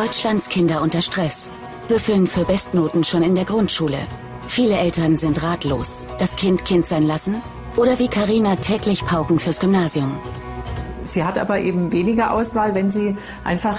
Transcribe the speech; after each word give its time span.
Deutschlands 0.00 0.48
Kinder 0.48 0.80
unter 0.80 1.02
Stress. 1.02 1.52
Büffeln 1.86 2.26
für 2.26 2.46
Bestnoten 2.46 3.04
schon 3.04 3.22
in 3.22 3.34
der 3.34 3.44
Grundschule. 3.44 3.98
Viele 4.46 4.78
Eltern 4.78 5.18
sind 5.18 5.42
ratlos. 5.42 6.08
Das 6.18 6.36
Kind 6.36 6.64
Kind 6.64 6.86
sein 6.86 7.02
lassen? 7.02 7.42
Oder 7.76 7.98
wie 7.98 8.08
Karina 8.08 8.56
täglich 8.56 9.04
pauken 9.04 9.38
fürs 9.38 9.60
Gymnasium. 9.60 10.18
Sie 11.04 11.22
hat 11.22 11.36
aber 11.36 11.58
eben 11.58 11.92
weniger 11.92 12.32
Auswahl, 12.32 12.74
wenn 12.74 12.90
sie 12.90 13.14
einfach 13.44 13.78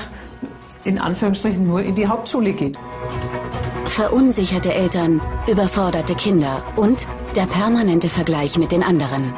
in 0.84 1.00
Anführungsstrichen 1.00 1.66
nur 1.66 1.82
in 1.82 1.96
die 1.96 2.06
Hauptschule 2.06 2.54
geht. 2.54 2.78
Verunsicherte 3.86 4.76
Eltern, 4.76 5.24
überforderte 5.48 6.14
Kinder 6.14 6.64
und 6.76 7.08
der 7.36 7.48
permanente 7.48 8.10
Vergleich 8.10 8.60
mit 8.60 8.72
den 8.72 8.84
anderen. 8.84 9.34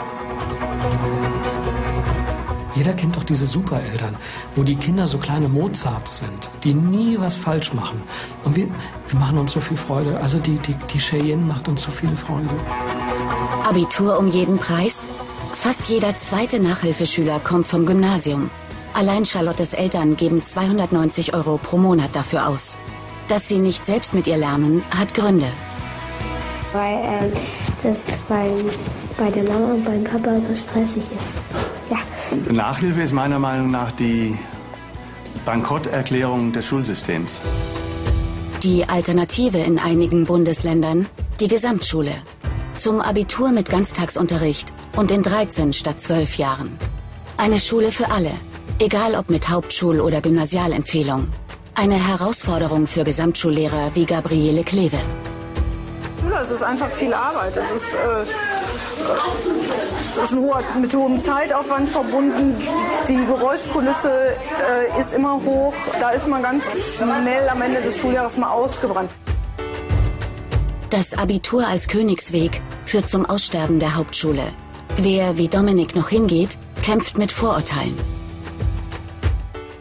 Jeder 2.76 2.94
kennt 2.94 3.16
doch 3.16 3.24
diese 3.24 3.46
Supereltern, 3.46 4.16
wo 4.56 4.64
die 4.64 4.76
Kinder 4.76 5.08
so 5.08 5.20
kleine 5.20 5.48
Mozarts 5.48 6.18
sind, 6.18 6.50
die 6.64 6.74
nie 6.74 7.20
was 7.20 7.38
falsch 7.38 7.74
machen. 7.74 8.02
Und 8.44 8.56
wir, 8.56 8.68
wir 9.08 9.20
machen 9.20 9.38
uns 9.38 9.52
so 9.52 9.62
viel 9.62 9.78
Freude. 9.78 10.20
Also 10.20 10.40
die, 10.40 10.58
die, 10.58 10.76
die 10.92 10.98
Cheyenne 10.98 11.44
macht 11.44 11.68
uns 11.68 11.84
so 11.84 11.92
viel 11.92 12.16
Freude. 12.16 12.50
Abitur 13.64 14.18
um 14.18 14.28
jeden 14.28 14.58
Preis? 14.58 15.08
Fast 15.54 15.88
jeder 15.88 16.18
zweite 16.18 16.60
Nachhilfeschüler 16.60 17.40
kommt 17.40 17.68
vom 17.68 17.86
Gymnasium. 17.86 18.50
Allein 18.94 19.26
Charlottes 19.26 19.74
Eltern 19.74 20.18
geben 20.18 20.44
290 20.44 21.34
Euro 21.34 21.58
pro 21.58 21.78
Monat 21.78 22.16
dafür 22.16 22.48
aus. 22.48 22.78
Dass 23.28 23.48
sie 23.48 23.60
nicht 23.60 23.86
selbst 23.86 24.14
mit 24.14 24.28
ihr 24.28 24.38
lernen, 24.38 24.84
hat 24.98 25.14
Gründe. 25.14 25.48
Weil 26.74 27.00
ähm, 27.04 27.34
das 27.84 28.06
bei, 28.28 28.52
bei 29.18 29.30
der 29.30 29.44
Mama 29.44 29.74
und 29.74 29.86
beim 29.86 30.04
Papa 30.04 30.40
so 30.42 30.56
stressig 30.56 31.04
ist. 31.16 31.40
Ja. 31.94 32.52
Nachhilfe 32.52 33.02
ist 33.02 33.14
meiner 33.14 33.40
Meinung 33.40 33.72
nach 33.72 33.92
die 33.92 34.38
Bankrotterklärung 35.46 36.52
des 36.54 36.66
Schulsystems. 36.66 37.42
Die 38.64 38.88
Alternative 38.88 39.58
in 39.58 39.78
einigen 39.78 40.26
Bundesländern, 40.26 41.08
die 41.40 41.48
Gesamtschule. 41.48 42.14
Zum 42.76 43.02
Abitur 43.02 43.52
mit 43.52 43.70
Ganztagsunterricht 43.70 44.74
und 44.96 45.12
in 45.12 45.22
13 45.22 45.74
statt 45.74 46.02
12 46.02 46.38
Jahren. 46.38 46.78
Eine 47.38 47.60
Schule 47.60 47.92
für 47.92 48.10
alle, 48.10 48.32
egal 48.80 49.16
ob 49.16 49.30
mit 49.30 49.50
Hauptschul- 49.50 50.00
oder 50.00 50.22
Gymnasialempfehlung. 50.22 51.28
Eine 51.76 51.96
Herausforderung 51.96 52.88
für 52.88 53.04
Gesamtschullehrer 53.04 53.92
wie 53.96 54.06
Gabriele 54.06 54.64
Kleve. 54.64 55.00
Es 56.42 56.52
ist 56.52 56.64
einfach 56.64 56.90
viel 56.90 57.14
Arbeit. 57.14 57.56
Es 57.58 57.72
ist, 57.72 57.94
äh, 57.94 59.53
es 60.16 60.24
ist 60.24 60.32
ein 60.32 60.40
hoher, 60.40 60.62
mit 60.80 60.96
hohem 60.96 61.20
Zeitaufwand 61.20 61.90
verbunden. 61.90 62.56
Die 63.08 63.26
Geräuschkulisse 63.26 64.12
äh, 64.12 65.02
ist 65.02 65.14
immer 65.14 65.42
hoch. 65.44 65.74
Da 66.00 66.12
ist 66.12 66.28
man 66.28 66.44
ganz 66.44 66.64
schnell 66.98 67.50
am 67.50 67.62
Ende 67.62 67.82
des 67.82 68.00
Schuljahres 68.00 68.38
mal 68.38 68.50
ausgebrannt. 68.50 69.10
Das 70.92 71.18
Abitur 71.18 71.68
als 71.68 71.88
Königsweg 71.88 72.62
führt 72.86 73.10
zum 73.10 73.26
Aussterben 73.26 73.80
der 73.80 73.96
Hauptschule. 73.96 74.44
Wer 74.98 75.38
wie 75.38 75.48
Dominik 75.48 75.96
noch 75.96 76.10
hingeht, 76.10 76.60
kämpft 76.84 77.18
mit 77.18 77.32
Vorurteilen. 77.32 77.98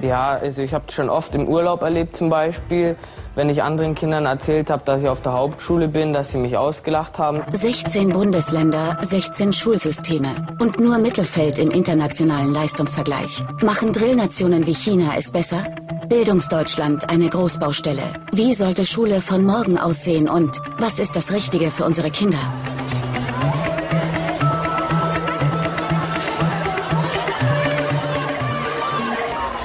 Ja, 0.00 0.30
also 0.30 0.62
ich 0.62 0.72
habe 0.72 0.90
schon 0.90 1.10
oft 1.10 1.34
im 1.34 1.46
Urlaub 1.46 1.82
erlebt 1.82 2.16
zum 2.16 2.30
Beispiel, 2.30 2.96
wenn 3.34 3.48
ich 3.48 3.62
anderen 3.62 3.94
Kindern 3.94 4.26
erzählt 4.26 4.70
habe, 4.70 4.82
dass 4.84 5.02
ich 5.02 5.08
auf 5.08 5.20
der 5.20 5.32
Hauptschule 5.32 5.88
bin, 5.88 6.12
dass 6.12 6.32
sie 6.32 6.38
mich 6.38 6.56
ausgelacht 6.56 7.18
haben. 7.18 7.42
16 7.52 8.10
Bundesländer, 8.10 8.98
16 9.00 9.52
Schulsysteme 9.52 10.48
und 10.58 10.78
nur 10.78 10.98
Mittelfeld 10.98 11.58
im 11.58 11.70
internationalen 11.70 12.52
Leistungsvergleich. 12.52 13.44
Machen 13.62 13.92
Drillnationen 13.92 14.66
wie 14.66 14.74
China 14.74 15.12
es 15.16 15.30
besser? 15.30 15.64
Bildungsdeutschland 16.08 17.08
eine 17.08 17.28
Großbaustelle. 17.28 18.02
Wie 18.32 18.52
sollte 18.54 18.84
Schule 18.84 19.20
von 19.20 19.44
morgen 19.44 19.78
aussehen 19.78 20.28
und 20.28 20.60
was 20.78 20.98
ist 20.98 21.16
das 21.16 21.32
Richtige 21.32 21.70
für 21.70 21.84
unsere 21.84 22.10
Kinder? 22.10 22.38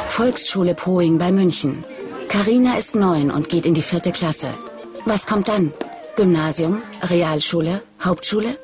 Volksschule 0.07 0.73
Poing 0.73 1.19
bei 1.19 1.31
München. 1.31 1.83
Karina 2.29 2.77
ist 2.77 2.93
neun 2.93 3.31
und 3.31 3.49
geht 3.49 3.65
in 3.65 3.73
die 3.73 3.81
vierte 3.81 4.11
Klasse. 4.11 4.49
Was 5.05 5.27
kommt 5.27 5.47
dann? 5.47 5.73
Gymnasium, 6.17 6.81
Realschule, 7.01 7.81
Hauptschule? 8.03 8.57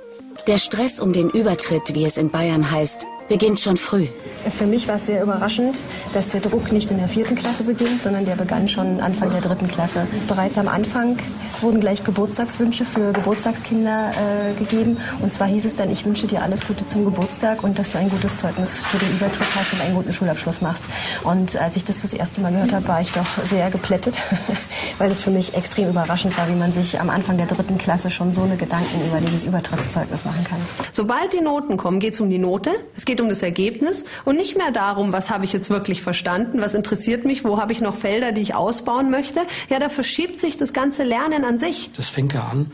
Der 0.47 0.57
Stress 0.57 0.99
um 0.99 1.13
den 1.13 1.29
Übertritt, 1.29 1.95
wie 1.95 2.03
es 2.03 2.17
in 2.17 2.29
Bayern 2.29 2.69
heißt, 2.69 3.05
beginnt 3.27 3.59
schon 3.59 3.77
früh. 3.77 4.07
Für 4.49 4.65
mich 4.65 4.87
war 4.87 4.95
es 4.95 5.05
sehr 5.05 5.23
überraschend, 5.23 5.77
dass 6.11 6.29
der 6.29 6.41
Druck 6.41 6.71
nicht 6.71 6.91
in 6.91 6.97
der 6.97 7.07
vierten 7.07 7.35
Klasse 7.35 7.63
beginnt, 7.63 8.03
sondern 8.03 8.25
der 8.25 8.35
begann 8.35 8.67
schon 8.67 8.99
Anfang 8.99 9.31
der 9.31 9.39
dritten 9.39 9.67
Klasse. 9.67 10.05
Bereits 10.27 10.57
am 10.57 10.67
Anfang 10.67 11.17
wurden 11.61 11.79
gleich 11.79 12.03
Geburtstagswünsche 12.03 12.83
für 12.83 13.13
Geburtstagskinder 13.13 14.11
äh, 14.11 14.53
gegeben. 14.59 14.97
Und 15.21 15.33
zwar 15.33 15.47
hieß 15.47 15.65
es 15.65 15.75
dann, 15.75 15.89
ich 15.89 16.05
wünsche 16.05 16.27
dir 16.27 16.43
alles 16.43 16.67
Gute 16.67 16.85
zum 16.85 17.05
Geburtstag 17.05 17.63
und 17.63 17.79
dass 17.79 17.91
du 17.91 17.97
ein 17.97 18.09
gutes 18.09 18.35
Zeugnis 18.35 18.79
für 18.79 18.97
den 18.97 19.11
Übertritt 19.11 19.47
hast 19.55 19.73
und 19.73 19.81
einen 19.81 19.95
guten 19.95 20.11
Schulabschluss 20.11 20.61
machst. 20.61 20.83
Und 21.23 21.55
als 21.55 21.77
ich 21.77 21.85
das 21.85 22.01
das 22.01 22.13
erste 22.13 22.41
Mal 22.41 22.51
gehört 22.51 22.73
habe, 22.73 22.87
war 22.87 23.01
ich 23.01 23.11
doch 23.13 23.25
sehr 23.49 23.71
geplättet, 23.71 24.15
weil 24.97 25.09
es 25.09 25.21
für 25.21 25.31
mich 25.31 25.55
extrem 25.55 25.89
überraschend 25.89 26.37
war, 26.37 26.49
wie 26.49 26.55
man 26.55 26.73
sich 26.73 26.99
am 26.99 27.09
Anfang 27.09 27.37
der 27.37 27.47
dritten 27.47 27.77
Klasse 27.77 28.11
schon 28.11 28.33
so 28.33 28.41
eine 28.41 28.57
Gedanken 28.57 29.07
über 29.07 29.21
dieses 29.21 29.45
Übertrittszeugnis 29.45 30.25
machen 30.25 30.43
kann. 30.43 30.59
Sobald 30.91 31.31
die 31.31 31.41
Noten 31.41 31.77
kommen, 31.77 31.99
geht 31.99 32.15
es 32.15 32.19
um 32.19 32.29
die 32.29 32.39
Note, 32.39 32.71
es 32.97 33.05
geht 33.05 33.12
um 33.21 33.29
das 33.29 33.41
Ergebnis 33.41 34.05
und 34.25 34.37
nicht 34.37 34.57
mehr 34.57 34.71
darum, 34.71 35.13
was 35.13 35.29
habe 35.29 35.45
ich 35.45 35.53
jetzt 35.53 35.69
wirklich 35.69 36.01
verstanden, 36.01 36.61
was 36.61 36.73
interessiert 36.73 37.25
mich, 37.25 37.43
wo 37.43 37.59
habe 37.59 37.71
ich 37.71 37.81
noch 37.81 37.95
Felder, 37.95 38.31
die 38.31 38.41
ich 38.41 38.55
ausbauen 38.55 39.09
möchte. 39.09 39.41
Ja, 39.69 39.79
da 39.79 39.89
verschiebt 39.89 40.39
sich 40.39 40.57
das 40.57 40.73
ganze 40.73 41.03
Lernen 41.03 41.45
an 41.45 41.57
sich. 41.57 41.91
Das 41.95 42.09
fängt 42.09 42.33
ja 42.33 42.43
an, 42.43 42.71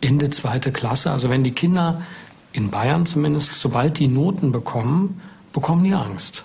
Ende 0.00 0.30
zweite 0.30 0.72
Klasse. 0.72 1.10
Also 1.10 1.30
wenn 1.30 1.44
die 1.44 1.52
Kinder 1.52 2.02
in 2.52 2.70
Bayern 2.70 3.06
zumindest, 3.06 3.52
sobald 3.52 3.98
die 3.98 4.08
Noten 4.08 4.52
bekommen, 4.52 5.20
bekommen 5.52 5.84
die 5.84 5.94
Angst. 5.94 6.44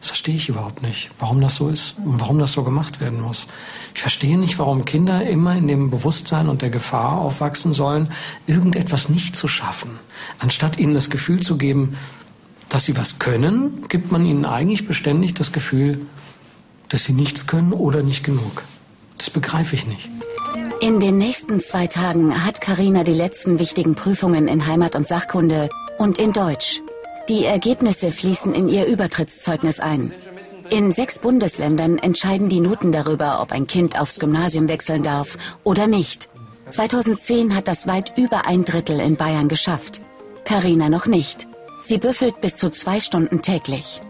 Das 0.00 0.08
verstehe 0.08 0.36
ich 0.36 0.48
überhaupt 0.48 0.80
nicht, 0.80 1.10
warum 1.18 1.42
das 1.42 1.56
so 1.56 1.68
ist 1.68 1.96
und 1.98 2.20
warum 2.20 2.38
das 2.38 2.52
so 2.52 2.64
gemacht 2.64 3.02
werden 3.02 3.20
muss. 3.20 3.46
Ich 3.94 4.00
verstehe 4.00 4.38
nicht, 4.38 4.58
warum 4.58 4.86
Kinder 4.86 5.26
immer 5.26 5.54
in 5.54 5.68
dem 5.68 5.90
Bewusstsein 5.90 6.48
und 6.48 6.62
der 6.62 6.70
Gefahr 6.70 7.18
aufwachsen 7.18 7.74
sollen, 7.74 8.10
irgendetwas 8.46 9.10
nicht 9.10 9.36
zu 9.36 9.46
schaffen. 9.46 9.98
Anstatt 10.38 10.78
ihnen 10.78 10.94
das 10.94 11.10
Gefühl 11.10 11.40
zu 11.40 11.58
geben, 11.58 11.98
dass 12.70 12.86
sie 12.86 12.96
was 12.96 13.18
können, 13.18 13.84
gibt 13.88 14.10
man 14.10 14.24
ihnen 14.24 14.44
eigentlich 14.44 14.86
beständig 14.86 15.34
das 15.34 15.52
Gefühl, 15.52 16.00
dass 16.88 17.04
sie 17.04 17.12
nichts 17.12 17.46
können 17.46 17.72
oder 17.72 18.02
nicht 18.02 18.24
genug. 18.24 18.62
Das 19.18 19.28
begreife 19.28 19.74
ich 19.74 19.86
nicht. 19.86 20.08
In 20.80 20.98
den 20.98 21.18
nächsten 21.18 21.60
zwei 21.60 21.86
Tagen 21.86 22.46
hat 22.46 22.62
Karina 22.62 23.04
die 23.04 23.12
letzten 23.12 23.58
wichtigen 23.58 23.94
Prüfungen 23.94 24.48
in 24.48 24.66
Heimat- 24.66 24.96
und 24.96 25.06
Sachkunde 25.06 25.68
und 25.98 26.18
in 26.18 26.32
Deutsch. 26.32 26.80
Die 27.28 27.44
Ergebnisse 27.44 28.10
fließen 28.10 28.54
in 28.54 28.68
ihr 28.68 28.86
Übertrittszeugnis 28.86 29.78
ein. 29.78 30.12
In 30.70 30.90
sechs 30.90 31.18
Bundesländern 31.18 31.98
entscheiden 31.98 32.48
die 32.48 32.60
Noten 32.60 32.92
darüber, 32.92 33.42
ob 33.42 33.52
ein 33.52 33.66
Kind 33.66 34.00
aufs 34.00 34.20
Gymnasium 34.20 34.68
wechseln 34.68 35.02
darf 35.02 35.36
oder 35.64 35.86
nicht. 35.86 36.28
2010 36.70 37.54
hat 37.54 37.68
das 37.68 37.86
weit 37.86 38.16
über 38.16 38.46
ein 38.46 38.64
Drittel 38.64 39.00
in 39.00 39.16
Bayern 39.16 39.48
geschafft. 39.48 40.00
Karina 40.44 40.88
noch 40.88 41.06
nicht. 41.06 41.49
Sie 41.82 41.96
büffelt 41.96 42.42
bis 42.42 42.56
zu 42.56 42.68
zwei 42.68 43.00
Stunden 43.00 43.40
täglich. 43.40 44.02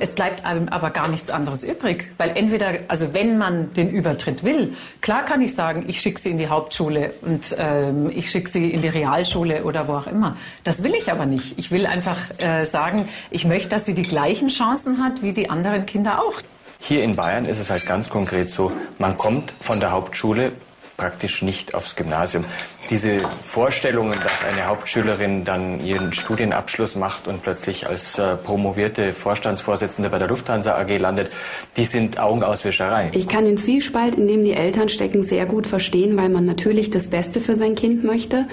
Es 0.00 0.14
bleibt 0.14 0.44
einem 0.44 0.68
aber 0.68 0.90
gar 0.90 1.08
nichts 1.08 1.28
anderes 1.28 1.62
übrig, 1.62 2.10
weil 2.16 2.30
entweder, 2.36 2.78
also 2.88 3.12
wenn 3.12 3.36
man 3.36 3.74
den 3.74 3.90
Übertritt 3.90 4.44
will, 4.44 4.74
klar 5.00 5.24
kann 5.24 5.42
ich 5.42 5.54
sagen, 5.54 5.84
ich 5.88 6.00
schicke 6.00 6.20
sie 6.20 6.30
in 6.30 6.38
die 6.38 6.48
Hauptschule 6.48 7.12
und 7.22 7.54
ähm, 7.58 8.10
ich 8.14 8.30
schicke 8.30 8.48
sie 8.48 8.70
in 8.70 8.80
die 8.80 8.88
Realschule 8.88 9.64
oder 9.64 9.88
wo 9.88 9.94
auch 9.94 10.06
immer. 10.06 10.36
Das 10.64 10.82
will 10.82 10.94
ich 10.94 11.10
aber 11.10 11.26
nicht. 11.26 11.58
Ich 11.58 11.70
will 11.70 11.84
einfach 11.84 12.16
äh, 12.38 12.64
sagen, 12.64 13.08
ich 13.30 13.44
möchte, 13.44 13.68
dass 13.68 13.84
sie 13.84 13.94
die 13.94 14.04
gleichen 14.04 14.48
Chancen 14.48 15.02
hat 15.04 15.22
wie 15.22 15.32
die 15.32 15.50
anderen 15.50 15.84
Kinder 15.84 16.22
auch. 16.22 16.40
Hier 16.80 17.02
in 17.02 17.16
Bayern 17.16 17.44
ist 17.44 17.58
es 17.58 17.70
halt 17.70 17.84
ganz 17.86 18.08
konkret 18.08 18.50
so, 18.50 18.72
man 18.98 19.16
kommt 19.16 19.52
von 19.60 19.80
der 19.80 19.90
Hauptschule 19.90 20.52
praktisch 20.98 21.42
nicht 21.42 21.74
aufs 21.74 21.96
Gymnasium. 21.96 22.44
Diese 22.90 23.18
Vorstellungen, 23.44 24.12
dass 24.12 24.44
eine 24.44 24.66
Hauptschülerin 24.66 25.44
dann 25.44 25.80
ihren 25.80 26.12
Studienabschluss 26.12 26.96
macht 26.96 27.28
und 27.28 27.42
plötzlich 27.42 27.86
als 27.86 28.18
äh, 28.18 28.36
promovierte 28.36 29.12
Vorstandsvorsitzende 29.12 30.10
bei 30.10 30.18
der 30.18 30.28
Lufthansa 30.28 30.76
AG 30.76 30.98
landet, 30.98 31.30
die 31.76 31.84
sind 31.84 32.18
Augenauswischerei. 32.18 33.12
Ich 33.14 33.28
kann 33.28 33.44
den 33.44 33.56
Zwiespalt, 33.56 34.16
in 34.16 34.26
dem 34.26 34.44
die 34.44 34.52
Eltern 34.52 34.88
stecken, 34.88 35.22
sehr 35.22 35.46
gut 35.46 35.66
verstehen, 35.66 36.16
weil 36.18 36.28
man 36.28 36.44
natürlich 36.44 36.90
das 36.90 37.08
Beste 37.08 37.40
für 37.40 37.54
sein 37.54 37.76
Kind 37.76 38.02
möchte 38.02 38.46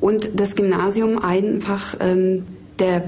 und 0.00 0.40
das 0.40 0.56
Gymnasium 0.56 1.22
einfach 1.22 1.94
ähm, 2.00 2.46
der 2.78 3.04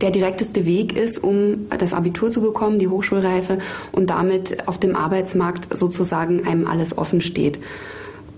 der 0.00 0.12
direkteste 0.12 0.64
Weg 0.64 0.96
ist, 0.96 1.22
um 1.24 1.66
das 1.76 1.92
Abitur 1.92 2.30
zu 2.30 2.40
bekommen, 2.40 2.78
die 2.78 2.86
Hochschulreife 2.86 3.58
und 3.90 4.10
damit 4.10 4.68
auf 4.68 4.78
dem 4.78 4.94
Arbeitsmarkt 4.94 5.76
sozusagen 5.76 6.46
einem 6.46 6.68
alles 6.68 6.96
offen 6.96 7.20
steht. 7.20 7.58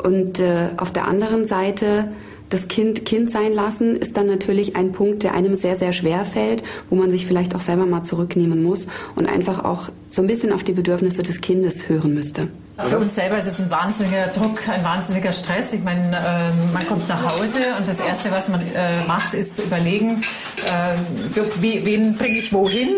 Und 0.02 0.40
äh, 0.40 0.70
auf 0.76 0.92
der 0.92 1.06
anderen 1.06 1.46
Seite 1.46 2.08
das 2.50 2.68
Kind 2.68 3.06
Kind 3.06 3.30
sein 3.30 3.52
lassen 3.52 3.96
ist 3.96 4.16
dann 4.16 4.26
natürlich 4.26 4.76
ein 4.76 4.92
Punkt, 4.92 5.22
der 5.22 5.34
einem 5.34 5.54
sehr, 5.54 5.76
sehr 5.76 5.92
schwer 5.92 6.24
fällt, 6.24 6.62
wo 6.90 6.96
man 6.96 7.10
sich 7.10 7.26
vielleicht 7.26 7.54
auch 7.54 7.60
selber 7.60 7.86
mal 7.86 8.02
zurücknehmen 8.02 8.62
muss 8.62 8.86
und 9.14 9.28
einfach 9.28 9.64
auch 9.64 9.88
so 10.10 10.20
ein 10.20 10.26
bisschen 10.26 10.52
auf 10.52 10.64
die 10.64 10.72
Bedürfnisse 10.72 11.22
des 11.22 11.40
Kindes 11.40 11.88
hören 11.88 12.12
müsste. 12.14 12.48
Für 12.78 12.98
uns 12.98 13.14
selber 13.14 13.38
ist 13.38 13.46
es 13.46 13.60
ein 13.60 13.70
wahnsinniger 13.70 14.28
Druck, 14.28 14.66
ein 14.68 14.82
wahnsinniger 14.82 15.32
Stress. 15.32 15.72
Ich 15.72 15.84
meine, 15.84 16.16
äh, 16.16 16.72
man 16.72 16.86
kommt 16.86 17.08
nach 17.08 17.34
Hause 17.34 17.58
und 17.78 17.86
das 17.86 18.00
Erste, 18.00 18.30
was 18.30 18.48
man 18.48 18.62
äh, 18.74 19.04
macht, 19.06 19.34
ist 19.34 19.58
überlegen, 19.58 20.22
äh, 20.64 21.40
wie, 21.60 21.84
wen 21.84 22.16
bringe 22.16 22.38
ich 22.38 22.52
wohin, 22.52 22.88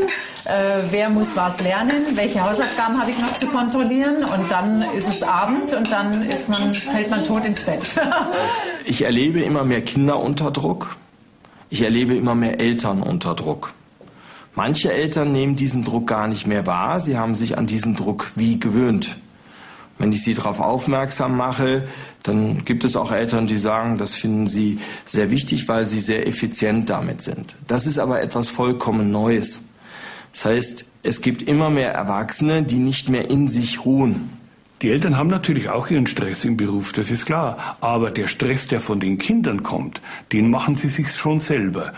äh, 0.44 0.82
wer 0.90 1.10
muss 1.10 1.34
was 1.34 1.60
lernen, 1.60 2.04
welche 2.14 2.42
Hausaufgaben 2.42 3.00
habe 3.00 3.10
ich 3.10 3.18
noch 3.18 3.32
zu 3.34 3.46
kontrollieren 3.46 4.24
und 4.24 4.50
dann 4.50 4.82
ist 4.96 5.08
es 5.08 5.22
Abend 5.22 5.74
und 5.74 5.90
dann 5.90 6.28
man, 6.46 6.74
fällt 6.74 7.10
man 7.10 7.24
tot 7.24 7.44
ins 7.44 7.60
Bett. 7.60 7.82
ich 8.86 9.02
erlebe 9.02 9.40
immer 9.40 9.64
mehr 9.64 9.82
Kinder 9.82 10.18
unter 10.20 10.50
Druck. 10.50 10.96
Ich 11.70 11.82
erlebe 11.82 12.14
immer 12.14 12.34
mehr 12.34 12.60
Eltern 12.60 13.02
unter 13.02 13.34
Druck. 13.34 13.74
Manche 14.54 14.92
Eltern 14.92 15.32
nehmen 15.32 15.56
diesen 15.56 15.84
Druck 15.84 16.06
gar 16.06 16.28
nicht 16.28 16.46
mehr 16.46 16.66
wahr. 16.66 17.00
Sie 17.00 17.16
haben 17.16 17.34
sich 17.34 17.56
an 17.56 17.66
diesen 17.66 17.96
Druck 17.96 18.32
wie 18.36 18.60
gewöhnt. 18.60 19.16
Wenn 19.98 20.12
ich 20.12 20.22
sie 20.22 20.34
darauf 20.34 20.60
aufmerksam 20.60 21.36
mache, 21.36 21.86
dann 22.22 22.64
gibt 22.64 22.84
es 22.84 22.96
auch 22.96 23.12
Eltern, 23.12 23.46
die 23.46 23.58
sagen, 23.58 23.98
das 23.98 24.14
finden 24.14 24.46
sie 24.46 24.78
sehr 25.04 25.30
wichtig, 25.30 25.68
weil 25.68 25.84
sie 25.84 26.00
sehr 26.00 26.26
effizient 26.26 26.90
damit 26.90 27.22
sind. 27.22 27.56
Das 27.66 27.86
ist 27.86 27.98
aber 27.98 28.20
etwas 28.20 28.50
vollkommen 28.50 29.10
Neues. 29.10 29.62
Das 30.32 30.44
heißt, 30.44 30.86
es 31.02 31.20
gibt 31.20 31.42
immer 31.42 31.70
mehr 31.70 31.92
Erwachsene, 31.92 32.62
die 32.62 32.78
nicht 32.78 33.08
mehr 33.08 33.30
in 33.30 33.48
sich 33.48 33.84
ruhen. 33.84 34.30
Die 34.82 34.90
Eltern 34.90 35.16
haben 35.16 35.28
natürlich 35.30 35.70
auch 35.70 35.88
ihren 35.90 36.08
Stress 36.08 36.44
im 36.44 36.56
Beruf, 36.56 36.92
das 36.92 37.12
ist 37.12 37.24
klar. 37.24 37.76
Aber 37.80 38.10
der 38.10 38.26
Stress, 38.26 38.66
der 38.66 38.80
von 38.80 38.98
den 38.98 39.16
Kindern 39.16 39.62
kommt, 39.62 40.02
den 40.32 40.50
machen 40.50 40.74
sie 40.74 40.88
sich 40.88 41.12
schon 41.12 41.38
selber. 41.38 41.92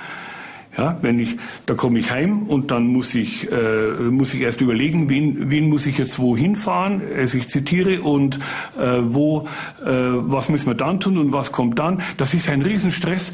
Ja, 0.76 0.98
wenn 1.02 1.18
ich, 1.18 1.36
da 1.66 1.74
komme 1.74 2.00
ich 2.00 2.10
heim 2.10 2.42
und 2.42 2.72
dann 2.72 2.88
muss 2.88 3.14
ich, 3.14 3.50
äh, 3.50 3.92
muss 4.10 4.34
ich 4.34 4.40
erst 4.40 4.60
überlegen, 4.60 5.08
wen, 5.08 5.50
wen 5.50 5.68
muss 5.68 5.86
ich 5.86 5.96
jetzt 5.96 6.18
wohin 6.18 6.56
fahren. 6.56 7.00
Also 7.16 7.38
ich 7.38 7.46
zitiere 7.46 8.02
und 8.02 8.40
äh, 8.76 8.98
wo, 9.02 9.48
äh, 9.82 9.86
was 9.86 10.48
müssen 10.48 10.66
wir 10.66 10.74
dann 10.74 11.00
tun 11.00 11.16
und 11.16 11.32
was 11.32 11.52
kommt 11.52 11.78
dann. 11.78 12.02
Das 12.16 12.34
ist 12.34 12.50
ein 12.50 12.60
Riesenstress. 12.60 13.32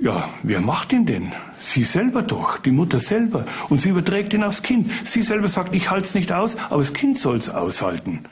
Ja, 0.00 0.28
wer 0.42 0.60
macht 0.60 0.92
ihn 0.92 1.06
denn? 1.06 1.30
Sie 1.60 1.84
selber 1.84 2.22
doch, 2.22 2.58
die 2.58 2.72
Mutter 2.72 2.98
selber. 2.98 3.44
Und 3.68 3.80
sie 3.80 3.90
überträgt 3.90 4.34
ihn 4.34 4.42
aufs 4.42 4.62
Kind. 4.62 4.90
Sie 5.04 5.22
selber 5.22 5.48
sagt, 5.48 5.74
ich 5.74 5.90
halte 5.90 6.06
es 6.06 6.14
nicht 6.14 6.32
aus, 6.32 6.56
aber 6.70 6.78
das 6.78 6.94
Kind 6.94 7.18
soll 7.18 7.36
es 7.36 7.48
aushalten. 7.48 8.24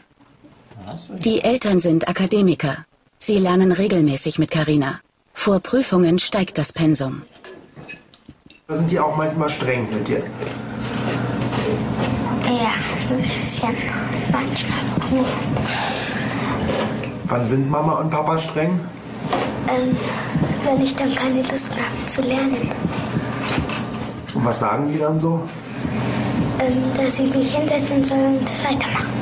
Die 1.19 1.43
Eltern 1.43 1.81
sind 1.81 2.09
Akademiker. 2.09 2.85
Sie 3.19 3.39
lernen 3.39 3.73
regelmäßig 3.73 4.39
mit 4.39 4.51
Carina. 4.51 5.01
Vor 5.35 5.61
Prüfungen 5.61 6.19
steigt 6.19 6.59
das 6.59 6.73
Pensum. 6.73 7.23
Da 8.67 8.77
sind 8.77 8.91
die 8.91 9.01
auch 9.01 9.17
manchmal 9.17 9.51
streng 9.51 9.89
mit 9.93 10.09
dir. 10.09 10.23
Ja, 12.47 12.75
ein 13.11 13.23
bisschen. 13.23 13.75
Manchmal. 14.33 15.25
Wann 17.25 17.47
sind 17.47 17.71
Mama 17.71 18.01
und 18.01 18.11
Papa 18.11 18.39
streng? 18.39 18.81
Ähm, 19.69 19.97
wenn 20.65 20.83
ich 20.83 20.95
dann 20.97 21.15
keine 21.15 21.43
Lust 21.43 21.69
mehr 21.71 21.85
habe 21.85 22.07
zu 22.07 22.23
lernen. 22.23 22.71
Und 24.35 24.45
was 24.45 24.61
sagen 24.61 24.93
die 24.93 24.99
dann 24.99 25.19
so? 25.19 25.43
Ähm, 26.61 26.83
dass 26.97 27.19
ich 27.19 27.35
mich 27.35 27.55
hinsetzen 27.55 28.05
soll 28.05 28.19
und 28.19 28.49
das 28.49 28.65
weitermachen. 28.65 29.20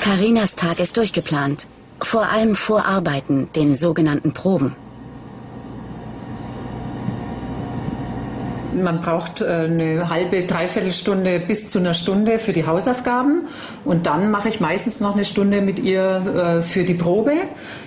Karinas 0.00 0.54
Tag 0.54 0.80
ist 0.80 0.96
durchgeplant. 0.96 1.66
Vor 2.00 2.30
allem 2.30 2.54
vor 2.54 2.86
Arbeiten, 2.86 3.50
den 3.54 3.74
sogenannten 3.74 4.32
Proben. 4.32 4.74
Man 8.72 9.02
braucht 9.02 9.42
äh, 9.42 9.44
eine 9.44 10.08
halbe, 10.08 10.46
dreiviertel 10.46 10.92
Stunde 10.92 11.40
bis 11.40 11.68
zu 11.68 11.80
einer 11.80 11.92
Stunde 11.92 12.38
für 12.38 12.54
die 12.54 12.66
Hausaufgaben 12.66 13.48
und 13.84 14.06
dann 14.06 14.30
mache 14.30 14.48
ich 14.48 14.60
meistens 14.60 15.00
noch 15.00 15.14
eine 15.14 15.26
Stunde 15.26 15.60
mit 15.60 15.78
ihr 15.78 16.60
äh, 16.60 16.62
für 16.62 16.84
die 16.84 16.94
Probe. 16.94 17.32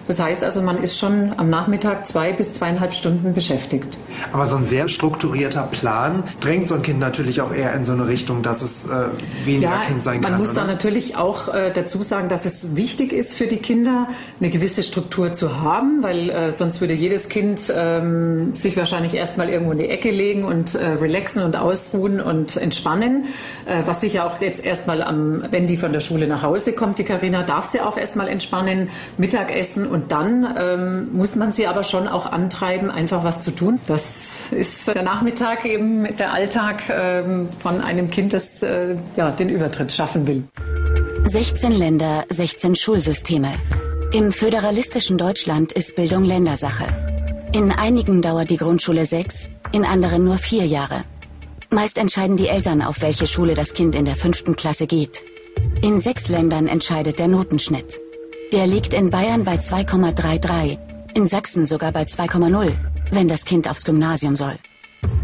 Das 0.07 0.19
heißt 0.19 0.44
also, 0.44 0.61
man 0.61 0.83
ist 0.83 1.00
schon 1.00 1.33
am 1.38 1.50
Nachmittag 1.50 2.05
zwei 2.05 2.33
bis 2.33 2.53
zweieinhalb 2.53 2.94
Stunden 2.94 3.33
beschäftigt. 3.33 3.97
Aber 4.31 4.45
so 4.45 4.57
ein 4.57 4.65
sehr 4.65 4.89
strukturierter 4.89 5.63
Plan 5.63 6.23
drängt 6.39 6.67
so 6.67 6.75
ein 6.75 6.81
Kind 6.81 7.00
natürlich 7.00 7.41
auch 7.41 7.53
eher 7.53 7.73
in 7.73 7.85
so 7.85 7.94
eine 7.94 8.07
Richtung, 8.07 8.41
dass 8.41 8.61
es 8.61 8.85
äh, 8.85 9.05
weniger 9.45 9.69
ja, 9.69 9.81
Kind 9.81 10.03
sein 10.03 10.21
kann. 10.21 10.31
Man 10.31 10.39
muss 10.39 10.51
oder? 10.51 10.61
da 10.61 10.67
natürlich 10.67 11.15
auch 11.15 11.53
äh, 11.53 11.71
dazu 11.71 12.01
sagen, 12.03 12.27
dass 12.27 12.45
es 12.45 12.75
wichtig 12.75 13.13
ist 13.13 13.33
für 13.33 13.47
die 13.47 13.57
Kinder, 13.57 14.07
eine 14.39 14.50
gewisse 14.50 14.83
Struktur 14.83 15.33
zu 15.33 15.61
haben, 15.61 16.03
weil 16.03 16.29
äh, 16.29 16.51
sonst 16.51 16.81
würde 16.81 16.94
jedes 16.94 17.29
Kind 17.29 17.71
ähm, 17.73 18.55
sich 18.55 18.75
wahrscheinlich 18.75 19.13
erstmal 19.13 19.50
irgendwo 19.50 19.71
in 19.71 19.79
die 19.79 19.89
Ecke 19.89 20.11
legen 20.11 20.44
und 20.44 20.75
äh, 20.75 20.85
relaxen 20.85 21.44
und 21.44 21.55
ausruhen 21.55 22.19
und 22.19 22.57
entspannen. 22.57 23.25
Äh, 23.65 23.83
was 23.85 24.01
sich 24.01 24.13
ja 24.13 24.27
auch 24.27 24.41
jetzt 24.41 24.63
erstmal 24.63 25.01
am, 25.01 25.45
wenn 25.51 25.67
die 25.67 25.77
von 25.77 25.94
der 25.94 26.01
Schule 26.01 26.27
nach 26.27 26.44
Hause 26.44 26.73
kommt, 26.73 27.00
die 27.00 27.03
Karina, 27.03 27.44
darf 27.44 27.65
sie 27.65 27.79
auch 27.79 27.97
erstmal 27.97 28.27
entspannen, 28.27 28.89
Mittagessen 29.17 29.88
und 29.93 30.11
dann 30.11 30.55
ähm, 30.57 31.13
muss 31.13 31.35
man 31.35 31.51
sie 31.51 31.67
aber 31.67 31.83
schon 31.83 32.07
auch 32.07 32.25
antreiben, 32.25 32.89
einfach 32.89 33.23
was 33.23 33.41
zu 33.41 33.51
tun. 33.51 33.79
Das 33.85 34.31
ist 34.49 34.87
der 34.87 35.03
Nachmittag 35.03 35.65
eben 35.65 36.05
der 36.17 36.33
Alltag 36.33 36.89
ähm, 36.89 37.47
von 37.59 37.79
einem 37.79 38.09
Kind, 38.09 38.33
das 38.33 38.63
äh, 38.63 38.95
ja, 39.15 39.29
den 39.29 39.49
Übertritt 39.49 39.91
schaffen 39.91 40.25
will. 40.25 40.45
16 41.25 41.73
Länder, 41.73 42.23
16 42.29 42.73
Schulsysteme. 42.75 43.49
Im 44.13 44.31
föderalistischen 44.31 45.19
Deutschland 45.19 45.73
ist 45.73 45.95
Bildung 45.95 46.23
Ländersache. 46.23 46.85
In 47.53 47.71
einigen 47.71 48.23
dauert 48.23 48.49
die 48.49 48.57
Grundschule 48.57 49.05
sechs, 49.05 49.47
in 49.73 49.85
anderen 49.85 50.25
nur 50.25 50.37
vier 50.37 50.65
Jahre. 50.65 51.01
Meist 51.69 51.99
entscheiden 51.99 52.35
die 52.35 52.47
Eltern, 52.47 52.81
auf 52.81 53.03
welche 53.03 53.27
Schule 53.27 53.53
das 53.53 53.75
Kind 53.75 53.93
in 53.93 54.05
der 54.05 54.15
fünften 54.15 54.55
Klasse 54.55 54.87
geht. 54.87 55.21
In 55.83 55.99
sechs 55.99 56.29
Ländern 56.29 56.67
entscheidet 56.67 57.19
der 57.19 57.27
Notenschnitt. 57.27 58.02
Der 58.53 58.67
liegt 58.67 58.94
in 58.94 59.09
Bayern 59.09 59.44
bei 59.44 59.55
2,33, 59.55 60.77
in 61.15 61.25
Sachsen 61.25 61.65
sogar 61.65 61.91
bei 61.91 62.03
2,0, 62.03 62.71
wenn 63.11 63.27
das 63.27 63.45
Kind 63.45 63.67
aufs 63.67 63.83
Gymnasium 63.83 64.35
soll. 64.35 64.55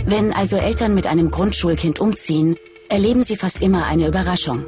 Wenn 0.08 0.34
also 0.34 0.58
Eltern 0.58 0.96
mit 0.96 1.06
einem 1.06 1.30
Grundschulkind 1.30 2.00
umziehen, 2.00 2.56
erleben 2.90 3.22
sie 3.22 3.36
fast 3.36 3.62
immer 3.62 3.86
eine 3.86 4.08
Überraschung. 4.08 4.66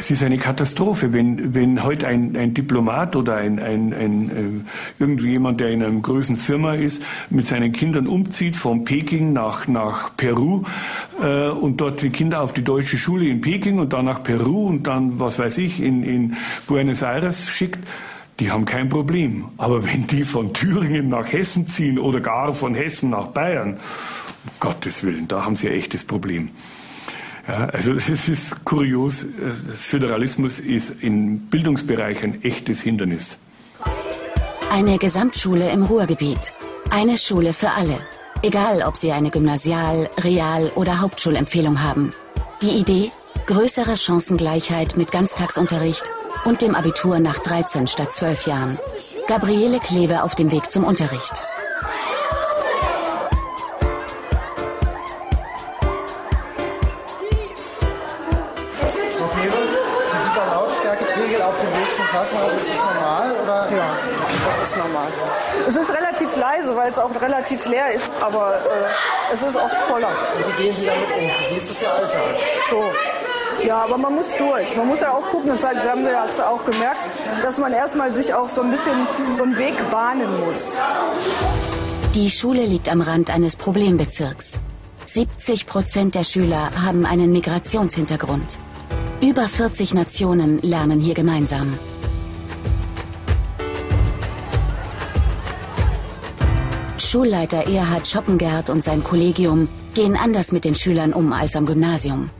Es 0.00 0.10
ist 0.10 0.24
eine 0.24 0.38
Katastrophe, 0.38 1.12
wenn, 1.12 1.54
wenn 1.54 1.84
heute 1.84 2.06
ein, 2.06 2.34
ein 2.34 2.54
Diplomat 2.54 3.16
oder 3.16 3.36
ein, 3.36 3.58
ein, 3.58 3.92
ein, 3.92 4.30
äh, 4.30 4.72
irgendwie 4.98 5.32
jemand, 5.32 5.60
der 5.60 5.72
in 5.72 5.82
einer 5.82 6.00
großen 6.00 6.36
Firma 6.36 6.72
ist, 6.72 7.02
mit 7.28 7.44
seinen 7.44 7.72
Kindern 7.72 8.06
umzieht 8.06 8.56
von 8.56 8.84
Peking 8.84 9.34
nach, 9.34 9.68
nach 9.68 10.16
Peru 10.16 10.64
äh, 11.22 11.50
und 11.50 11.82
dort 11.82 12.00
die 12.00 12.08
Kinder 12.08 12.40
auf 12.40 12.54
die 12.54 12.64
deutsche 12.64 12.96
Schule 12.96 13.28
in 13.28 13.42
Peking 13.42 13.78
und 13.78 13.92
dann 13.92 14.06
nach 14.06 14.22
Peru 14.22 14.68
und 14.68 14.86
dann, 14.86 15.20
was 15.20 15.38
weiß 15.38 15.58
ich, 15.58 15.82
in, 15.82 16.02
in 16.02 16.36
Buenos 16.66 17.02
Aires 17.02 17.50
schickt, 17.50 17.86
die 18.38 18.50
haben 18.50 18.64
kein 18.64 18.88
Problem. 18.88 19.48
Aber 19.58 19.84
wenn 19.84 20.06
die 20.06 20.24
von 20.24 20.54
Thüringen 20.54 21.10
nach 21.10 21.30
Hessen 21.30 21.66
ziehen 21.66 21.98
oder 21.98 22.20
gar 22.20 22.54
von 22.54 22.74
Hessen 22.74 23.10
nach 23.10 23.26
Bayern, 23.26 23.74
um 23.74 24.50
Gottes 24.60 25.04
Willen, 25.04 25.28
da 25.28 25.44
haben 25.44 25.56
sie 25.56 25.68
ein 25.68 25.74
echtes 25.74 26.06
Problem. 26.06 26.52
Ja, 27.50 27.64
also 27.66 27.92
es 27.96 28.28
ist 28.28 28.64
kurios, 28.64 29.26
Föderalismus 29.72 30.60
ist 30.60 30.92
im 31.00 31.40
Bildungsbereich 31.48 32.22
ein 32.22 32.42
echtes 32.44 32.80
Hindernis. 32.80 33.38
Eine 34.70 34.98
Gesamtschule 34.98 35.68
im 35.70 35.82
Ruhrgebiet. 35.82 36.54
Eine 36.90 37.18
Schule 37.18 37.52
für 37.52 37.70
alle. 37.70 37.98
Egal, 38.42 38.82
ob 38.82 38.96
sie 38.96 39.10
eine 39.10 39.30
Gymnasial-, 39.30 40.08
Real- 40.22 40.70
oder 40.76 41.00
Hauptschulempfehlung 41.00 41.82
haben. 41.82 42.12
Die 42.62 42.78
Idee? 42.78 43.10
Größere 43.46 43.96
Chancengleichheit 43.96 44.96
mit 44.96 45.10
Ganztagsunterricht 45.10 46.10
und 46.44 46.62
dem 46.62 46.76
Abitur 46.76 47.18
nach 47.18 47.40
13 47.40 47.88
statt 47.88 48.14
12 48.14 48.46
Jahren. 48.46 48.78
Gabriele 49.26 49.80
Kleve 49.80 50.22
auf 50.22 50.36
dem 50.36 50.52
Weg 50.52 50.70
zum 50.70 50.84
Unterricht. 50.84 51.42
Leise, 66.50 66.76
weil 66.76 66.90
es 66.90 66.98
auch 66.98 67.10
relativ 67.20 67.66
leer 67.66 67.92
ist, 67.94 68.10
aber 68.20 68.54
äh, 68.54 69.34
es 69.34 69.42
ist 69.42 69.56
oft 69.56 69.80
voller. 69.82 70.10
Wie 70.56 70.62
gehen 70.62 70.74
Sie 70.76 70.86
damit 70.86 71.10
um? 71.10 71.30
Sie 71.48 71.56
ist 71.56 71.70
es 71.70 71.82
ja 71.82 71.88
Alltag. 71.90 72.42
So. 72.70 72.82
Ja, 73.66 73.82
aber 73.82 73.98
man 73.98 74.14
muss 74.14 74.34
durch. 74.38 74.74
Man 74.74 74.88
muss 74.88 75.00
ja 75.00 75.12
auch 75.12 75.28
gucken, 75.28 75.50
das 75.50 75.62
haben 75.62 76.02
wir 76.04 76.12
ja 76.12 76.24
auch 76.24 76.64
gemerkt, 76.64 77.00
dass 77.42 77.58
man 77.58 77.72
erstmal 77.72 78.12
sich 78.12 78.32
auch 78.32 78.48
so 78.48 78.62
ein 78.62 78.70
bisschen 78.70 79.06
so 79.36 79.42
einen 79.42 79.58
Weg 79.58 79.74
bahnen 79.90 80.28
muss. 80.46 80.78
Die 82.14 82.30
Schule 82.30 82.64
liegt 82.64 82.88
am 82.88 83.02
Rand 83.02 83.28
eines 83.28 83.56
Problembezirks. 83.56 84.60
70 85.04 85.66
Prozent 85.66 86.14
der 86.14 86.24
Schüler 86.24 86.70
haben 86.82 87.04
einen 87.04 87.32
Migrationshintergrund. 87.32 88.58
Über 89.20 89.42
40 89.42 89.92
Nationen 89.92 90.58
lernen 90.62 90.98
hier 90.98 91.14
gemeinsam. 91.14 91.78
Schulleiter 97.10 97.66
Erhard 97.66 98.06
Schoppengert 98.06 98.70
und 98.70 98.84
sein 98.84 99.02
Kollegium 99.02 99.66
gehen 99.94 100.16
anders 100.16 100.52
mit 100.52 100.64
den 100.64 100.76
Schülern 100.76 101.12
um 101.12 101.32
als 101.32 101.56
am 101.56 101.66
Gymnasium. 101.66 102.30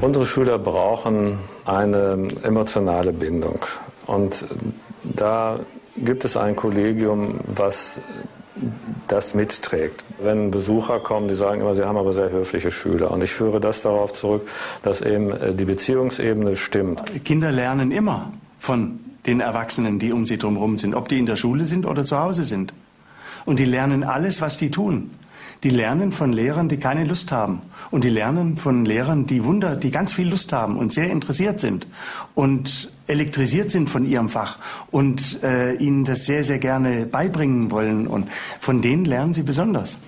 Unsere 0.00 0.24
Schüler 0.24 0.60
brauchen 0.60 1.40
eine 1.64 2.28
emotionale 2.44 3.12
Bindung. 3.12 3.58
Und 4.06 4.44
da 5.02 5.58
gibt 5.96 6.24
es 6.24 6.36
ein 6.36 6.54
Kollegium, 6.54 7.40
was 7.44 8.00
das 9.08 9.34
mitträgt. 9.34 10.04
Wenn 10.20 10.52
Besucher 10.52 11.00
kommen, 11.00 11.26
die 11.26 11.34
sagen 11.34 11.60
immer, 11.60 11.74
sie 11.74 11.84
haben 11.84 11.98
aber 11.98 12.12
sehr 12.12 12.30
höfliche 12.30 12.70
Schüler. 12.70 13.10
Und 13.10 13.24
ich 13.24 13.32
führe 13.32 13.58
das 13.58 13.82
darauf 13.82 14.12
zurück, 14.12 14.48
dass 14.84 15.02
eben 15.02 15.32
äh, 15.32 15.56
die 15.56 15.64
Beziehungsebene 15.64 16.54
stimmt. 16.54 17.02
Kinder 17.24 17.50
lernen 17.50 17.90
immer 17.90 18.30
von 18.60 19.00
den 19.26 19.40
Erwachsenen, 19.40 19.98
die 19.98 20.12
um 20.12 20.26
sie 20.26 20.38
drumherum 20.38 20.76
sind, 20.76 20.94
ob 20.94 21.08
die 21.08 21.18
in 21.18 21.26
der 21.26 21.36
Schule 21.36 21.64
sind 21.64 21.86
oder 21.86 22.04
zu 22.04 22.18
Hause 22.18 22.42
sind. 22.42 22.72
Und 23.44 23.58
die 23.58 23.64
lernen 23.64 24.04
alles, 24.04 24.40
was 24.40 24.58
die 24.58 24.70
tun. 24.70 25.10
Die 25.64 25.70
lernen 25.70 26.10
von 26.10 26.32
Lehrern, 26.32 26.68
die 26.68 26.76
keine 26.76 27.04
Lust 27.04 27.30
haben. 27.30 27.62
Und 27.90 28.02
die 28.04 28.08
lernen 28.08 28.56
von 28.56 28.84
Lehrern, 28.84 29.26
die 29.26 29.44
Wunder, 29.44 29.76
die 29.76 29.90
ganz 29.90 30.12
viel 30.12 30.28
Lust 30.28 30.52
haben 30.52 30.76
und 30.76 30.92
sehr 30.92 31.10
interessiert 31.10 31.60
sind 31.60 31.86
und 32.34 32.90
elektrisiert 33.06 33.70
sind 33.70 33.88
von 33.88 34.04
ihrem 34.04 34.28
Fach 34.28 34.58
und 34.90 35.42
äh, 35.42 35.74
ihnen 35.74 36.04
das 36.04 36.26
sehr, 36.26 36.42
sehr 36.42 36.58
gerne 36.58 37.06
beibringen 37.06 37.70
wollen. 37.70 38.06
Und 38.06 38.28
von 38.60 38.82
denen 38.82 39.04
lernen 39.04 39.34
sie 39.34 39.42
besonders. 39.42 39.98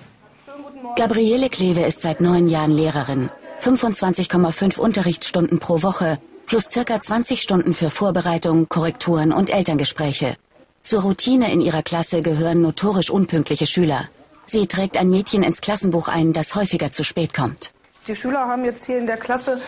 Gabriele 0.97 1.49
Kleve 1.49 1.81
ist 1.81 2.01
seit 2.01 2.21
neun 2.21 2.49
Jahren 2.49 2.71
Lehrerin. 2.71 3.29
25,5 3.61 4.77
Unterrichtsstunden 4.77 5.59
pro 5.59 5.81
Woche 5.83 6.19
plus 6.45 6.69
circa 6.69 7.01
20 7.01 7.41
Stunden 7.41 7.73
für 7.73 7.89
Vorbereitung, 7.89 8.69
Korrekturen 8.69 9.31
und 9.31 9.49
Elterngespräche. 9.49 10.35
Zur 10.81 11.01
Routine 11.01 11.51
in 11.51 11.61
ihrer 11.61 11.81
Klasse 11.81 12.21
gehören 12.21 12.61
notorisch 12.61 13.09
unpünktliche 13.09 13.65
Schüler. 13.65 14.07
Sie 14.45 14.67
trägt 14.67 14.97
ein 14.97 15.09
Mädchen 15.09 15.41
ins 15.43 15.61
Klassenbuch 15.61 16.07
ein, 16.07 16.33
das 16.33 16.55
häufiger 16.55 16.91
zu 16.91 17.03
spät 17.03 17.33
kommt. 17.33 17.71
Die 18.07 18.15
Schüler 18.15 18.47
haben 18.47 18.63
jetzt 18.65 18.85
hier 18.85 18.99
in 18.99 19.07
der 19.07 19.17
Klasse 19.17 19.59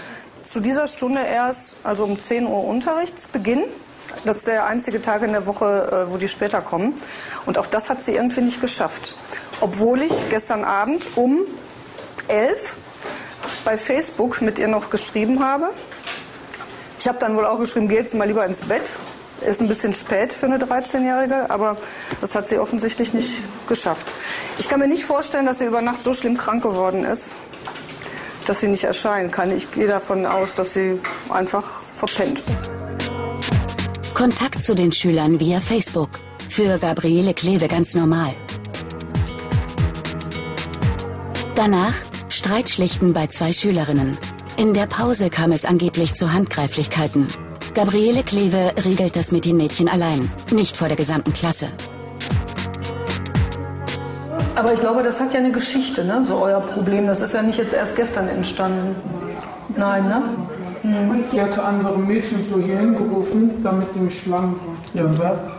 zu 0.43 0.59
dieser 0.59 0.87
Stunde 0.87 1.21
erst, 1.21 1.75
also 1.83 2.03
um 2.03 2.19
10 2.19 2.45
Uhr 2.45 2.63
Unterrichtsbeginn. 2.63 3.63
Das 4.25 4.37
ist 4.37 4.47
der 4.47 4.65
einzige 4.65 5.01
Tag 5.01 5.23
in 5.23 5.31
der 5.31 5.45
Woche, 5.45 6.07
äh, 6.07 6.13
wo 6.13 6.17
die 6.17 6.27
später 6.27 6.61
kommen. 6.61 6.95
Und 7.45 7.57
auch 7.57 7.65
das 7.65 7.89
hat 7.89 8.03
sie 8.03 8.11
irgendwie 8.11 8.41
nicht 8.41 8.61
geschafft. 8.61 9.15
Obwohl 9.59 10.03
ich 10.03 10.29
gestern 10.29 10.63
Abend 10.63 11.07
um 11.15 11.39
11 12.27 12.77
bei 13.65 13.77
Facebook 13.77 14.41
mit 14.41 14.59
ihr 14.59 14.67
noch 14.67 14.89
geschrieben 14.89 15.43
habe. 15.43 15.71
Ich 16.99 17.07
habe 17.07 17.19
dann 17.19 17.35
wohl 17.37 17.45
auch 17.45 17.59
geschrieben, 17.59 17.87
geh 17.87 17.95
jetzt 17.95 18.13
mal 18.13 18.27
lieber 18.27 18.45
ins 18.45 18.59
Bett. 18.61 18.97
Ist 19.45 19.61
ein 19.61 19.67
bisschen 19.67 19.93
spät 19.93 20.33
für 20.33 20.47
eine 20.47 20.57
13-Jährige, 20.57 21.49
aber 21.51 21.77
das 22.21 22.33
hat 22.33 22.49
sie 22.49 22.57
offensichtlich 22.57 23.13
nicht 23.13 23.35
geschafft. 23.67 24.07
Ich 24.57 24.67
kann 24.67 24.79
mir 24.79 24.87
nicht 24.87 25.05
vorstellen, 25.05 25.45
dass 25.45 25.59
sie 25.59 25.65
über 25.65 25.81
Nacht 25.81 26.03
so 26.03 26.13
schlimm 26.13 26.37
krank 26.37 26.63
geworden 26.63 27.05
ist, 27.05 27.35
dass 28.47 28.61
sie 28.61 28.67
nicht 28.67 28.83
erscheinen 28.83 29.29
kann. 29.29 29.55
Ich 29.55 29.71
gehe 29.71 29.87
davon 29.87 30.25
aus, 30.25 30.55
dass 30.55 30.73
sie 30.73 30.99
einfach 31.29 31.63
verpennt. 31.93 32.43
Kontakt 34.15 34.63
zu 34.63 34.73
den 34.73 34.91
Schülern 34.91 35.39
via 35.39 35.59
Facebook. 35.59 36.09
Für 36.49 36.79
Gabriele 36.79 37.35
Kleve 37.35 37.67
ganz 37.67 37.93
normal. 37.93 38.33
Danach 41.53 41.93
Streitschlichten 42.29 43.13
bei 43.13 43.27
zwei 43.27 43.53
Schülerinnen. 43.53 44.17
In 44.59 44.73
der 44.73 44.87
Pause 44.87 45.29
kam 45.29 45.51
es 45.51 45.65
angeblich 45.65 46.15
zu 46.15 46.33
Handgreiflichkeiten. 46.33 47.27
Gabriele 47.75 48.23
Kleve 48.23 48.71
regelt 48.83 49.15
das 49.15 49.31
mit 49.31 49.45
den 49.45 49.55
Mädchen 49.55 49.87
allein, 49.87 50.31
nicht 50.51 50.75
vor 50.75 50.87
der 50.87 50.97
gesamten 50.97 51.31
Klasse. 51.31 51.67
Aber 54.55 54.73
ich 54.73 54.79
glaube, 54.79 55.03
das 55.03 55.19
hat 55.19 55.31
ja 55.31 55.41
eine 55.41 55.51
Geschichte, 55.51 56.03
ne? 56.03 56.23
so 56.25 56.37
euer 56.41 56.59
Problem. 56.59 57.05
Das 57.05 57.21
ist 57.21 57.35
ja 57.35 57.43
nicht 57.43 57.59
jetzt 57.59 57.71
erst 57.71 57.95
gestern 57.95 58.29
entstanden. 58.29 58.95
Nein, 59.75 60.07
ne? 60.07 60.23
Hm. 60.81 61.09
Und 61.11 61.31
die 61.31 61.39
hatte 61.39 61.63
andere 61.63 61.95
Mädchen 61.95 62.43
so 62.43 62.59
hier 62.59 62.79
hingerufen, 62.79 63.63
damit 63.63 63.93
die 63.93 63.99
mich 63.99 64.19
schlagen 64.19 64.55
soll. 64.95 65.03
Ja, 65.03 65.19
wer? 65.19 65.51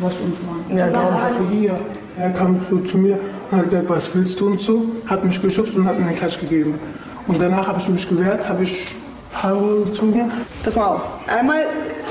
Was 0.00 0.18
und 0.18 0.36
mein? 0.68 0.76
Ja, 0.76 0.88
ja, 0.88 1.12
hatte 1.18 1.48
hier. 1.48 1.80
Er 2.18 2.30
kam 2.30 2.60
so 2.68 2.78
zu 2.80 2.98
mir 2.98 3.18
und 3.50 3.56
hat 3.56 3.70
gesagt, 3.70 3.88
was 3.88 4.14
willst 4.14 4.38
du 4.38 4.48
und 4.48 4.60
so, 4.60 4.84
hat 5.06 5.24
mich 5.24 5.40
geschubst 5.40 5.74
und 5.74 5.86
hat 5.86 5.98
mir 5.98 6.08
einen 6.08 6.14
Klatsch 6.14 6.38
gegeben. 6.38 6.78
Und 7.26 7.40
danach 7.40 7.68
habe 7.68 7.78
ich 7.78 7.88
mich 7.88 8.08
gewehrt, 8.08 8.48
habe 8.48 8.62
ich 8.62 8.86
Haare 9.34 9.84
gezogen. 9.84 10.30
Pass 10.64 10.76
mal 10.76 10.86
auf. 10.86 11.02
Einmal 11.26 11.66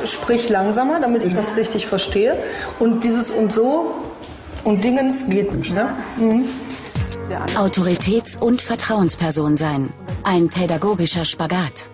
sprich 0.06 0.50
langsamer, 0.50 1.00
damit 1.00 1.24
ich 1.24 1.34
das 1.34 1.56
richtig 1.56 1.86
verstehe. 1.86 2.38
Und 2.80 3.04
dieses 3.04 3.30
und 3.30 3.54
so 3.54 3.96
und 4.64 4.84
Dingens 4.84 5.28
geht 5.28 5.54
nicht, 5.54 5.74
ne? 5.74 5.90
Mhm. 6.18 6.46
Autoritäts- 7.56 8.38
und 8.38 8.62
Vertrauensperson 8.62 9.56
sein. 9.56 9.90
Ein 10.24 10.50
pädagogischer 10.50 11.24
Spagat. 11.24 11.90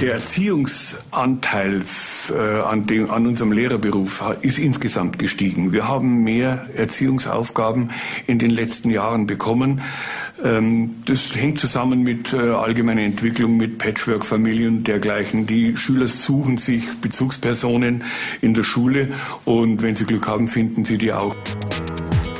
Der 0.00 0.12
Erziehungsanteil 0.12 1.82
äh, 2.30 2.60
an, 2.60 2.86
dem, 2.86 3.10
an 3.10 3.26
unserem 3.26 3.50
Lehrerberuf 3.50 4.22
ist 4.42 4.58
insgesamt 4.58 5.18
gestiegen. 5.18 5.72
Wir 5.72 5.88
haben 5.88 6.22
mehr 6.22 6.66
Erziehungsaufgaben 6.76 7.90
in 8.26 8.38
den 8.38 8.50
letzten 8.50 8.90
Jahren 8.90 9.26
bekommen. 9.26 9.80
Ähm, 10.42 11.02
das 11.06 11.34
hängt 11.34 11.58
zusammen 11.58 12.02
mit 12.02 12.32
äh, 12.32 12.36
allgemeiner 12.36 13.02
Entwicklung, 13.02 13.56
mit 13.56 13.78
Patchwork-Familien 13.78 14.78
und 14.78 14.88
dergleichen. 14.88 15.46
Die 15.46 15.76
Schüler 15.76 16.08
suchen 16.08 16.58
sich 16.58 16.84
Bezugspersonen 17.00 18.04
in 18.40 18.54
der 18.54 18.62
Schule 18.62 19.08
und 19.44 19.82
wenn 19.82 19.94
sie 19.94 20.04
Glück 20.04 20.26
haben, 20.28 20.48
finden 20.48 20.84
sie 20.84 20.98
die 20.98 21.12
auch. 21.12 21.34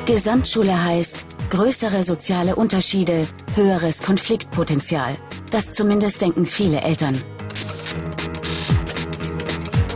Gesamtschule 0.06 0.84
heißt 0.84 1.26
größere 1.50 2.04
soziale 2.04 2.56
Unterschiede, 2.56 3.26
höheres 3.54 4.02
Konfliktpotenzial. 4.02 5.14
Das 5.50 5.72
zumindest 5.72 6.20
denken 6.22 6.46
viele 6.46 6.80
Eltern. 6.80 7.18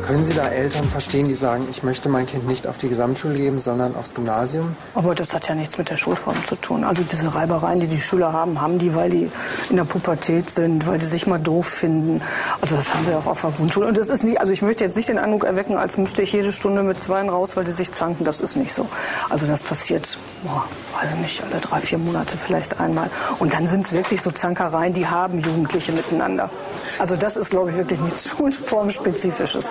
Können 0.02 0.24
Sie 0.24 0.34
da 0.34 0.48
Eltern 0.48 0.84
verstehen, 0.84 1.28
die 1.28 1.34
sagen, 1.34 1.68
ich 1.70 1.84
möchte 1.84 2.08
mein 2.08 2.26
Kind 2.26 2.46
nicht 2.48 2.66
auf 2.66 2.76
die 2.76 2.88
Gesamtschule 2.88 3.34
geben, 3.34 3.60
sondern 3.60 3.94
aufs 3.94 4.14
Gymnasium? 4.14 4.74
Aber 4.96 5.14
das 5.14 5.32
hat 5.32 5.48
ja 5.48 5.54
nichts 5.54 5.78
mit 5.78 5.90
der 5.90 5.96
Schulform 5.96 6.36
zu 6.48 6.56
tun. 6.56 6.82
Also 6.82 7.04
diese 7.04 7.32
Reibereien, 7.32 7.78
die 7.78 7.86
die 7.86 8.00
Schüler 8.00 8.32
haben, 8.32 8.60
haben 8.60 8.80
die, 8.80 8.96
weil 8.96 9.10
die 9.10 9.30
in 9.70 9.76
der 9.76 9.84
Pubertät 9.84 10.50
sind, 10.50 10.88
weil 10.88 10.98
die 10.98 11.06
sich 11.06 11.28
mal 11.28 11.38
doof 11.38 11.66
finden. 11.66 12.20
Also 12.60 12.74
das 12.74 12.92
haben 12.92 13.06
wir 13.06 13.18
auch 13.18 13.26
auf 13.26 13.42
der 13.42 13.52
Grundschule. 13.52 13.86
Und 13.86 13.96
das 13.96 14.08
ist 14.08 14.24
nicht, 14.24 14.40
also 14.40 14.52
ich 14.52 14.60
möchte 14.60 14.82
jetzt 14.82 14.96
nicht 14.96 15.08
den 15.08 15.18
Eindruck 15.18 15.44
erwecken, 15.44 15.76
als 15.76 15.96
müsste 15.96 16.22
ich 16.22 16.32
jede 16.32 16.52
Stunde 16.52 16.82
mit 16.82 16.98
Zweien 17.00 17.28
raus, 17.28 17.50
weil 17.54 17.64
die 17.64 17.72
sich 17.72 17.92
zanken. 17.92 18.24
Das 18.24 18.40
ist 18.40 18.56
nicht 18.56 18.74
so. 18.74 18.88
Also 19.30 19.46
das 19.46 19.62
passiert, 19.62 20.18
boah, 20.42 20.64
weiß 21.00 21.14
nicht, 21.16 21.42
alle 21.44 21.60
drei, 21.60 21.80
vier 21.80 21.98
Monate 21.98 22.36
vielleicht 22.36 22.80
einmal. 22.80 23.08
Und 23.38 23.52
dann 23.52 23.68
sind 23.68 23.86
es 23.86 23.92
wirklich 23.92 24.20
so 24.20 24.32
Zankereien, 24.32 24.94
die 24.94 25.06
haben 25.06 25.38
Jugendliche 25.38 25.92
miteinander. 25.92 26.50
Also 26.98 27.14
das 27.14 27.36
ist, 27.36 27.50
glaube 27.50 27.70
ich, 27.70 27.76
wirklich 27.76 28.00
nichts 28.00 28.28
Schulformspezifisches. 28.36 29.66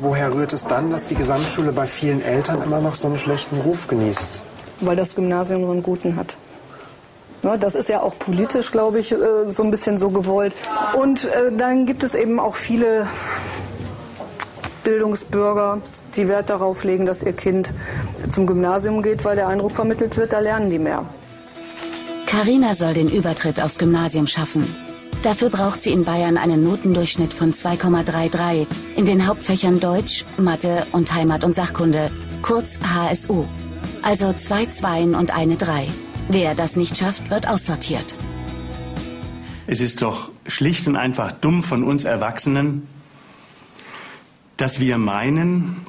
Woher 0.00 0.34
rührt 0.34 0.52
es 0.52 0.64
dann, 0.64 0.90
dass 0.90 1.06
die 1.06 1.14
Gesamtschule 1.14 1.72
bei 1.72 1.86
vielen 1.86 2.22
Eltern 2.22 2.62
immer 2.62 2.80
noch 2.80 2.94
so 2.94 3.08
einen 3.08 3.18
schlechten 3.18 3.60
Ruf 3.60 3.88
genießt? 3.88 4.42
Weil 4.80 4.96
das 4.96 5.14
Gymnasium 5.14 5.64
so 5.64 5.70
einen 5.70 5.82
guten 5.82 6.16
hat. 6.16 6.36
Das 7.60 7.74
ist 7.74 7.88
ja 7.88 8.02
auch 8.02 8.18
politisch, 8.18 8.72
glaube 8.72 8.98
ich, 8.98 9.12
äh, 9.12 9.16
so 9.48 9.62
ein 9.62 9.70
bisschen 9.70 9.98
so 9.98 10.10
gewollt. 10.10 10.56
Und 10.98 11.26
äh, 11.26 11.52
dann 11.56 11.86
gibt 11.86 12.02
es 12.02 12.14
eben 12.14 12.40
auch 12.40 12.56
viele 12.56 13.06
Bildungsbürger, 14.82 15.80
die 16.16 16.28
Wert 16.28 16.50
darauf 16.50 16.82
legen, 16.82 17.06
dass 17.06 17.22
ihr 17.22 17.32
Kind 17.32 17.72
zum 18.30 18.46
Gymnasium 18.46 19.02
geht, 19.02 19.24
weil 19.24 19.36
der 19.36 19.48
Eindruck 19.48 19.72
vermittelt 19.72 20.16
wird, 20.16 20.32
da 20.32 20.40
lernen 20.40 20.70
die 20.70 20.78
mehr. 20.78 21.04
Carina 22.26 22.74
soll 22.74 22.94
den 22.94 23.08
Übertritt 23.08 23.60
aufs 23.60 23.78
Gymnasium 23.78 24.26
schaffen. 24.26 24.85
Dafür 25.26 25.50
braucht 25.50 25.82
sie 25.82 25.90
in 25.90 26.04
Bayern 26.04 26.36
einen 26.38 26.62
Notendurchschnitt 26.62 27.34
von 27.34 27.52
2,33 27.52 28.64
in 28.94 29.06
den 29.06 29.26
Hauptfächern 29.26 29.80
Deutsch, 29.80 30.24
Mathe 30.38 30.86
und 30.92 31.12
Heimat- 31.12 31.42
und 31.42 31.56
Sachkunde, 31.56 32.12
kurz 32.42 32.78
HSU. 32.78 33.44
Also 34.02 34.32
zwei 34.34 34.66
Zweien 34.66 35.16
und 35.16 35.34
eine 35.34 35.56
Drei. 35.56 35.88
Wer 36.28 36.54
das 36.54 36.76
nicht 36.76 36.96
schafft, 36.96 37.28
wird 37.28 37.48
aussortiert. 37.48 38.14
Es 39.66 39.80
ist 39.80 40.00
doch 40.00 40.30
schlicht 40.46 40.86
und 40.86 40.94
einfach 40.94 41.32
dumm 41.32 41.64
von 41.64 41.82
uns 41.82 42.04
Erwachsenen, 42.04 42.86
dass 44.56 44.78
wir 44.78 44.96
meinen, 44.96 45.86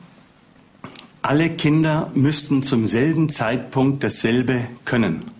alle 1.21 1.51
Kinder 1.51 2.09
müssten 2.15 2.63
zum 2.63 2.87
selben 2.87 3.29
Zeitpunkt 3.29 4.03
dasselbe 4.03 4.61
können. 4.83 5.36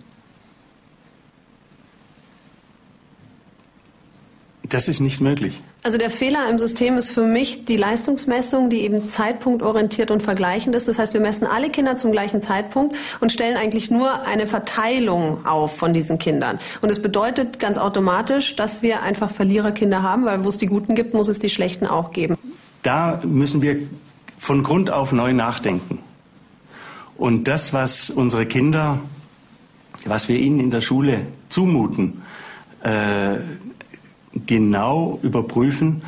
Das 4.68 4.88
ist 4.88 5.00
nicht 5.00 5.20
möglich. 5.20 5.62
Also 5.82 5.96
der 5.96 6.10
Fehler 6.10 6.48
im 6.50 6.58
System 6.58 6.98
ist 6.98 7.10
für 7.10 7.24
mich 7.24 7.64
die 7.64 7.76
Leistungsmessung, 7.76 8.68
die 8.68 8.80
eben 8.82 9.08
zeitpunktorientiert 9.08 10.10
und 10.10 10.22
vergleichend 10.22 10.74
ist. 10.74 10.88
Das 10.88 10.98
heißt, 10.98 11.14
wir 11.14 11.20
messen 11.20 11.46
alle 11.46 11.70
Kinder 11.70 11.96
zum 11.96 12.12
gleichen 12.12 12.42
Zeitpunkt 12.42 12.96
und 13.20 13.32
stellen 13.32 13.56
eigentlich 13.56 13.90
nur 13.90 14.26
eine 14.26 14.46
Verteilung 14.46 15.46
auf 15.46 15.76
von 15.76 15.92
diesen 15.94 16.18
Kindern. 16.18 16.58
Und 16.82 16.90
es 16.90 17.00
bedeutet 17.00 17.58
ganz 17.58 17.78
automatisch, 17.78 18.56
dass 18.56 18.82
wir 18.82 19.02
einfach 19.02 19.30
Verliererkinder 19.30 20.02
haben, 20.02 20.24
weil 20.24 20.44
wo 20.44 20.48
es 20.48 20.58
die 20.58 20.66
Guten 20.66 20.94
gibt, 20.94 21.14
muss 21.14 21.28
es 21.28 21.38
die 21.38 21.48
Schlechten 21.48 21.86
auch 21.86 22.10
geben. 22.12 22.36
Da 22.82 23.20
müssen 23.24 23.62
wir 23.62 23.76
von 24.38 24.62
Grund 24.62 24.90
auf 24.90 25.12
neu 25.12 25.32
nachdenken. 25.32 26.00
Und 27.16 27.48
das, 27.48 27.72
was 27.72 28.10
unsere 28.10 28.44
Kinder, 28.46 28.98
was 30.04 30.28
wir 30.28 30.38
ihnen 30.38 30.60
in 30.60 30.70
der 30.70 30.80
Schule 30.80 31.22
zumuten, 31.48 32.22
äh, 32.82 33.38
genau 34.46 35.18
überprüfen. 35.22 36.02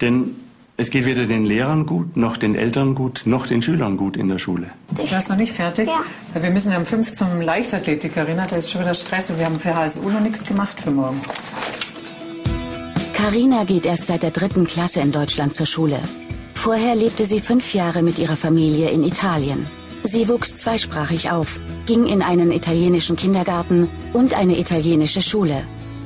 Denn 0.00 0.36
es 0.76 0.90
geht 0.90 1.04
weder 1.04 1.26
den 1.26 1.44
Lehrern 1.44 1.86
gut, 1.86 2.16
noch 2.16 2.36
den 2.36 2.56
Eltern 2.56 2.94
gut, 2.96 3.22
noch 3.26 3.46
den 3.46 3.62
Schülern 3.62 3.96
gut 3.96 4.16
in 4.16 4.28
der 4.28 4.38
Schule. 4.38 4.70
Du 4.90 5.08
warst 5.10 5.30
noch 5.30 5.36
nicht 5.36 5.52
fertig? 5.52 5.86
Ja. 5.86 6.02
Wir 6.40 6.50
müssen 6.50 6.72
ja 6.72 6.78
um 6.78 6.84
fünf 6.84 7.12
zum 7.12 7.40
Leichtathletik, 7.40 8.14
Carina. 8.14 8.46
Da 8.46 8.56
ist 8.56 8.70
schon 8.70 8.80
wieder 8.80 8.94
Stress 8.94 9.30
und 9.30 9.38
wir 9.38 9.46
haben 9.46 9.60
für 9.60 9.74
HSU 9.74 10.08
noch 10.08 10.20
nichts 10.20 10.44
gemacht 10.44 10.80
für 10.80 10.90
morgen. 10.90 11.20
Carina 13.12 13.64
geht 13.64 13.86
erst 13.86 14.08
seit 14.08 14.22
der 14.22 14.32
dritten 14.32 14.66
Klasse 14.66 15.00
in 15.00 15.12
Deutschland 15.12 15.54
zur 15.54 15.66
Schule. 15.66 16.00
Vorher 16.54 16.96
lebte 16.96 17.24
sie 17.24 17.40
fünf 17.40 17.72
Jahre 17.72 18.02
mit 18.02 18.18
ihrer 18.18 18.36
Familie 18.36 18.90
in 18.90 19.04
Italien. 19.04 19.66
Sie 20.02 20.28
wuchs 20.28 20.56
zweisprachig 20.56 21.30
auf, 21.30 21.60
ging 21.86 22.06
in 22.06 22.20
einen 22.20 22.52
italienischen 22.52 23.16
Kindergarten 23.16 23.88
und 24.12 24.34
eine 24.34 24.58
italienische 24.58 25.22
Schule. 25.22 25.64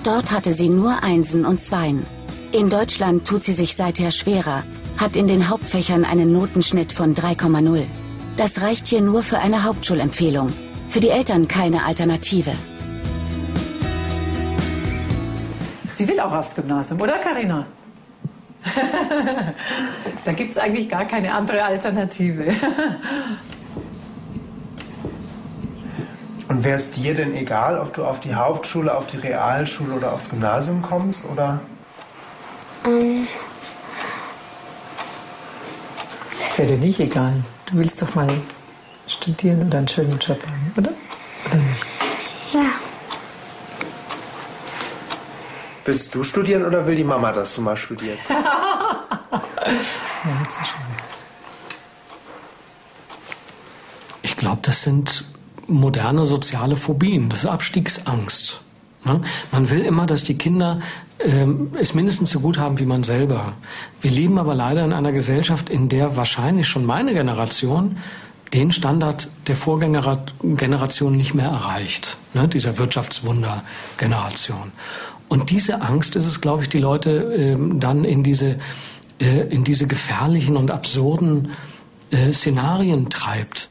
Dort 0.08 0.32
hatte 0.32 0.52
sie 0.52 0.70
nur 0.70 1.02
Einsen 1.02 1.44
und 1.44 1.60
Zweien. 1.60 2.06
In 2.52 2.70
Deutschland 2.70 3.28
tut 3.28 3.44
sie 3.44 3.52
sich 3.52 3.76
seither 3.76 4.10
schwerer, 4.10 4.62
hat 4.98 5.16
in 5.16 5.26
den 5.28 5.50
Hauptfächern 5.50 6.06
einen 6.06 6.32
Notenschnitt 6.32 6.94
von 6.94 7.14
3,0. 7.14 7.84
Das 8.38 8.62
reicht 8.62 8.86
hier 8.86 9.02
nur 9.02 9.22
für 9.22 9.38
eine 9.38 9.64
Hauptschulempfehlung. 9.64 10.50
Für 10.88 11.00
die 11.00 11.10
Eltern 11.10 11.46
keine 11.46 11.84
Alternative. 11.84 12.52
Sie 15.90 16.08
will 16.08 16.18
auch 16.20 16.32
aufs 16.32 16.54
Gymnasium, 16.54 17.02
oder 17.02 17.18
Karina? 17.18 17.66
da 20.24 20.32
gibt 20.32 20.52
es 20.52 20.56
eigentlich 20.56 20.88
gar 20.88 21.04
keine 21.04 21.34
andere 21.34 21.62
Alternative. 21.62 22.56
Und 26.48 26.64
wäre 26.64 26.78
es 26.78 26.90
dir 26.90 27.14
denn 27.14 27.36
egal, 27.36 27.78
ob 27.78 27.92
du 27.92 28.04
auf 28.04 28.20
die 28.20 28.34
Hauptschule, 28.34 28.94
auf 28.94 29.06
die 29.06 29.18
Realschule 29.18 29.94
oder 29.94 30.14
aufs 30.14 30.30
Gymnasium 30.30 30.80
kommst, 30.80 31.26
oder? 31.26 31.60
Ähm. 32.86 33.28
Das 36.42 36.58
wäre 36.58 36.68
dir 36.68 36.78
nicht 36.78 37.00
egal. 37.00 37.44
Du 37.66 37.76
willst 37.76 38.00
doch 38.00 38.14
mal 38.14 38.28
studieren 39.06 39.60
und 39.60 39.74
einen 39.74 39.88
schönen 39.88 40.18
Job 40.18 40.40
haben, 40.42 40.72
oder? 40.76 40.92
Oder 41.46 41.56
nicht? 41.56 41.86
Ja. 42.54 42.70
Willst 45.84 46.14
du 46.14 46.24
studieren 46.24 46.64
oder 46.64 46.86
will 46.86 46.96
die 46.96 47.04
Mama, 47.04 47.30
dass 47.32 47.54
du 47.54 47.60
mal 47.60 47.76
studierst? 47.76 48.28
ja, 48.30 48.44
ich 54.22 54.36
glaube, 54.36 54.60
das 54.62 54.82
sind 54.82 55.24
moderne 55.68 56.26
soziale 56.26 56.76
Phobien. 56.76 57.28
Das 57.28 57.40
ist 57.40 57.46
Abstiegsangst. 57.46 58.60
Ne? 59.04 59.20
Man 59.52 59.70
will 59.70 59.80
immer, 59.80 60.06
dass 60.06 60.24
die 60.24 60.36
Kinder 60.36 60.80
ähm, 61.20 61.72
es 61.78 61.94
mindestens 61.94 62.30
so 62.30 62.40
gut 62.40 62.58
haben 62.58 62.78
wie 62.78 62.86
man 62.86 63.04
selber. 63.04 63.54
Wir 64.00 64.10
leben 64.10 64.38
aber 64.38 64.54
leider 64.54 64.84
in 64.84 64.92
einer 64.92 65.12
Gesellschaft, 65.12 65.70
in 65.70 65.88
der 65.88 66.16
wahrscheinlich 66.16 66.68
schon 66.68 66.84
meine 66.84 67.12
Generation 67.14 67.96
den 68.52 68.72
Standard 68.72 69.28
der 69.46 69.56
Vorgängergeneration 69.56 71.16
nicht 71.16 71.34
mehr 71.34 71.48
erreicht, 71.48 72.16
ne, 72.32 72.48
dieser 72.48 72.78
Wirtschaftswunder-Generation. 72.78 74.72
Und 75.28 75.50
diese 75.50 75.82
Angst 75.82 76.16
ist 76.16 76.24
es, 76.24 76.40
glaube 76.40 76.62
ich, 76.62 76.70
die 76.70 76.78
Leute 76.78 77.10
ähm, 77.36 77.78
dann 77.78 78.04
in 78.04 78.22
diese, 78.22 78.58
äh, 79.20 79.40
in 79.50 79.64
diese 79.64 79.86
gefährlichen 79.86 80.56
und 80.56 80.70
absurden 80.70 81.50
äh, 82.10 82.32
Szenarien 82.32 83.10
treibt. 83.10 83.68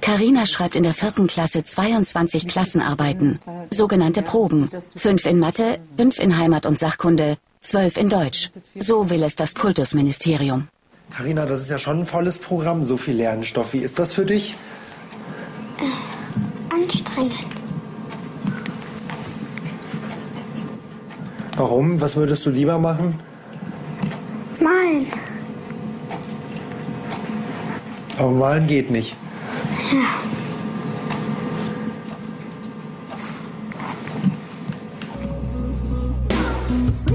Carina 0.00 0.46
schreibt 0.46 0.76
in 0.76 0.82
der 0.82 0.94
vierten 0.94 1.26
Klasse 1.26 1.64
22 1.64 2.46
Klassenarbeiten, 2.46 3.40
sogenannte 3.70 4.22
Proben. 4.22 4.70
Fünf 4.94 5.26
in 5.26 5.38
Mathe, 5.38 5.78
fünf 5.96 6.18
in 6.20 6.38
Heimat 6.38 6.66
und 6.66 6.78
Sachkunde, 6.78 7.38
zwölf 7.60 7.96
in 7.96 8.08
Deutsch. 8.08 8.50
So 8.78 9.10
will 9.10 9.22
es 9.22 9.36
das 9.36 9.54
Kultusministerium. 9.54 10.68
Carina, 11.10 11.46
das 11.46 11.62
ist 11.62 11.70
ja 11.70 11.78
schon 11.78 12.00
ein 12.00 12.06
volles 12.06 12.38
Programm, 12.38 12.84
so 12.84 12.96
viel 12.96 13.16
Lernstoff. 13.16 13.72
Wie 13.72 13.78
ist 13.78 13.98
das 13.98 14.12
für 14.12 14.26
dich? 14.26 14.54
Äh, 15.78 16.74
anstrengend. 16.74 17.34
Warum? 21.56 22.00
Was 22.00 22.16
würdest 22.16 22.44
du 22.44 22.50
lieber 22.50 22.78
machen? 22.78 23.18
Malen. 24.60 25.06
Aber 28.18 28.30
malen 28.30 28.66
geht 28.66 28.90
nicht. 28.90 29.16
Ja. 29.92 30.26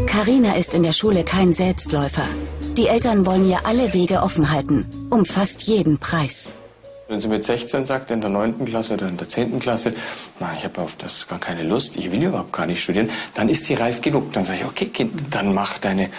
Carina 0.06 0.56
ist 0.56 0.74
in 0.74 0.84
der 0.84 0.94
Schule 0.94 1.24
kein 1.24 1.52
Selbstläufer. 1.54 2.28
Die 2.78 2.88
Eltern 2.88 3.26
wollen 3.26 3.50
ihr 3.50 3.66
alle 3.66 3.94
Wege 3.94 4.22
offen 4.22 4.52
halten, 4.52 4.86
um 5.10 5.26
fast 5.26 5.64
jeden 5.64 5.98
Preis. 5.98 6.54
Wenn 7.12 7.20
sie 7.20 7.28
mit 7.28 7.44
16 7.44 7.86
sagt, 7.86 8.10
in 8.10 8.22
der 8.22 8.30
9. 8.30 8.64
Klasse 8.64 8.94
oder 8.94 9.10
in 9.10 9.18
der 9.18 9.28
10. 9.28 9.60
Klasse, 9.60 9.92
na, 10.40 10.54
ich 10.58 10.64
habe 10.64 10.80
auf 10.80 10.96
das 10.96 11.28
gar 11.28 11.40
keine 11.40 11.64
Lust, 11.64 11.98
ich 11.98 12.10
will 12.10 12.24
überhaupt 12.24 12.54
gar 12.54 12.66
nicht 12.66 12.82
studieren, 12.82 13.10
dann 13.34 13.50
ist 13.50 13.66
sie 13.66 13.74
reif 13.74 14.00
genug. 14.00 14.32
Dann 14.32 14.46
sage 14.46 14.60
ich, 14.60 14.66
okay, 14.66 14.86
Kind, 14.86 15.12
dann 15.30 15.54
mach 15.54 15.78
deine 15.80 16.06
äh, 16.06 16.10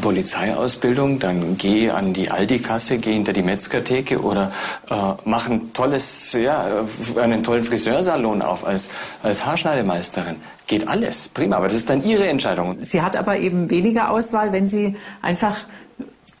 Polizeiausbildung, 0.00 1.18
dann 1.18 1.58
geh 1.58 1.90
an 1.90 2.14
die 2.14 2.30
Aldi-Kasse, 2.30 2.96
geh 2.96 3.12
hinter 3.12 3.34
die 3.34 3.42
Metzgertheke 3.42 4.22
oder 4.22 4.50
äh, 4.88 4.94
mach 5.26 5.46
ein 5.50 5.74
tolles, 5.74 6.32
ja, 6.32 6.86
einen 7.20 7.44
tollen 7.44 7.64
Friseursalon 7.64 8.40
auf 8.40 8.66
als, 8.66 8.88
als 9.22 9.44
Haarschneidemeisterin. 9.44 10.36
Geht 10.66 10.88
alles, 10.88 11.28
prima, 11.28 11.56
aber 11.56 11.68
das 11.68 11.76
ist 11.76 11.90
dann 11.90 12.02
ihre 12.02 12.28
Entscheidung. 12.28 12.78
Sie 12.80 13.02
hat 13.02 13.14
aber 13.14 13.36
eben 13.36 13.68
weniger 13.68 14.10
Auswahl, 14.10 14.54
wenn 14.54 14.68
sie 14.68 14.96
einfach 15.20 15.66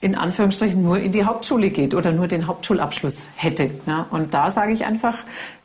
in 0.00 0.16
Anführungsstrichen 0.16 0.82
nur 0.82 0.98
in 0.98 1.12
die 1.12 1.24
Hauptschule 1.24 1.70
geht 1.70 1.94
oder 1.94 2.12
nur 2.12 2.28
den 2.28 2.46
Hauptschulabschluss 2.46 3.22
hätte. 3.36 3.70
Ja, 3.86 4.06
und 4.10 4.32
da 4.32 4.50
sage 4.50 4.72
ich 4.72 4.84
einfach, 4.84 5.18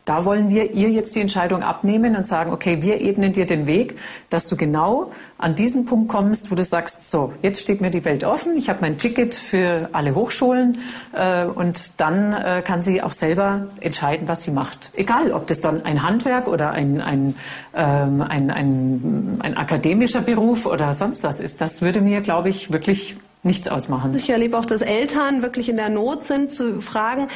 da 0.06 0.26
wollen 0.26 0.50
wir 0.50 0.72
ihr 0.72 0.90
jetzt 0.90 1.16
die 1.16 1.22
Entscheidung 1.22 1.64
abnehmen 1.64 2.18
und 2.18 2.28
sagen, 2.28 2.52
okay, 2.52 2.82
wir 2.82 3.00
ebnen 3.00 3.32
dir 3.32 3.46
den 3.46 3.68
Weg, 3.68 3.98
dass 4.30 4.50
du 4.50 4.58
genau 4.58 5.12
an 5.38 5.56
diesen 5.56 5.86
Punkt 5.86 6.10
kommst, 6.10 6.52
wo 6.52 6.56
du 6.56 6.64
sagst, 6.66 7.10
so, 7.10 7.32
jetzt 7.42 7.62
steht 7.62 7.80
mir 7.80 7.90
die 7.90 8.04
Welt 8.04 8.26
offen, 8.26 8.58
ich 8.58 8.70
habe 8.70 8.80
mein 8.82 8.98
Ticket 8.98 9.34
für 9.34 9.90
alle 9.94 10.14
Hochschulen 10.14 10.80
äh, 11.14 11.46
und 11.46 12.02
dann 12.02 12.34
äh, 12.34 12.62
kann 12.66 12.82
sie 12.82 13.02
auch 13.02 13.14
selber 13.14 13.70
entscheiden, 13.80 14.28
was 14.28 14.44
sie 14.44 14.52
macht. 14.52 14.92
Egal, 14.94 15.32
ob 15.32 15.48
das 15.48 15.62
dann 15.62 15.86
ein 15.86 16.04
Handwerk 16.04 16.50
oder 16.50 16.72
ein, 16.72 17.00
ein, 17.00 17.36
ähm, 17.74 18.22
ein, 18.22 18.52
ein, 18.52 19.40
ein 19.42 19.56
akademischer 19.56 20.22
Beruf 20.22 20.66
oder 20.66 20.94
sonst 20.94 21.24
was 21.24 21.40
ist. 21.40 21.62
Das 21.62 21.82
würde 21.82 22.02
mir, 22.02 22.20
glaube 22.20 22.50
ich, 22.50 22.74
wirklich 22.74 23.16
nichts 23.44 23.68
ausmachen. 23.68 24.16
Ich 24.16 24.30
erlebe 24.30 24.58
auch, 24.58 24.66
dass 24.66 24.82
Eltern 24.82 25.42
wirklich 25.42 25.70
in 25.70 25.78
der 25.78 25.90
Not 25.90 26.24
sind, 26.24 26.54
zu 26.54 26.82
fragen, 26.82 27.28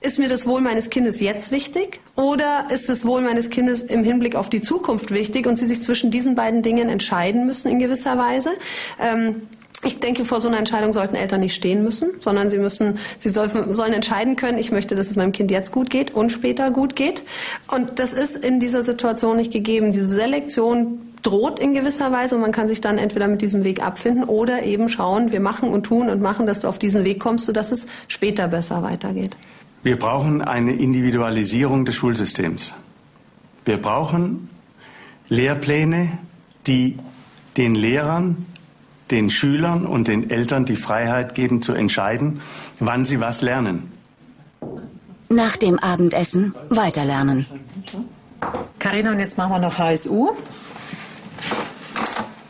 ist 0.00 0.18
mir 0.18 0.28
das 0.28 0.46
Wohl 0.46 0.60
meines 0.60 0.90
Kindes 0.90 1.20
jetzt 1.20 1.50
wichtig 1.50 2.00
oder 2.14 2.66
ist 2.70 2.88
das 2.88 3.04
Wohl 3.04 3.20
meines 3.20 3.50
Kindes 3.50 3.82
im 3.82 4.04
Hinblick 4.04 4.36
auf 4.36 4.48
die 4.48 4.62
Zukunft 4.62 5.10
wichtig 5.10 5.46
und 5.46 5.58
sie 5.58 5.66
sich 5.66 5.82
zwischen 5.82 6.10
diesen 6.10 6.36
beiden 6.36 6.62
Dingen 6.62 6.88
entscheiden 6.88 7.46
müssen 7.46 7.68
in 7.68 7.80
gewisser 7.80 8.16
Weise? 8.16 8.50
Ähm, 9.00 9.48
ich 9.84 10.00
denke, 10.00 10.24
vor 10.24 10.40
so 10.40 10.48
einer 10.48 10.58
Entscheidung 10.58 10.92
sollten 10.92 11.14
Eltern 11.14 11.40
nicht 11.40 11.54
stehen 11.54 11.84
müssen, 11.84 12.20
sondern 12.20 12.50
sie 12.50 12.58
müssen, 12.58 12.98
sie 13.18 13.30
sollen, 13.30 13.74
sollen 13.74 13.92
entscheiden 13.92 14.34
können, 14.34 14.58
ich 14.58 14.72
möchte, 14.72 14.96
dass 14.96 15.08
es 15.08 15.16
meinem 15.16 15.30
Kind 15.30 15.52
jetzt 15.52 15.70
gut 15.70 15.88
geht 15.88 16.12
und 16.12 16.30
später 16.30 16.72
gut 16.72 16.96
geht. 16.96 17.22
Und 17.68 18.00
das 18.00 18.12
ist 18.12 18.36
in 18.36 18.58
dieser 18.58 18.82
Situation 18.82 19.36
nicht 19.36 19.52
gegeben. 19.52 19.92
Diese 19.92 20.08
Selektion 20.08 21.07
droht 21.28 21.58
in 21.58 21.74
gewisser 21.74 22.10
Weise 22.10 22.36
und 22.36 22.40
man 22.40 22.52
kann 22.52 22.68
sich 22.68 22.80
dann 22.80 22.96
entweder 22.96 23.28
mit 23.28 23.42
diesem 23.42 23.62
Weg 23.62 23.82
abfinden 23.82 24.24
oder 24.24 24.62
eben 24.62 24.88
schauen, 24.88 25.30
wir 25.30 25.40
machen 25.40 25.68
und 25.68 25.84
tun 25.84 26.08
und 26.08 26.22
machen, 26.22 26.46
dass 26.46 26.60
du 26.60 26.68
auf 26.68 26.78
diesen 26.78 27.04
Weg 27.04 27.20
kommst, 27.20 27.44
sodass 27.44 27.70
es 27.70 27.86
später 28.08 28.48
besser 28.48 28.82
weitergeht. 28.82 29.36
Wir 29.82 29.98
brauchen 29.98 30.40
eine 30.40 30.72
Individualisierung 30.72 31.84
des 31.84 31.96
Schulsystems. 31.96 32.72
Wir 33.66 33.76
brauchen 33.76 34.48
Lehrpläne, 35.28 36.18
die 36.66 36.98
den 37.58 37.74
Lehrern 37.74 38.46
den 39.10 39.30
Schülern 39.30 39.86
und 39.86 40.08
den 40.08 40.30
Eltern 40.30 40.64
die 40.64 40.76
Freiheit 40.76 41.34
geben 41.34 41.62
zu 41.62 41.72
entscheiden, 41.72 42.40
wann 42.78 43.04
sie 43.04 43.20
was 43.20 43.42
lernen. 43.42 43.92
Nach 45.28 45.56
dem 45.56 45.78
Abendessen 45.78 46.54
weiterlernen. 46.68 47.46
Karina, 48.78 49.12
und 49.12 49.18
jetzt 49.18 49.36
machen 49.36 49.52
wir 49.52 49.58
noch 49.58 49.78
HSU. 49.78 50.32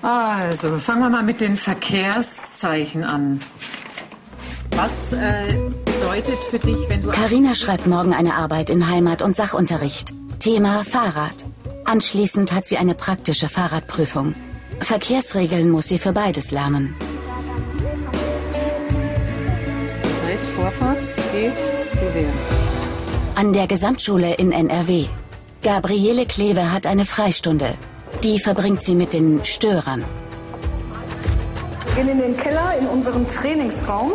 Also, 0.03 0.79
fangen 0.79 1.03
wir 1.03 1.11
mal 1.11 1.23
mit 1.23 1.41
den 1.41 1.57
Verkehrszeichen 1.57 3.05
an. 3.05 3.41
Was 4.71 5.13
äh, 5.13 5.59
bedeutet 5.85 6.39
für 6.51 6.59
dich, 6.59 6.89
wenn 6.89 7.03
du... 7.03 7.11
Carina 7.11 7.55
schreibt 7.55 7.87
morgen 7.87 8.15
eine 8.15 8.35
Arbeit 8.35 8.71
in 8.71 8.89
Heimat- 8.89 9.23
und 9.23 9.37
Sachunterricht. 9.37 10.15
Thema 10.39 10.85
Fahrrad. 10.85 11.47
Anschließend 11.85 12.53
hat 12.53 12.67
sie 12.67 12.79
eine 12.79 12.95
praktische 12.95 13.49
Fahrradprüfung. 13.49 14.35
Verkehrsregeln 14.81 15.71
muss 15.71 15.89
sie 15.89 15.99
für 15.99 16.13
beides 16.13 16.53
lernen. 16.53 16.95
Das 20.03 20.23
heißt 20.23 20.45
Vorfahrt? 20.55 21.09
NRW 21.33 21.53
gewähren. 21.93 22.33
An 23.35 23.53
der 23.53 23.67
Gesamtschule 23.67 24.35
in 24.35 24.53
NRW. 24.53 25.07
Gabriele 25.63 26.27
Kleve 26.27 26.73
hat 26.73 26.87
eine 26.87 27.05
Freistunde. 27.05 27.77
Die 28.23 28.39
verbringt 28.39 28.83
sie 28.83 28.95
mit 28.95 29.13
den 29.13 29.45
Störern. 29.45 30.05
Wir 31.95 32.05
gehen 32.05 32.13
in 32.13 32.19
den 32.19 32.37
Keller, 32.37 32.75
in 32.79 32.87
unseren 32.87 33.27
Trainingsraum. 33.27 34.13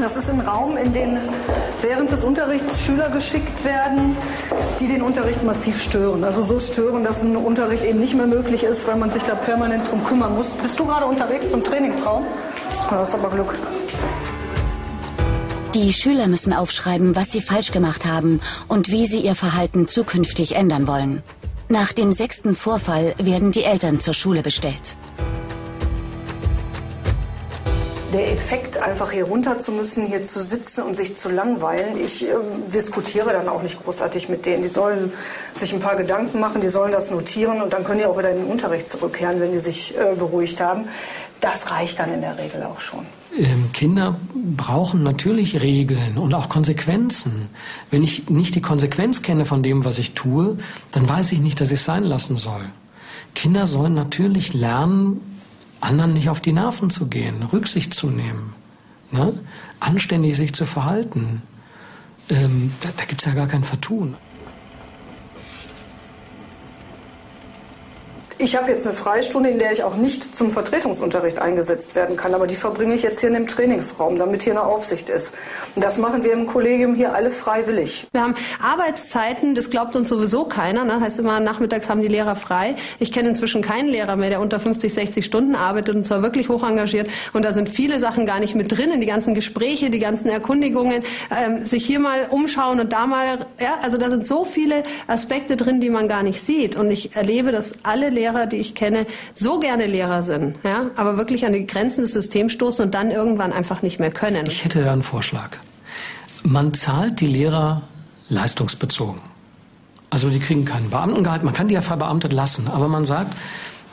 Das 0.00 0.16
ist 0.16 0.30
ein 0.30 0.40
Raum, 0.40 0.76
in 0.76 0.92
den 0.92 1.18
während 1.82 2.10
des 2.10 2.24
Unterrichts 2.24 2.82
Schüler 2.82 3.10
geschickt 3.10 3.64
werden, 3.64 4.16
die 4.78 4.86
den 4.86 5.02
Unterricht 5.02 5.42
massiv 5.42 5.82
stören. 5.82 6.24
Also 6.24 6.42
so 6.44 6.58
stören, 6.58 7.04
dass 7.04 7.22
ein 7.22 7.36
Unterricht 7.36 7.84
eben 7.84 8.00
nicht 8.00 8.14
mehr 8.14 8.26
möglich 8.26 8.62
ist, 8.62 8.86
weil 8.88 8.96
man 8.96 9.10
sich 9.10 9.22
da 9.24 9.34
permanent 9.34 9.90
drum 9.90 10.02
kümmern 10.04 10.34
muss. 10.34 10.48
Bist 10.62 10.78
du 10.78 10.86
gerade 10.86 11.04
unterwegs 11.06 11.50
zum 11.50 11.62
Trainingsraum? 11.62 12.24
Du 12.88 12.96
hast 12.96 13.14
aber 13.14 13.30
Glück. 13.30 13.54
Die 15.74 15.92
Schüler 15.92 16.26
müssen 16.26 16.52
aufschreiben, 16.52 17.14
was 17.14 17.30
sie 17.30 17.40
falsch 17.40 17.70
gemacht 17.70 18.06
haben 18.06 18.40
und 18.68 18.90
wie 18.90 19.06
sie 19.06 19.20
ihr 19.20 19.34
Verhalten 19.34 19.86
zukünftig 19.86 20.56
ändern 20.56 20.88
wollen. 20.88 21.22
Nach 21.72 21.92
dem 21.92 22.10
sechsten 22.10 22.56
Vorfall 22.56 23.14
werden 23.18 23.52
die 23.52 23.62
Eltern 23.62 24.00
zur 24.00 24.12
Schule 24.12 24.42
bestellt. 24.42 24.96
Der 28.12 28.32
Effekt, 28.32 28.76
einfach 28.76 29.12
hier 29.12 29.24
runter 29.24 29.60
zu 29.60 29.72
müssen, 29.72 30.06
hier 30.06 30.24
zu 30.24 30.42
sitzen 30.42 30.82
und 30.82 30.96
sich 30.96 31.16
zu 31.16 31.30
langweilen. 31.30 32.02
Ich 32.02 32.26
äh, 32.26 32.34
diskutiere 32.74 33.32
dann 33.32 33.48
auch 33.48 33.62
nicht 33.62 33.82
großartig 33.82 34.28
mit 34.28 34.46
denen. 34.46 34.62
Die 34.62 34.68
sollen 34.68 35.12
sich 35.58 35.72
ein 35.72 35.80
paar 35.80 35.96
Gedanken 35.96 36.40
machen, 36.40 36.60
die 36.60 36.68
sollen 36.68 36.92
das 36.92 37.10
notieren 37.10 37.62
und 37.62 37.72
dann 37.72 37.84
können 37.84 38.00
die 38.00 38.06
auch 38.06 38.18
wieder 38.18 38.30
in 38.30 38.38
den 38.38 38.46
Unterricht 38.46 38.90
zurückkehren, 38.90 39.40
wenn 39.40 39.52
die 39.52 39.60
sich 39.60 39.96
äh, 39.96 40.14
beruhigt 40.16 40.60
haben. 40.60 40.84
Das 41.40 41.70
reicht 41.70 41.98
dann 41.98 42.12
in 42.12 42.20
der 42.20 42.36
Regel 42.38 42.62
auch 42.64 42.80
schon. 42.80 43.06
Ähm, 43.36 43.70
Kinder 43.72 44.16
brauchen 44.34 45.02
natürlich 45.02 45.60
Regeln 45.62 46.18
und 46.18 46.34
auch 46.34 46.48
Konsequenzen. 46.48 47.48
Wenn 47.90 48.02
ich 48.02 48.28
nicht 48.28 48.54
die 48.54 48.60
Konsequenz 48.60 49.22
kenne 49.22 49.46
von 49.46 49.62
dem, 49.62 49.84
was 49.84 49.98
ich 49.98 50.14
tue, 50.14 50.58
dann 50.92 51.08
weiß 51.08 51.32
ich 51.32 51.40
nicht, 51.40 51.60
dass 51.60 51.68
ich 51.68 51.80
es 51.80 51.84
sein 51.84 52.04
lassen 52.04 52.36
soll. 52.36 52.68
Kinder 53.34 53.66
sollen 53.66 53.94
natürlich 53.94 54.52
lernen, 54.52 55.20
anderen 55.80 56.12
nicht 56.12 56.28
auf 56.28 56.40
die 56.40 56.52
Nerven 56.52 56.90
zu 56.90 57.06
gehen, 57.06 57.42
Rücksicht 57.42 57.94
zu 57.94 58.10
nehmen, 58.10 58.54
ne? 59.10 59.32
anständig 59.80 60.36
sich 60.36 60.52
zu 60.54 60.66
verhalten. 60.66 61.42
Ähm, 62.28 62.72
da 62.80 62.90
da 62.96 63.04
gibt 63.04 63.20
es 63.20 63.26
ja 63.26 63.34
gar 63.34 63.46
kein 63.46 63.64
Vertun. 63.64 64.14
Ich 68.42 68.56
habe 68.56 68.70
jetzt 68.70 68.86
eine 68.86 68.96
Freistunde, 68.96 69.50
in 69.50 69.58
der 69.58 69.72
ich 69.72 69.84
auch 69.84 69.96
nicht 69.96 70.34
zum 70.34 70.50
Vertretungsunterricht 70.50 71.38
eingesetzt 71.38 71.94
werden 71.94 72.16
kann, 72.16 72.34
aber 72.34 72.46
die 72.46 72.54
verbringe 72.54 72.94
ich 72.94 73.02
jetzt 73.02 73.20
hier 73.20 73.28
in 73.28 73.34
dem 73.34 73.46
Trainingsraum, 73.46 74.18
damit 74.18 74.40
hier 74.40 74.54
eine 74.54 74.62
Aufsicht 74.62 75.10
ist. 75.10 75.34
Und 75.76 75.84
das 75.84 75.98
machen 75.98 76.24
wir 76.24 76.32
im 76.32 76.46
Kollegium 76.46 76.94
hier 76.94 77.12
alle 77.12 77.28
freiwillig. 77.28 78.08
Wir 78.12 78.22
haben 78.22 78.34
Arbeitszeiten, 78.62 79.54
das 79.54 79.68
glaubt 79.68 79.94
uns 79.94 80.08
sowieso 80.08 80.46
keiner. 80.46 80.86
Ne? 80.86 81.00
Heißt 81.00 81.18
immer, 81.18 81.38
nachmittags 81.38 81.90
haben 81.90 82.00
die 82.00 82.08
Lehrer 82.08 82.34
frei. 82.34 82.76
Ich 82.98 83.12
kenne 83.12 83.28
inzwischen 83.28 83.60
keinen 83.60 83.88
Lehrer 83.88 84.16
mehr, 84.16 84.30
der 84.30 84.40
unter 84.40 84.58
50, 84.58 84.94
60 84.94 85.22
Stunden 85.22 85.54
arbeitet 85.54 85.94
und 85.94 86.06
zwar 86.06 86.22
wirklich 86.22 86.48
hoch 86.48 86.66
engagiert. 86.66 87.10
Und 87.34 87.44
da 87.44 87.52
sind 87.52 87.68
viele 87.68 87.98
Sachen 87.98 88.24
gar 88.24 88.40
nicht 88.40 88.54
mit 88.54 88.72
drin, 88.72 88.90
in 88.90 89.02
die 89.02 89.06
ganzen 89.06 89.34
Gespräche, 89.34 89.90
die 89.90 89.98
ganzen 89.98 90.30
Erkundigungen, 90.30 91.02
ähm, 91.30 91.66
sich 91.66 91.84
hier 91.84 92.00
mal 92.00 92.28
umschauen 92.30 92.80
und 92.80 92.90
da 92.94 93.06
mal, 93.06 93.46
ja, 93.60 93.80
also 93.82 93.98
da 93.98 94.08
sind 94.08 94.26
so 94.26 94.46
viele 94.46 94.82
Aspekte 95.08 95.58
drin, 95.58 95.82
die 95.82 95.90
man 95.90 96.08
gar 96.08 96.22
nicht 96.22 96.40
sieht. 96.40 96.74
Und 96.76 96.90
ich 96.90 97.14
erlebe, 97.14 97.52
dass 97.52 97.74
alle 97.82 98.08
Lehrer 98.08 98.29
Lehrer, 98.30 98.46
die 98.46 98.56
ich 98.56 98.74
kenne, 98.74 99.06
so 99.34 99.58
gerne 99.58 99.86
Lehrer 99.86 100.22
sind, 100.22 100.56
ja, 100.64 100.90
aber 100.96 101.16
wirklich 101.16 101.44
an 101.44 101.52
die 101.52 101.66
Grenzen 101.66 102.02
des 102.02 102.12
Systems 102.12 102.52
stoßen 102.52 102.84
und 102.84 102.94
dann 102.94 103.10
irgendwann 103.10 103.52
einfach 103.52 103.82
nicht 103.82 103.98
mehr 103.98 104.10
können. 104.10 104.46
Ich 104.46 104.64
hätte 104.64 104.80
ja 104.80 104.92
einen 104.92 105.02
Vorschlag. 105.02 105.50
Man 106.42 106.72
zahlt 106.74 107.20
die 107.20 107.26
Lehrer 107.26 107.82
leistungsbezogen. 108.28 109.20
Also 110.10 110.30
die 110.30 110.40
kriegen 110.40 110.64
keinen 110.64 110.90
Beamtengehalt, 110.90 111.42
man 111.42 111.54
kann 111.54 111.68
die 111.68 111.74
ja 111.74 111.82
verbeamtet 111.82 112.32
lassen, 112.32 112.68
aber 112.68 112.88
man 112.88 113.04
sagt, 113.04 113.34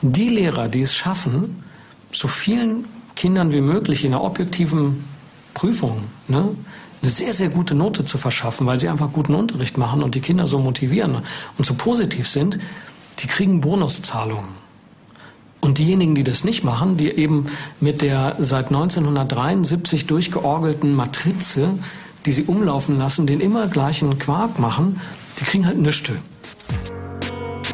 die 0.01 0.29
Lehrer, 0.29 0.67
die 0.67 0.81
es 0.81 0.95
schaffen, 0.95 1.63
so 2.11 2.27
vielen 2.27 2.85
Kindern 3.15 3.51
wie 3.51 3.61
möglich 3.61 4.05
in 4.05 4.13
einer 4.13 4.23
objektiven 4.23 5.03
Prüfung 5.53 6.05
ne, 6.27 6.55
eine 7.01 7.11
sehr, 7.11 7.33
sehr 7.33 7.49
gute 7.49 7.75
Note 7.75 8.05
zu 8.05 8.17
verschaffen, 8.17 8.65
weil 8.65 8.79
sie 8.79 8.89
einfach 8.89 9.11
guten 9.11 9.35
Unterricht 9.35 9.77
machen 9.77 10.03
und 10.03 10.15
die 10.15 10.21
Kinder 10.21 10.47
so 10.47 10.59
motivieren 10.59 11.21
und 11.57 11.65
so 11.65 11.73
positiv 11.73 12.27
sind, 12.27 12.57
die 13.19 13.27
kriegen 13.27 13.61
Bonuszahlungen. 13.61 14.49
Und 15.59 15.79
diejenigen, 15.79 16.15
die 16.15 16.23
das 16.23 16.43
nicht 16.43 16.63
machen, 16.63 16.97
die 16.97 17.09
eben 17.09 17.47
mit 17.79 18.01
der 18.01 18.35
seit 18.39 18.67
1973 18.67 20.05
durchgeorgelten 20.05 20.93
Matrize, 20.93 21.79
die 22.25 22.31
sie 22.31 22.43
umlaufen 22.43 22.97
lassen, 22.97 23.27
den 23.27 23.41
immer 23.41 23.67
gleichen 23.67 24.19
Quark 24.19 24.59
machen, 24.59 25.01
die 25.39 25.45
kriegen 25.45 25.65
halt 25.65 25.77
nichts. 25.77 26.11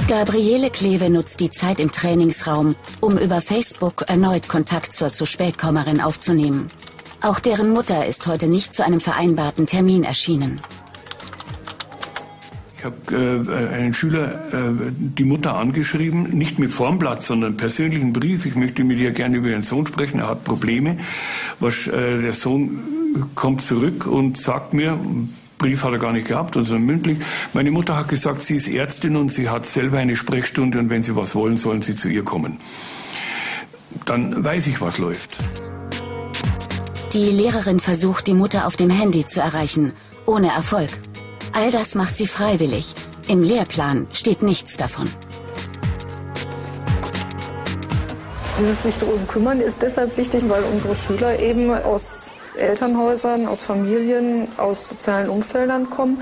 Gabriele 0.08 0.69
Kleve 0.69 1.10
nutzt 1.10 1.39
die 1.39 1.51
Zeit 1.51 1.79
im 1.79 1.91
Trainingsraum, 1.91 2.75
um 2.99 3.17
über 3.17 3.41
Facebook 3.41 4.03
erneut 4.08 4.49
Kontakt 4.49 4.93
zur 4.93 5.13
zu 5.13 5.25
spätkommerin 5.25 6.01
aufzunehmen. 6.01 6.67
Auch 7.21 7.39
deren 7.39 7.71
Mutter 7.71 8.06
ist 8.06 8.27
heute 8.27 8.47
nicht 8.47 8.73
zu 8.73 8.84
einem 8.84 8.99
vereinbarten 8.99 9.65
Termin 9.65 10.03
erschienen. 10.03 10.60
Ich 12.84 12.88
habe 13.13 13.48
äh, 13.50 13.76
einen 13.76 13.93
Schüler, 13.93 14.34
äh, 14.52 14.91
die 14.91 15.24
Mutter 15.24 15.56
angeschrieben, 15.56 16.24
nicht 16.32 16.60
mit 16.60 16.74
Formblatt, 16.74 17.24
sondern 17.24 17.56
persönlichen 17.56 18.12
Brief. 18.12 18.46
Ich 18.46 18.56
möchte 18.56 18.84
mit 18.84 19.00
ihr 19.00 19.12
gerne 19.12 19.38
über 19.38 19.48
ihren 19.48 19.62
Sohn 19.62 19.88
sprechen. 19.88 20.19
Er 20.19 20.28
hat 20.28 20.43
Probleme. 20.43 20.98
Was, 21.62 21.88
äh, 21.88 22.22
der 22.22 22.34
Sohn 22.34 22.80
kommt 23.36 23.62
zurück 23.62 24.06
und 24.06 24.38
sagt 24.38 24.74
mir, 24.74 25.00
Brief 25.60 25.82
hat 25.86 25.93
er 25.93 25.98
gar 25.98 26.12
nicht 26.12 26.28
gehabt, 26.28 26.58
also 26.58 26.78
mündlich. 26.78 27.19
Meine 27.54 27.72
Mutter 27.72 27.96
hat 27.96 28.10
gesagt, 28.10 28.41
sie 28.41 28.58
ist 28.58 28.67
Ärztin 28.67 29.15
und 29.15 29.32
sie 29.32 29.48
hat 29.48 29.65
selber 29.65 30.00
eine 30.00 30.17
Sprechstunde 30.17 30.78
und 30.78 30.89
wenn 30.89 31.04
Sie 31.04 31.15
was 31.15 31.36
wollen, 31.36 31.56
sollen 31.56 31.84
Sie 31.84 31.96
zu 31.96 32.10
ihr 32.10 32.26
kommen. 32.26 32.60
Dann 34.04 34.43
weiß 34.43 34.67
ich, 34.67 34.82
was 34.82 34.98
läuft. 34.98 35.38
Die 37.13 37.30
Lehrerin 37.30 37.80
versucht, 37.80 38.28
die 38.28 38.34
Mutter 38.34 38.67
auf 38.67 38.76
dem 38.76 38.89
Handy 38.89 39.26
zu 39.26 39.39
erreichen, 39.39 39.93
ohne 40.26 40.48
Erfolg. 40.48 40.89
All 41.56 41.70
das 41.70 41.94
macht 41.94 42.18
sie 42.18 42.26
freiwillig. 42.26 42.96
Im 43.28 43.44
Lehrplan 43.44 44.08
steht 44.12 44.42
nichts 44.42 44.76
davon. 44.76 45.08
Dieses 48.60 48.84
sich 48.84 48.98
darum 48.98 49.28
kümmern 49.28 49.62
ist 49.62 49.82
deshalb 49.82 50.18
wichtig, 50.18 50.50
weil 50.50 50.63
unsere 50.63 50.96
Schüler 50.96 51.39
eben 51.39 51.72
aus 51.72 52.32
Elternhäusern, 52.58 53.48
aus 53.48 53.63
Familien, 53.63 54.48
aus 54.58 54.89
sozialen 54.89 55.30
Umfeldern 55.30 55.92
kommen, 55.92 56.22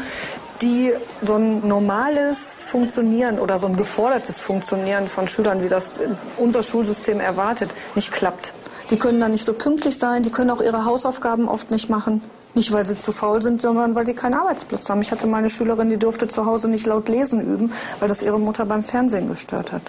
die 0.62 0.92
so 1.22 1.36
ein 1.36 1.66
normales 1.66 2.64
Funktionieren 2.64 3.40
oder 3.40 3.58
so 3.58 3.68
ein 3.68 3.78
gefordertes 3.78 4.42
Funktionieren 4.42 5.08
von 5.08 5.30
Schülern, 5.30 5.64
wie 5.64 5.70
das 5.70 6.00
unser 6.38 6.62
Schulsystem 6.62 7.22
erwartet, 7.22 7.70
nicht 7.96 8.12
klappt. 8.12 8.54
Die 8.90 8.98
können 8.98 9.22
da 9.22 9.30
nicht 9.30 9.46
so 9.46 9.54
pünktlich 9.54 9.98
sein, 9.98 10.24
die 10.24 10.30
können 10.30 10.50
auch 10.50 10.62
ihre 10.62 10.84
Hausaufgaben 10.84 11.48
oft 11.48 11.72
nicht 11.72 11.90
machen. 11.90 12.22
Nicht, 12.54 12.72
weil 12.72 12.86
sie 12.86 12.98
zu 12.98 13.12
faul 13.12 13.42
sind, 13.42 13.62
sondern 13.62 13.96
weil 13.96 14.06
die 14.06 14.14
keinen 14.14 14.34
Arbeitsplatz 14.34 14.90
haben. 14.90 15.02
Ich 15.02 15.12
hatte 15.12 15.28
meine 15.28 15.50
Schülerin, 15.50 15.90
die 15.90 15.98
durfte 15.98 16.28
zu 16.28 16.46
Hause 16.46 16.68
nicht 16.68 16.86
laut 16.86 17.08
lesen 17.08 17.42
üben, 17.42 17.72
weil 18.00 18.10
das 18.10 18.22
ihre 18.22 18.40
Mutter 18.40 18.66
beim 18.66 18.84
Fernsehen 18.84 19.30
gestört 19.30 19.72
hat. 19.72 19.84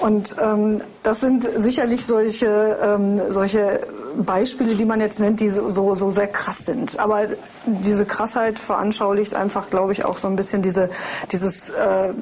Und 0.00 0.34
ähm, 0.40 0.80
das 1.02 1.20
sind 1.20 1.46
sicherlich 1.56 2.06
solche, 2.06 2.78
ähm, 2.82 3.20
solche 3.28 3.80
Beispiele, 4.16 4.74
die 4.74 4.86
man 4.86 4.98
jetzt 4.98 5.20
nennt, 5.20 5.40
die 5.40 5.50
so, 5.50 5.94
so 5.94 6.10
sehr 6.10 6.26
krass 6.26 6.64
sind. 6.64 6.98
Aber 6.98 7.26
diese 7.66 8.06
Krassheit 8.06 8.58
veranschaulicht 8.58 9.34
einfach, 9.34 9.68
glaube 9.68 9.92
ich, 9.92 10.06
auch 10.06 10.16
so 10.16 10.26
ein 10.26 10.36
bisschen 10.36 10.62
diese, 10.62 10.88
dieses, 11.32 11.68
äh, 11.68 12.12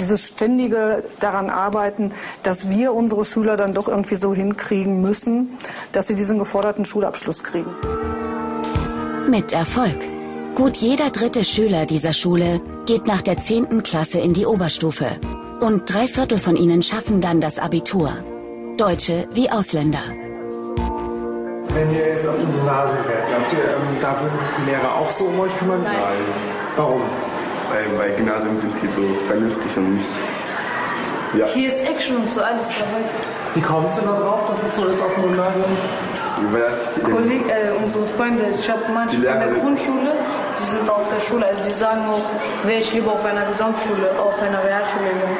dieses 0.00 0.28
ständige 0.28 1.04
daran 1.20 1.50
arbeiten, 1.50 2.12
dass 2.42 2.70
wir 2.70 2.94
unsere 2.94 3.26
Schüler 3.26 3.58
dann 3.58 3.74
doch 3.74 3.88
irgendwie 3.88 4.16
so 4.16 4.32
hinkriegen 4.32 5.02
müssen, 5.02 5.58
dass 5.92 6.08
sie 6.08 6.14
diesen 6.14 6.38
geforderten 6.38 6.86
Schulabschluss 6.86 7.44
kriegen. 7.44 7.70
Mit 9.28 9.52
Erfolg. 9.52 9.98
Gut 10.54 10.76
jeder 10.78 11.10
dritte 11.10 11.44
Schüler 11.44 11.86
dieser 11.86 12.12
Schule 12.12 12.60
geht 12.86 13.06
nach 13.06 13.22
der 13.22 13.36
10. 13.36 13.82
Klasse 13.82 14.18
in 14.18 14.34
die 14.34 14.46
Oberstufe. 14.46 15.06
Und 15.60 15.92
drei 15.92 16.06
Viertel 16.06 16.38
von 16.38 16.56
ihnen 16.56 16.82
schaffen 16.82 17.20
dann 17.20 17.40
das 17.40 17.58
Abitur. 17.58 18.12
Deutsche 18.76 19.28
wie 19.32 19.50
Ausländer. 19.50 20.02
Wenn 21.74 21.94
ihr 21.94 22.14
jetzt 22.14 22.26
auf 22.26 22.36
dem 22.36 22.50
Gymnasium 22.50 23.04
wärt, 23.06 23.28
glaubt 23.28 23.52
ihr, 23.52 23.76
ähm, 23.76 23.96
da 24.00 24.20
würden 24.20 24.38
sich 24.38 24.56
die 24.58 24.70
Lehrer 24.70 24.94
auch 24.96 25.10
so 25.10 25.24
um 25.24 25.40
euch 25.40 25.56
kümmern? 25.58 25.82
Nein. 25.82 25.96
Warum? 26.76 27.02
Weil 27.70 27.88
bei 27.96 28.10
Gymnasium 28.16 28.58
sind 28.58 28.72
die 28.82 28.88
so 28.88 29.06
vernünftig 29.28 29.76
und 29.76 29.94
nicht. 29.94 30.06
Ja. 31.36 31.46
Hier 31.46 31.68
ist 31.68 31.82
Action 31.88 32.16
und 32.16 32.30
so 32.30 32.40
alles 32.40 32.68
dabei. 32.68 33.04
Wie 33.54 33.60
kommst 33.60 33.98
du 33.98 34.02
darauf, 34.02 34.48
dass 34.48 34.62
es 34.62 34.76
so 34.76 34.86
ist 34.86 35.02
auf 35.02 35.14
dem 35.14 35.24
Gymnasium? 35.24 35.64
Kolleg, 37.04 37.48
äh, 37.48 37.70
unsere 37.82 38.06
Freunde, 38.06 38.44
ich 38.48 38.70
habe 38.70 38.80
manche 38.94 39.16
von 39.16 39.24
der 39.24 39.48
Grundschule, 39.60 40.12
die 40.58 40.62
sind 40.62 40.88
auf 40.88 41.08
der 41.08 41.20
Schule, 41.20 41.46
also 41.46 41.64
die 41.64 41.74
sagen 41.74 42.02
auch, 42.08 42.66
wäre 42.66 42.80
ich 42.80 42.92
lieber 42.92 43.12
auf 43.12 43.24
einer 43.24 43.44
Gesamtschule, 43.46 44.10
auf 44.18 44.40
einer 44.40 44.64
Realschule 44.64 45.04
gegangen. 45.04 45.36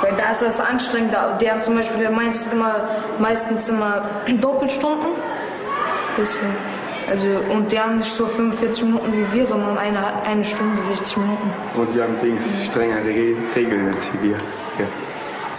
Weil 0.00 0.16
da 0.16 0.32
ist 0.32 0.42
das 0.42 0.60
anstrengend. 0.60 1.14
Die 1.40 1.50
haben 1.50 1.62
zum 1.62 1.76
Beispiel 1.76 2.10
meistens 2.10 2.52
immer, 2.52 2.88
meistens 3.18 3.68
immer 3.68 4.02
Doppelstunden. 4.40 5.12
Deswegen. 6.18 6.56
Also, 7.08 7.28
und 7.52 7.70
die 7.70 7.80
haben 7.80 7.98
nicht 7.98 8.16
so 8.16 8.26
45 8.26 8.84
Minuten 8.84 9.12
wie 9.12 9.32
wir, 9.32 9.46
sondern 9.46 9.76
eine, 9.76 10.22
eine 10.24 10.44
Stunde, 10.44 10.82
60 10.82 11.16
Minuten. 11.18 11.52
Und 11.74 11.94
die 11.94 12.00
haben 12.00 12.14
Dings, 12.22 12.42
strengere 12.64 13.04
Regeln 13.56 13.88
als 13.88 14.04
wir. 14.20 14.32
Ja. 14.32 14.86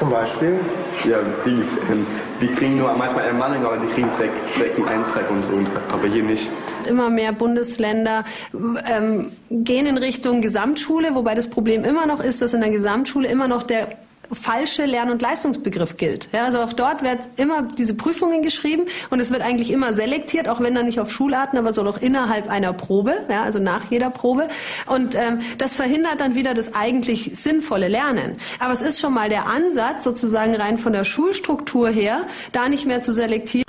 Zum 0.04 0.12
Beispiel? 0.12 0.60
Ja, 1.06 1.20
Dings. 1.46 1.66
Ähm, 1.90 2.06
die 2.42 2.48
kriegen 2.48 2.78
nur 2.78 2.94
manchmal 2.94 3.24
Ermahnung, 3.24 3.66
aber 3.66 3.78
die 3.78 3.88
kriegen 3.88 4.10
direkt, 4.18 4.36
direkt 4.54 4.76
einen 4.78 4.90
Eintrag 4.90 5.32
und 5.32 5.46
so, 5.46 5.52
aber 5.94 6.08
hier 6.08 6.24
nicht. 6.24 6.50
Immer 6.86 7.10
mehr 7.10 7.32
Bundesländer 7.32 8.26
ähm, 8.54 9.32
gehen 9.50 9.86
in 9.86 9.98
Richtung 9.98 10.42
Gesamtschule, 10.42 11.16
wobei 11.16 11.36
das 11.36 11.48
Problem 11.48 11.86
immer 11.86 12.06
noch 12.06 12.20
ist, 12.20 12.42
dass 12.42 12.54
in 12.54 12.60
der 12.60 12.72
Gesamtschule 12.72 13.30
immer 13.30 13.48
noch 13.48 13.64
der 13.64 13.98
falsche 14.36 14.86
Lern- 14.86 15.10
und 15.10 15.22
Leistungsbegriff 15.22 15.98
gilt. 15.98 16.30
Ja, 16.32 16.46
also 16.46 16.60
auch 16.60 16.74
dort 16.74 17.04
werden 17.04 17.20
immer 17.38 17.64
diese 17.64 17.94
Prüfungen 17.94 18.42
geschrieben 18.42 18.84
und 19.10 19.20
es 19.20 19.32
wird 19.32 19.42
eigentlich 19.42 19.72
immer 19.72 19.94
selektiert, 19.94 20.48
auch 20.48 20.60
wenn 20.60 20.76
dann 20.76 20.86
nicht 20.86 21.00
auf 21.00 21.12
Schularten, 21.12 21.58
aber 21.58 21.74
so 21.74 21.84
noch 21.84 21.98
innerhalb 21.98 22.50
einer 22.50 22.74
Probe, 22.74 23.14
ja, 23.30 23.44
also 23.44 23.60
nach 23.60 23.90
jeder 23.90 24.10
Probe. 24.10 24.48
Und 24.88 25.16
ähm, 25.16 25.40
das 25.58 25.76
verhindert 25.76 26.22
dann 26.22 26.36
wieder 26.36 26.54
das 26.54 26.74
eigentlich 26.74 27.32
sinnvolle 27.34 27.88
Lernen. 27.88 28.38
Aber 28.60 28.74
es 28.74 28.82
ist 28.82 29.00
schon 29.00 29.14
mal 29.14 29.30
der 29.30 29.48
Ansatz, 29.48 30.04
sozusagen 30.04 30.56
rein 30.56 30.78
von 30.78 30.94
der 30.94 31.04
Schulstruktur 31.04 31.90
her, 31.90 32.28
da 32.52 32.70
nicht 32.70 32.86
mehr 32.86 33.02
zu 33.02 33.14
selektieren. 33.14 33.66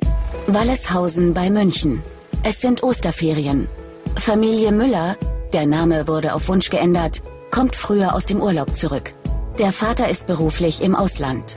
Walleshausen 0.46 1.34
bei 1.34 1.50
München. 1.50 2.02
Es 2.42 2.60
sind 2.60 2.82
Osterferien. 2.82 3.68
Familie 4.16 4.72
Müller, 4.72 5.16
der 5.52 5.66
Name 5.66 6.06
wurde 6.06 6.34
auf 6.34 6.48
Wunsch 6.48 6.70
geändert, 6.70 7.22
kommt 7.50 7.76
früher 7.76 8.14
aus 8.14 8.26
dem 8.26 8.40
Urlaub 8.42 8.74
zurück. 8.74 9.12
Der 9.58 9.70
Vater 9.70 10.10
ist 10.10 10.26
beruflich 10.26 10.82
im 10.82 10.96
Ausland. 10.96 11.54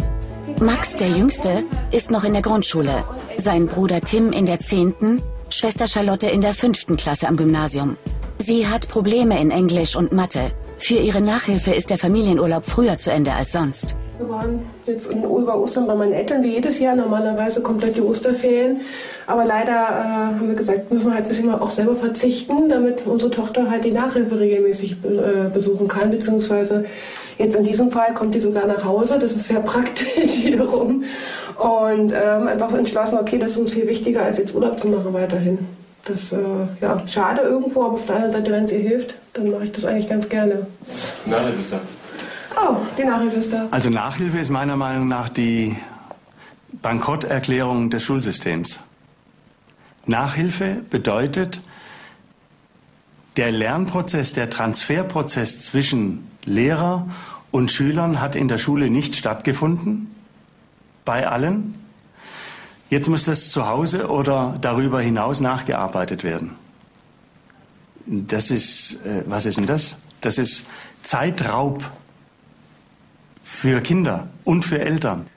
Max, 0.59 0.97
der 0.97 1.09
Jüngste, 1.09 1.63
ist 1.91 2.11
noch 2.11 2.23
in 2.23 2.33
der 2.33 2.43
Grundschule. 2.43 3.03
Sein 3.37 3.65
Bruder 3.65 4.01
Tim 4.01 4.31
in 4.31 4.45
der 4.45 4.59
10., 4.59 5.23
Schwester 5.49 5.87
Charlotte 5.87 6.27
in 6.27 6.41
der 6.41 6.53
5. 6.53 6.95
Klasse 6.97 7.27
am 7.27 7.37
Gymnasium. 7.37 7.97
Sie 8.37 8.67
hat 8.67 8.87
Probleme 8.87 9.41
in 9.41 9.49
Englisch 9.49 9.95
und 9.95 10.11
Mathe. 10.11 10.51
Für 10.77 10.93
ihre 10.93 11.21
Nachhilfe 11.21 11.71
ist 11.71 11.89
der 11.89 11.97
Familienurlaub 11.97 12.65
früher 12.67 12.99
zu 12.99 13.11
Ende 13.11 13.33
als 13.33 13.51
sonst. 13.51 13.95
Wir 14.19 14.29
waren 14.29 14.59
jetzt 14.85 15.09
über 15.11 15.59
Ostern 15.59 15.87
bei 15.87 15.95
meinen 15.95 16.13
Eltern 16.13 16.43
wie 16.43 16.51
jedes 16.51 16.77
Jahr, 16.77 16.95
normalerweise 16.95 17.61
komplett 17.63 17.97
die 17.97 18.01
Osterferien. 18.01 18.81
Aber 19.25 19.43
leider 19.43 19.71
äh, 19.71 20.35
haben 20.35 20.47
wir 20.47 20.55
gesagt, 20.55 20.91
müssen 20.91 21.07
wir 21.07 21.15
halt 21.15 21.25
ein 21.25 21.29
bisschen 21.29 21.51
auch 21.51 21.71
selber 21.71 21.95
verzichten, 21.95 22.69
damit 22.69 23.07
unsere 23.07 23.31
Tochter 23.31 23.71
halt 23.71 23.85
die 23.85 23.91
Nachhilfe 23.91 24.39
regelmäßig 24.39 24.97
äh, 25.03 25.49
besuchen 25.51 25.87
kann, 25.87 26.11
beziehungsweise 26.11 26.85
Jetzt 27.37 27.55
in 27.55 27.63
diesem 27.63 27.91
Fall 27.91 28.13
kommt 28.13 28.33
die 28.33 28.39
sogar 28.39 28.65
nach 28.65 28.83
Hause, 28.83 29.19
das 29.19 29.33
ist 29.33 29.47
sehr 29.47 29.59
praktisch 29.59 30.43
wiederum. 30.43 31.03
Und 31.57 32.13
ähm, 32.13 32.47
einfach 32.47 32.73
entschlossen, 32.73 33.17
okay, 33.19 33.37
das 33.37 33.51
ist 33.51 33.57
uns 33.57 33.73
viel 33.73 33.87
wichtiger, 33.87 34.23
als 34.23 34.37
jetzt 34.37 34.53
Urlaub 34.53 34.79
zu 34.79 34.87
machen 34.87 35.13
weiterhin. 35.13 35.59
Das 36.05 36.31
äh, 36.31 36.37
ja 36.81 37.01
schade 37.07 37.41
irgendwo, 37.41 37.83
aber 37.83 37.93
auf 37.95 38.05
der 38.05 38.15
anderen 38.15 38.31
Seite, 38.31 38.51
wenn 38.51 38.63
es 38.63 38.71
ihr 38.71 38.79
hilft, 38.79 39.15
dann 39.33 39.51
mache 39.51 39.65
ich 39.65 39.71
das 39.71 39.85
eigentlich 39.85 40.09
ganz 40.09 40.29
gerne. 40.29 40.67
Nachhilfe 41.25 41.59
ist 41.59 41.73
da. 41.73 41.79
Oh, 42.55 42.75
die 42.97 43.03
Nachhilfe 43.03 43.39
ist 43.39 43.53
da. 43.53 43.67
Also 43.71 43.89
Nachhilfe 43.89 44.39
ist 44.39 44.49
meiner 44.49 44.75
Meinung 44.75 45.07
nach 45.07 45.29
die 45.29 45.75
Bankrotterklärung 46.81 47.89
des 47.89 48.03
Schulsystems. 48.03 48.79
Nachhilfe 50.05 50.77
bedeutet, 50.89 51.59
der 53.35 53.51
Lernprozess, 53.51 54.33
der 54.33 54.49
Transferprozess 54.49 55.59
zwischen 55.59 56.27
Lehrer 56.47 57.07
und 57.51 57.71
Schülern 57.71 58.19
hat 58.19 58.35
in 58.35 58.47
der 58.47 58.57
Schule 58.57 58.89
nicht 58.89 59.15
stattgefunden, 59.15 60.15
bei 61.05 61.27
allen. 61.27 61.75
Jetzt 62.89 63.09
muss 63.09 63.25
das 63.25 63.51
zu 63.51 63.67
Hause 63.67 64.09
oder 64.09 64.57
darüber 64.61 65.01
hinaus 65.01 65.39
nachgearbeitet 65.39 66.23
werden. 66.23 66.55
Das 68.05 68.49
ist, 68.49 68.99
äh, 69.05 69.23
was 69.25 69.45
ist 69.45 69.57
denn 69.57 69.65
das? 69.65 69.97
Das 70.21 70.37
ist 70.37 70.65
Zeitraub 71.03 71.83
für 73.43 73.81
Kinder 73.81 74.27
und 74.45 74.63
für 74.63 74.79
Eltern. 74.79 75.27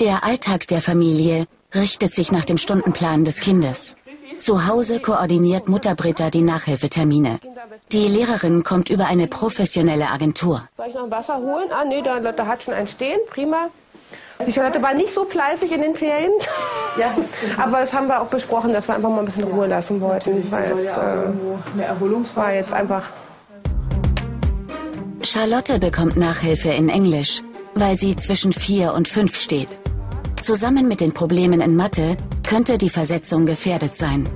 Der 0.00 0.24
Alltag 0.24 0.66
der 0.68 0.80
Familie 0.80 1.46
richtet 1.74 2.14
sich 2.14 2.32
nach 2.32 2.44
dem 2.44 2.58
Stundenplan 2.58 3.24
des 3.24 3.40
Kindes. 3.40 3.96
Zu 4.42 4.66
Hause 4.66 4.98
koordiniert 4.98 5.68
Mutter 5.68 5.94
Britta 5.94 6.28
die 6.28 6.42
Nachhilfetermine. 6.42 7.38
Die 7.92 8.08
Lehrerin 8.08 8.64
kommt 8.64 8.90
über 8.90 9.06
eine 9.06 9.28
professionelle 9.28 10.10
Agentur. 10.10 10.66
Soll 10.76 10.86
ich 10.88 10.94
noch 10.96 11.08
Wasser 11.12 11.36
holen? 11.36 11.68
Ah, 11.70 11.84
nee, 11.84 12.02
da, 12.02 12.18
da 12.18 12.46
hat 12.46 12.64
schon 12.64 12.74
einen 12.74 12.88
stehen. 12.88 13.20
Prima. 13.30 13.68
Die 14.44 14.50
Charlotte 14.50 14.82
war 14.82 14.94
nicht 14.94 15.14
so 15.14 15.24
fleißig 15.24 15.70
in 15.70 15.82
den 15.82 15.94
Ferien. 15.94 16.32
Ja, 16.98 17.14
Aber 17.56 17.80
das 17.80 17.94
haben 17.94 18.06
wir 18.08 18.20
auch 18.20 18.26
besprochen, 18.26 18.74
dass 18.74 18.86
wir 18.86 18.96
einfach 18.96 19.08
mal 19.08 19.20
ein 19.20 19.24
bisschen 19.24 19.44
Ruhe 19.44 19.66
lassen 19.66 19.98
wollten. 20.02 20.50
Weil 20.50 20.72
es 20.72 20.94
äh, 20.94 22.36
war 22.36 22.52
jetzt 22.52 22.74
einfach. 22.74 23.10
Charlotte 25.22 25.78
bekommt 25.78 26.18
Nachhilfe 26.18 26.68
in 26.68 26.90
Englisch, 26.90 27.40
weil 27.74 27.96
sie 27.96 28.14
zwischen 28.16 28.52
vier 28.52 28.92
und 28.92 29.08
fünf 29.08 29.36
steht. 29.36 29.68
Zusammen 30.42 30.86
mit 30.86 31.00
den 31.00 31.14
Problemen 31.14 31.62
in 31.62 31.76
Mathe 31.76 32.18
könnte 32.52 32.76
die 32.76 32.90
Versetzung 32.90 33.46
gefährdet 33.46 33.96
sein. 33.96 34.28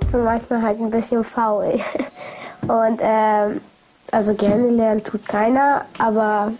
Ich 0.00 0.06
bin 0.06 0.24
manchmal 0.24 0.62
halt 0.62 0.80
ein 0.80 0.90
bisschen 0.90 1.22
faul. 1.22 1.78
Und 2.62 3.00
ähm, 3.02 3.60
also 4.10 4.32
gerne 4.32 4.70
lernen 4.70 5.04
tut 5.04 5.28
keiner, 5.28 5.84
aber 5.98 6.54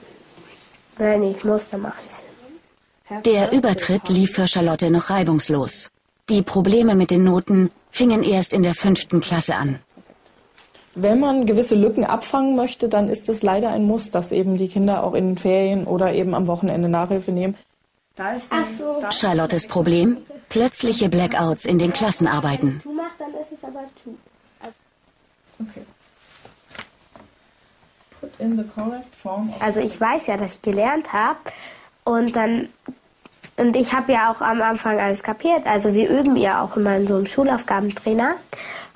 wenn 0.98 1.22
ich 1.22 1.42
muss, 1.42 1.70
dann 1.70 1.80
mache 1.80 1.96
ich 2.04 2.12
es. 2.12 3.22
Der 3.22 3.50
Übertritt 3.50 4.10
lief 4.10 4.32
für 4.32 4.46
Charlotte 4.46 4.90
noch 4.90 5.08
reibungslos. 5.08 5.90
Die 6.28 6.42
Probleme 6.42 6.94
mit 6.94 7.10
den 7.10 7.24
Noten 7.24 7.70
fingen 7.90 8.22
erst 8.22 8.52
in 8.52 8.62
der 8.62 8.74
fünften 8.74 9.22
Klasse 9.22 9.54
an. 9.54 9.78
Wenn 10.94 11.18
man 11.18 11.46
gewisse 11.46 11.76
Lücken 11.76 12.04
abfangen 12.04 12.56
möchte, 12.56 12.90
dann 12.90 13.08
ist 13.08 13.30
es 13.30 13.42
leider 13.42 13.70
ein 13.70 13.84
Muss, 13.84 14.10
dass 14.10 14.32
eben 14.32 14.58
die 14.58 14.68
Kinder 14.68 15.02
auch 15.02 15.14
in 15.14 15.28
den 15.28 15.38
Ferien 15.38 15.86
oder 15.86 16.12
eben 16.12 16.34
am 16.34 16.46
Wochenende 16.46 16.90
Nachhilfe 16.90 17.32
nehmen. 17.32 17.56
So. 18.78 19.02
Charlottes 19.10 19.66
Problem? 19.66 20.18
Plötzliche 20.48 21.08
Blackouts 21.08 21.64
in 21.64 21.78
den 21.78 21.92
Klassenarbeiten. 21.92 22.82
Also 29.60 29.80
ich 29.80 30.00
weiß 30.00 30.26
ja, 30.26 30.36
dass 30.36 30.54
ich 30.54 30.62
gelernt 30.62 31.12
habe 31.12 31.38
und 32.04 32.36
dann 32.36 32.68
und 33.56 33.76
ich 33.76 33.92
habe 33.92 34.12
ja 34.12 34.32
auch 34.32 34.40
am 34.40 34.62
Anfang 34.62 34.98
alles 34.98 35.22
kapiert. 35.22 35.66
Also 35.66 35.92
wir 35.92 36.08
üben 36.08 36.36
ja 36.36 36.62
auch 36.62 36.76
immer 36.76 36.96
in 36.96 37.06
so 37.06 37.16
einem 37.16 37.26
Schulaufgabentrainer. 37.26 38.36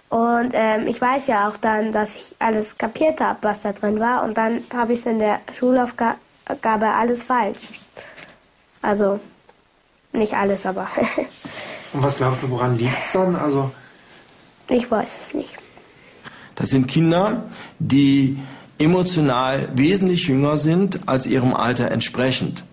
Und 0.08 0.52
ähm, 0.54 0.87
ich 0.87 1.00
weiß 1.00 1.26
ja 1.26 1.48
auch 1.48 1.58
dann, 1.58 1.92
dass 1.92 2.16
ich 2.16 2.34
alles 2.38 2.78
kapiert 2.78 3.20
habe, 3.20 3.38
was 3.42 3.60
da 3.60 3.72
drin 3.72 4.00
war. 4.00 4.22
Und 4.22 4.38
dann 4.38 4.64
habe 4.72 4.94
ich 4.94 5.00
es 5.00 5.06
in 5.06 5.18
der 5.18 5.40
Schulaufgabe 5.52 6.87
alles 6.87 7.24
falsch. 7.24 7.83
Also 8.84 9.18
nicht 10.12 10.34
alles, 10.34 10.66
aber. 10.66 10.88
Und 11.92 12.02
was 12.02 12.18
glaubst 12.18 12.42
du, 12.42 12.50
woran 12.50 12.76
liegt 12.76 13.02
es 13.02 13.12
dann? 13.12 13.34
Also 13.34 13.70
ich 14.68 14.90
weiß 14.90 15.10
es 15.22 15.34
nicht. 15.34 15.56
Das 16.54 16.70
sind 16.70 16.86
Kinder, 16.86 17.44
die 17.78 18.38
emotional 18.78 19.68
wesentlich 19.74 20.26
jünger 20.26 20.58
sind 20.58 21.08
als 21.08 21.26
ihrem 21.26 21.54
Alter 21.54 21.90
entsprechend. 21.90 22.64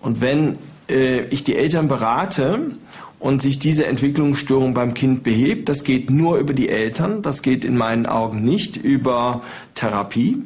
Und 0.00 0.20
wenn 0.20 0.58
äh, 0.88 1.24
ich 1.26 1.42
die 1.42 1.56
Eltern 1.56 1.86
berate 1.88 2.72
und 3.18 3.42
sich 3.42 3.58
diese 3.58 3.86
Entwicklungsstörung 3.86 4.74
beim 4.74 4.94
Kind 4.94 5.22
behebt. 5.22 5.68
Das 5.68 5.84
geht 5.84 6.10
nur 6.10 6.38
über 6.38 6.54
die 6.54 6.68
Eltern, 6.68 7.20
das 7.20 7.42
geht 7.42 7.64
in 7.64 7.76
meinen 7.76 8.06
Augen 8.06 8.42
nicht 8.42 8.76
über 8.76 9.42
Therapie. 9.74 10.42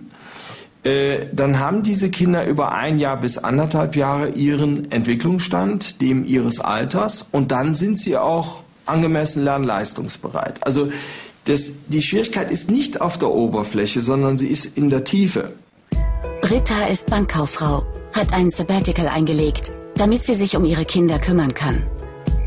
Äh, 0.85 1.27
dann 1.33 1.61
haben 1.61 1.83
diese 1.83 2.11
Kinder 2.11 2.45
über 2.47 2.73
ein 2.73 2.99
Jahr 2.99 3.17
bis 3.17 3.39
anderthalb 3.39 3.95
Jahre 3.95 4.31
ihren 4.31 4.91
Entwicklungsstand, 4.91 6.01
dem 6.01 6.25
ihres 6.25 6.59
Alters, 6.59 7.27
und 7.31 7.53
dann 7.53 7.75
sind 7.75 7.99
sie 7.99 8.17
auch 8.17 8.63
angemessen 8.85 9.45
lernleistungsbereit. 9.45 10.65
Also 10.67 10.91
das, 11.45 11.73
die 11.89 12.03
Schwierigkeit 12.03 12.51
ist 12.51 12.71
nicht 12.71 13.01
auf 13.01 13.17
der 13.17 13.31
Oberfläche, 13.31 14.03
sondern 14.03 14.39
sie 14.39 14.49
ist 14.49 14.77
in 14.77 14.91
der 14.91 15.05
Tiefe. 15.05 15.53
Britta 16.41 16.87
ist 16.91 17.09
Bankkauffrau, 17.09 17.85
hat 18.13 18.33
ein 18.33 18.51
Sabbatical 18.51 19.07
eingelegt, 19.07 19.73
damit 19.97 20.25
sie 20.25 20.35
sich 20.35 20.57
um 20.57 20.65
ihre 20.65 20.85
Kinder 20.85 21.21
kümmern 21.21 21.55
kann. 21.55 21.83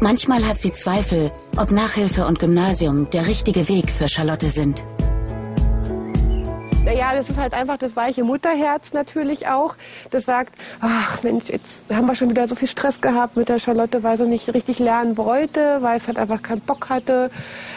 Manchmal 0.02 0.45
hat 0.45 0.60
sie 0.60 0.74
Zweifel, 0.74 1.32
ob 1.56 1.71
Nachhilfe 1.71 2.26
und 2.26 2.39
Gymnasium 2.39 3.10
der 3.12 3.28
richtige 3.28 3.69
Weg 3.69 3.89
für 3.89 4.10
Charlotte 4.10 4.50
sind. 4.50 4.84
Naja, 6.86 7.15
das 7.15 7.32
ist 7.32 7.39
halt 7.39 7.54
einfach 7.54 7.78
das 7.78 7.95
weiche 7.95 8.24
Mutterherz 8.24 8.93
natürlich 8.93 9.48
auch. 9.48 9.76
Das 10.12 10.26
sagt, 10.26 10.54
ach 10.82 11.24
Mensch, 11.24 11.45
jetzt 11.50 11.84
haben 11.91 12.06
wir 12.06 12.13
schon 12.13 12.30
wieder 12.30 12.48
so 12.48 12.54
viel 12.54 12.67
Stress 12.67 13.02
gehabt 13.02 13.38
mit 13.38 13.50
der 13.50 13.58
Charlotte, 13.58 14.04
weil 14.04 14.17
sie 14.17 14.28
nicht 14.28 14.54
richtig 14.54 14.78
lernen 14.78 15.17
wollte, 15.17 15.80
weil 15.82 15.98
es 15.98 16.06
halt 16.06 16.19
einfach 16.19 16.43
keinen 16.43 16.62
Bock 16.62 16.89
hatte. 16.89 17.32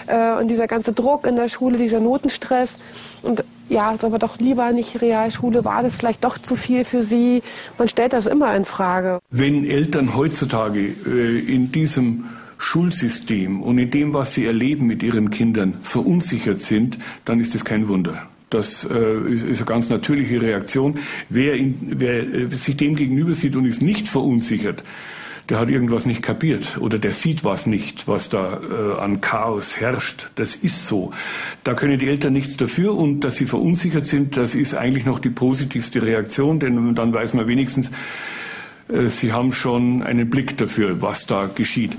Äh, 0.09 0.33
und 0.35 0.49
dieser 0.49 0.67
ganze 0.67 0.93
Druck 0.93 1.27
in 1.27 1.37
der 1.37 1.49
Schule, 1.49 1.79
dieser 1.79 2.01
Notenstress. 2.01 2.77
Und 3.23 3.45
ja, 3.71 3.97
sollen 3.97 4.13
wir 4.13 4.19
doch 4.19 4.39
lieber 4.39 4.73
nicht 4.73 5.01
Realschule, 5.01 5.65
war 5.65 5.83
das 5.83 5.97
vielleicht 5.97 6.23
doch 6.23 6.37
zu 6.37 6.55
viel 6.55 6.85
für 6.85 7.03
sie? 7.03 7.43
Man 7.79 7.89
stellt 7.89 8.13
das 8.13 8.27
immer 8.27 8.55
in 8.55 8.67
Frage. 8.67 9.21
Wenn 9.31 9.65
Eltern 9.65 10.17
heutzutage 10.17 10.81
äh, 10.81 11.39
in 11.39 11.73
diesem 11.73 12.27
Schulsystem 12.59 13.63
und 13.63 13.79
in 13.79 13.91
dem, 13.91 14.13
was 14.13 14.35
sie 14.35 14.45
erleben 14.45 14.87
mit 14.87 15.03
ihren 15.03 15.31
Kindern, 15.31 15.79
verunsichert 15.81 16.59
sind, 16.59 16.99
dann 17.25 17.41
ist 17.41 17.55
das 17.55 17.65
kein 17.65 17.89
Wunder. 17.89 18.29
Das 18.51 18.89
äh, 18.91 19.51
ist 19.51 19.59
eine 19.59 19.67
ganz 19.67 19.89
natürliche 19.91 20.41
Reaktion. 20.41 20.99
Wer, 21.29 21.55
in, 21.55 21.95
wer 21.97 22.23
äh, 22.23 22.49
sich 22.49 22.77
dem 22.77 22.97
gegenüber 22.97 23.35
sieht 23.35 23.57
und 23.57 23.67
ist 23.67 23.83
nicht 23.83 24.09
verunsichert, 24.09 24.83
der 25.51 25.59
hat 25.59 25.71
irgendwas 25.71 26.05
nicht 26.05 26.23
kapiert 26.23 26.79
oder 26.79 26.99
der 26.99 27.13
sieht 27.13 27.45
was 27.45 27.67
nicht, 27.67 28.07
was 28.07 28.29
da 28.29 28.61
äh, 28.61 29.01
an 29.01 29.21
Chaos 29.21 29.81
herrscht. 29.81 30.31
Das 30.35 30.55
ist 30.55 30.87
so. 30.87 31.13
Da 31.65 31.75
können 31.75 31.99
die 31.99 32.09
Eltern 32.09 32.33
nichts 32.33 32.57
dafür 32.57 32.95
und 32.95 33.21
dass 33.21 33.37
sie 33.37 33.47
verunsichert 33.47 34.05
sind, 34.05 34.37
das 34.37 34.55
ist 34.55 34.75
eigentlich 34.75 35.07
noch 35.07 35.19
die 35.19 35.31
positivste 35.31 36.03
Reaktion, 36.03 36.61
denn 36.61 36.95
dann 36.95 37.13
weiß 37.13 37.35
man 37.35 37.47
wenigstens, 37.47 37.91
sie 38.91 39.35
haben 39.35 39.53
schon 39.53 40.03
einen 40.03 40.31
Blick 40.31 40.57
dafür, 40.57 41.03
was 41.03 41.27
da 41.27 41.51
geschieht. 41.55 41.93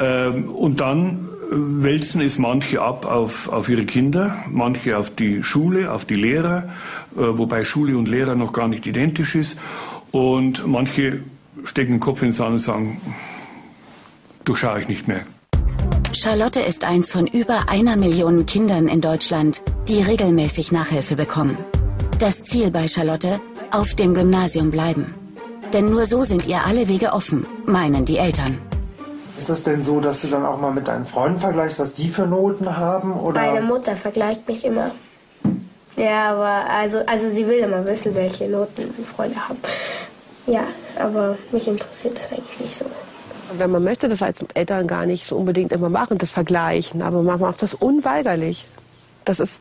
Ähm, 0.00 0.48
und 0.48 0.80
dann 0.80 1.28
wälzen 1.50 2.20
es 2.20 2.38
manche 2.38 2.80
ab 2.80 3.04
auf, 3.04 3.48
auf 3.48 3.68
ihre 3.68 3.84
Kinder, 3.84 4.44
manche 4.48 4.96
auf 4.96 5.10
die 5.10 5.42
Schule, 5.42 5.92
auf 5.92 6.04
die 6.04 6.14
Lehrer, 6.14 6.68
äh, 7.16 7.20
wobei 7.20 7.64
Schule 7.64 7.96
und 7.96 8.08
Lehrer 8.08 8.36
noch 8.36 8.52
gar 8.52 8.68
nicht 8.68 8.86
identisch 8.86 9.34
ist. 9.34 9.58
Und 10.12 10.66
manche 10.66 11.20
stecken 11.64 11.94
den 11.94 12.00
Kopf 12.00 12.22
in 12.22 12.28
den 12.28 12.32
Sand 12.32 12.52
und 12.52 12.60
sagen, 12.60 13.00
durchschaue 14.44 14.80
ich 14.82 14.88
nicht 14.88 15.08
mehr. 15.08 15.22
Charlotte 16.12 16.60
ist 16.60 16.84
eins 16.84 17.12
von 17.12 17.26
über 17.26 17.68
einer 17.68 17.96
Million 17.96 18.46
Kindern 18.46 18.88
in 18.88 19.00
Deutschland, 19.00 19.62
die 19.88 20.02
regelmäßig 20.02 20.72
Nachhilfe 20.72 21.16
bekommen. 21.16 21.56
Das 22.18 22.44
Ziel 22.44 22.70
bei 22.70 22.88
Charlotte, 22.88 23.40
auf 23.70 23.94
dem 23.94 24.14
Gymnasium 24.14 24.70
bleiben. 24.70 25.14
Denn 25.72 25.90
nur 25.90 26.06
so 26.06 26.22
sind 26.22 26.46
ihr 26.46 26.64
alle 26.66 26.88
Wege 26.88 27.12
offen, 27.12 27.46
meinen 27.64 28.04
die 28.04 28.18
Eltern. 28.18 28.58
Ist 29.40 29.48
das 29.48 29.62
denn 29.62 29.82
so, 29.82 30.00
dass 30.00 30.20
du 30.20 30.28
dann 30.28 30.44
auch 30.44 30.60
mal 30.60 30.70
mit 30.70 30.86
deinen 30.86 31.06
Freunden 31.06 31.40
vergleichst, 31.40 31.78
was 31.78 31.94
die 31.94 32.10
für 32.10 32.26
Noten 32.26 32.76
haben? 32.76 33.18
Oder? 33.18 33.40
Meine 33.40 33.62
Mutter 33.62 33.96
vergleicht 33.96 34.46
mich 34.46 34.66
immer. 34.66 34.90
Ja, 35.96 36.32
aber 36.32 36.70
also, 36.70 36.98
also 37.06 37.30
sie 37.30 37.46
will 37.46 37.60
immer 37.60 37.86
wissen, 37.86 38.14
welche 38.14 38.50
Noten 38.50 38.92
meine 38.94 39.06
Freunde 39.06 39.48
haben. 39.48 39.56
Ja, 40.46 40.64
aber 40.98 41.38
mich 41.52 41.66
interessiert 41.66 42.18
das 42.18 42.38
eigentlich 42.38 42.60
nicht 42.60 42.76
so. 42.76 42.84
Wenn 43.56 43.70
man 43.70 43.82
möchte, 43.82 44.10
das 44.10 44.20
als 44.20 44.40
Eltern 44.52 44.86
gar 44.86 45.06
nicht 45.06 45.26
so 45.26 45.38
unbedingt 45.38 45.72
immer 45.72 45.88
machen, 45.88 46.18
das 46.18 46.28
Vergleichen, 46.28 47.00
aber 47.00 47.22
man 47.22 47.40
macht 47.40 47.62
das 47.62 47.72
unweigerlich. 47.72 48.66
Das 49.24 49.40
ist 49.40 49.58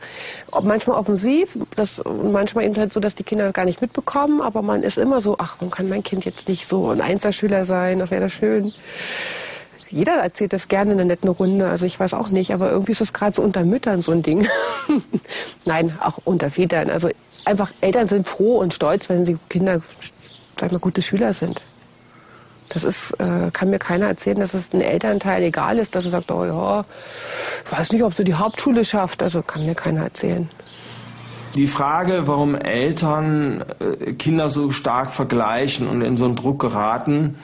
manchmal 0.62 0.98
offensiv, 0.98 1.58
das, 1.78 2.02
manchmal 2.06 2.66
eben 2.66 2.76
halt 2.76 2.92
so, 2.92 3.00
dass 3.00 3.16
die 3.16 3.24
Kinder 3.24 3.46
das 3.46 3.54
gar 3.54 3.64
nicht 3.64 3.82
mitbekommen, 3.82 4.42
aber 4.42 4.62
man 4.62 4.84
ist 4.84 4.98
immer 4.98 5.22
so, 5.22 5.38
ach, 5.40 5.56
warum 5.60 5.72
kann 5.72 5.88
mein 5.88 6.04
Kind 6.04 6.26
jetzt 6.26 6.50
nicht 6.50 6.68
so 6.68 6.90
ein 6.90 7.00
Einzelschüler 7.00 7.64
sein, 7.64 8.00
das 8.00 8.12
wäre 8.12 8.24
das 8.24 8.34
schön. 8.34 8.74
Jeder 9.90 10.14
erzählt 10.14 10.54
das 10.54 10.68
gerne 10.68 10.92
in 10.92 11.00
einer 11.00 11.08
netten 11.08 11.30
Runde, 11.30 11.68
also 11.68 11.86
ich 11.86 12.00
weiß 12.00 12.14
auch 12.14 12.30
nicht, 12.30 12.54
aber 12.54 12.70
irgendwie 12.72 12.92
ist 12.92 13.02
das 13.02 13.14
gerade 13.14 13.36
so 13.36 13.42
unter 13.42 13.64
Müttern 13.64 14.02
so 14.02 14.12
ein 14.12 14.22
Ding. 14.22 14.48
Nein, 15.66 15.98
auch 16.00 16.20
unter 16.26 16.52
Vätern. 16.52 16.90
Also 16.90 17.10
einfach 17.46 17.72
Eltern 17.82 18.08
sind 18.08 18.28
froh 18.28 18.58
und 18.58 18.74
stolz, 18.74 19.10
wenn 19.10 19.26
sie 19.26 19.38
Kinder 19.50 19.82
sag 20.60 20.72
mal, 20.72 20.80
gute 20.80 21.02
Schüler 21.02 21.34
sind. 21.34 21.62
Das 22.70 22.84
ist, 22.84 23.12
äh, 23.20 23.50
kann 23.52 23.72
mir 23.72 23.80
keiner 23.80 24.08
erzählen, 24.08 24.40
dass 24.40 24.54
es 24.54 24.72
ein 24.74 24.82
Elternteil 24.82 25.42
egal 25.42 25.80
ist, 25.80 25.96
dass 25.96 26.06
er 26.06 26.12
sagt, 26.12 26.32
oh 26.32 26.46
ja, 26.46 26.86
ich 27.66 27.72
weiß 27.72 27.92
nicht, 27.92 28.04
ob 28.04 28.14
sie 28.14 28.24
die 28.24 28.36
Hauptschule 28.36 28.86
schafft. 28.86 29.24
Also 29.24 29.42
kann 29.42 29.66
mir 29.66 29.74
keiner 29.74 30.04
erzählen. 30.04 30.48
Die 31.56 31.66
Frage, 31.66 32.28
warum 32.28 32.54
Eltern 32.54 33.66
äh, 33.80 34.14
Kinder 34.14 34.52
so 34.52 34.70
stark 34.70 35.12
vergleichen 35.12 35.88
und 35.88 36.04
in 36.04 36.16
so 36.16 36.26
einen 36.26 36.36
Druck 36.36 36.60
geraten, 36.60 37.40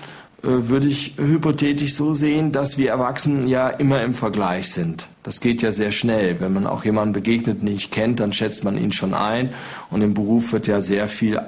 würde 0.46 0.88
ich 0.88 1.14
hypothetisch 1.18 1.96
so 1.96 2.14
sehen, 2.14 2.52
dass 2.52 2.78
wir 2.78 2.90
Erwachsenen 2.90 3.48
ja 3.48 3.70
immer 3.70 4.04
im 4.04 4.14
Vergleich 4.14 4.72
sind. 4.72 5.08
Das 5.24 5.42
geht 5.42 5.62
ja 5.62 5.72
sehr 5.72 5.92
schnell. 5.92 6.40
Wenn 6.40 6.54
man 6.54 6.68
auch 6.68 6.86
jemanden 6.86 7.14
begegnet, 7.14 7.62
den 7.62 7.76
ich 7.76 7.92
kennt, 7.92 8.20
dann 8.20 8.32
schätzt 8.32 8.64
man 8.64 8.78
ihn 8.78 8.92
schon 8.92 9.14
ein. 9.14 9.54
Und 9.90 10.02
im 10.02 10.14
Beruf 10.14 10.54
wird 10.54 10.68
ja 10.68 10.82
sehr 10.82 11.08
viel 11.08 11.42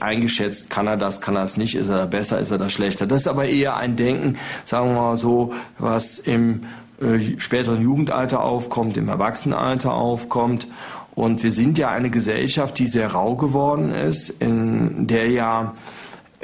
eingeschätzt, 0.00 0.70
kann 0.70 0.86
er 0.86 0.96
das, 0.96 1.20
kann 1.20 1.36
er 1.36 1.42
das 1.42 1.56
nicht, 1.56 1.76
ist 1.76 1.88
er 1.88 1.98
da 1.98 2.06
besser, 2.06 2.40
ist 2.40 2.50
er 2.50 2.58
da 2.58 2.70
schlechter. 2.70 3.06
Das 3.06 3.22
ist 3.22 3.28
aber 3.28 3.44
eher 3.44 3.76
ein 3.76 3.96
Denken, 3.96 4.36
sagen 4.64 4.94
wir 4.94 5.00
mal 5.00 5.16
so, 5.16 5.52
was 5.78 6.18
im 6.18 6.62
äh, 7.00 7.38
späteren 7.38 7.80
Jugendalter 7.80 8.42
aufkommt, 8.42 8.96
im 8.96 9.08
Erwachsenenalter 9.08 9.94
aufkommt. 9.94 10.66
Und 11.14 11.42
wir 11.42 11.50
sind 11.50 11.78
ja 11.78 11.90
eine 11.90 12.10
Gesellschaft, 12.10 12.78
die 12.78 12.86
sehr 12.86 13.12
rau 13.12 13.36
geworden 13.36 13.92
ist, 13.92 14.30
in 14.30 15.06
der 15.06 15.28
ja 15.28 15.74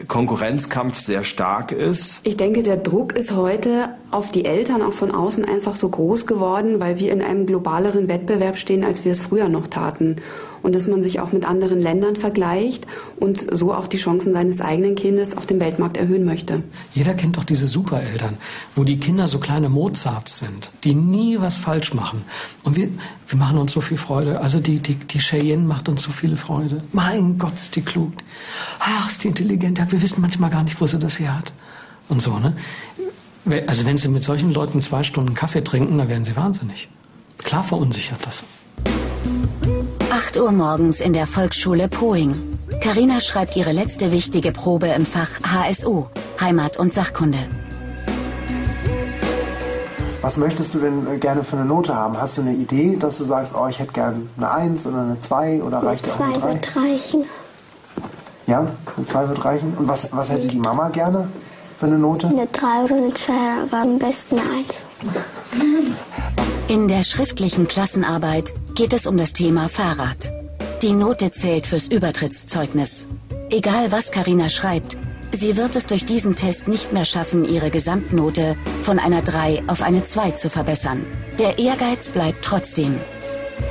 Konkurrenzkampf 0.08 0.98
sehr 0.98 1.24
stark 1.24 1.72
ist. 1.72 2.20
Ich 2.22 2.36
denke, 2.36 2.62
der 2.62 2.76
Druck 2.76 3.14
ist 3.14 3.34
heute 3.34 3.94
auf 4.10 4.30
die 4.30 4.44
Eltern 4.44 4.82
auch 4.82 4.92
von 4.92 5.10
außen 5.10 5.44
einfach 5.44 5.74
so 5.74 5.88
groß 5.88 6.26
geworden, 6.26 6.80
weil 6.80 6.98
wir 7.00 7.10
in 7.12 7.22
einem 7.22 7.46
globaleren 7.46 8.06
Wettbewerb 8.06 8.58
stehen, 8.58 8.84
als 8.84 9.06
wir 9.06 9.12
es 9.12 9.22
früher 9.22 9.48
noch 9.48 9.66
taten 9.66 10.16
und 10.66 10.74
dass 10.74 10.88
man 10.88 11.00
sich 11.00 11.20
auch 11.20 11.30
mit 11.30 11.44
anderen 11.44 11.80
Ländern 11.80 12.16
vergleicht 12.16 12.88
und 13.20 13.46
so 13.56 13.72
auch 13.72 13.86
die 13.86 13.98
Chancen 13.98 14.32
seines 14.32 14.60
eigenen 14.60 14.96
Kindes 14.96 15.36
auf 15.36 15.46
dem 15.46 15.60
Weltmarkt 15.60 15.96
erhöhen 15.96 16.24
möchte. 16.24 16.60
Jeder 16.92 17.14
kennt 17.14 17.36
doch 17.36 17.44
diese 17.44 17.68
Supereltern, 17.68 18.36
wo 18.74 18.82
die 18.82 18.98
Kinder 18.98 19.28
so 19.28 19.38
kleine 19.38 19.68
Mozarts 19.68 20.38
sind, 20.38 20.72
die 20.82 20.92
nie 20.92 21.40
was 21.40 21.56
falsch 21.56 21.94
machen. 21.94 22.24
Und 22.64 22.74
wir, 22.74 22.88
wir 23.28 23.38
machen 23.38 23.58
uns 23.58 23.74
so 23.74 23.80
viel 23.80 23.96
Freude. 23.96 24.40
Also 24.40 24.58
die, 24.58 24.80
die, 24.80 24.96
die 24.96 25.20
Cheyenne 25.20 25.62
macht 25.62 25.88
uns 25.88 26.02
so 26.02 26.10
viele 26.10 26.36
Freude. 26.36 26.82
Mein 26.92 27.38
Gott, 27.38 27.54
ist 27.54 27.76
die 27.76 27.82
klug. 27.82 28.12
Ach, 28.80 29.08
ist 29.08 29.22
die 29.22 29.28
intelligent. 29.28 29.80
Wir 29.92 30.02
wissen 30.02 30.20
manchmal 30.20 30.50
gar 30.50 30.64
nicht, 30.64 30.80
wo 30.80 30.86
sie 30.88 30.98
das 30.98 31.20
her 31.20 31.38
hat. 31.38 31.52
Und 32.08 32.20
so, 32.20 32.40
ne? 32.40 32.54
Also 33.68 33.86
wenn 33.86 33.98
Sie 33.98 34.08
mit 34.08 34.24
solchen 34.24 34.52
Leuten 34.52 34.82
zwei 34.82 35.04
Stunden 35.04 35.34
Kaffee 35.34 35.62
trinken, 35.62 35.96
dann 35.98 36.08
werden 36.08 36.24
Sie 36.24 36.34
wahnsinnig. 36.34 36.88
Klar 37.38 37.62
verunsichert 37.62 38.26
das. 38.26 38.42
8 40.16 40.38
Uhr 40.38 40.50
morgens 40.50 41.02
in 41.02 41.12
der 41.12 41.26
Volksschule 41.26 41.88
Poing. 41.88 42.34
Karina 42.80 43.20
schreibt 43.20 43.54
ihre 43.54 43.72
letzte 43.72 44.12
wichtige 44.12 44.50
Probe 44.50 44.86
im 44.86 45.04
Fach 45.04 45.28
HSU, 45.42 46.06
Heimat- 46.40 46.78
und 46.78 46.94
Sachkunde. 46.94 47.36
Was 50.22 50.38
möchtest 50.38 50.72
du 50.72 50.78
denn 50.78 51.06
äh, 51.06 51.18
gerne 51.18 51.44
für 51.44 51.56
eine 51.56 51.66
Note 51.66 51.94
haben? 51.94 52.18
Hast 52.18 52.38
du 52.38 52.40
eine 52.40 52.54
Idee, 52.54 52.96
dass 52.96 53.18
du 53.18 53.24
sagst, 53.24 53.52
oh, 53.54 53.66
ich 53.66 53.78
hätte 53.78 53.92
gerne 53.92 54.22
eine 54.38 54.50
1 54.50 54.86
oder 54.86 55.02
eine 55.02 55.18
2 55.18 55.62
oder 55.62 55.82
reicht 55.82 56.06
eine 56.06 56.14
auch 56.14 56.48
eine 56.48 56.60
3? 56.60 56.74
wird 56.74 56.76
reichen. 56.76 57.24
Ja, 58.46 58.66
eine 58.96 59.04
2 59.04 59.28
wird 59.28 59.44
reichen. 59.44 59.74
Und 59.76 59.86
was, 59.86 60.08
was 60.12 60.30
hätte 60.30 60.48
die 60.48 60.58
Mama 60.58 60.88
gerne 60.88 61.28
für 61.78 61.84
eine 61.84 61.98
Note? 61.98 62.28
Eine 62.28 62.46
3 62.46 62.84
oder 62.84 62.96
eine 62.96 63.12
2, 63.12 63.32
aber 63.64 63.82
am 63.82 63.98
besten 63.98 64.38
eine 64.38 64.48
1. 64.48 64.82
In 66.68 66.88
der 66.88 67.04
schriftlichen 67.04 67.68
Klassenarbeit 67.68 68.52
geht 68.74 68.92
es 68.92 69.06
um 69.06 69.16
das 69.16 69.32
Thema 69.32 69.68
Fahrrad. 69.68 70.32
Die 70.82 70.90
Note 70.90 71.30
zählt 71.30 71.64
fürs 71.64 71.86
Übertrittszeugnis. 71.86 73.06
Egal 73.50 73.92
was 73.92 74.10
Karina 74.10 74.48
schreibt, 74.48 74.98
sie 75.30 75.56
wird 75.56 75.76
es 75.76 75.86
durch 75.86 76.04
diesen 76.04 76.34
Test 76.34 76.66
nicht 76.66 76.92
mehr 76.92 77.04
schaffen, 77.04 77.44
ihre 77.44 77.70
Gesamtnote 77.70 78.56
von 78.82 78.98
einer 78.98 79.22
3 79.22 79.62
auf 79.68 79.80
eine 79.80 80.02
2 80.02 80.32
zu 80.32 80.50
verbessern. 80.50 81.06
Der 81.38 81.60
Ehrgeiz 81.60 82.08
bleibt 82.08 82.44
trotzdem. 82.44 82.98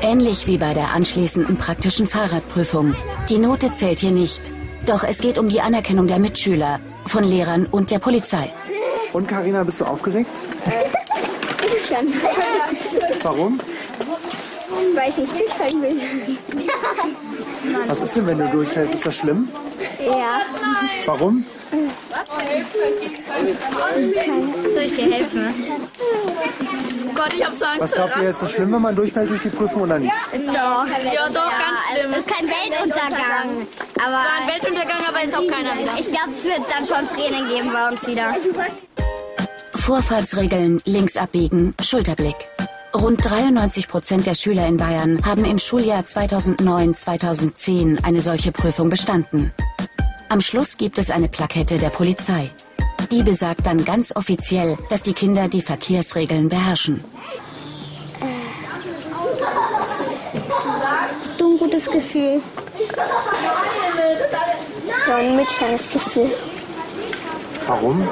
Ähnlich 0.01 0.47
wie 0.47 0.58
bei 0.58 0.73
der 0.73 0.93
anschließenden 0.93 1.58
praktischen 1.58 2.08
Fahrradprüfung. 2.08 2.95
Die 3.27 3.39
Note 3.39 3.73
zählt 3.73 3.99
hier 3.99 4.12
nicht. 4.12 4.53
Doch 4.86 5.03
es 5.03 5.19
geht 5.19 5.38
um 5.38 5.49
die 5.49 5.60
Anerkennung 5.60 6.08
der 6.08 6.19
Mitschüler, 6.19 6.79
von 7.05 7.25
Lehrern 7.25 7.65
und 7.65 7.91
der 7.91 7.99
Polizei. 7.99 8.53
Und 9.12 9.27
Karina, 9.27 9.63
bist 9.63 9.81
du 9.81 9.86
aufgeregt? 9.86 10.31
Bisschen. 12.01 13.23
Warum? 13.23 13.60
Weil 14.93 15.10
ich 15.10 15.17
nicht 15.17 15.39
durchfallen 15.39 15.81
will. 15.81 16.01
Was 17.88 18.01
ist 18.01 18.15
denn, 18.15 18.28
wenn 18.28 18.39
du 18.39 18.47
durchfällst? 18.49 18.93
Ist 18.93 19.05
das 19.05 19.15
schlimm? 19.15 19.49
Ja. 19.99 20.41
Warum? 21.05 21.45
Soll 24.74 24.84
ich 24.84 24.93
dir 24.95 25.13
helfen? 25.13 25.53
Gott, 27.15 27.34
ich 27.34 27.45
hab 27.45 27.53
so 27.53 27.65
Angst. 27.65 27.82
Was 27.82 27.91
glaubt 27.91 28.17
ihr, 28.22 28.30
ist 28.30 28.41
das 28.41 28.51
schlimm, 28.51 28.74
wenn 28.74 28.82
man 28.82 28.95
durchfällt 28.95 29.30
durch 29.30 29.41
die 29.41 29.49
Prüfung 29.49 29.84
oder 29.84 29.99
nicht? 29.99 30.13
Doch. 30.47 30.86
Ja, 31.13 31.30
doch, 31.30 31.51
ganz 31.51 31.80
schlimm. 31.91 32.11
Es 32.11 32.17
ist 32.20 32.28
kein 32.28 32.47
Weltuntergang. 32.47 33.67
Aber 34.03 34.11
war 34.11 34.26
ein 34.41 34.47
Weltuntergang, 34.49 35.05
aber 35.07 35.24
ist 35.24 35.34
auch 35.34 35.47
keiner 35.47 35.78
wieder. 35.78 35.93
Ich 35.97 36.11
glaube, 36.11 36.32
es 36.32 36.43
wird 36.43 36.61
dann 36.70 36.86
schon 36.86 37.07
Training 37.07 37.47
geben 37.47 37.72
bei 37.72 37.88
uns 37.89 38.05
wieder. 38.07 38.36
Vorfahrtsregeln, 39.86 40.81
links 40.86 41.15
abbiegen, 41.15 41.75
Schulterblick. 41.79 42.36
Rund 42.95 43.23
93 43.23 43.88
Prozent 43.88 44.25
der 44.25 44.33
Schüler 44.33 44.65
in 44.65 44.77
Bayern 44.77 45.23
haben 45.23 45.45
im 45.45 45.59
Schuljahr 45.59 46.01
2009-2010 46.01 48.03
eine 48.03 48.21
solche 48.21 48.51
Prüfung 48.51 48.89
bestanden. 48.89 49.53
Am 50.27 50.41
Schluss 50.41 50.77
gibt 50.77 50.97
es 50.97 51.11
eine 51.11 51.27
Plakette 51.27 51.77
der 51.77 51.91
Polizei. 51.91 52.49
Die 53.11 53.21
besagt 53.21 53.67
dann 53.67 53.86
ganz 53.86 54.15
offiziell, 54.15 54.75
dass 54.89 55.03
die 55.03 55.13
Kinder 55.13 55.49
die 55.49 55.61
Verkehrsregeln 55.61 56.49
beherrschen. 56.49 57.03
Hast 61.21 61.39
du 61.39 61.59
gutes 61.59 61.91
Gefühl. 61.91 62.41
So 65.05 65.11
ein 65.11 65.36
mittelschweres 65.36 65.88
Gefühl. 65.91 66.31
Warum? 67.67 68.07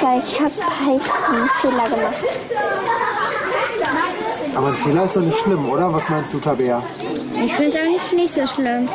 Weil 0.00 0.18
ich 0.18 0.40
habe 0.40 0.50
halt 0.86 1.02
einen 1.28 1.50
Fehler 1.60 1.84
gemacht. 1.84 2.24
Aber 4.54 4.68
ein 4.68 4.74
Fehler 4.74 5.04
ist 5.04 5.16
doch 5.16 5.22
nicht 5.22 5.38
schlimm, 5.38 5.68
oder? 5.68 5.92
Was 5.92 6.08
meinst 6.08 6.34
du, 6.34 6.38
Tabea? 6.38 6.82
Ich 7.44 7.52
finde 7.54 7.70
es 7.70 7.84
eigentlich 7.84 8.12
nicht 8.12 8.34
so 8.34 8.46
schlimm. 8.46 8.88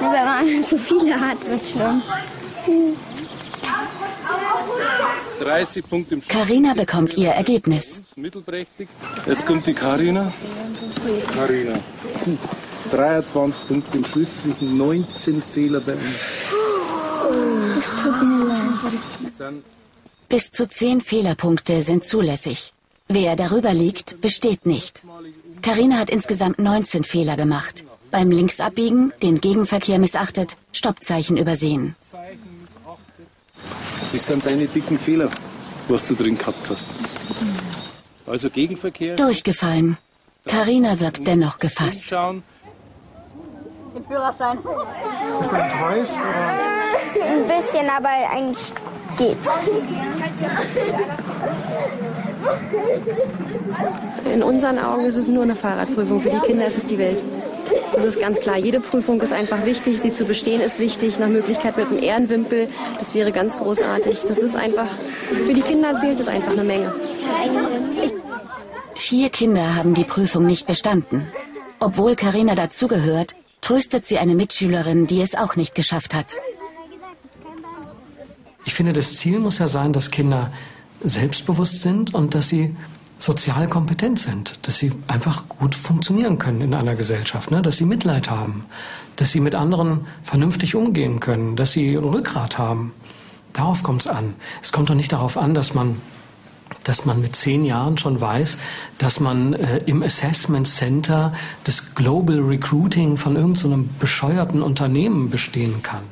Nur 0.00 0.12
wenn 0.12 0.24
man 0.24 0.64
zu 0.64 0.78
viele 0.78 1.18
hat, 1.18 1.44
wird 1.48 1.60
es 1.60 1.70
schlimm. 1.70 2.02
Hm. 2.64 2.96
30 5.40 5.88
Punkte 5.88 6.14
im 6.14 6.26
Carina 6.26 6.74
bekommt 6.74 7.14
ihr 7.14 7.30
Ergebnis. 7.30 8.02
Mittelprächtig. 8.16 8.88
Jetzt 9.26 9.46
kommt 9.46 9.66
die 9.66 9.74
Karina. 9.74 10.32
Karina. 11.36 11.74
23 12.90 13.68
Punkte 13.68 13.98
im 13.98 14.04
Schriftlichen, 14.04 14.76
19 14.78 15.42
Fehler 15.42 15.80
bei 15.80 15.92
uns. 15.92 16.54
Es 17.78 17.90
tut 18.02 18.22
mir 18.22 18.44
leid. 18.44 19.62
Bis 20.28 20.50
zu 20.50 20.68
10 20.68 21.00
Fehlerpunkte 21.00 21.82
sind 21.82 22.04
zulässig. 22.04 22.72
Wer 23.08 23.36
darüber 23.36 23.72
liegt, 23.72 24.20
besteht 24.20 24.66
nicht. 24.66 25.02
Karina 25.62 25.98
hat 25.98 26.10
insgesamt 26.10 26.58
19 26.58 27.04
Fehler 27.04 27.36
gemacht. 27.36 27.84
Beim 28.10 28.30
Linksabbiegen, 28.30 29.12
den 29.22 29.40
Gegenverkehr 29.40 29.98
missachtet, 29.98 30.56
Stoppzeichen 30.72 31.36
übersehen. 31.36 31.94
Das 34.12 34.26
sind 34.26 34.44
deine 34.44 34.66
dicken 34.66 34.98
Fehler, 34.98 35.30
was 35.88 36.06
du 36.06 36.14
drin 36.14 36.36
gehabt 36.36 36.68
hast. 36.70 36.86
Also 38.26 38.50
Gegenverkehr. 38.50 39.16
Durchgefallen. 39.16 39.98
Karina 40.46 40.98
wirkt 40.98 41.26
dennoch 41.26 41.58
gefasst. 41.58 42.10
Den 42.10 42.42
Führerschein. 44.08 44.58
Bist 45.40 45.52
du 45.52 45.56
enttäuscht? 45.56 46.18
Oder? 46.18 47.26
Ein 47.26 47.46
bisschen, 47.46 47.88
aber 47.88 48.08
eigentlich 48.08 48.58
geht's. 49.16 49.48
In 54.32 54.42
unseren 54.42 54.78
Augen 54.78 55.04
ist 55.04 55.16
es 55.16 55.28
nur 55.28 55.42
eine 55.42 55.56
Fahrradprüfung. 55.56 56.20
Für 56.20 56.30
die 56.30 56.40
Kinder 56.40 56.66
ist 56.66 56.78
es 56.78 56.86
die 56.86 56.98
Welt. 56.98 57.22
Das 57.94 58.04
ist 58.04 58.20
ganz 58.20 58.38
klar. 58.40 58.56
Jede 58.56 58.80
Prüfung 58.80 59.20
ist 59.20 59.32
einfach 59.32 59.64
wichtig. 59.64 60.00
Sie 60.00 60.12
zu 60.12 60.24
bestehen 60.24 60.60
ist 60.60 60.78
wichtig. 60.78 61.18
Nach 61.18 61.28
Möglichkeit 61.28 61.76
mit 61.76 61.88
einem 61.88 62.02
Ehrenwimpel. 62.02 62.68
Das 62.98 63.14
wäre 63.14 63.32
ganz 63.32 63.56
großartig. 63.56 64.22
Das 64.28 64.38
ist 64.38 64.56
einfach, 64.56 64.88
für 65.46 65.54
die 65.54 65.62
Kinder 65.62 65.98
zählt 65.98 66.20
es 66.20 66.28
einfach 66.28 66.52
eine 66.52 66.64
Menge. 66.64 66.94
Vier 68.94 69.30
Kinder 69.30 69.74
haben 69.74 69.94
die 69.94 70.04
Prüfung 70.04 70.46
nicht 70.46 70.66
bestanden. 70.66 71.26
Obwohl 71.80 72.16
Karina 72.16 72.54
dazugehört, 72.54 73.36
tröstet 73.60 74.06
sie 74.06 74.18
eine 74.18 74.34
Mitschülerin, 74.34 75.06
die 75.06 75.20
es 75.20 75.34
auch 75.34 75.56
nicht 75.56 75.74
geschafft 75.74 76.14
hat. 76.14 76.36
Ich 78.66 78.74
finde, 78.74 78.92
das 78.92 79.16
Ziel 79.16 79.38
muss 79.38 79.58
ja 79.58 79.68
sein, 79.68 79.92
dass 79.92 80.10
Kinder 80.10 80.50
selbstbewusst 81.00 81.80
sind 81.80 82.12
und 82.12 82.34
dass 82.34 82.48
sie 82.48 82.74
sozial 83.18 83.68
kompetent 83.68 84.18
sind, 84.18 84.58
dass 84.62 84.76
sie 84.76 84.92
einfach 85.06 85.48
gut 85.48 85.74
funktionieren 85.74 86.38
können 86.38 86.60
in 86.60 86.74
einer 86.74 86.96
Gesellschaft, 86.96 87.50
ne? 87.50 87.62
dass 87.62 87.76
sie 87.76 87.84
Mitleid 87.86 88.28
haben, 88.28 88.64
dass 89.14 89.30
sie 89.30 89.40
mit 89.40 89.54
anderen 89.54 90.06
vernünftig 90.24 90.74
umgehen 90.74 91.20
können, 91.20 91.54
dass 91.54 91.72
sie 91.72 91.94
Rückgrat 91.94 92.58
haben. 92.58 92.92
Darauf 93.52 93.84
kommt 93.84 94.02
es 94.02 94.08
an. 94.08 94.34
Es 94.60 94.72
kommt 94.72 94.90
doch 94.90 94.94
nicht 94.96 95.12
darauf 95.12 95.38
an, 95.38 95.54
dass 95.54 95.72
man 95.72 96.00
dass 96.82 97.04
man 97.04 97.20
mit 97.20 97.36
zehn 97.36 97.64
Jahren 97.64 97.96
schon 97.96 98.20
weiß, 98.20 98.58
dass 98.98 99.20
man 99.20 99.52
äh, 99.52 99.78
im 99.86 100.02
Assessment 100.02 100.66
Center 100.66 101.32
das 101.62 101.94
Global 101.94 102.40
Recruiting 102.40 103.16
von 103.16 103.36
irgendeinem 103.36 103.84
so 103.84 103.88
bescheuerten 104.00 104.62
Unternehmen 104.62 105.30
bestehen 105.30 105.80
kann. 105.84 106.02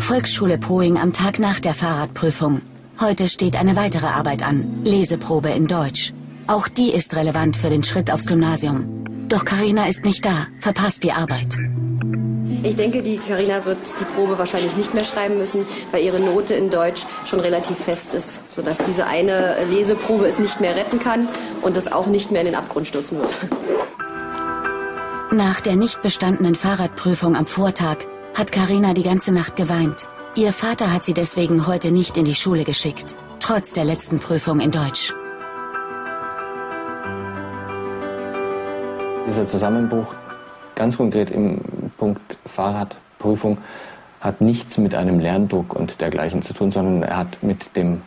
Volksschule 0.00 0.58
Poing 0.58 0.98
am 0.98 1.12
Tag 1.12 1.38
nach 1.38 1.60
der 1.60 1.74
Fahrradprüfung. 1.74 2.62
Heute 3.00 3.28
steht 3.28 3.56
eine 3.56 3.76
weitere 3.76 4.06
Arbeit 4.06 4.42
an, 4.42 4.82
Leseprobe 4.82 5.50
in 5.50 5.66
Deutsch. 5.66 6.12
Auch 6.46 6.68
die 6.68 6.92
ist 6.92 7.14
relevant 7.14 7.56
für 7.56 7.70
den 7.70 7.84
Schritt 7.84 8.10
aufs 8.10 8.26
Gymnasium. 8.26 9.04
Doch 9.28 9.44
Karina 9.44 9.86
ist 9.88 10.04
nicht 10.04 10.24
da, 10.24 10.48
verpasst 10.58 11.04
die 11.04 11.12
Arbeit. 11.12 11.56
Ich 12.62 12.74
denke, 12.74 13.02
die 13.02 13.18
Karina 13.18 13.64
wird 13.64 13.78
die 14.00 14.04
Probe 14.04 14.36
wahrscheinlich 14.38 14.76
nicht 14.76 14.92
mehr 14.94 15.04
schreiben 15.04 15.38
müssen, 15.38 15.64
weil 15.92 16.02
ihre 16.02 16.18
Note 16.18 16.54
in 16.54 16.70
Deutsch 16.70 17.04
schon 17.24 17.40
relativ 17.40 17.78
fest 17.78 18.12
ist, 18.12 18.50
sodass 18.50 18.78
diese 18.78 19.06
eine 19.06 19.64
Leseprobe 19.70 20.26
es 20.26 20.38
nicht 20.38 20.60
mehr 20.60 20.74
retten 20.74 20.98
kann 20.98 21.28
und 21.62 21.76
es 21.76 21.90
auch 21.90 22.06
nicht 22.06 22.32
mehr 22.32 22.40
in 22.40 22.48
den 22.48 22.56
Abgrund 22.56 22.86
stürzen 22.88 23.18
wird. 23.18 23.36
Nach 25.30 25.60
der 25.60 25.76
nicht 25.76 26.02
bestandenen 26.02 26.56
Fahrradprüfung 26.56 27.36
am 27.36 27.46
Vortag 27.46 27.98
hat 28.34 28.52
Karina 28.52 28.94
die 28.94 29.02
ganze 29.02 29.32
Nacht 29.32 29.56
geweint. 29.56 30.08
Ihr 30.36 30.52
Vater 30.52 30.92
hat 30.92 31.04
sie 31.04 31.14
deswegen 31.14 31.66
heute 31.66 31.90
nicht 31.90 32.16
in 32.16 32.24
die 32.24 32.34
Schule 32.34 32.64
geschickt, 32.64 33.16
trotz 33.40 33.72
der 33.72 33.84
letzten 33.84 34.20
Prüfung 34.20 34.60
in 34.60 34.70
Deutsch. 34.70 35.12
Dieser 39.26 39.46
Zusammenbruch, 39.46 40.14
ganz 40.74 40.96
konkret 40.96 41.30
im 41.30 41.60
Punkt 41.98 42.38
Fahrradprüfung, 42.46 43.58
hat 44.20 44.40
nichts 44.40 44.78
mit 44.78 44.94
einem 44.94 45.18
Lerndruck 45.18 45.74
und 45.74 46.00
dergleichen 46.00 46.42
zu 46.42 46.52
tun, 46.52 46.70
sondern 46.70 47.02
er 47.02 47.16
hat 47.16 47.42
mit 47.42 47.74
dem 47.76 48.02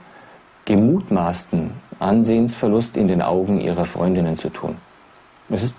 gemutmaßten 0.65 1.71
Ansehensverlust 1.99 2.95
in 2.97 3.07
den 3.07 3.21
Augen 3.21 3.59
ihrer 3.59 3.85
Freundinnen 3.85 4.37
zu 4.37 4.49
tun. 4.49 4.77
Es 5.49 5.63
ist 5.63 5.75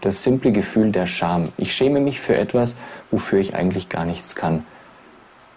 das 0.00 0.22
simple 0.22 0.52
Gefühl 0.52 0.90
der 0.92 1.06
Scham. 1.06 1.50
Ich 1.56 1.74
schäme 1.74 2.00
mich 2.00 2.20
für 2.20 2.36
etwas, 2.36 2.76
wofür 3.14 3.38
ich 3.38 3.54
eigentlich 3.54 3.88
gar 3.88 4.04
nichts 4.04 4.34
kann. 4.34 4.64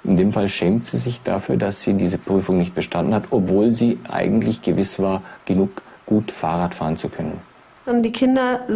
In 0.04 0.16
dem 0.16 0.32
Fall 0.32 0.48
schämt 0.48 0.86
sie 0.86 0.98
sich 0.98 1.24
dafür, 1.24 1.58
dass 1.58 1.82
sie 1.82 1.96
diese 1.96 2.20
Prüfung 2.20 2.60
nicht 2.60 2.76
bestanden 2.76 3.16
hat, 3.16 3.26
obwohl 3.32 3.72
sie 3.72 3.98
eigentlich 4.08 4.62
gewiss 4.62 5.00
war, 5.00 5.24
genug 5.46 5.82
gut 6.06 6.32
Fahrrad 6.32 6.76
fahren 6.76 6.98
zu 6.98 7.10
können. 7.10 7.42
Und 7.88 8.04
die 8.04 8.12
Kinder 8.12 8.68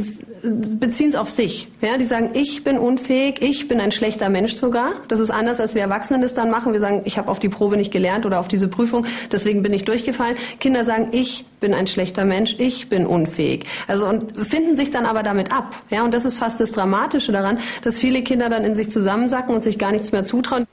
beziehen 0.42 1.10
es 1.10 1.16
auf 1.16 1.30
sich. 1.30 1.68
Ja, 1.82 1.98
die 1.98 2.06
sagen, 2.06 2.30
ich 2.34 2.64
bin 2.64 2.78
unfähig, 2.78 3.42
ich 3.42 3.68
bin 3.68 3.82
ein 3.82 3.92
schlechter 3.92 4.30
Mensch 4.30 4.54
sogar. 4.54 4.92
Das 5.10 5.20
ist 5.20 5.30
anders, 5.30 5.60
als 5.60 5.76
wir 5.76 5.82
Erwachsenen 5.82 6.22
das 6.22 6.34
dann 6.34 6.50
machen. 6.50 6.72
Wir 6.72 6.80
sagen, 6.80 7.02
ich 7.04 7.18
habe 7.18 7.30
auf 7.30 7.40
die 7.40 7.50
Probe 7.50 7.76
nicht 7.76 7.92
gelernt 7.92 8.26
oder 8.26 8.40
auf 8.40 8.48
diese 8.48 8.70
Prüfung, 8.70 9.06
deswegen 9.30 9.64
bin 9.64 9.74
ich 9.74 9.84
durchgefallen. 9.84 10.38
Kinder 10.62 10.86
sagen, 10.86 11.10
ich 11.12 11.44
bin 11.60 11.74
ein 11.74 11.88
schlechter 11.88 12.24
Mensch, 12.24 12.56
ich 12.58 12.88
bin 12.88 13.06
unfähig. 13.06 13.66
Also 13.86 14.08
und 14.08 14.34
finden 14.48 14.78
sich 14.78 14.92
dann 14.92 15.06
aber 15.06 15.24
damit 15.24 15.52
ab. 15.52 15.76
Ja, 15.90 16.06
und 16.06 16.14
das 16.14 16.24
ist 16.24 16.38
fast 16.38 16.62
das 16.62 16.72
Dramatische 16.72 17.34
daran, 17.34 17.60
dass 17.84 17.98
viele 17.98 18.24
Kinder 18.24 18.48
dann 18.48 18.64
in 18.64 18.78
sich 18.78 18.92
zusammensacken 18.92 19.54
und 19.54 19.62
sich 19.62 19.78
gar 19.78 19.92
nichts 19.92 20.14
mehr 20.14 20.24
zutrauen. 20.24 20.66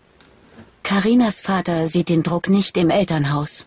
Karinas 0.85 1.41
Vater 1.41 1.89
sieht 1.89 2.09
den 2.09 2.23
Druck 2.23 2.49
nicht 2.49 2.79
im 2.79 2.91
Elternhaus. 2.91 3.67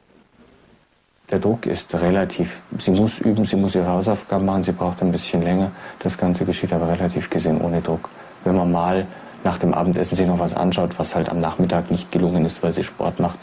Der 1.32 1.40
Druck 1.40 1.66
ist 1.66 1.94
relativ. 1.96 2.60
Sie 2.78 2.92
muss 2.92 3.20
üben, 3.20 3.46
sie 3.46 3.56
muss 3.56 3.74
ihre 3.74 3.88
Hausaufgaben 3.88 4.46
machen, 4.46 4.64
sie 4.66 4.74
braucht 4.74 5.02
ein 5.02 5.14
bisschen 5.14 5.42
länger. 5.42 5.72
Das 6.00 6.18
Ganze 6.18 6.44
geschieht 6.44 6.74
aber 6.74 6.90
relativ 6.90 7.30
gesehen 7.30 7.62
ohne 7.62 7.82
Druck. 7.82 8.10
Wenn 8.44 8.56
man 8.56 8.70
mal 8.72 9.08
nach 9.44 9.58
dem 9.58 9.74
Abendessen 9.74 10.16
sich 10.16 10.28
noch 10.28 10.40
was 10.40 10.54
anschaut, 10.54 11.00
was 11.00 11.16
halt 11.16 11.30
am 11.30 11.40
Nachmittag 11.40 11.90
nicht 11.90 12.12
gelungen 12.12 12.46
ist, 12.46 12.62
weil 12.62 12.74
sie 12.74 12.84
Sport 12.84 13.20
macht, 13.20 13.40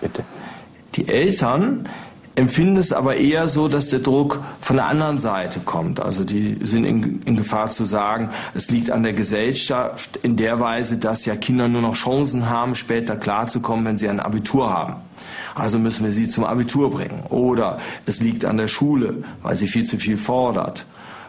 bitte. 0.00 0.24
Die 0.96 1.08
Eltern 1.08 1.88
empfinden 2.34 2.76
es 2.76 2.92
aber 2.92 3.16
eher 3.16 3.48
so, 3.48 3.68
dass 3.68 3.88
der 3.88 3.98
Druck 3.98 4.42
von 4.60 4.76
der 4.76 4.86
anderen 4.86 5.18
Seite 5.18 5.60
kommt. 5.60 6.00
Also 6.00 6.24
die 6.24 6.58
sind 6.62 6.84
in, 6.84 7.22
in, 7.22 7.36
Gefahr 7.36 7.70
zu 7.70 7.84
sagen, 7.84 8.30
es 8.54 8.70
liegt 8.70 8.90
an 8.90 9.02
der 9.02 9.12
Gesellschaft 9.12 10.18
in 10.22 10.36
der 10.36 10.58
Weise, 10.60 10.98
dass 10.98 11.26
ja 11.26 11.36
Kinder 11.36 11.68
nur 11.68 11.82
noch 11.82 11.94
Chancen 11.94 12.48
haben, 12.48 12.74
später 12.74 13.16
klarzukommen, 13.16 13.84
wenn 13.84 13.98
sie 13.98 14.08
ein 14.08 14.20
Abitur 14.20 14.72
haben. 14.72 14.96
Also 15.54 15.78
müssen 15.78 16.04
wir 16.04 16.12
sie 16.12 16.28
zum 16.28 16.44
Abitur 16.44 16.90
bringen. 16.90 17.22
Oder 17.28 17.78
es 18.06 18.20
liegt 18.20 18.44
an 18.44 18.56
der 18.56 18.68
Schule, 18.68 19.24
weil 19.42 19.56
sie 19.56 19.66
viel 19.66 19.84
zu 19.84 19.98
viel 19.98 20.16
fordert. 20.16 20.86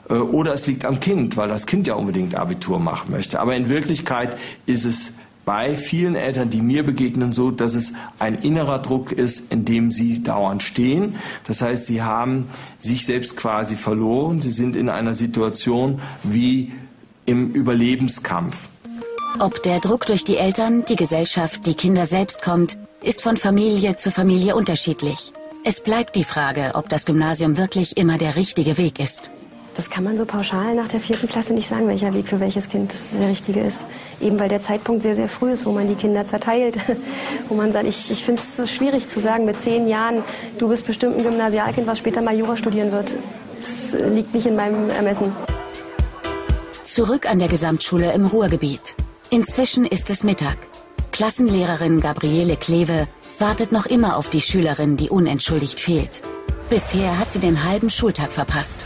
Äh, 0.10 0.14
oder 0.14 0.54
es 0.54 0.68
liegt 0.68 0.86
am 0.86 0.99
Kind, 0.99 1.38
weil 1.38 1.49
das 1.49 1.66
Kind 1.66 1.88
ja 1.88 1.95
unbedingt 1.95 2.36
Abitur 2.36 2.80
machen 2.80 3.12
möchte. 3.12 3.39
Aber 3.39 3.56
in 3.56 3.70
Wirklichkeit 3.70 4.38
ist 4.66 4.86
es 4.86 5.14
bei 5.46 5.76
vielen 5.76 6.16
Eltern, 6.16 6.50
die 6.50 6.62
mir 6.62 6.84
begegnen, 6.84 7.34
so, 7.34 7.52
dass 7.52 7.74
es 7.74 7.94
ein 8.20 8.36
innerer 8.36 8.80
Druck 8.80 9.12
ist, 9.12 9.52
in 9.52 9.66
dem 9.66 9.91
sie 9.91 10.24
dauernd 10.24 10.64
stehen. 10.64 11.16
Das 11.46 11.62
heißt, 11.62 11.86
sie 11.86 12.02
haben 12.02 12.50
sich 12.80 13.06
selbst 13.06 13.36
quasi 13.36 13.76
verloren. 13.76 14.41
Sie 14.41 14.52
sind 14.52 14.76
in 14.76 14.89
einer 14.89 15.16
Situation 15.16 16.02
wie 16.24 16.72
im 17.26 17.52
Überlebenskampf. 17.52 18.68
Ob 19.39 19.64
der 19.64 19.80
Druck 19.80 20.06
durch 20.06 20.24
die 20.24 20.38
Eltern, 20.38 20.86
die 20.86 20.96
Gesellschaft, 20.96 21.66
die 21.66 21.74
Kinder 21.74 22.06
selbst 22.06 22.41
kommt, 22.41 22.78
ist 23.02 23.22
von 23.22 23.36
Familie 23.36 23.98
zu 23.98 24.12
Familie 24.12 24.56
unterschiedlich. 24.56 25.34
Es 25.66 25.82
bleibt 25.82 26.16
die 26.16 26.24
Frage, 26.24 26.72
ob 26.76 26.89
das 26.89 27.06
Gymnasium 27.06 27.58
wirklich 27.58 27.98
immer 27.98 28.18
der 28.18 28.36
richtige 28.36 28.78
Weg 28.78 29.00
ist. 29.00 29.32
Das 29.76 29.89
kann 29.89 30.03
man 30.03 30.17
so 30.17 30.26
pauschal 30.26 30.76
nach 30.76 30.88
der 30.88 30.99
vierten 30.99 31.28
Klasse 31.28 31.53
nicht 31.53 31.67
sagen, 31.67 31.88
welcher 31.88 32.13
Weg 32.13 32.28
für 32.28 32.39
welches 32.39 32.69
Kind 32.69 32.93
das 32.93 33.09
der 33.09 33.28
richtige 33.28 33.61
ist. 33.61 33.86
Eben 34.21 34.39
weil 34.39 34.47
der 34.47 34.61
Zeitpunkt 34.61 35.01
sehr, 35.01 35.15
sehr 35.15 35.28
früh 35.28 35.51
ist, 35.51 35.65
wo 35.65 35.71
man 35.71 35.88
die 35.88 35.95
Kinder 35.95 36.26
zerteilt. 36.26 36.78
wo 37.49 37.55
man 37.55 37.71
sagt, 37.71 37.88
ich, 37.88 38.11
ich 38.11 38.24
finde 38.24 38.41
es 38.41 38.55
so 38.55 38.67
schwierig 38.67 39.07
zu 39.09 39.19
sagen, 39.19 39.45
mit 39.45 39.59
zehn 39.59 39.88
Jahren, 39.88 40.24
du 40.59 40.67
bist 40.67 40.86
bestimmt 40.86 41.17
ein 41.17 41.24
Gymnasialkind, 41.24 41.88
was 41.88 41.97
später 41.97 42.21
mal 42.21 42.38
Jura 42.38 42.55
studieren 42.55 42.91
wird. 42.91 43.15
Das 43.59 43.93
liegt 43.93 44.34
nicht 44.34 44.45
in 44.45 44.55
meinem 44.55 44.89
Ermessen. 44.91 45.32
Zurück 46.84 47.28
an 47.28 47.39
der 47.39 47.47
Gesamtschule 47.47 48.13
im 48.13 48.28
Ruhrgebiet. 48.28 48.95
Inzwischen 49.32 49.86
ist 49.86 50.11
es 50.11 50.24
Mittag. 50.24 50.57
Klassenlehrerin 51.11 51.99
Gabriele 51.99 52.57
Kleve 52.57 53.07
wartet 53.39 53.71
noch 53.71 53.88
immer 53.88 54.17
auf 54.17 54.30
die 54.30 54.41
Schülerin, 54.41 54.97
die 54.97 55.09
unentschuldigt 55.09 55.80
fehlt. 55.80 56.21
Bisher 56.69 57.17
hat 57.17 57.32
sie 57.32 57.39
den 57.39 57.63
halben 57.63 57.89
Schultag 57.89 58.32
verpasst. 58.32 58.86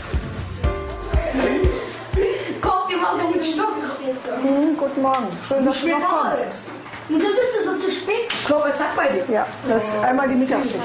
Hm, 4.42 4.76
guten 4.76 5.02
Morgen. 5.02 5.26
Schön, 5.46 5.64
dass 5.64 5.80
du 5.80 5.88
noch 5.88 5.98
kommst. 5.98 6.64
Wieso 7.08 7.26
bist 7.26 7.52
du 7.58 7.70
so 7.70 7.78
zu 7.78 7.90
spät? 7.90 8.28
Ich 8.30 8.46
glaube, 8.46 8.68
es 8.72 8.78
hat 8.78 8.94
bei 8.94 9.08
dir. 9.08 9.24
Ja, 9.32 9.46
das 9.66 9.82
ist 9.82 9.96
einmal 10.04 10.28
die 10.28 10.36
Mittagsschicht. 10.36 10.78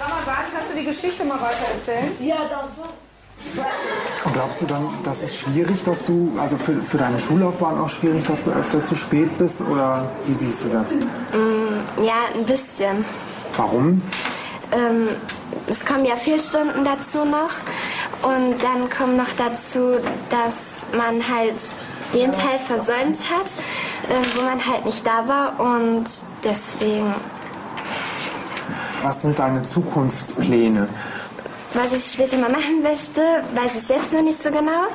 Ramazan, 0.00 0.44
kannst 0.54 0.72
du 0.72 0.78
die 0.78 0.84
Geschichte 0.84 1.24
mal 1.24 1.40
weiter 1.40 1.66
erzählen? 1.74 2.12
Ja, 2.20 2.36
das 2.48 2.78
war's. 2.78 2.90
Und 4.24 4.34
glaubst 4.34 4.62
du 4.62 4.66
dann, 4.66 4.88
das 5.02 5.22
ist 5.22 5.36
schwierig, 5.36 5.82
dass 5.82 6.04
du, 6.04 6.32
also 6.38 6.56
für, 6.56 6.80
für 6.80 6.96
deine 6.96 7.18
Schullaufbahn 7.18 7.80
auch 7.80 7.88
schwierig, 7.88 8.22
dass 8.24 8.44
du 8.44 8.50
öfter 8.52 8.84
zu 8.84 8.94
spät 8.94 9.36
bist? 9.38 9.60
Oder 9.62 10.08
wie 10.26 10.34
siehst 10.34 10.62
du 10.62 10.68
das? 10.68 10.92
Mm, 10.92 12.04
ja, 12.04 12.14
ein 12.34 12.44
bisschen. 12.44 13.04
Warum? 13.56 14.00
Ähm, 14.70 15.08
es 15.66 15.84
kommen 15.84 16.04
ja 16.04 16.14
Fehlstunden 16.16 16.84
dazu 16.84 17.24
noch. 17.24 17.50
Und 18.22 18.62
dann 18.62 18.88
kommt 18.88 19.16
noch 19.16 19.30
dazu, 19.36 19.96
dass 20.30 20.82
man 20.96 21.28
halt 21.28 21.60
den 22.14 22.32
Teil 22.32 22.58
versäumt 22.58 23.18
hat, 23.30 23.46
äh, 24.08 24.24
wo 24.36 24.42
man 24.42 24.64
halt 24.66 24.84
nicht 24.84 25.06
da 25.06 25.26
war. 25.26 25.60
Und 25.60 26.04
deswegen, 26.44 27.14
Was 29.02 29.22
sind 29.22 29.38
deine 29.38 29.62
Zukunftspläne? 29.62 30.88
was 31.74 31.92
ich 31.94 32.04
später 32.04 32.36
mal 32.36 32.50
machen 32.50 32.82
möchte, 32.82 33.22
weiß 33.54 33.76
ich 33.76 33.82
selbst 33.82 34.12
noch 34.12 34.20
nicht 34.22 34.42
so 34.42 34.50
genau. 34.50 34.88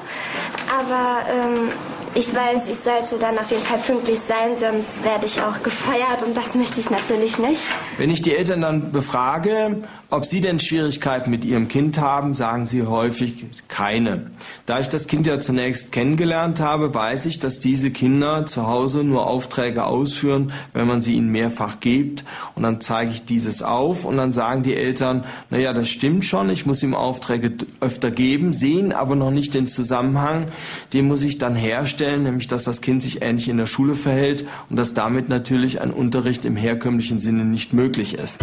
Aber 0.79 1.25
ähm, 1.27 1.69
ich 2.15 2.33
weiß, 2.33 2.67
ich 2.67 2.77
sollte 2.77 3.17
dann 3.19 3.37
auf 3.37 3.49
jeden 3.51 3.63
Fall 3.63 3.79
pünktlich 3.79 4.19
sein, 4.19 4.55
sonst 4.59 5.03
werde 5.03 5.25
ich 5.25 5.41
auch 5.41 5.61
gefeuert 5.63 6.23
und 6.25 6.35
das 6.35 6.55
möchte 6.55 6.79
ich 6.79 6.89
natürlich 6.89 7.37
nicht. 7.37 7.61
Wenn 7.97 8.09
ich 8.09 8.21
die 8.21 8.35
Eltern 8.35 8.61
dann 8.61 8.91
befrage, 8.91 9.83
ob 10.09 10.25
sie 10.25 10.39
denn 10.39 10.59
Schwierigkeiten 10.59 11.29
mit 11.29 11.43
ihrem 11.43 11.67
Kind 11.67 11.99
haben, 11.99 12.33
sagen 12.33 12.65
sie 12.65 12.83
häufig 12.83 13.45
keine. 13.67 14.31
Da 14.65 14.79
ich 14.79 14.87
das 14.87 15.07
Kind 15.07 15.27
ja 15.27 15.41
zunächst 15.41 15.91
kennengelernt 15.91 16.61
habe, 16.61 16.93
weiß 16.93 17.25
ich, 17.25 17.39
dass 17.39 17.59
diese 17.59 17.91
Kinder 17.91 18.45
zu 18.45 18.67
Hause 18.67 19.03
nur 19.03 19.27
Aufträge 19.27 19.83
ausführen, 19.83 20.53
wenn 20.73 20.87
man 20.87 21.01
sie 21.01 21.13
ihnen 21.13 21.29
mehrfach 21.31 21.81
gibt. 21.81 22.23
Und 22.55 22.63
dann 22.63 22.79
zeige 22.79 23.11
ich 23.11 23.25
dieses 23.25 23.61
auf 23.61 24.05
und 24.05 24.15
dann 24.15 24.31
sagen 24.31 24.63
die 24.63 24.75
Eltern, 24.75 25.25
naja, 25.49 25.73
das 25.73 25.89
stimmt 25.89 26.23
schon, 26.23 26.49
ich 26.49 26.65
muss 26.65 26.83
ihm 26.83 26.93
Aufträge 26.93 27.51
öfter 27.81 28.09
geben, 28.09 28.53
sehen 28.53 28.93
aber 28.93 29.15
noch 29.15 29.31
nicht 29.31 29.53
den 29.53 29.67
Zusammenhang. 29.67 30.45
Den 30.93 31.07
muss 31.07 31.21
ich 31.21 31.37
dann 31.37 31.55
herstellen, 31.55 31.96
nämlich 31.99 32.47
dass 32.47 32.63
das 32.63 32.81
Kind 32.81 33.03
sich 33.03 33.21
ähnlich 33.21 33.49
in 33.49 33.57
der 33.57 33.67
Schule 33.67 33.95
verhält 33.95 34.45
und 34.69 34.77
dass 34.77 34.93
damit 34.93 35.29
natürlich 35.29 35.81
ein 35.81 35.91
Unterricht 35.91 36.45
im 36.45 36.55
herkömmlichen 36.55 37.19
Sinne 37.19 37.45
nicht 37.45 37.73
möglich 37.73 38.13
ist. 38.15 38.39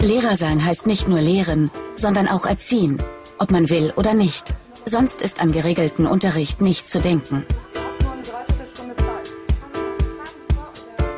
Lehrer 0.00 0.36
sein 0.36 0.64
heißt 0.64 0.86
nicht 0.86 1.08
nur 1.08 1.20
lehren, 1.20 1.70
sondern 1.94 2.28
auch 2.28 2.46
erziehen, 2.46 3.02
ob 3.38 3.50
man 3.50 3.70
will 3.70 3.92
oder 3.96 4.14
nicht. 4.14 4.54
Sonst 4.84 5.22
ist 5.22 5.40
an 5.40 5.52
geregelten 5.52 6.06
Unterricht 6.06 6.60
nicht 6.60 6.88
zu 6.88 7.00
denken. 7.00 7.44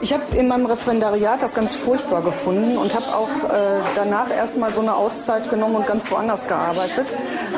Ich 0.00 0.12
habe 0.12 0.22
in 0.36 0.46
meinem 0.46 0.66
Referendariat 0.66 1.42
das 1.42 1.54
ganz 1.54 1.74
furchtbar 1.74 2.22
gefunden 2.22 2.78
und 2.78 2.94
habe 2.94 3.06
auch 3.06 3.28
äh, 3.50 3.80
danach 3.96 4.30
erstmal 4.30 4.72
so 4.72 4.80
eine 4.80 4.94
Auszeit 4.94 5.50
genommen 5.50 5.74
und 5.74 5.86
ganz 5.88 6.08
woanders 6.10 6.46
gearbeitet, 6.46 7.06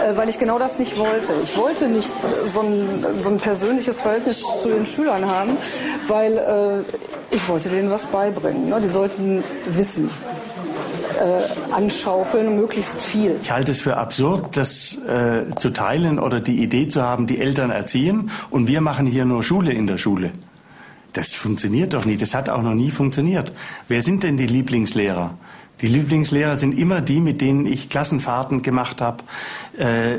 äh, 0.02 0.16
weil 0.16 0.30
ich 0.30 0.38
genau 0.38 0.58
das 0.58 0.78
nicht 0.78 0.98
wollte. 0.98 1.34
Ich 1.44 1.54
wollte 1.58 1.86
nicht 1.86 2.10
so 2.54 2.60
ein, 2.60 3.04
so 3.20 3.28
ein 3.28 3.36
persönliches 3.36 4.00
Verhältnis 4.00 4.42
zu 4.62 4.70
den 4.70 4.86
Schülern 4.86 5.26
haben, 5.26 5.50
weil 6.08 6.38
äh, 6.38 7.34
ich 7.34 7.46
wollte 7.46 7.68
denen 7.68 7.90
was 7.90 8.06
beibringen. 8.06 8.70
Ne? 8.70 8.80
Die 8.80 8.88
sollten 8.88 9.44
wissen, 9.66 10.10
äh, 11.20 11.74
anschaufeln, 11.74 12.56
möglichst 12.56 13.02
viel. 13.02 13.36
Ich 13.42 13.50
halte 13.50 13.72
es 13.72 13.82
für 13.82 13.98
absurd, 13.98 14.56
das 14.56 14.96
äh, 15.06 15.54
zu 15.56 15.70
teilen 15.70 16.18
oder 16.18 16.40
die 16.40 16.62
Idee 16.62 16.88
zu 16.88 17.02
haben, 17.02 17.26
die 17.26 17.38
Eltern 17.38 17.70
erziehen 17.70 18.30
und 18.48 18.66
wir 18.66 18.80
machen 18.80 19.06
hier 19.06 19.26
nur 19.26 19.42
Schule 19.42 19.72
in 19.72 19.86
der 19.86 19.98
Schule. 19.98 20.32
Das 21.12 21.34
funktioniert 21.34 21.94
doch 21.94 22.04
nicht. 22.04 22.22
Das 22.22 22.34
hat 22.34 22.48
auch 22.48 22.62
noch 22.62 22.74
nie 22.74 22.90
funktioniert. 22.90 23.52
Wer 23.88 24.02
sind 24.02 24.22
denn 24.22 24.36
die 24.36 24.46
Lieblingslehrer? 24.46 25.36
Die 25.80 25.86
Lieblingslehrer 25.86 26.56
sind 26.56 26.78
immer 26.78 27.00
die, 27.00 27.20
mit 27.20 27.40
denen 27.40 27.66
ich 27.66 27.88
Klassenfahrten 27.88 28.62
gemacht 28.62 29.00
habe, 29.00 29.24
äh, 29.78 30.18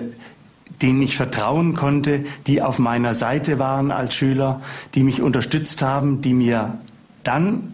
denen 0.81 1.01
ich 1.01 1.15
vertrauen 1.15 1.75
konnte, 1.75 2.25
die 2.47 2.61
auf 2.61 2.79
meiner 2.79 3.13
Seite 3.13 3.59
waren 3.59 3.91
als 3.91 4.15
Schüler, 4.15 4.61
die 4.95 5.03
mich 5.03 5.21
unterstützt 5.21 5.81
haben, 5.81 6.21
die 6.21 6.33
mir 6.33 6.79
dann 7.23 7.73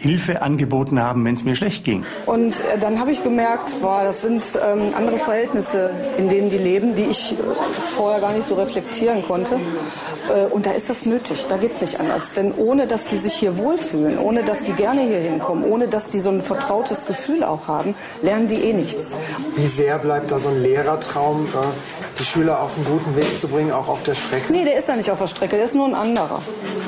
Hilfe 0.00 0.40
angeboten 0.40 0.98
haben, 0.98 1.26
wenn 1.26 1.34
es 1.34 1.44
mir 1.44 1.54
schlecht 1.54 1.84
ging. 1.84 2.04
Und 2.24 2.54
äh, 2.54 2.78
dann 2.80 2.98
habe 2.98 3.12
ich 3.12 3.22
gemerkt, 3.22 3.78
boah, 3.82 4.02
das 4.02 4.22
sind 4.22 4.42
ähm, 4.54 4.94
andere 4.96 5.18
Verhältnisse, 5.18 5.90
in 6.16 6.30
denen 6.30 6.48
die 6.48 6.56
leben, 6.56 6.96
die 6.96 7.02
ich 7.02 7.32
äh, 7.32 7.36
vorher 7.36 8.18
gar 8.18 8.32
nicht 8.32 8.48
so 8.48 8.54
reflektieren 8.54 9.22
konnte. 9.22 9.56
Äh, 9.56 10.46
und 10.46 10.64
da 10.64 10.70
ist 10.70 10.88
das 10.88 11.04
nötig, 11.04 11.44
da 11.50 11.58
geht 11.58 11.72
es 11.74 11.82
nicht 11.82 12.00
anders. 12.00 12.32
Denn 12.32 12.52
ohne, 12.52 12.86
dass 12.86 13.04
die 13.08 13.18
sich 13.18 13.34
hier 13.34 13.58
wohlfühlen, 13.58 14.18
ohne, 14.18 14.42
dass 14.42 14.60
die 14.60 14.72
gerne 14.72 15.02
hier 15.02 15.18
hinkommen, 15.18 15.64
ohne, 15.64 15.86
dass 15.86 16.10
die 16.10 16.20
so 16.20 16.30
ein 16.30 16.40
vertrautes 16.40 17.04
Gefühl 17.04 17.44
auch 17.44 17.68
haben, 17.68 17.94
lernen 18.22 18.48
die 18.48 18.54
eh 18.54 18.72
nichts. 18.72 19.14
Wie 19.56 19.66
sehr 19.66 19.98
bleibt 19.98 20.30
da 20.30 20.38
so 20.38 20.48
ein 20.48 20.62
Lehrertraum, 20.62 21.44
äh, 21.44 22.18
die 22.18 22.24
Schüler 22.24 22.62
auf 22.62 22.74
einen 22.74 22.86
guten 22.86 23.16
Weg 23.16 23.38
zu 23.38 23.48
bringen, 23.48 23.70
auch 23.70 23.88
auf 23.88 24.02
der 24.04 24.14
Strecke? 24.14 24.50
Nee, 24.50 24.64
der 24.64 24.78
ist 24.78 24.88
ja 24.88 24.96
nicht 24.96 25.10
auf 25.10 25.18
der 25.18 25.26
Strecke, 25.26 25.56
der 25.56 25.66
ist 25.66 25.74
nur 25.74 25.86
ein 25.86 25.94
anderer. 25.94 26.40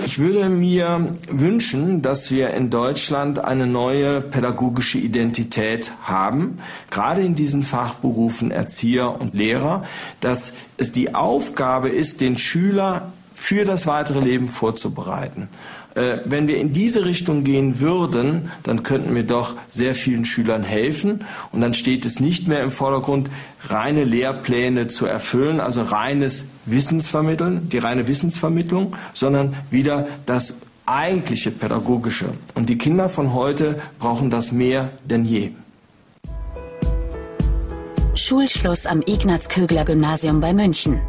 Ich 0.06 0.18
würde 0.18 0.48
mir 0.48 1.12
wünschen, 1.28 2.00
dass 2.00 2.30
wir 2.30 2.50
in 2.54 2.70
Deutschland 2.70 3.01
eine 3.10 3.66
neue 3.66 4.20
pädagogische 4.20 4.98
Identität 4.98 5.92
haben, 6.02 6.58
gerade 6.90 7.22
in 7.22 7.34
diesen 7.34 7.62
Fachberufen 7.62 8.50
Erzieher 8.50 9.20
und 9.20 9.34
Lehrer, 9.34 9.84
dass 10.20 10.52
es 10.76 10.92
die 10.92 11.14
Aufgabe 11.14 11.88
ist, 11.88 12.20
den 12.20 12.38
Schüler 12.38 13.12
für 13.34 13.64
das 13.64 13.86
weitere 13.86 14.20
Leben 14.20 14.48
vorzubereiten. 14.48 15.48
Äh, 15.94 16.18
wenn 16.24 16.46
wir 16.46 16.58
in 16.58 16.72
diese 16.72 17.04
Richtung 17.04 17.44
gehen 17.44 17.80
würden, 17.80 18.50
dann 18.62 18.82
könnten 18.82 19.14
wir 19.14 19.24
doch 19.24 19.56
sehr 19.70 19.94
vielen 19.94 20.24
Schülern 20.24 20.62
helfen 20.62 21.24
und 21.50 21.60
dann 21.60 21.74
steht 21.74 22.06
es 22.06 22.20
nicht 22.20 22.48
mehr 22.48 22.62
im 22.62 22.70
Vordergrund, 22.70 23.28
reine 23.68 24.04
Lehrpläne 24.04 24.88
zu 24.88 25.06
erfüllen, 25.06 25.60
also 25.60 25.82
reines 25.82 26.44
Wissensvermitteln, 26.64 27.68
die 27.68 27.78
reine 27.78 28.08
Wissensvermittlung, 28.08 28.96
sondern 29.12 29.56
wieder 29.70 30.06
das 30.24 30.56
eigentliche 30.86 31.50
Pädagogische. 31.50 32.32
Und 32.54 32.68
die 32.68 32.78
Kinder 32.78 33.08
von 33.08 33.34
heute 33.34 33.80
brauchen 33.98 34.30
das 34.30 34.52
mehr 34.52 34.90
denn 35.04 35.24
je. 35.24 35.52
Schulschluss 38.14 38.86
am 38.86 39.02
Ignaz-Kögler-Gymnasium 39.02 40.40
bei 40.40 40.52
München. 40.52 41.00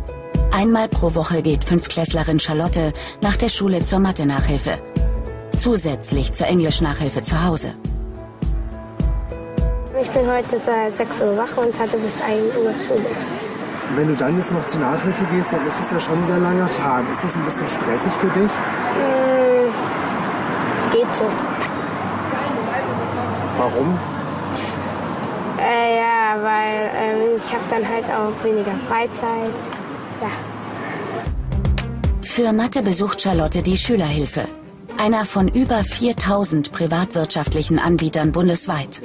Einmal 0.52 0.88
pro 0.88 1.16
Woche 1.16 1.42
geht 1.42 1.64
Fünftklässlerin 1.64 2.40
Charlotte 2.40 2.94
nach 3.22 3.36
der 3.36 3.50
Schule 3.50 3.84
zur 3.84 4.00
Mathe-Nachhilfe. 4.00 4.80
Zusätzlich 5.58 6.34
zur 6.34 6.48
Englisch-Nachhilfe 6.48 7.24
zu 7.24 7.44
Hause. 7.44 7.74
Ich 10.02 10.10
bin 10.10 10.28
heute 10.28 10.60
seit 10.66 10.98
6 10.98 11.22
Uhr 11.22 11.38
wach 11.38 11.58
und 11.58 11.78
hatte 11.80 11.98
bis 11.98 12.22
1 12.22 12.56
Uhr 12.58 12.74
Schule. 12.88 13.10
Wenn 13.96 14.08
du 14.08 14.16
dann 14.16 14.38
jetzt 14.38 14.52
noch 14.52 14.66
zur 14.66 14.82
Nachhilfe 14.82 15.24
gehst, 15.32 15.54
dann 15.54 15.66
ist 15.68 15.80
es 15.80 15.92
ja 15.92 16.00
schon 16.00 16.18
ein 16.18 16.26
sehr 16.26 16.40
langer 16.40 16.70
Tag. 16.72 17.10
Ist 17.12 17.24
das 17.24 17.36
ein 17.36 17.46
bisschen 17.46 17.68
stressig 17.68 18.12
für 18.14 18.28
dich? 18.28 18.52
Hm, 18.52 19.43
geht 20.94 21.14
so. 21.16 21.26
Warum? 23.58 24.00
Äh, 25.60 25.98
ja, 25.98 26.38
weil 26.42 26.92
ähm, 26.96 27.38
ich 27.38 27.54
habe 27.54 27.64
dann 27.70 27.88
halt 27.88 28.06
auch 28.06 28.44
weniger 28.44 28.76
Freizeit. 28.88 29.52
Ja. 30.22 30.30
Für 32.22 32.54
Mathe 32.54 32.82
besucht 32.82 33.22
Charlotte 33.22 33.62
die 33.62 33.78
Schülerhilfe. 33.78 34.44
Einer 34.98 35.26
von 35.26 35.48
über 35.48 35.84
4000 35.84 36.72
privatwirtschaftlichen 36.72 37.80
Anbietern 37.80 38.32
bundesweit. 38.32 39.02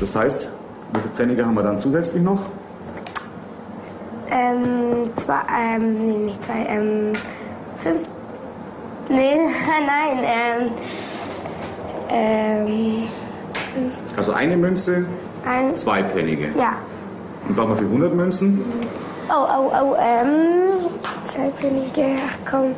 Das 0.00 0.14
heißt, 0.14 0.50
wie 0.92 1.00
viele 1.00 1.14
Pfennige 1.14 1.46
haben 1.46 1.54
wir 1.54 1.62
dann 1.62 1.78
zusätzlich 1.78 2.22
noch? 2.22 2.40
Ähm, 4.36 5.10
zwei, 5.16 5.40
ähm, 5.58 6.06
nee, 6.08 6.18
nicht 6.26 6.42
zwei, 6.44 6.66
ähm, 6.68 7.12
fünf. 7.76 8.00
Nee, 9.08 9.36
nein, 9.86 10.18
ähm, 10.24 10.70
ähm, 12.10 13.02
Also 14.16 14.32
eine 14.32 14.56
Münze, 14.56 15.06
ein, 15.46 15.76
zwei 15.76 16.04
Pfennige. 16.04 16.50
ja. 16.58 16.74
Und 17.48 17.54
brauchen 17.54 17.70
wir 17.70 17.76
für 17.76 17.84
100 17.84 18.14
Münzen? 18.14 18.60
Oh, 19.28 19.46
oh, 19.48 19.70
oh, 19.80 19.96
ähm, 20.00 20.90
zwei 21.26 21.48
Pfennige, 21.52 22.16
ach 22.26 22.36
komm. 22.50 22.74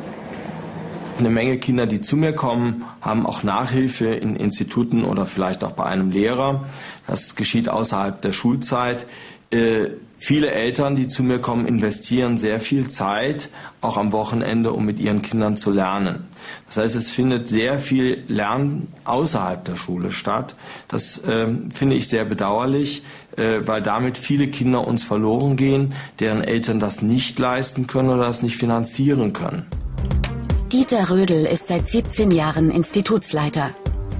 eine 1.17 1.29
Menge 1.31 1.57
Kinder, 1.57 1.87
die 1.87 2.01
zu 2.01 2.15
mir 2.15 2.33
kommen, 2.33 2.85
haben 3.01 3.25
auch 3.25 3.41
Nachhilfe 3.43 4.05
in 4.05 4.35
Instituten 4.35 5.03
oder 5.03 5.25
vielleicht 5.25 5.63
auch 5.63 5.71
bei 5.71 5.85
einem 5.85 6.11
Lehrer. 6.11 6.65
Das 7.07 7.35
geschieht 7.35 7.67
außerhalb 7.67 8.21
der 8.21 8.31
Schulzeit. 8.31 9.07
Äh, 9.51 9.87
viele 10.19 10.51
Eltern, 10.51 10.95
die 10.95 11.07
zu 11.07 11.23
mir 11.23 11.39
kommen, 11.39 11.65
investieren 11.65 12.37
sehr 12.37 12.59
viel 12.59 12.89
Zeit, 12.89 13.49
auch 13.81 13.97
am 13.97 14.11
Wochenende, 14.11 14.73
um 14.73 14.85
mit 14.85 14.99
ihren 14.99 15.21
Kindern 15.21 15.57
zu 15.57 15.71
lernen. 15.71 16.27
Das 16.67 16.77
heißt, 16.77 16.95
es 16.95 17.09
findet 17.09 17.47
sehr 17.47 17.79
viel 17.79 18.23
Lernen 18.27 18.89
außerhalb 19.05 19.63
der 19.65 19.77
Schule 19.77 20.11
statt. 20.11 20.55
Das 20.87 21.17
äh, 21.19 21.47
finde 21.73 21.95
ich 21.95 22.07
sehr 22.07 22.25
bedauerlich, 22.25 23.03
äh, 23.37 23.61
weil 23.65 23.81
damit 23.81 24.17
viele 24.17 24.47
Kinder 24.47 24.85
uns 24.85 25.03
verloren 25.03 25.55
gehen, 25.55 25.93
deren 26.19 26.43
Eltern 26.43 26.79
das 26.79 27.01
nicht 27.01 27.39
leisten 27.39 27.87
können 27.87 28.09
oder 28.09 28.25
das 28.25 28.43
nicht 28.43 28.57
finanzieren 28.57 29.33
können. 29.33 29.65
Dieter 30.71 31.09
Rödel 31.09 31.45
ist 31.45 31.67
seit 31.67 31.89
17 31.89 32.29
Jahren 32.29 32.69
Institutsleiter. 32.69 33.71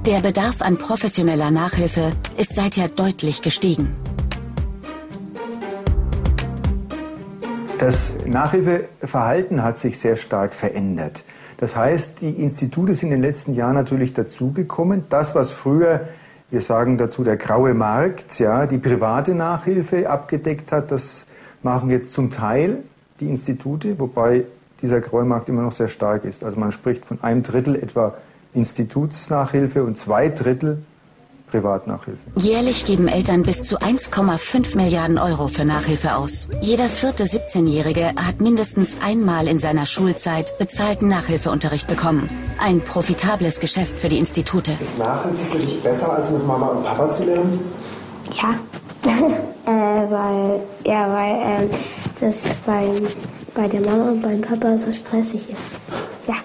Der 0.08 0.22
Bedarf 0.22 0.62
an 0.62 0.78
professioneller 0.78 1.52
Nachhilfe 1.52 2.14
ist 2.38 2.56
seither 2.56 2.88
deutlich 2.88 3.42
gestiegen. 3.42 3.96
Das 7.80 8.14
Nachhilfeverhalten 8.26 9.64
hat 9.64 9.78
sich 9.78 10.00
sehr 10.00 10.18
stark 10.18 10.54
verändert. 10.54 11.24
Das 11.60 11.78
heißt, 11.78 12.20
die 12.20 12.32
Institute 12.32 12.94
sind 12.94 13.14
in 13.14 13.22
den 13.22 13.22
letzten 13.22 13.54
Jahren 13.54 13.76
natürlich 13.76 14.14
dazugekommen. 14.14 15.06
Das, 15.10 15.34
was 15.34 15.54
früher, 15.54 16.10
wir 16.52 16.62
sagen 16.62 16.98
dazu 16.98 17.24
der 17.24 17.38
graue 17.38 17.74
Markt, 17.74 18.38
ja, 18.38 18.68
die 18.68 18.80
private 18.80 19.34
Nachhilfe 19.34 20.10
abgedeckt 20.10 20.74
hat, 20.74 20.92
das 20.92 21.26
machen 21.64 21.90
jetzt 21.90 22.14
zum 22.14 22.32
Teil 22.32 22.80
die 23.22 23.30
Institute, 23.30 23.98
wobei 23.98 24.44
dieser 24.82 25.00
graue 25.00 25.24
Markt 25.24 25.48
immer 25.48 25.62
noch 25.62 25.72
sehr 25.72 25.88
stark 25.88 26.26
ist. 26.26 26.44
Also 26.44 26.60
man 26.60 26.74
spricht 26.74 27.06
von 27.06 27.24
einem 27.24 27.44
Drittel 27.44 27.78
etwa 27.78 28.14
Institutsnachhilfe 28.54 29.86
und 29.86 29.98
zwei 29.98 30.28
Drittel 30.28 30.84
Privatnachhilfe. 31.52 32.20
Jährlich 32.36 32.86
geben 32.86 33.08
Eltern 33.08 33.44
bis 33.44 33.64
zu 33.64 33.78
1,5 33.78 34.76
Milliarden 34.76 35.18
Euro 35.18 35.48
für 35.48 35.66
Nachhilfe 35.66 36.16
aus. 36.16 36.50
Jeder 36.62 36.86
vierte 36.86 37.24
17-Jährige 37.26 38.14
hat 38.16 38.42
mindestens 38.42 38.98
einmal 39.02 39.48
in 39.48 39.60
seiner 39.60 39.86
Schulzeit 39.86 40.58
bezahlten 40.58 41.08
Nachhilfeunterricht 41.08 41.88
bekommen. 41.88 42.30
Ein 42.60 42.82
profitables 42.82 43.60
Geschäft 43.60 44.00
für 44.00 44.10
die 44.10 44.20
Institute. 44.20 44.72
Ist 44.74 45.00
Nachhilfe 45.00 45.46
für 45.46 45.60
dich 45.60 45.82
besser, 45.82 46.14
als 46.14 46.30
mit 46.30 46.46
Mama 46.46 46.68
und 46.68 46.84
Papa 46.84 47.14
zu 47.14 47.24
lernen? 47.24 47.60
Ja. 48.36 48.56
äh, 49.66 50.12
weil, 50.12 50.62
ja, 50.86 51.14
weil 51.14 51.66
äh, 51.66 51.70
das 52.20 52.60
bei, 52.66 52.90
bei 53.54 53.68
der 53.68 53.82
Mama 53.82 54.12
und 54.12 54.22
beim 54.22 54.42
Papa 54.42 54.78
so 54.78 54.94
stressig 54.94 55.50
ist. 55.50 55.76
Ja. 56.28 56.36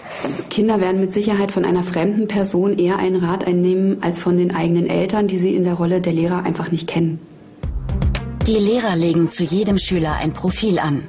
Kinder 0.50 0.80
werden 0.80 1.00
mit 1.00 1.12
Sicherheit 1.12 1.52
von 1.52 1.64
einer 1.64 1.84
fremden 1.84 2.28
Person 2.28 2.78
eher 2.78 2.98
einen 2.98 3.22
Rat 3.22 3.46
einnehmen 3.46 4.02
als 4.02 4.18
von 4.18 4.36
den 4.36 4.54
eigenen 4.54 4.88
Eltern, 4.88 5.26
die 5.26 5.38
sie 5.38 5.54
in 5.54 5.64
der 5.64 5.74
Rolle 5.74 6.00
der 6.00 6.12
Lehrer 6.12 6.44
einfach 6.44 6.70
nicht 6.70 6.88
kennen. 6.88 7.18
Die 8.46 8.58
Lehrer 8.58 8.96
legen 8.96 9.28
zu 9.28 9.42
jedem 9.42 9.78
Schüler 9.78 10.16
ein 10.16 10.32
Profil 10.32 10.78
an. 10.78 11.04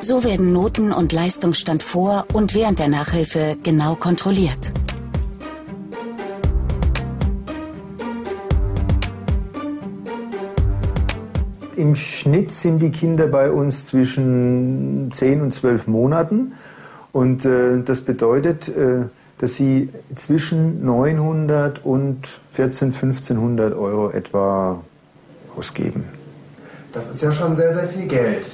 So 0.00 0.24
werden 0.24 0.52
Noten 0.52 0.92
und 0.92 1.12
Leistungsstand 1.12 1.82
vor 1.82 2.26
und 2.32 2.54
während 2.54 2.78
der 2.78 2.88
Nachhilfe 2.88 3.56
genau 3.62 3.94
kontrolliert. 3.94 4.72
Im 11.80 11.94
Schnitt 11.94 12.52
sind 12.52 12.82
die 12.82 12.90
Kinder 12.90 13.26
bei 13.26 13.50
uns 13.50 13.86
zwischen 13.86 15.10
10 15.14 15.40
und 15.40 15.54
12 15.54 15.86
Monaten. 15.86 16.52
Und 17.10 17.46
äh, 17.46 17.80
das 17.82 18.02
bedeutet, 18.02 18.68
äh, 18.68 19.04
dass 19.38 19.54
sie 19.54 19.88
zwischen 20.14 20.84
900 20.84 21.82
und 21.82 22.42
14, 22.50 22.88
1500 22.88 23.74
Euro 23.74 24.10
etwa 24.10 24.84
ausgeben. 25.56 26.04
Das 26.92 27.08
ist 27.08 27.22
ja 27.22 27.32
schon 27.32 27.56
sehr, 27.56 27.72
sehr 27.72 27.88
viel 27.88 28.06
Geld. 28.06 28.50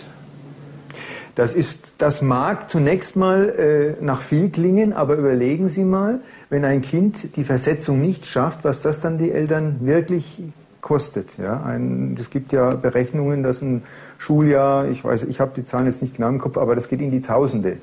Das, 1.34 1.52
ist, 1.52 1.94
das 1.98 2.22
mag 2.22 2.70
zunächst 2.70 3.16
mal 3.16 3.48
äh, 3.48 4.04
nach 4.04 4.20
viel 4.20 4.50
klingen, 4.50 4.92
aber 4.92 5.16
überlegen 5.16 5.68
Sie 5.68 5.82
mal, 5.82 6.20
wenn 6.48 6.64
ein 6.64 6.80
Kind 6.80 7.34
die 7.34 7.44
Versetzung 7.44 8.00
nicht 8.00 8.24
schafft, 8.24 8.60
was 8.62 8.82
das 8.82 9.00
dann 9.00 9.18
die 9.18 9.32
Eltern 9.32 9.78
wirklich 9.80 10.40
kostet. 10.86 11.36
Ja? 11.38 11.62
Ein, 11.62 12.16
es 12.18 12.30
gibt 12.30 12.52
ja 12.52 12.70
Berechnungen, 12.70 13.42
dass 13.42 13.60
ein 13.60 13.82
Schuljahr, 14.18 14.88
ich 14.88 15.04
weiß, 15.04 15.24
ich 15.24 15.40
habe 15.40 15.52
die 15.56 15.64
Zahlen 15.64 15.86
jetzt 15.86 16.00
nicht 16.00 16.16
genau 16.16 16.28
im 16.28 16.38
Kopf, 16.38 16.56
aber 16.56 16.74
das 16.74 16.88
geht 16.88 17.00
in 17.00 17.10
die 17.10 17.22
Tausende 17.22 17.78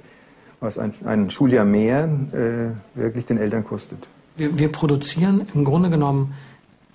was 0.64 0.80
ein, 0.80 0.94
ein 1.06 1.30
Schuljahr 1.30 1.66
mehr 1.66 2.06
äh, 2.32 2.98
wirklich 3.00 3.26
den 3.26 3.38
Eltern 3.38 3.64
kostet. 3.64 4.08
Wir, 4.38 4.58
wir 4.58 4.72
produzieren 4.72 5.46
im 5.54 5.66
Grunde 5.66 5.90
genommen 5.90 6.34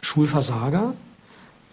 Schulversager 0.00 0.94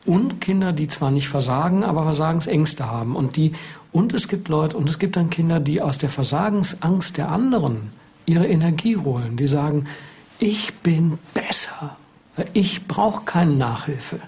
und 0.06 0.42
Kinder, 0.42 0.74
die 0.74 0.88
zwar 0.88 1.10
nicht 1.10 1.30
versagen, 1.30 1.84
aber 1.84 2.04
Versagensängste 2.04 2.92
haben. 2.92 3.16
Und, 3.16 3.38
die, 3.38 3.54
und 3.92 4.14
es 4.14 4.28
gibt 4.28 4.50
Leute, 4.50 4.78
und 4.78 4.90
es 4.90 5.00
gibt 5.00 5.16
dann 5.16 5.32
Kinder, 5.32 5.60
die 5.60 5.82
aus 5.82 5.98
der 5.98 6.10
Versagensangst 6.10 7.18
der 7.18 7.30
anderen 7.30 7.94
ihre 8.28 8.46
Energie 8.46 8.98
holen. 8.98 9.38
Die 9.38 9.48
sagen, 9.48 9.88
ich 10.38 10.76
bin 10.76 11.18
besser. 11.34 11.98
Ich 12.54 12.88
brauche 12.88 13.26
keine 13.26 13.52
Nachhilfe. 13.52 14.20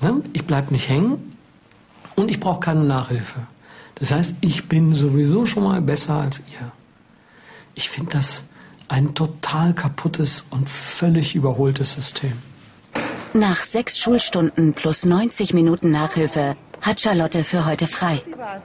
Ne? 0.00 0.22
Ich 0.32 0.44
bleibe 0.46 0.72
nicht 0.72 0.88
hängen 0.88 1.36
und 2.16 2.30
ich 2.30 2.40
brauche 2.40 2.60
keine 2.60 2.84
Nachhilfe. 2.84 3.40
Das 3.96 4.10
heißt, 4.10 4.34
ich 4.40 4.68
bin 4.68 4.92
sowieso 4.92 5.46
schon 5.46 5.64
mal 5.64 5.80
besser 5.80 6.14
als 6.14 6.38
ihr. 6.38 6.72
Ich 7.74 7.90
finde 7.90 8.12
das 8.12 8.44
ein 8.88 9.14
total 9.14 9.74
kaputtes 9.74 10.44
und 10.50 10.68
völlig 10.68 11.34
überholtes 11.34 11.94
System. 11.94 12.32
Nach 13.32 13.62
sechs 13.62 13.98
Schulstunden 13.98 14.74
plus 14.74 15.04
90 15.04 15.54
Minuten 15.54 15.90
Nachhilfe 15.90 16.56
hat 16.80 17.00
Charlotte 17.00 17.42
für 17.42 17.66
heute 17.66 17.86
frei. 17.86 18.22
Wie 18.26 18.38
war's? 18.38 18.62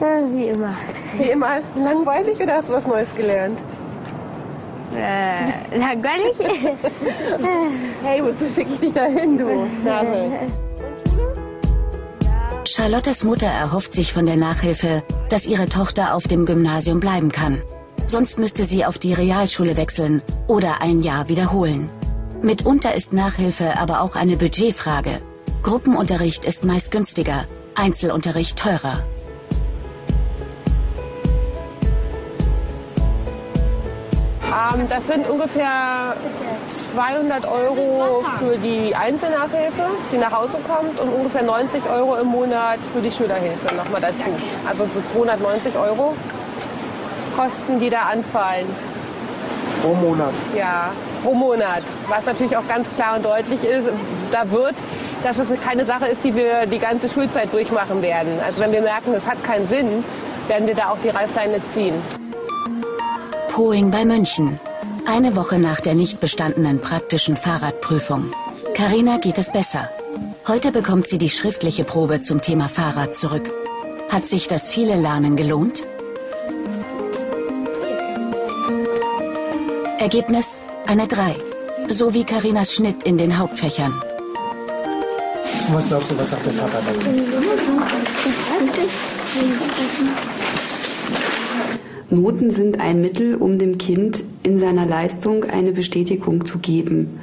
Ja, 0.00 0.20
wie 0.32 0.44
immer. 0.44 0.76
Wie 1.18 1.30
immer 1.30 1.60
langweilig 1.74 2.38
oder 2.40 2.54
hast 2.54 2.68
du 2.68 2.72
was 2.72 2.86
Neues 2.86 3.14
gelernt? 3.14 3.60
Äh, 4.94 5.76
langweilig? 5.76 6.36
hey, 8.04 8.22
wozu 8.22 8.44
schicke 8.54 8.72
ich 8.74 8.80
dich 8.80 8.92
da 8.92 9.04
hin, 9.04 9.38
du 9.38 9.66
Nase? 9.84 10.30
Charlottes 12.64 13.24
Mutter 13.24 13.46
erhofft 13.46 13.92
sich 13.92 14.12
von 14.12 14.26
der 14.26 14.36
Nachhilfe, 14.36 15.02
dass 15.28 15.46
ihre 15.46 15.68
Tochter 15.68 16.14
auf 16.14 16.24
dem 16.28 16.44
Gymnasium 16.46 17.00
bleiben 17.00 17.30
kann. 17.30 17.62
Sonst 18.06 18.38
müsste 18.38 18.64
sie 18.64 18.84
auf 18.84 18.98
die 18.98 19.14
Realschule 19.14 19.76
wechseln 19.76 20.22
oder 20.48 20.80
ein 20.80 21.02
Jahr 21.02 21.28
wiederholen. 21.28 21.88
Mitunter 22.42 22.94
ist 22.94 23.12
Nachhilfe 23.12 23.78
aber 23.78 24.00
auch 24.00 24.16
eine 24.16 24.36
Budgetfrage. 24.36 25.20
Gruppenunterricht 25.62 26.44
ist 26.44 26.64
meist 26.64 26.90
günstiger, 26.90 27.44
Einzelunterricht 27.74 28.58
teurer. 28.58 29.04
Ähm, 34.50 34.88
das 34.88 35.06
sind 35.06 35.28
ungefähr 35.28 36.16
200 36.94 37.46
Euro 37.46 38.24
für 38.38 38.58
die 38.58 38.94
Einzelnachhilfe, 38.94 39.84
die 40.12 40.18
nach 40.18 40.32
Hause 40.32 40.58
kommt, 40.66 40.98
und 40.98 41.08
ungefähr 41.08 41.42
90 41.42 41.82
Euro 41.88 42.16
im 42.16 42.26
Monat 42.26 42.78
für 42.92 43.00
die 43.00 43.10
Schülerhilfe 43.10 43.74
nochmal 43.74 44.00
dazu. 44.00 44.30
Also 44.68 44.86
so 44.92 45.00
290 45.12 45.76
Euro 45.76 46.16
Kosten, 47.36 47.78
die 47.78 47.90
da 47.90 48.02
anfallen. 48.12 48.66
Pro 49.82 49.94
Monat? 49.94 50.34
Ja, 50.56 50.90
pro 51.22 51.32
Monat. 51.32 51.82
Was 52.08 52.26
natürlich 52.26 52.56
auch 52.56 52.66
ganz 52.68 52.86
klar 52.96 53.16
und 53.16 53.24
deutlich 53.24 53.62
ist, 53.62 53.88
da 54.32 54.50
wird, 54.50 54.74
dass 55.22 55.38
es 55.38 55.48
keine 55.62 55.84
Sache 55.84 56.06
ist, 56.06 56.24
die 56.24 56.34
wir 56.34 56.66
die 56.66 56.78
ganze 56.78 57.08
Schulzeit 57.08 57.52
durchmachen 57.52 58.02
werden. 58.02 58.40
Also 58.44 58.60
wenn 58.60 58.72
wir 58.72 58.82
merken, 58.82 59.14
es 59.14 59.26
hat 59.26 59.42
keinen 59.44 59.68
Sinn, 59.68 60.04
werden 60.48 60.66
wir 60.66 60.74
da 60.74 60.90
auch 60.90 60.98
die 61.02 61.10
Reißleine 61.10 61.60
ziehen. 61.72 61.94
Poing 63.50 63.90
bei 63.90 64.04
München. 64.04 64.60
Eine 65.06 65.34
Woche 65.34 65.58
nach 65.58 65.80
der 65.80 65.94
nicht 65.94 66.20
bestandenen 66.20 66.80
praktischen 66.80 67.36
Fahrradprüfung. 67.36 68.32
Karina 68.74 69.18
geht 69.18 69.38
es 69.38 69.50
besser. 69.50 69.90
Heute 70.46 70.70
bekommt 70.70 71.08
sie 71.08 71.18
die 71.18 71.30
schriftliche 71.30 71.82
Probe 71.82 72.20
zum 72.22 72.40
Thema 72.40 72.68
Fahrrad 72.68 73.16
zurück. 73.16 73.50
Hat 74.08 74.28
sich 74.28 74.46
das 74.46 74.70
viele 74.70 74.94
Lernen 74.94 75.34
gelohnt? 75.34 75.84
Ergebnis 79.98 80.68
eine 80.86 81.08
3. 81.08 81.34
So 81.88 82.14
wie 82.14 82.24
Karinas 82.24 82.72
Schnitt 82.72 83.02
in 83.02 83.18
den 83.18 83.36
Hauptfächern. 83.36 84.00
Was 85.72 85.88
glaubst 85.88 86.12
du, 86.12 86.18
was 86.18 86.30
sagt 86.30 86.46
der 86.46 86.52
Papa 86.52 86.80
dazu? 86.86 87.08
Noten 92.10 92.50
sind 92.50 92.80
ein 92.80 93.00
Mittel, 93.00 93.36
um 93.36 93.58
dem 93.58 93.78
Kind 93.78 94.24
in 94.42 94.58
seiner 94.58 94.84
Leistung 94.84 95.44
eine 95.44 95.72
Bestätigung 95.72 96.44
zu 96.44 96.58
geben. 96.58 97.20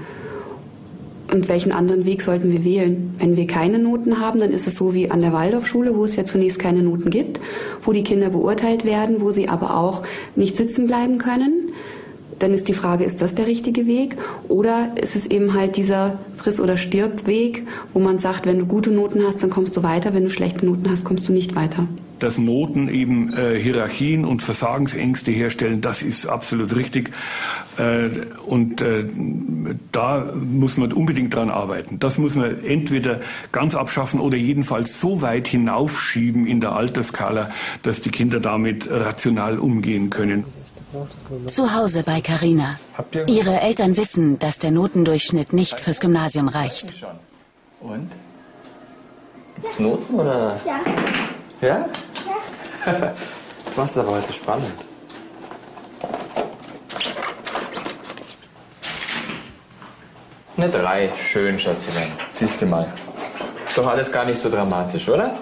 Und 1.32 1.50
welchen 1.50 1.74
anderen 1.74 2.06
Weg 2.06 2.22
sollten 2.22 2.52
wir 2.52 2.64
wählen? 2.64 3.14
Wenn 3.20 3.36
wir 3.36 3.48
keine 3.48 3.80
Noten 3.80 4.20
haben, 4.20 4.40
dann 4.40 4.52
ist 4.52 4.66
es 4.66 4.78
so 4.78 4.94
wie 4.94 5.12
an 5.12 5.22
der 5.22 5.34
Waldorfschule, 5.34 5.94
wo 5.96 6.06
es 6.06 6.16
ja 6.16 6.24
zunächst 6.24 6.58
keine 6.58 6.84
Noten 6.84 7.10
gibt, 7.10 7.42
wo 7.82 7.92
die 7.92 8.04
Kinder 8.04 8.30
beurteilt 8.30 8.86
werden, 8.86 9.20
wo 9.20 9.32
sie 9.32 9.50
aber 9.50 9.76
auch 9.76 10.04
nicht 10.36 10.56
sitzen 10.56 10.88
bleiben 10.88 11.18
können 11.18 11.74
dann 12.40 12.54
ist 12.54 12.68
die 12.68 12.74
Frage, 12.74 13.04
ist 13.04 13.22
das 13.22 13.36
der 13.36 13.48
richtige 13.48 13.88
Weg? 13.88 14.18
Oder 14.48 14.92
ist 15.02 15.16
es 15.16 15.26
eben 15.26 15.54
halt 15.54 15.76
dieser 15.76 16.20
Friss- 16.36 16.62
oder 16.62 16.78
Stirb-Weg, 16.78 17.68
wo 17.94 18.00
man 18.00 18.20
sagt, 18.20 18.46
wenn 18.46 18.60
du 18.60 18.66
gute 18.66 18.92
Noten 18.92 19.24
hast, 19.26 19.42
dann 19.42 19.50
kommst 19.50 19.76
du 19.76 19.84
weiter, 19.84 20.14
wenn 20.14 20.24
du 20.24 20.30
schlechte 20.30 20.66
Noten 20.66 20.90
hast, 20.90 21.04
kommst 21.04 21.28
du 21.28 21.34
nicht 21.34 21.56
weiter? 21.56 21.88
Dass 22.20 22.38
Noten 22.38 22.90
eben 22.90 23.34
äh, 23.34 23.60
Hierarchien 23.60 24.26
und 24.26 24.42
Versagensängste 24.42 25.32
herstellen, 25.32 25.82
das 25.82 26.02
ist 26.02 26.26
absolut 26.26 26.76
richtig. 26.76 27.12
Äh, 27.78 28.10
und 28.46 28.82
äh, 28.82 29.06
da 29.92 30.34
muss 30.34 30.78
man 30.78 30.94
unbedingt 30.94 31.34
dran 31.34 31.50
arbeiten. 31.50 32.00
Das 32.00 32.18
muss 32.18 32.36
man 32.36 32.64
entweder 32.64 33.22
ganz 33.52 33.76
abschaffen 33.76 34.20
oder 34.20 34.38
jedenfalls 34.38 35.00
so 35.00 35.22
weit 35.22 35.48
hinaufschieben 35.48 36.48
in 36.48 36.62
der 36.62 36.74
Altersskala, 36.74 37.52
dass 37.84 38.02
die 38.02 38.10
Kinder 38.10 38.40
damit 38.40 38.90
rational 38.90 39.60
umgehen 39.60 40.10
können. 40.10 40.46
Zu 41.48 41.76
Hause 41.76 42.04
bei 42.04 42.22
Karina. 42.22 42.80
Ihre 43.28 43.62
Eltern 43.62 43.98
wissen, 43.98 44.40
dass 44.40 44.58
der 44.58 44.72
Notendurchschnitt 44.72 45.54
nicht 45.54 45.80
fürs 45.80 46.00
Gymnasium 46.00 46.48
reicht. 46.48 47.06
Und? 47.82 48.10
Noten 49.78 50.16
oder? 50.16 50.60
Ja. 50.66 50.80
Ja? 51.62 51.86
Ja. 52.86 53.14
Was 53.76 53.92
ist 53.92 53.98
aber 53.98 54.12
heute 54.12 54.34
spannend. 54.34 54.74
Eine 60.58 60.70
drei, 60.70 61.12
schön, 61.18 61.60
Schatzelein. 61.60 62.12
Siehst 62.30 62.62
du 62.62 62.66
mal. 62.66 62.88
Ist 63.68 63.78
doch 63.78 63.86
alles 63.86 64.12
gar 64.12 64.26
nicht 64.26 64.42
so 64.42 64.50
dramatisch, 64.50 65.08
oder? 65.08 65.36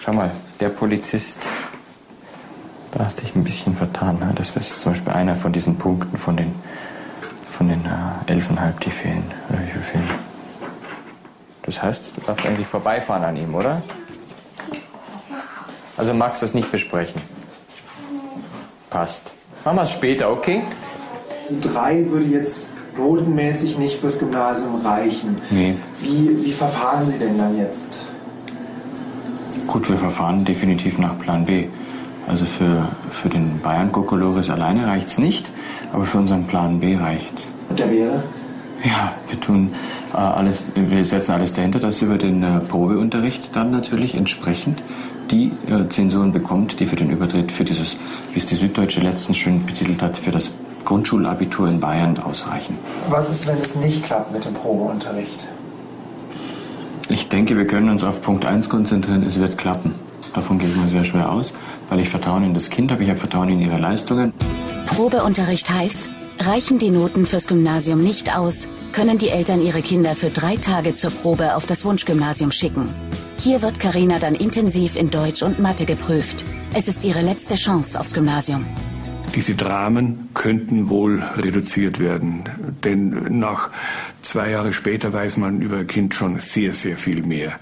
Schau 0.00 0.12
mal, 0.12 0.30
der 0.60 0.68
Polizist, 0.68 1.48
da 2.92 3.04
hast 3.04 3.22
dich 3.22 3.34
ein 3.34 3.42
bisschen 3.42 3.74
vertan. 3.74 4.18
Ne? 4.18 4.32
Das 4.34 4.50
ist 4.50 4.80
zum 4.80 4.92
Beispiel 4.92 5.12
einer 5.14 5.34
von 5.34 5.52
diesen 5.52 5.78
Punkten 5.78 6.18
von 6.18 6.36
den, 6.36 6.54
von 7.50 7.68
den 7.68 7.84
äh, 7.86 8.30
elfeinhalb, 8.30 8.80
die 8.80 8.90
fehlen. 8.90 9.24
Oder 9.48 9.62
wie 9.62 9.70
viel 9.70 9.82
fehlen? 9.82 10.25
Das 11.66 11.82
heißt, 11.82 12.02
du 12.14 12.20
darfst 12.26 12.46
eigentlich 12.46 12.66
vorbeifahren 12.66 13.24
an 13.24 13.36
ihm, 13.36 13.54
oder? 13.54 13.82
Also 15.96 16.14
magst 16.14 16.42
du 16.42 16.46
es 16.46 16.54
nicht 16.54 16.70
besprechen? 16.70 17.20
Passt. 18.90 19.32
Machen 19.64 19.76
wir 19.76 19.82
es 19.82 19.90
später, 19.90 20.30
okay? 20.30 20.62
Die 21.50 21.60
drei 21.60 22.08
würde 22.08 22.26
jetzt 22.26 22.68
notenmäßig 22.96 23.78
nicht 23.78 24.00
fürs 24.00 24.18
Gymnasium 24.18 24.80
reichen. 24.84 25.40
Nee. 25.50 25.74
Wie, 26.00 26.44
wie 26.44 26.52
verfahren 26.52 27.10
Sie 27.10 27.18
denn 27.18 27.36
dann 27.36 27.58
jetzt? 27.58 27.98
Gut, 29.66 29.88
wir 29.88 29.98
verfahren 29.98 30.44
definitiv 30.44 30.98
nach 30.98 31.18
Plan 31.18 31.44
B. 31.44 31.66
Also 32.28 32.44
für, 32.44 32.88
für 33.10 33.28
den 33.28 33.60
Bayern 33.60 33.92
Kokolores 33.92 34.50
alleine 34.50 34.86
reicht 34.86 35.08
es 35.08 35.18
nicht, 35.18 35.50
aber 35.92 36.06
für 36.06 36.18
unseren 36.18 36.46
Plan 36.46 36.80
B 36.80 36.96
reicht's. 36.96 37.50
Und 37.68 37.78
der 37.78 37.90
wäre? 37.90 38.22
Ja, 38.84 39.14
wir 39.28 39.40
tun 39.40 39.70
äh, 40.12 40.16
alles, 40.16 40.64
wir 40.74 41.04
setzen 41.04 41.32
alles 41.32 41.54
dahinter, 41.54 41.78
dass 41.78 42.02
über 42.02 42.18
den 42.18 42.42
äh, 42.42 42.60
Probeunterricht 42.60 43.54
dann 43.54 43.70
natürlich 43.70 44.14
entsprechend 44.14 44.82
die 45.30 45.52
äh, 45.68 45.88
Zensuren 45.88 46.32
bekommt, 46.32 46.78
die 46.78 46.86
für 46.86 46.96
den 46.96 47.10
Übertritt 47.10 47.50
für 47.50 47.64
dieses, 47.64 47.96
wie 48.32 48.38
es 48.38 48.46
die 48.46 48.54
Süddeutsche 48.54 49.00
letztens 49.00 49.38
schön 49.38 49.64
betitelt 49.64 50.02
hat, 50.02 50.16
für 50.16 50.30
das 50.30 50.50
Grundschulabitur 50.84 51.68
in 51.68 51.80
Bayern 51.80 52.16
ausreichen. 52.18 52.78
Was 53.10 53.28
ist, 53.28 53.46
wenn 53.46 53.58
es 53.58 53.74
nicht 53.74 54.04
klappt 54.04 54.32
mit 54.32 54.44
dem 54.44 54.54
Probeunterricht? 54.54 55.48
Ich 57.08 57.28
denke, 57.28 57.56
wir 57.56 57.66
können 57.66 57.88
uns 57.88 58.04
auf 58.04 58.22
Punkt 58.22 58.44
1 58.44 58.68
konzentrieren, 58.68 59.22
es 59.22 59.38
wird 59.38 59.58
klappen. 59.58 59.94
Davon 60.34 60.58
gehe 60.58 60.68
ich 60.68 60.76
mal 60.76 60.88
sehr 60.88 61.04
schwer 61.04 61.30
aus, 61.30 61.54
weil 61.88 62.00
ich 62.00 62.08
Vertrauen 62.08 62.44
in 62.44 62.54
das 62.54 62.68
Kind 62.70 62.90
habe, 62.90 63.02
ich 63.02 63.08
habe 63.08 63.18
Vertrauen 63.18 63.48
in 63.48 63.60
ihre 63.60 63.78
Leistungen. 63.78 64.32
Probeunterricht 64.86 65.72
heißt, 65.72 66.08
reichen 66.38 66.78
die 66.78 66.90
Noten 66.90 67.26
fürs 67.26 67.46
Gymnasium 67.46 68.02
nicht 68.02 68.36
aus, 68.36 68.68
können 68.92 69.18
die 69.18 69.30
Eltern 69.30 69.62
ihre 69.62 69.82
Kinder 69.82 70.14
für 70.14 70.30
drei 70.30 70.56
Tage 70.56 70.94
zur 70.94 71.10
Probe 71.10 71.54
auf 71.54 71.66
das 71.66 71.84
Wunschgymnasium 71.84 72.50
schicken. 72.50 72.88
Hier 73.38 73.62
wird 73.62 73.80
Karina 73.80 74.18
dann 74.18 74.34
intensiv 74.34 74.96
in 74.96 75.10
Deutsch 75.10 75.42
und 75.42 75.58
Mathe 75.58 75.84
geprüft. 75.84 76.44
Es 76.74 76.88
ist 76.88 77.04
ihre 77.04 77.22
letzte 77.22 77.54
Chance 77.54 77.98
aufs 77.98 78.14
Gymnasium. 78.14 78.64
Diese 79.34 79.54
Dramen 79.54 80.30
könnten 80.32 80.88
wohl 80.88 81.22
reduziert 81.36 81.98
werden, 81.98 82.44
denn 82.84 83.38
nach 83.38 83.70
zwei 84.22 84.50
Jahre 84.50 84.72
später 84.72 85.12
weiß 85.12 85.36
man 85.36 85.60
über 85.60 85.78
ein 85.78 85.86
Kind 85.86 86.14
schon 86.14 86.38
sehr, 86.38 86.72
sehr 86.72 86.96
viel 86.96 87.22
mehr. 87.22 87.58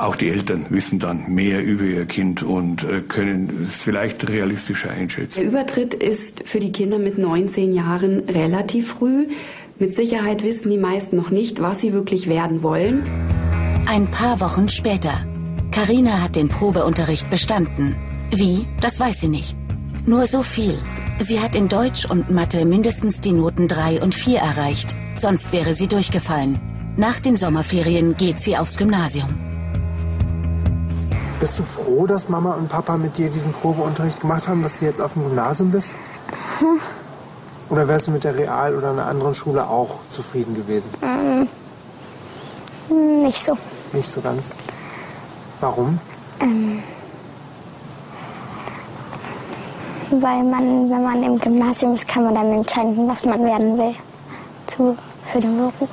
Auch 0.00 0.16
die 0.16 0.30
Eltern 0.30 0.64
wissen 0.70 0.98
dann 0.98 1.30
mehr 1.34 1.62
über 1.62 1.84
ihr 1.84 2.06
Kind 2.06 2.42
und 2.42 2.84
äh, 2.84 3.02
können 3.02 3.66
es 3.68 3.82
vielleicht 3.82 4.30
realistischer 4.30 4.90
einschätzen. 4.90 5.40
Der 5.40 5.48
Übertritt 5.50 5.92
ist 5.92 6.42
für 6.46 6.58
die 6.58 6.72
Kinder 6.72 6.98
mit 6.98 7.18
19 7.18 7.74
Jahren 7.74 8.20
relativ 8.20 8.94
früh. 8.94 9.26
Mit 9.78 9.94
Sicherheit 9.94 10.42
wissen 10.42 10.70
die 10.70 10.78
meisten 10.78 11.16
noch 11.16 11.28
nicht, 11.30 11.60
was 11.60 11.82
sie 11.82 11.92
wirklich 11.92 12.28
werden 12.28 12.62
wollen. 12.62 13.02
Ein 13.86 14.10
paar 14.10 14.40
Wochen 14.40 14.70
später. 14.70 15.12
Karina 15.70 16.22
hat 16.22 16.34
den 16.34 16.48
Probeunterricht 16.48 17.28
bestanden. 17.28 17.94
Wie? 18.30 18.66
Das 18.80 18.98
weiß 18.98 19.20
sie 19.20 19.28
nicht. 19.28 19.54
Nur 20.06 20.24
so 20.24 20.40
viel. 20.40 20.78
Sie 21.18 21.40
hat 21.40 21.54
in 21.54 21.68
Deutsch 21.68 22.06
und 22.06 22.30
Mathe 22.30 22.64
mindestens 22.64 23.20
die 23.20 23.32
Noten 23.32 23.68
3 23.68 24.00
und 24.00 24.14
4 24.14 24.38
erreicht. 24.38 24.96
Sonst 25.16 25.52
wäre 25.52 25.74
sie 25.74 25.88
durchgefallen. 25.88 26.58
Nach 26.96 27.20
den 27.20 27.36
Sommerferien 27.36 28.16
geht 28.16 28.40
sie 28.40 28.56
aufs 28.56 28.78
Gymnasium. 28.78 29.49
Bist 31.40 31.58
du 31.58 31.62
froh, 31.62 32.06
dass 32.06 32.28
Mama 32.28 32.52
und 32.52 32.68
Papa 32.68 32.98
mit 32.98 33.16
dir 33.16 33.30
diesen 33.30 33.50
Probeunterricht 33.52 34.20
gemacht 34.20 34.46
haben, 34.46 34.62
dass 34.62 34.78
du 34.78 34.84
jetzt 34.84 35.00
auf 35.00 35.14
dem 35.14 35.24
Gymnasium 35.24 35.70
bist? 35.70 35.94
Hm. 36.58 36.78
Oder 37.70 37.88
wärst 37.88 38.08
du 38.08 38.10
mit 38.10 38.24
der 38.24 38.36
Real- 38.36 38.76
oder 38.76 38.90
einer 38.90 39.06
anderen 39.06 39.34
Schule 39.34 39.66
auch 39.66 40.00
zufrieden 40.10 40.54
gewesen? 40.54 40.90
Ähm, 41.00 41.48
nicht 43.22 43.42
so. 43.42 43.56
Nicht 43.94 44.12
so 44.12 44.20
ganz. 44.20 44.50
Warum? 45.60 45.98
Ähm, 46.40 46.82
weil 50.10 50.42
man, 50.42 50.90
wenn 50.90 51.02
man 51.02 51.22
im 51.22 51.38
Gymnasium 51.38 51.94
ist, 51.94 52.06
kann 52.06 52.24
man 52.24 52.34
dann 52.34 52.52
entscheiden, 52.52 53.08
was 53.08 53.24
man 53.24 53.42
werden 53.44 53.78
will 53.78 53.94
zu, 54.66 54.94
für 55.32 55.40
den 55.40 55.56
Beruf. 55.56 55.88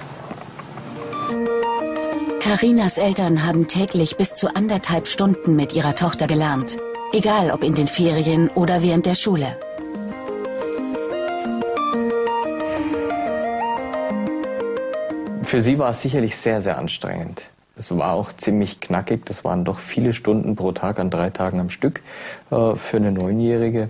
Karinas 2.48 2.98
Eltern 2.98 3.46
haben 3.46 3.68
täglich 3.68 4.16
bis 4.16 4.34
zu 4.34 4.56
anderthalb 4.56 5.08
Stunden 5.08 5.58
mit 5.58 5.76
ihrer 5.76 5.96
Tochter 5.96 6.28
gelernt. 6.28 6.78
Egal 7.12 7.52
ob 7.52 7.62
in 7.62 7.76
den 7.76 7.88
Ferien 7.88 8.48
oder 8.48 8.82
während 8.82 9.06
der 9.06 9.16
Schule. 9.16 9.58
Für 15.44 15.60
sie 15.60 15.78
war 15.78 15.90
es 15.90 16.02
sicherlich 16.02 16.38
sehr, 16.38 16.62
sehr 16.62 16.78
anstrengend. 16.78 17.50
Es 17.76 17.94
war 17.94 18.14
auch 18.14 18.32
ziemlich 18.32 18.80
knackig. 18.80 19.26
Das 19.26 19.44
waren 19.44 19.66
doch 19.66 19.80
viele 19.80 20.14
Stunden 20.14 20.56
pro 20.56 20.72
Tag 20.72 21.00
an 21.00 21.10
drei 21.10 21.30
Tagen 21.32 21.60
am 21.60 21.70
Stück 21.70 22.02
äh, 22.50 22.76
für 22.76 22.96
eine 22.96 23.12
Neunjährige. 23.12 23.90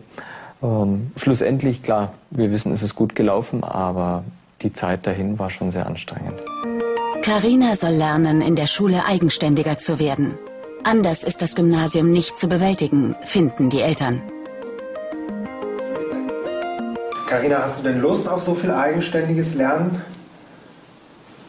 Ähm, 0.64 1.12
schlussendlich, 1.16 1.84
klar, 1.84 2.14
wir 2.32 2.50
wissen, 2.50 2.72
es 2.72 2.82
ist 2.82 2.96
gut 2.96 3.16
gelaufen, 3.16 3.64
aber 3.64 4.24
die 4.64 4.74
Zeit 4.74 5.06
dahin 5.06 5.38
war 5.38 5.52
schon 5.52 5.72
sehr 5.72 5.86
anstrengend. 5.86 6.42
Karina 7.28 7.76
soll 7.76 7.92
lernen, 7.92 8.40
in 8.40 8.56
der 8.56 8.68
Schule 8.68 9.04
eigenständiger 9.06 9.78
zu 9.78 10.00
werden. 10.00 10.38
Anders 10.86 11.26
ist 11.26 11.42
das 11.42 11.56
Gymnasium 11.56 12.14
nicht 12.14 12.40
zu 12.40 12.48
bewältigen, 12.48 13.18
finden 13.26 13.70
die 13.70 13.82
Eltern. 13.82 14.22
Karina, 17.28 17.64
hast 17.64 17.80
du 17.80 17.84
denn 17.84 18.00
Lust 18.00 18.30
auf 18.30 18.42
so 18.42 18.56
viel 18.56 18.72
eigenständiges 18.72 19.56
Lernen? 19.56 20.02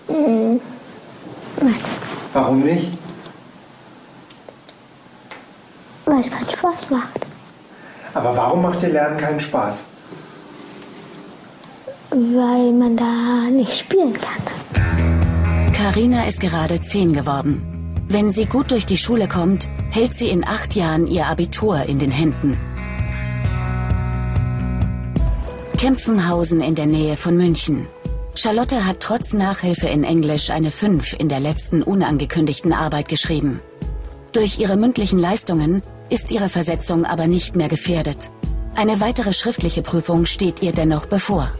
Mhm. 0.08 0.60
Warum 2.32 2.58
nicht? 2.64 2.98
Weil 6.06 6.18
es 6.18 6.28
keinen 6.28 6.50
Spaß 6.50 6.90
macht. 6.90 7.20
Aber 8.14 8.36
warum 8.36 8.62
macht 8.62 8.82
dir 8.82 8.88
Lernen 8.88 9.16
keinen 9.16 9.38
Spaß? 9.38 9.84
Weil 12.10 12.72
man 12.72 12.96
da 12.96 13.48
nicht 13.48 13.78
spielen 13.78 14.18
kann. 14.20 15.17
Karina 15.78 16.24
ist 16.24 16.40
gerade 16.40 16.82
zehn 16.82 17.12
geworden. 17.12 18.04
Wenn 18.08 18.32
sie 18.32 18.46
gut 18.46 18.72
durch 18.72 18.84
die 18.84 18.96
Schule 18.96 19.28
kommt, 19.28 19.68
hält 19.92 20.16
sie 20.16 20.28
in 20.28 20.44
acht 20.44 20.74
Jahren 20.74 21.06
ihr 21.06 21.26
Abitur 21.26 21.84
in 21.84 22.00
den 22.00 22.10
Händen. 22.10 22.58
Kempfenhausen 25.78 26.60
in 26.62 26.74
der 26.74 26.86
Nähe 26.86 27.16
von 27.16 27.36
München. 27.36 27.86
Charlotte 28.34 28.86
hat 28.86 28.98
trotz 28.98 29.34
Nachhilfe 29.34 29.86
in 29.86 30.02
Englisch 30.02 30.50
eine 30.50 30.72
5 30.72 31.12
in 31.12 31.28
der 31.28 31.38
letzten 31.38 31.84
unangekündigten 31.84 32.72
Arbeit 32.72 33.08
geschrieben. 33.08 33.60
Durch 34.32 34.58
ihre 34.58 34.76
mündlichen 34.76 35.20
Leistungen 35.20 35.84
ist 36.10 36.32
ihre 36.32 36.48
Versetzung 36.48 37.04
aber 37.04 37.28
nicht 37.28 37.54
mehr 37.54 37.68
gefährdet. 37.68 38.32
Eine 38.74 39.00
weitere 39.00 39.32
schriftliche 39.32 39.82
Prüfung 39.82 40.26
steht 40.26 40.60
ihr 40.60 40.72
dennoch 40.72 41.06
bevor. 41.06 41.52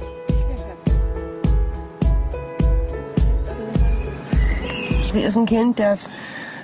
Sie 5.13 5.23
ist 5.23 5.37
ein 5.37 5.47
Kind, 5.47 5.79
das 5.79 6.11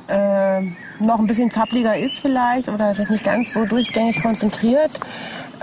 äh, 0.08 0.60
noch 1.00 1.18
ein 1.18 1.26
bisschen 1.26 1.50
zappliger 1.50 1.96
ist 1.96 2.20
vielleicht 2.20 2.68
oder 2.68 2.94
sich 2.94 3.08
nicht 3.08 3.24
ganz 3.24 3.52
so 3.52 3.64
durchgängig 3.64 4.22
konzentriert. 4.22 4.90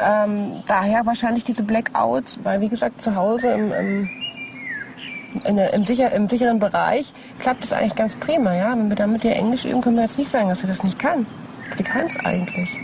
Ähm, 0.01 0.63
daher 0.67 1.05
wahrscheinlich 1.05 1.43
diese 1.43 1.63
Blackouts, 1.63 2.39
weil 2.43 2.61
wie 2.61 2.69
gesagt 2.69 3.01
zu 3.01 3.15
Hause 3.15 3.49
im, 3.49 3.71
im, 3.71 4.09
in 5.45 5.55
der, 5.55 5.73
im, 5.73 5.85
sicher, 5.85 6.11
im 6.11 6.27
sicheren 6.27 6.59
Bereich 6.59 7.13
klappt 7.39 7.63
es 7.63 7.73
eigentlich 7.73 7.95
ganz 7.95 8.15
prima. 8.15 8.55
Ja? 8.55 8.71
Wenn 8.71 8.89
wir 8.89 8.95
damit 8.95 9.23
ihr 9.23 9.35
Englisch 9.35 9.65
üben, 9.65 9.81
können 9.81 9.95
wir 9.95 10.03
jetzt 10.03 10.17
nicht 10.17 10.31
sagen, 10.31 10.49
dass 10.49 10.61
sie 10.61 10.67
das 10.67 10.83
nicht 10.83 10.97
kann. 10.97 11.25
Die 11.77 11.83
kann 11.83 12.05
es 12.05 12.17
eigentlich. 12.19 12.77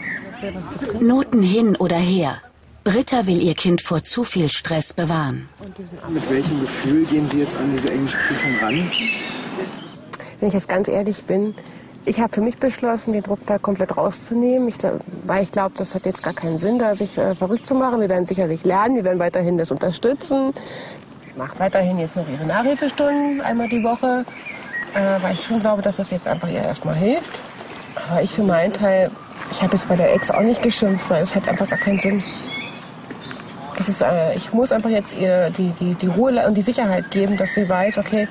Noten 1.00 1.42
hin 1.42 1.76
oder 1.76 1.98
her. 1.98 2.38
Britta 2.84 3.28
will 3.28 3.42
ihr 3.42 3.56
Kind 3.56 3.82
vor 3.82 4.04
zu 4.04 4.24
viel 4.24 4.48
Stress 4.50 4.94
bewahren. 4.94 5.50
Mit 6.08 6.30
welchem 6.30 6.62
Gefühl 6.62 7.06
gehen 7.06 7.28
Sie 7.28 7.42
jetzt 7.42 7.58
an 7.58 7.70
diese 7.72 7.92
Englischprüfung 7.92 8.52
ran? 8.62 8.90
Wenn 10.40 10.50
ich 10.50 10.54
jetzt 10.54 10.70
ganz 10.70 10.88
ehrlich 10.88 11.24
bin, 11.24 11.56
ich 12.06 12.20
habe 12.20 12.34
für 12.34 12.42
mich 12.42 12.58
beschlossen, 12.58 13.12
den 13.12 13.24
Druck 13.24 13.40
da 13.46 13.58
komplett 13.58 13.98
rauszunehmen, 13.98 14.68
ich, 14.70 14.76
weil 15.26 15.44
ich 15.44 15.52
glaube, 15.52 15.74
das 15.78 15.94
hat 15.94 16.06
jetzt 16.06 16.24
gar 16.24 16.34
keinen 16.34 16.58
Sinn, 16.58 16.80
da 16.80 16.96
sich 16.96 17.18
äh, 17.18 17.36
verrückt 17.36 17.66
zu 17.66 17.76
machen. 17.76 18.00
Wir 18.00 18.08
werden 18.08 18.26
sicherlich 18.26 18.64
lernen, 18.64 18.96
wir 18.96 19.04
werden 19.04 19.20
weiterhin 19.20 19.58
das 19.58 19.72
unterstützen. 19.72 20.54
Macht 21.36 21.60
weiterhin 21.60 22.00
jetzt 22.00 22.16
noch 22.16 22.28
ihre 22.30 22.46
Nachhilfestunden 22.46 23.42
einmal 23.42 23.68
die 23.68 23.84
Woche, 23.84 24.26
äh, 24.94 25.22
weil 25.22 25.34
ich 25.34 25.44
schon 25.44 25.60
glaube, 25.60 25.82
dass 25.82 25.98
das 25.98 26.10
jetzt 26.12 26.28
einfach 26.28 26.48
ihr 26.48 26.62
erstmal 26.62 26.96
hilft. 26.96 27.40
Aber 28.10 28.22
ich 28.22 28.32
für 28.32 28.44
meinen 28.44 28.72
Teil, 28.72 29.12
ich 29.52 29.62
habe 29.62 29.76
jetzt 29.76 29.90
bei 29.90 29.96
der 29.96 30.14
Ex 30.14 30.32
auch 30.32 30.42
nicht 30.42 30.62
geschimpft, 30.62 31.10
weil 31.10 31.24
es 31.24 31.36
hat 31.36 31.48
einfach 31.48 31.68
gar 31.68 31.80
keinen 31.80 32.00
Sinn. 32.00 32.24
Das 33.78 33.88
ist, 33.88 34.02
äh, 34.02 34.36
ich 34.36 34.52
muss 34.54 34.72
einfach 34.72 34.90
jetzt 34.90 35.16
ihr 35.18 35.52
die, 35.52 35.72
die, 35.80 35.94
die 35.94 36.08
Ruhe 36.08 36.46
und 36.48 36.56
die 36.56 36.64
Sicherheit 36.64 37.12
geben, 37.12 37.38
dass 37.38 37.54
sie 37.54 37.70
weiß, 37.70 38.00
okay, 38.00 38.28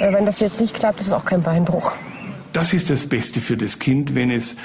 äh, 0.00 0.12
wenn 0.12 0.26
das 0.26 0.40
jetzt 0.40 0.60
nicht 0.60 0.74
klappt, 0.74 1.00
ist 1.00 1.06
es 1.06 1.12
auch 1.12 1.24
kein 1.24 1.42
Beinbruch. 1.42 1.92
Das 2.52 2.72
ist 2.72 2.90
das 2.90 3.06
Beste 3.06 3.40
für 3.40 3.56
das 3.56 3.78
Kind, 3.78 4.14
wenn 4.14 4.30
es 4.30 4.56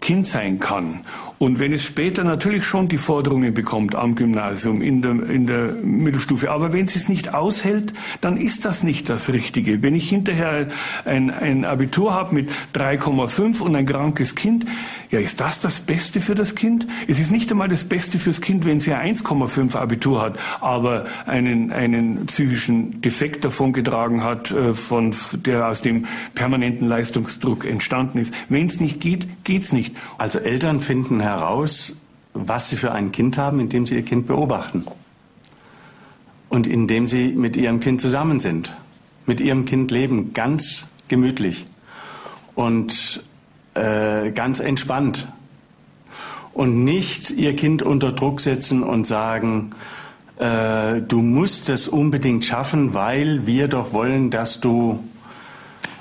Kind 0.00 0.26
sein 0.26 0.58
kann. 0.58 1.04
Und 1.44 1.58
wenn 1.58 1.74
es 1.74 1.84
später 1.84 2.24
natürlich 2.24 2.64
schon 2.64 2.88
die 2.88 2.96
Forderungen 2.96 3.52
bekommt 3.52 3.94
am 3.94 4.14
Gymnasium, 4.14 4.80
in 4.80 5.02
der, 5.02 5.10
in 5.28 5.46
der 5.46 5.72
Mittelstufe, 5.74 6.50
aber 6.50 6.72
wenn 6.72 6.86
es 6.86 6.96
es 6.96 7.06
nicht 7.06 7.34
aushält, 7.34 7.92
dann 8.22 8.38
ist 8.38 8.64
das 8.64 8.82
nicht 8.82 9.10
das 9.10 9.28
Richtige. 9.28 9.82
Wenn 9.82 9.94
ich 9.94 10.08
hinterher 10.08 10.68
ein, 11.04 11.30
ein 11.30 11.66
Abitur 11.66 12.14
habe 12.14 12.34
mit 12.34 12.48
3,5 12.74 13.60
und 13.60 13.76
ein 13.76 13.84
krankes 13.84 14.36
Kind, 14.36 14.64
ja, 15.10 15.20
ist 15.20 15.38
das 15.38 15.60
das 15.60 15.80
Beste 15.80 16.22
für 16.22 16.34
das 16.34 16.54
Kind? 16.54 16.86
Es 17.08 17.20
ist 17.20 17.30
nicht 17.30 17.50
einmal 17.52 17.68
das 17.68 17.84
Beste 17.84 18.18
fürs 18.18 18.40
Kind, 18.40 18.64
wenn 18.64 18.78
es 18.78 18.86
ja 18.86 18.98
1,5 18.98 19.76
Abitur 19.76 20.22
hat, 20.22 20.38
aber 20.62 21.04
einen, 21.26 21.72
einen 21.72 22.24
psychischen 22.24 23.02
Defekt 23.02 23.44
davongetragen 23.44 24.24
hat, 24.24 24.50
äh, 24.50 24.74
von, 24.74 25.14
der 25.34 25.68
aus 25.68 25.82
dem 25.82 26.06
permanenten 26.34 26.88
Leistungsdruck 26.88 27.66
entstanden 27.66 28.16
ist. 28.16 28.34
Wenn 28.48 28.66
es 28.66 28.80
nicht 28.80 28.98
geht, 29.00 29.44
geht's 29.44 29.74
nicht. 29.74 29.94
Also 30.16 30.38
Eltern 30.38 30.80
finden 30.80 31.22
heraus, 31.34 32.00
was 32.32 32.68
sie 32.68 32.76
für 32.76 32.92
ein 32.92 33.12
Kind 33.12 33.38
haben, 33.38 33.60
indem 33.60 33.86
sie 33.86 33.96
ihr 33.96 34.04
Kind 34.04 34.26
beobachten. 34.26 34.84
Und 36.48 36.66
indem 36.66 37.08
sie 37.08 37.32
mit 37.32 37.56
ihrem 37.56 37.80
Kind 37.80 38.00
zusammen 38.00 38.40
sind. 38.40 38.72
Mit 39.26 39.40
ihrem 39.40 39.64
Kind 39.64 39.90
leben, 39.90 40.32
ganz 40.32 40.86
gemütlich. 41.08 41.64
Und 42.54 43.24
äh, 43.74 44.30
ganz 44.30 44.60
entspannt. 44.60 45.26
Und 46.52 46.84
nicht 46.84 47.30
ihr 47.30 47.56
Kind 47.56 47.82
unter 47.82 48.12
Druck 48.12 48.40
setzen 48.40 48.82
und 48.82 49.06
sagen, 49.06 49.72
äh, 50.36 51.00
du 51.00 51.20
musst 51.22 51.68
es 51.68 51.88
unbedingt 51.88 52.44
schaffen, 52.44 52.94
weil 52.94 53.46
wir 53.46 53.68
doch 53.68 53.92
wollen, 53.92 54.30
dass 54.30 54.60
du 54.60 55.02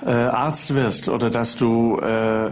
äh, 0.05 0.11
Arzt 0.11 0.75
wirst 0.75 1.09
oder 1.09 1.29
dass 1.29 1.55
du 1.55 1.99
äh, 2.01 2.45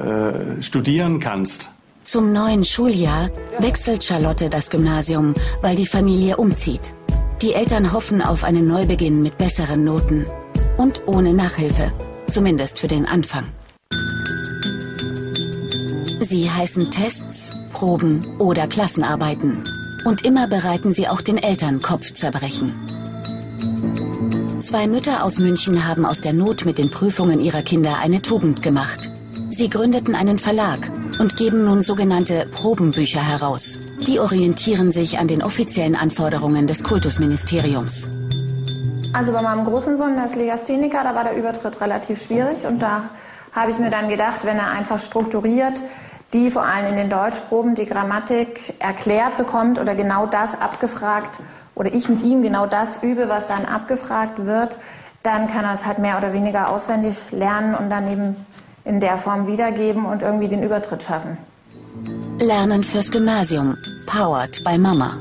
äh, 0.57 0.61
studieren 0.61 1.19
kannst. 1.19 1.69
Zum 2.11 2.33
neuen 2.33 2.65
Schuljahr 2.65 3.29
wechselt 3.59 4.03
Charlotte 4.03 4.49
das 4.49 4.69
Gymnasium, 4.69 5.33
weil 5.61 5.77
die 5.77 5.85
Familie 5.85 6.35
umzieht. 6.35 6.93
Die 7.41 7.53
Eltern 7.53 7.93
hoffen 7.93 8.21
auf 8.21 8.43
einen 8.43 8.67
Neubeginn 8.67 9.21
mit 9.21 9.37
besseren 9.37 9.85
Noten 9.85 10.25
und 10.77 11.07
ohne 11.07 11.33
Nachhilfe, 11.33 11.93
zumindest 12.29 12.79
für 12.79 12.89
den 12.89 13.05
Anfang. 13.05 13.45
Sie 16.19 16.51
heißen 16.51 16.91
Tests, 16.91 17.53
Proben 17.71 18.27
oder 18.39 18.67
Klassenarbeiten. 18.67 19.63
Und 20.03 20.25
immer 20.25 20.49
bereiten 20.49 20.91
sie 20.91 21.07
auch 21.07 21.21
den 21.21 21.37
Eltern 21.37 21.81
Kopfzerbrechen. 21.81 22.73
Zwei 24.59 24.85
Mütter 24.85 25.23
aus 25.23 25.39
München 25.39 25.87
haben 25.87 26.05
aus 26.05 26.19
der 26.19 26.33
Not 26.33 26.65
mit 26.65 26.77
den 26.77 26.91
Prüfungen 26.91 27.39
ihrer 27.39 27.61
Kinder 27.61 27.99
eine 27.99 28.21
Tugend 28.21 28.61
gemacht. 28.61 29.09
Sie 29.49 29.69
gründeten 29.69 30.13
einen 30.13 30.39
Verlag 30.39 30.91
und 31.19 31.37
geben 31.37 31.65
nun 31.65 31.81
sogenannte 31.81 32.47
Probenbücher 32.51 33.21
heraus. 33.21 33.79
Die 34.07 34.19
orientieren 34.19 34.91
sich 34.91 35.19
an 35.19 35.27
den 35.27 35.43
offiziellen 35.43 35.95
Anforderungen 35.95 36.67
des 36.67 36.83
Kultusministeriums. 36.83 38.09
Also 39.13 39.31
bei 39.33 39.41
meinem 39.41 39.65
großen 39.65 39.97
Sohn, 39.97 40.15
der 40.15 40.27
ist 40.27 40.35
Legastheniker, 40.35 41.03
da 41.03 41.13
war 41.15 41.23
der 41.23 41.35
Übertritt 41.35 41.81
relativ 41.81 42.23
schwierig 42.25 42.65
und 42.65 42.79
da 42.79 43.09
habe 43.51 43.71
ich 43.71 43.79
mir 43.79 43.89
dann 43.89 44.07
gedacht, 44.07 44.45
wenn 44.45 44.57
er 44.57 44.71
einfach 44.71 44.99
strukturiert 44.99 45.81
die 46.33 46.49
vor 46.49 46.63
allem 46.63 46.87
in 46.87 46.95
den 46.95 47.09
Deutschproben 47.09 47.75
die 47.75 47.85
Grammatik 47.85 48.73
erklärt 48.79 49.37
bekommt 49.37 49.79
oder 49.79 49.95
genau 49.95 50.25
das 50.25 50.59
abgefragt 50.59 51.39
oder 51.75 51.93
ich 51.93 52.07
mit 52.07 52.21
ihm 52.21 52.41
genau 52.41 52.65
das 52.67 53.03
übe, 53.03 53.27
was 53.27 53.47
dann 53.47 53.65
abgefragt 53.65 54.45
wird, 54.45 54.77
dann 55.23 55.51
kann 55.51 55.65
er 55.65 55.73
es 55.73 55.85
halt 55.85 55.99
mehr 55.99 56.17
oder 56.17 56.33
weniger 56.33 56.69
auswendig 56.69 57.15
lernen 57.31 57.75
und 57.75 57.89
dann 57.89 58.11
eben 58.11 58.35
in 58.85 58.99
der 58.99 59.17
Form 59.17 59.47
wiedergeben 59.47 60.05
und 60.05 60.21
irgendwie 60.21 60.47
den 60.47 60.63
Übertritt 60.63 61.03
schaffen. 61.03 61.37
Lernen 62.39 62.83
fürs 62.83 63.11
Gymnasium, 63.11 63.77
powered 64.07 64.63
by 64.63 64.77
Mama. 64.77 65.17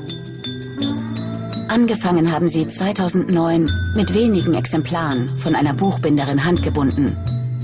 Angefangen 1.69 2.31
haben 2.31 2.47
sie 2.47 2.67
2009 2.67 3.69
mit 3.95 4.13
wenigen 4.13 4.55
Exemplaren 4.55 5.29
von 5.37 5.55
einer 5.55 5.73
Buchbinderin 5.73 6.43
handgebunden. 6.43 7.15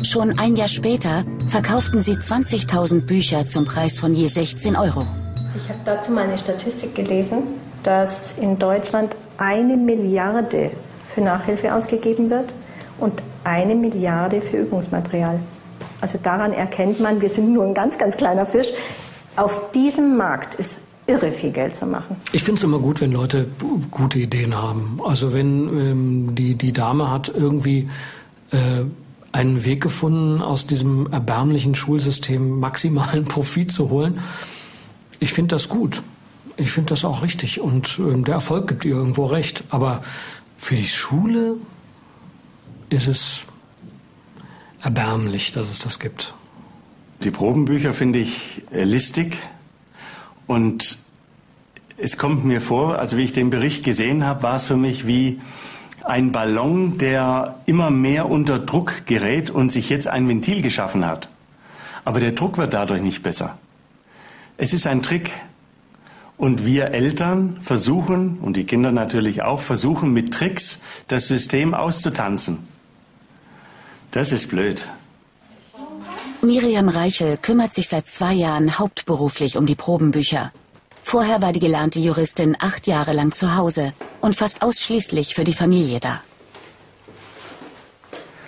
Schon 0.03 0.37
ein 0.39 0.55
Jahr 0.55 0.67
später 0.67 1.25
verkauften 1.49 2.01
sie 2.01 2.13
20.000 2.13 3.05
Bücher 3.05 3.45
zum 3.47 3.65
Preis 3.65 3.99
von 3.99 4.13
je 4.13 4.27
16 4.27 4.75
Euro. 4.75 5.05
Ich 5.55 5.67
habe 5.67 5.79
dazu 5.85 6.11
mal 6.11 6.25
eine 6.25 6.37
Statistik 6.37 6.93
gelesen, 6.93 7.39
dass 7.83 8.33
in 8.37 8.59
Deutschland 8.59 9.15
eine 9.37 9.75
Milliarde 9.75 10.71
für 11.09 11.21
Nachhilfe 11.21 11.73
ausgegeben 11.73 12.29
wird 12.29 12.53
und 12.99 13.21
eine 13.43 13.75
Milliarde 13.75 14.39
für 14.39 14.57
Übungsmaterial. 14.57 15.39
Also 16.01 16.19
daran 16.21 16.53
erkennt 16.53 16.99
man, 16.99 17.21
wir 17.21 17.29
sind 17.29 17.53
nur 17.53 17.65
ein 17.65 17.73
ganz, 17.73 17.97
ganz 17.97 18.17
kleiner 18.17 18.45
Fisch. 18.45 18.69
Auf 19.35 19.71
diesem 19.71 20.17
Markt 20.17 20.55
ist 20.55 20.77
irre 21.07 21.31
viel 21.31 21.51
Geld 21.51 21.75
zu 21.75 21.85
machen. 21.85 22.17
Ich 22.33 22.43
finde 22.43 22.59
es 22.59 22.63
immer 22.63 22.79
gut, 22.79 23.01
wenn 23.01 23.11
Leute 23.11 23.47
gute 23.91 24.19
Ideen 24.19 24.55
haben. 24.55 24.99
Also 25.03 25.33
wenn 25.33 25.67
ähm, 25.69 26.35
die, 26.35 26.55
die 26.55 26.73
Dame 26.73 27.09
hat 27.09 27.29
irgendwie 27.33 27.89
äh, 28.51 28.83
einen 29.31 29.63
Weg 29.65 29.81
gefunden, 29.81 30.41
aus 30.41 30.67
diesem 30.67 31.11
erbärmlichen 31.11 31.75
Schulsystem 31.75 32.59
maximalen 32.59 33.25
Profit 33.25 33.71
zu 33.71 33.89
holen. 33.89 34.19
Ich 35.19 35.33
finde 35.33 35.55
das 35.55 35.69
gut. 35.69 36.03
Ich 36.57 36.71
finde 36.71 36.89
das 36.89 37.05
auch 37.05 37.23
richtig 37.23 37.61
und 37.61 37.99
äh, 37.99 38.21
der 38.21 38.35
Erfolg 38.35 38.67
gibt 38.67 38.85
ihr 38.85 38.95
irgendwo 38.95 39.25
recht. 39.25 39.63
Aber 39.69 40.01
für 40.57 40.75
die 40.75 40.87
Schule 40.87 41.57
ist 42.89 43.07
es 43.07 43.45
erbärmlich, 44.81 45.51
dass 45.51 45.69
es 45.69 45.79
das 45.79 45.99
gibt. 45.99 46.33
Die 47.23 47.31
Probenbücher 47.31 47.93
finde 47.93 48.19
ich 48.19 48.61
äh, 48.71 48.83
listig 48.83 49.37
und 50.45 50.99
es 51.97 52.17
kommt 52.17 52.45
mir 52.45 52.61
vor, 52.61 52.99
also 52.99 53.17
wie 53.17 53.23
ich 53.23 53.33
den 53.33 53.49
Bericht 53.49 53.83
gesehen 53.83 54.23
habe, 54.23 54.43
war 54.43 54.55
es 54.55 54.63
für 54.63 54.77
mich 54.77 55.07
wie 55.07 55.41
ein 56.03 56.31
Ballon, 56.31 56.97
der 56.99 57.55
immer 57.65 57.89
mehr 57.89 58.29
unter 58.29 58.59
Druck 58.59 59.05
gerät 59.07 59.49
und 59.49 59.71
sich 59.71 59.89
jetzt 59.89 60.07
ein 60.07 60.27
Ventil 60.27 60.61
geschaffen 60.61 61.05
hat. 61.05 61.29
Aber 62.05 62.19
der 62.19 62.31
Druck 62.31 62.57
wird 62.57 62.73
dadurch 62.73 63.01
nicht 63.01 63.23
besser. 63.23 63.57
Es 64.57 64.73
ist 64.73 64.87
ein 64.87 65.01
Trick. 65.01 65.31
Und 66.37 66.65
wir 66.65 66.91
Eltern 66.91 67.57
versuchen, 67.61 68.37
und 68.37 68.57
die 68.57 68.65
Kinder 68.65 68.91
natürlich 68.91 69.41
auch, 69.41 69.59
versuchen 69.59 70.13
mit 70.13 70.31
Tricks 70.31 70.83
das 71.07 71.27
System 71.27 71.73
auszutanzen. 71.73 72.59
Das 74.17 74.31
ist 74.31 74.47
blöd. 74.47 74.83
Miriam 76.41 76.89
Reichel 76.89 77.37
kümmert 77.37 77.75
sich 77.75 77.87
seit 77.87 78.07
zwei 78.07 78.33
Jahren 78.33 78.79
hauptberuflich 78.79 79.57
um 79.57 79.67
die 79.67 79.75
Probenbücher. 79.75 80.51
Vorher 81.03 81.43
war 81.43 81.51
die 81.51 81.59
gelernte 81.59 81.99
Juristin 81.99 82.57
acht 82.59 82.87
Jahre 82.87 83.13
lang 83.13 83.31
zu 83.31 83.55
Hause 83.55 83.93
und 84.19 84.35
fast 84.35 84.63
ausschließlich 84.63 85.35
für 85.35 85.43
die 85.43 85.53
Familie 85.53 85.99
da. 85.99 86.21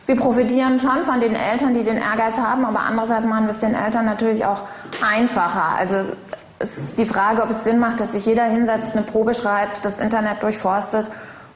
Wir 0.08 0.16
profitieren 0.16 0.80
schon 0.80 1.04
von 1.04 1.20
den 1.20 1.36
Eltern, 1.36 1.76
die 1.76 1.84
den 1.84 1.98
Ehrgeiz 1.98 2.36
haben, 2.36 2.66
aber 2.66 2.80
andererseits 2.80 3.28
machen 3.28 3.46
wir 3.46 3.52
es 3.52 3.60
den 3.60 3.76
Eltern 3.76 4.06
natürlich 4.06 4.44
auch 4.46 4.64
einfacher. 5.04 5.76
Also 5.78 5.98
es 6.58 6.80
ist 6.80 6.98
die 6.98 7.06
Frage, 7.06 7.44
ob 7.44 7.52
es 7.52 7.64
Sinn 7.64 7.78
macht, 7.78 8.00
dass 8.00 8.14
sich 8.14 8.26
jeder 8.26 8.46
hinsetzt, 8.46 8.94
eine 8.94 9.04
Probe 9.04 9.36
schreibt, 9.36 9.86
das 9.86 10.00
Internet 10.00 10.42
durchforstet 10.42 11.12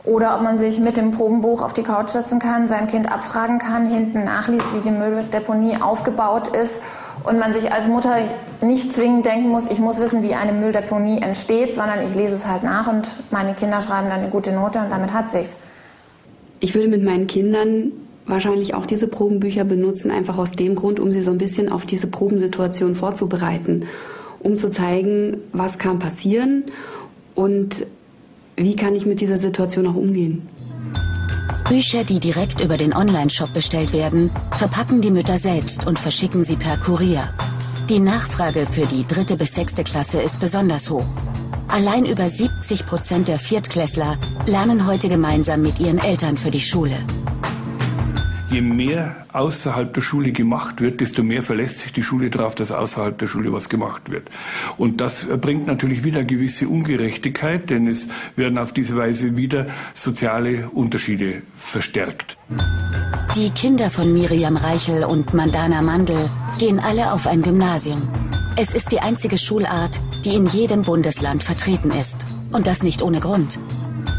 Oder 0.05 0.35
ob 0.35 0.41
man 0.41 0.59
sich 0.59 0.79
mit 0.79 0.97
dem 0.97 1.11
Probenbuch 1.11 1.61
auf 1.61 1.73
die 1.73 1.83
Couch 1.83 2.09
setzen 2.09 2.39
kann, 2.39 2.67
sein 2.67 2.87
Kind 2.87 3.09
abfragen 3.09 3.57
kann, 3.57 3.87
hinten 3.87 4.25
nachliest, 4.25 4.65
wie 4.73 4.81
die 4.81 4.91
Mülldeponie 4.91 5.77
aufgebaut 5.81 6.49
ist 6.49 6.81
und 7.23 7.39
man 7.39 7.53
sich 7.53 7.71
als 7.71 7.87
Mutter 7.87 8.17
nicht 8.61 8.93
zwingend 8.93 9.25
denken 9.25 9.49
muss, 9.49 9.69
ich 9.71 9.79
muss 9.79 9.99
wissen, 9.99 10.21
wie 10.21 10.33
eine 10.33 10.51
Mülldeponie 10.51 11.21
entsteht, 11.21 11.73
sondern 11.73 12.03
ich 12.05 12.13
lese 12.15 12.35
es 12.35 12.45
halt 12.45 12.63
nach 12.63 12.91
und 12.91 13.07
meine 13.31 13.53
Kinder 13.53 13.79
schreiben 13.79 14.09
dann 14.09 14.19
eine 14.19 14.29
gute 14.29 14.51
Note 14.51 14.79
und 14.79 14.89
damit 14.89 15.13
hat 15.13 15.31
sich's. 15.31 15.55
Ich 16.59 16.75
würde 16.75 16.89
mit 16.89 17.03
meinen 17.03 17.27
Kindern 17.27 17.91
wahrscheinlich 18.25 18.73
auch 18.73 18.85
diese 18.85 19.07
Probenbücher 19.07 19.63
benutzen, 19.63 20.11
einfach 20.11 20.37
aus 20.37 20.51
dem 20.51 20.75
Grund, 20.75 20.99
um 20.99 21.11
sie 21.11 21.21
so 21.21 21.31
ein 21.31 21.37
bisschen 21.37 21.71
auf 21.71 21.85
diese 21.85 22.07
Probensituation 22.07 22.95
vorzubereiten, 22.95 23.85
um 24.39 24.57
zu 24.57 24.69
zeigen, 24.69 25.37
was 25.53 25.77
kann 25.77 25.99
passieren 25.99 26.65
und 27.35 27.85
wie 28.55 28.75
kann 28.75 28.95
ich 28.95 29.05
mit 29.05 29.21
dieser 29.21 29.37
Situation 29.37 29.87
auch 29.87 29.95
umgehen. 29.95 30.47
Bücher, 31.67 32.03
die 32.03 32.19
direkt 32.19 32.61
über 32.61 32.77
den 32.77 32.93
Online-Shop 32.93 33.53
bestellt 33.53 33.93
werden, 33.93 34.31
verpacken 34.51 35.01
die 35.01 35.11
Mütter 35.11 35.37
selbst 35.37 35.87
und 35.87 35.97
verschicken 35.97 36.43
sie 36.43 36.55
per 36.55 36.77
Kurier. 36.77 37.29
Die 37.89 37.99
Nachfrage 37.99 38.65
für 38.65 38.85
die 38.85 39.05
dritte 39.07 39.37
bis 39.37 39.55
sechste 39.55 39.83
Klasse 39.83 40.21
ist 40.21 40.39
besonders 40.39 40.89
hoch. 40.89 41.07
Allein 41.67 42.05
über 42.05 42.27
70 42.27 42.85
Prozent 42.85 43.27
der 43.27 43.39
Viertklässler 43.39 44.17
lernen 44.45 44.85
heute 44.85 45.09
gemeinsam 45.09 45.61
mit 45.61 45.79
ihren 45.79 45.99
Eltern 45.99 46.37
für 46.37 46.51
die 46.51 46.61
Schule 46.61 46.97
je 48.53 48.61
mehr 48.61 49.15
außerhalb 49.33 49.93
der 49.93 50.01
Schule 50.01 50.31
gemacht 50.31 50.79
wird, 50.79 51.01
desto 51.01 51.23
mehr 51.23 51.43
verlässt 51.43 51.79
sich 51.79 51.91
die 51.91 52.03
Schule 52.03 52.29
darauf, 52.29 52.53
dass 52.53 52.71
außerhalb 52.71 53.17
der 53.17 53.25
Schule 53.25 53.51
was 53.51 53.67
gemacht 53.67 54.11
wird. 54.11 54.29
Und 54.77 55.01
das 55.01 55.25
bringt 55.25 55.65
natürlich 55.65 56.03
wieder 56.03 56.23
gewisse 56.23 56.67
Ungerechtigkeit, 56.67 57.71
denn 57.71 57.87
es 57.87 58.07
werden 58.35 58.59
auf 58.59 58.71
diese 58.71 58.95
Weise 58.95 59.35
wieder 59.35 59.67
soziale 59.95 60.69
Unterschiede 60.69 61.41
verstärkt. 61.57 62.37
Die 63.35 63.49
Kinder 63.49 63.89
von 63.89 64.13
Miriam 64.13 64.55
Reichel 64.55 65.03
und 65.03 65.33
Mandana 65.33 65.81
Mandel 65.81 66.29
gehen 66.59 66.79
alle 66.79 67.11
auf 67.11 67.25
ein 67.25 67.41
Gymnasium. 67.41 68.01
Es 68.55 68.75
ist 68.75 68.91
die 68.91 68.99
einzige 68.99 69.39
Schulart, 69.39 69.99
die 70.25 70.35
in 70.35 70.45
jedem 70.45 70.83
Bundesland 70.83 71.43
vertreten 71.43 71.89
ist. 71.89 72.27
Und 72.51 72.67
das 72.67 72.83
nicht 72.83 73.01
ohne 73.01 73.19
Grund. 73.19 73.59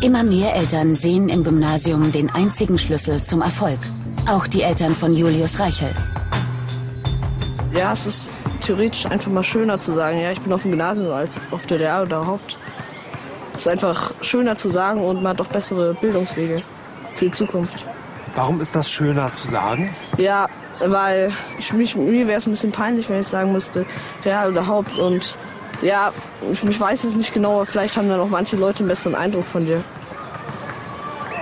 Immer 0.02 0.24
mehr 0.24 0.56
Eltern 0.56 0.96
sehen 0.96 1.28
im 1.28 1.44
Gymnasium 1.44 2.10
den 2.10 2.30
einzigen 2.30 2.78
Schlüssel 2.78 3.22
zum 3.22 3.42
Erfolg. 3.42 3.78
Auch 4.26 4.46
die 4.46 4.62
Eltern 4.62 4.94
von 4.94 5.12
Julius 5.12 5.60
Reichel. 5.60 5.90
Ja, 7.74 7.92
es 7.92 8.06
ist 8.06 8.30
theoretisch 8.62 9.04
einfach 9.04 9.30
mal 9.30 9.42
schöner 9.42 9.78
zu 9.78 9.92
sagen, 9.92 10.18
ja, 10.18 10.32
ich 10.32 10.40
bin 10.40 10.50
auf 10.50 10.62
dem 10.62 10.70
Gymnasium 10.70 11.12
als 11.12 11.38
auf 11.50 11.66
der 11.66 11.78
Real 11.78 12.04
oder 12.04 12.26
Haupt. 12.26 12.58
Es 13.54 13.62
ist 13.62 13.68
einfach 13.68 14.12
schöner 14.22 14.56
zu 14.56 14.68
sagen 14.70 15.04
und 15.04 15.22
man 15.22 15.34
hat 15.34 15.42
auch 15.42 15.48
bessere 15.48 15.92
Bildungswege 15.92 16.62
für 17.12 17.26
die 17.26 17.32
Zukunft. 17.32 17.84
Warum 18.34 18.62
ist 18.62 18.74
das 18.74 18.90
schöner 18.90 19.30
zu 19.34 19.46
sagen? 19.46 19.94
Ja, 20.16 20.48
weil 20.80 21.32
ich, 21.58 21.74
mich, 21.74 21.94
mir 21.94 22.26
wäre 22.26 22.38
es 22.38 22.46
ein 22.46 22.50
bisschen 22.50 22.72
peinlich, 22.72 23.10
wenn 23.10 23.20
ich 23.20 23.28
sagen 23.28 23.52
müsste, 23.52 23.84
Real 24.24 24.50
oder 24.50 24.66
Haupt. 24.66 24.98
Und 24.98 25.36
ja, 25.82 26.12
ich, 26.50 26.64
ich 26.64 26.80
weiß 26.80 27.04
es 27.04 27.14
nicht 27.14 27.34
genau, 27.34 27.56
aber 27.56 27.66
vielleicht 27.66 27.98
haben 27.98 28.08
dann 28.08 28.20
auch 28.20 28.30
manche 28.30 28.56
Leute 28.56 28.78
einen 28.78 28.88
besseren 28.88 29.14
Eindruck 29.14 29.46
von 29.46 29.66
dir. 29.66 29.84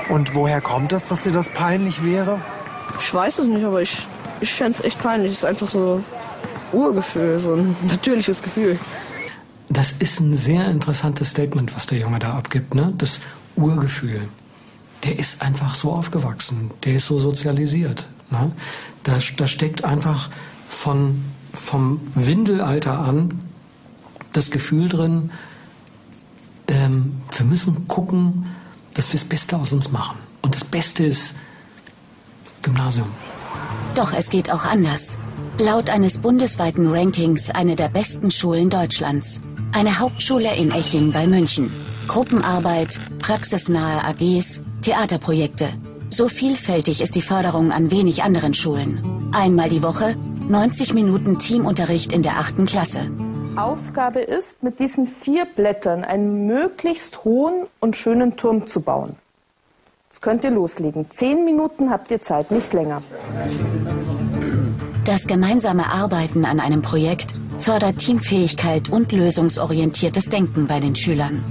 Und 0.09 0.35
woher 0.35 0.61
kommt 0.61 0.91
das, 0.91 1.07
dass 1.07 1.21
dir 1.21 1.33
das 1.33 1.49
peinlich 1.49 2.05
wäre? 2.05 2.41
Ich 3.05 3.13
weiß 3.13 3.41
es 3.41 3.47
nicht, 3.49 3.65
aber 3.65 3.83
ich, 3.83 4.07
ich 4.41 4.53
fände 4.53 4.79
es 4.79 4.85
echt 4.85 5.03
peinlich. 5.03 5.33
Es 5.33 5.39
ist 5.39 5.45
einfach 5.45 5.67
so 5.67 6.05
Urgefühl, 6.73 7.41
so 7.41 7.55
ein 7.55 7.77
natürliches 7.83 8.43
Gefühl. 8.43 8.79
Das 9.69 9.93
ist 9.93 10.21
ein 10.21 10.37
sehr 10.37 10.67
interessantes 10.67 11.31
Statement, 11.31 11.75
was 11.75 11.87
der 11.87 11.99
Junge 11.99 12.21
da 12.21 12.35
abgibt, 12.35 12.75
ne? 12.75 12.95
Das 12.97 13.21
Urgefühl. 13.57 14.29
Der 15.03 15.19
ist 15.19 15.43
einfach 15.43 15.75
so 15.75 15.93
aufgewachsen, 15.93 16.71
der 16.85 16.97
ist 16.97 17.07
so 17.07 17.19
sozialisiert. 17.19 18.07
Ne? 18.31 18.53
Da, 19.03 19.19
da 19.37 19.47
steckt 19.49 19.83
einfach 19.83 20.31
von, 20.69 21.25
vom 21.53 22.01
Windelalter 22.15 23.01
an 23.01 23.41
das 24.33 24.53
Gefühl 24.53 24.89
drin, 24.89 25.31
ähm, 26.69 27.21
wir 27.37 27.45
müssen 27.45 27.89
gucken, 27.89 28.47
dass 28.95 29.09
wir 29.09 29.19
das 29.19 29.29
Beste 29.29 29.57
aus 29.57 29.73
uns 29.73 29.91
machen. 29.91 30.19
Und 30.41 30.55
das 30.55 30.65
Beste 30.65 31.05
ist, 31.05 31.35
Gymnasium. 32.63 33.09
Doch 33.95 34.13
es 34.13 34.31
geht 34.31 34.51
auch 34.51 34.65
anders. 34.65 35.19
Laut 35.59 35.91
eines 35.91 36.19
bundesweiten 36.19 36.89
Rankings 36.91 37.51
eine 37.51 37.77
der 37.77 37.89
besten 37.89 38.31
Schulen 38.31 38.71
Deutschlands. 38.71 39.43
Eine 39.73 39.99
Hauptschule 39.99 40.55
in 40.57 40.71
Eching 40.71 41.13
bei 41.13 41.27
München. 41.27 41.73
Gruppenarbeit, 42.09 42.99
praxisnahe 43.19 44.05
AGs, 44.05 44.63
Theaterprojekte. 44.83 45.69
So 46.09 46.29
vielfältig 46.29 47.01
ist 47.01 47.15
die 47.15 47.23
Förderung 47.23 47.73
an 47.73 47.91
wenig 47.91 48.23
anderen 48.23 48.55
Schulen. 48.55 49.31
Einmal 49.33 49.69
die 49.69 49.83
Woche 49.83 50.17
90 50.49 50.93
Minuten 50.93 51.39
Teamunterricht 51.39 52.13
in 52.13 52.23
der 52.23 52.39
achten 52.39 52.67
Klasse. 52.67 53.11
Aufgabe 53.57 54.21
ist, 54.21 54.63
mit 54.63 54.81
diesen 54.81 55.07
vier 55.07 55.45
Blättern 55.45 56.05
einen 56.05 56.47
möglichst 56.47 57.25
hohen 57.25 57.67
und 57.81 57.97
schönen 57.97 58.37
Turm 58.37 58.67
zu 58.67 58.81
bauen. 58.81 59.17
Jetzt 60.13 60.21
könnt 60.21 60.45
ihr 60.45 60.51
loslegen. 60.51 61.11
Zehn 61.11 61.47
Minuten 61.47 61.89
habt 61.89 62.11
ihr 62.11 62.21
Zeit, 62.21 62.51
nicht 62.51 62.75
länger. 62.75 63.03
Das 65.07 65.27
gemeinsame 65.27 65.87
Arbeiten 65.87 66.45
an 66.45 66.61
einem 66.61 66.83
Projekt 66.83 67.33
fördert 67.57 67.97
Teamfähigkeit 67.97 68.91
und 68.91 69.11
lösungsorientiertes 69.11 70.27
Denken 70.27 70.67
bei 70.67 70.81
den 70.81 70.95
Schülern. 70.95 71.43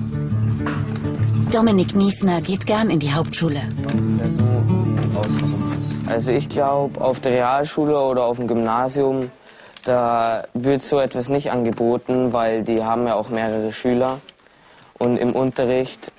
Dominik 1.52 1.96
Niesner 1.96 2.40
geht 2.42 2.68
gern 2.68 2.92
in 2.92 3.00
die 3.00 3.12
Hauptschule. 3.12 3.64
Also 6.08 6.32
ich 6.32 6.48
glaube, 6.48 7.02
auf 7.02 7.20
der 7.20 7.32
Realschule 7.32 8.00
oder 8.00 8.26
auf 8.26 8.38
dem 8.38 8.48
Gymnasium, 8.48 9.32
da 9.86 10.44
wird 10.54 10.84
so 10.84 11.00
etwas 11.00 11.30
nicht 11.30 11.52
angeboten, 11.52 12.32
weil 12.32 12.62
die 12.62 12.84
haben 12.84 13.08
ja 13.08 13.16
auch 13.16 13.30
mehrere 13.30 13.74
Schüler. 13.74 14.20
Und 15.00 15.18
im 15.18 15.34
Unterricht 15.34 16.11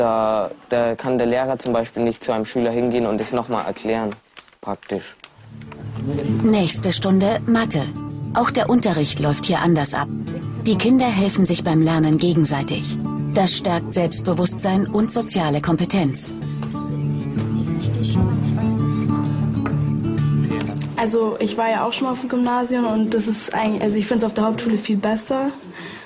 da, 0.00 0.50
da 0.70 0.94
kann 0.96 1.18
der 1.18 1.26
Lehrer 1.26 1.58
zum 1.58 1.74
Beispiel 1.74 2.02
nicht 2.02 2.24
zu 2.24 2.32
einem 2.32 2.46
Schüler 2.46 2.70
hingehen 2.70 3.06
und 3.06 3.20
es 3.20 3.32
nochmal 3.32 3.66
erklären, 3.66 4.14
praktisch. 4.62 5.14
Nächste 6.42 6.92
Stunde 6.92 7.38
Mathe. 7.44 7.82
Auch 8.34 8.50
der 8.50 8.70
Unterricht 8.70 9.20
läuft 9.20 9.44
hier 9.44 9.58
anders 9.58 9.92
ab. 9.92 10.08
Die 10.66 10.78
Kinder 10.78 11.04
helfen 11.06 11.44
sich 11.44 11.64
beim 11.64 11.82
Lernen 11.82 12.16
gegenseitig. 12.16 12.96
Das 13.34 13.56
stärkt 13.56 13.92
Selbstbewusstsein 13.92 14.86
und 14.86 15.12
soziale 15.12 15.60
Kompetenz. 15.60 16.34
Also 20.96 21.36
ich 21.40 21.56
war 21.56 21.70
ja 21.70 21.84
auch 21.84 21.92
schon 21.92 22.06
mal 22.06 22.12
auf 22.12 22.20
dem 22.20 22.28
Gymnasium 22.28 22.86
und 22.86 23.12
das 23.12 23.26
ist 23.26 23.52
eigentlich, 23.54 23.82
also 23.82 23.96
ich 23.98 24.06
finde 24.06 24.24
es 24.24 24.24
auf 24.24 24.34
der 24.34 24.44
Hauptschule 24.44 24.78
viel 24.78 24.96
besser, 24.96 25.50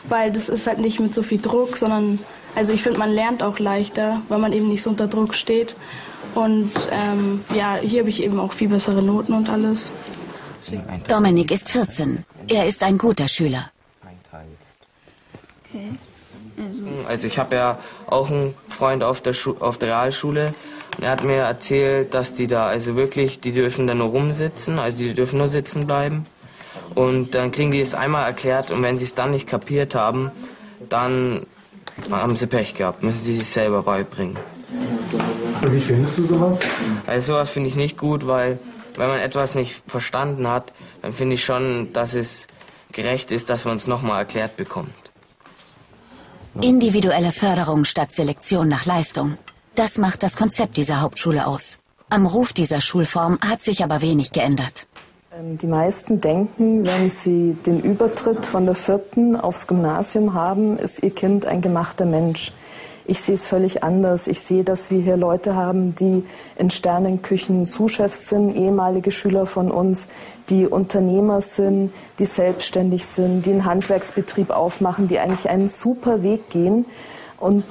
weil 0.08 0.32
das 0.32 0.48
ist 0.48 0.66
halt 0.66 0.78
nicht 0.78 0.98
mit 1.00 1.14
so 1.14 1.22
viel 1.22 1.40
Druck, 1.40 1.76
sondern 1.76 2.18
also 2.54 2.72
ich 2.72 2.82
finde, 2.82 2.98
man 2.98 3.10
lernt 3.10 3.42
auch 3.42 3.58
leichter, 3.58 4.22
weil 4.28 4.38
man 4.38 4.52
eben 4.52 4.68
nicht 4.68 4.82
so 4.82 4.90
unter 4.90 5.06
Druck 5.06 5.34
steht. 5.34 5.74
Und 6.34 6.72
ähm, 6.90 7.44
ja, 7.54 7.76
hier 7.76 8.00
habe 8.00 8.10
ich 8.10 8.22
eben 8.22 8.40
auch 8.40 8.52
viel 8.52 8.68
bessere 8.68 9.02
Noten 9.02 9.32
und 9.32 9.48
alles. 9.48 9.92
Dominik 11.08 11.50
ist 11.50 11.68
14. 11.68 12.24
Er 12.48 12.66
ist 12.66 12.82
ein 12.82 12.98
guter 12.98 13.28
Schüler. 13.28 13.70
Okay. 15.68 15.90
Also 17.08 17.26
ich 17.26 17.38
habe 17.38 17.56
ja 17.56 17.78
auch 18.06 18.30
einen 18.30 18.54
Freund 18.68 19.02
auf 19.02 19.20
der, 19.20 19.32
Schu 19.32 19.56
auf 19.60 19.78
der 19.78 19.90
Realschule. 19.90 20.54
Und 20.96 21.04
er 21.04 21.10
hat 21.10 21.24
mir 21.24 21.38
erzählt, 21.38 22.14
dass 22.14 22.34
die 22.34 22.46
da, 22.46 22.66
also 22.66 22.96
wirklich, 22.96 23.40
die 23.40 23.52
dürfen 23.52 23.86
da 23.86 23.94
nur 23.94 24.08
rumsitzen, 24.08 24.78
also 24.78 24.98
die 24.98 25.14
dürfen 25.14 25.38
nur 25.38 25.48
sitzen 25.48 25.86
bleiben. 25.86 26.26
Und 26.94 27.34
dann 27.34 27.50
kriegen 27.50 27.72
die 27.72 27.80
es 27.80 27.94
einmal 27.94 28.24
erklärt 28.24 28.70
und 28.70 28.82
wenn 28.82 28.98
sie 28.98 29.04
es 29.04 29.14
dann 29.14 29.32
nicht 29.32 29.48
kapiert 29.48 29.94
haben, 29.94 30.30
dann 30.88 31.46
haben 32.10 32.36
sie 32.36 32.46
Pech 32.46 32.74
gehabt, 32.74 33.02
müssen 33.02 33.20
sie 33.20 33.34
sich 33.34 33.48
selber 33.48 33.82
beibringen. 33.82 34.38
Wie 35.62 35.80
findest 35.80 36.18
du 36.18 36.24
sowas? 36.24 36.60
Also 37.06 37.34
sowas 37.34 37.50
finde 37.50 37.68
ich 37.68 37.76
nicht 37.76 37.96
gut, 37.96 38.26
weil 38.26 38.58
wenn 38.96 39.08
man 39.08 39.18
etwas 39.18 39.54
nicht 39.54 39.82
verstanden 39.86 40.48
hat, 40.48 40.72
dann 41.02 41.12
finde 41.12 41.34
ich 41.34 41.44
schon, 41.44 41.92
dass 41.92 42.14
es 42.14 42.46
gerecht 42.92 43.32
ist, 43.32 43.50
dass 43.50 43.64
man 43.64 43.76
es 43.76 43.86
nochmal 43.86 44.20
erklärt 44.20 44.56
bekommt. 44.56 44.94
Individuelle 46.60 47.32
Förderung 47.32 47.84
statt 47.84 48.14
Selektion 48.14 48.68
nach 48.68 48.84
Leistung. 48.84 49.38
Das 49.74 49.98
macht 49.98 50.22
das 50.22 50.36
Konzept 50.36 50.76
dieser 50.76 51.00
Hauptschule 51.00 51.46
aus. 51.46 51.80
Am 52.10 52.26
Ruf 52.26 52.52
dieser 52.52 52.80
Schulform 52.80 53.38
hat 53.40 53.60
sich 53.60 53.82
aber 53.82 54.02
wenig 54.02 54.30
geändert. 54.30 54.86
Ähm, 55.38 55.58
die 55.58 55.66
meisten 55.66 56.20
denken, 56.20 56.86
wenn 56.86 57.10
sie 57.10 57.56
den 57.66 57.80
Übertritt 57.80 58.46
von 58.46 58.66
der 58.66 58.74
vierten 58.74 59.36
aufs 59.36 59.66
Gymnasium 59.66 60.34
haben, 60.34 60.78
ist 60.78 61.02
ihr 61.02 61.10
Kind 61.10 61.46
ein 61.46 61.60
gemachter 61.60 62.04
Mensch. 62.04 62.52
Ich 63.06 63.20
sehe 63.20 63.34
es 63.34 63.46
völlig 63.46 63.82
anders. 63.82 64.28
Ich 64.28 64.40
sehe, 64.40 64.64
dass 64.64 64.90
wir 64.90 65.00
hier 65.00 65.16
Leute 65.16 65.54
haben, 65.54 65.94
die 65.94 66.24
in 66.56 66.70
Sternenküchen 66.70 67.66
Zuschefs 67.66 68.30
sind, 68.30 68.54
ehemalige 68.56 69.10
Schüler 69.10 69.46
von 69.46 69.70
uns, 69.70 70.06
die 70.48 70.66
Unternehmer 70.66 71.42
sind, 71.42 71.92
die 72.18 72.24
selbstständig 72.24 73.04
sind, 73.04 73.44
die 73.44 73.50
einen 73.50 73.66
Handwerksbetrieb 73.66 74.50
aufmachen, 74.50 75.08
die 75.08 75.18
eigentlich 75.18 75.50
einen 75.50 75.68
super 75.68 76.22
Weg 76.22 76.48
gehen. 76.48 76.86
Und 77.38 77.64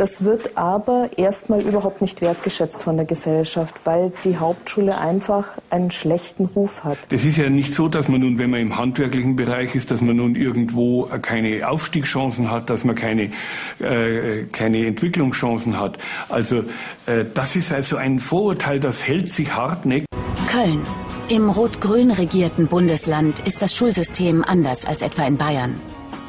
Das 0.00 0.24
wird 0.24 0.56
aber 0.56 1.10
erstmal 1.18 1.60
überhaupt 1.60 2.00
nicht 2.00 2.22
wertgeschätzt 2.22 2.82
von 2.82 2.96
der 2.96 3.04
Gesellschaft, 3.04 3.74
weil 3.84 4.14
die 4.24 4.38
Hauptschule 4.38 4.96
einfach 4.96 5.46
einen 5.68 5.90
schlechten 5.90 6.46
Ruf 6.46 6.84
hat. 6.84 6.96
Das 7.10 7.22
ist 7.26 7.36
ja 7.36 7.50
nicht 7.50 7.74
so, 7.74 7.86
dass 7.86 8.08
man 8.08 8.22
nun, 8.22 8.38
wenn 8.38 8.48
man 8.48 8.60
im 8.60 8.78
handwerklichen 8.78 9.36
Bereich 9.36 9.74
ist, 9.74 9.90
dass 9.90 10.00
man 10.00 10.16
nun 10.16 10.36
irgendwo 10.36 11.02
keine 11.20 11.68
Aufstiegschancen 11.68 12.50
hat, 12.50 12.70
dass 12.70 12.82
man 12.84 12.94
keine, 12.94 13.30
äh, 13.78 14.44
keine 14.50 14.86
Entwicklungschancen 14.86 15.78
hat. 15.78 15.98
Also 16.30 16.60
äh, 17.04 17.26
das 17.34 17.54
ist 17.54 17.70
also 17.70 17.98
ein 17.98 18.20
Vorurteil, 18.20 18.80
das 18.80 19.06
hält 19.06 19.28
sich 19.28 19.54
hartnäckig. 19.54 20.06
Köln. 20.50 20.80
Im 21.28 21.50
rot-grün 21.50 22.10
regierten 22.10 22.68
Bundesland 22.68 23.46
ist 23.46 23.60
das 23.60 23.76
Schulsystem 23.76 24.44
anders 24.46 24.86
als 24.86 25.02
etwa 25.02 25.26
in 25.26 25.36
Bayern. 25.36 25.78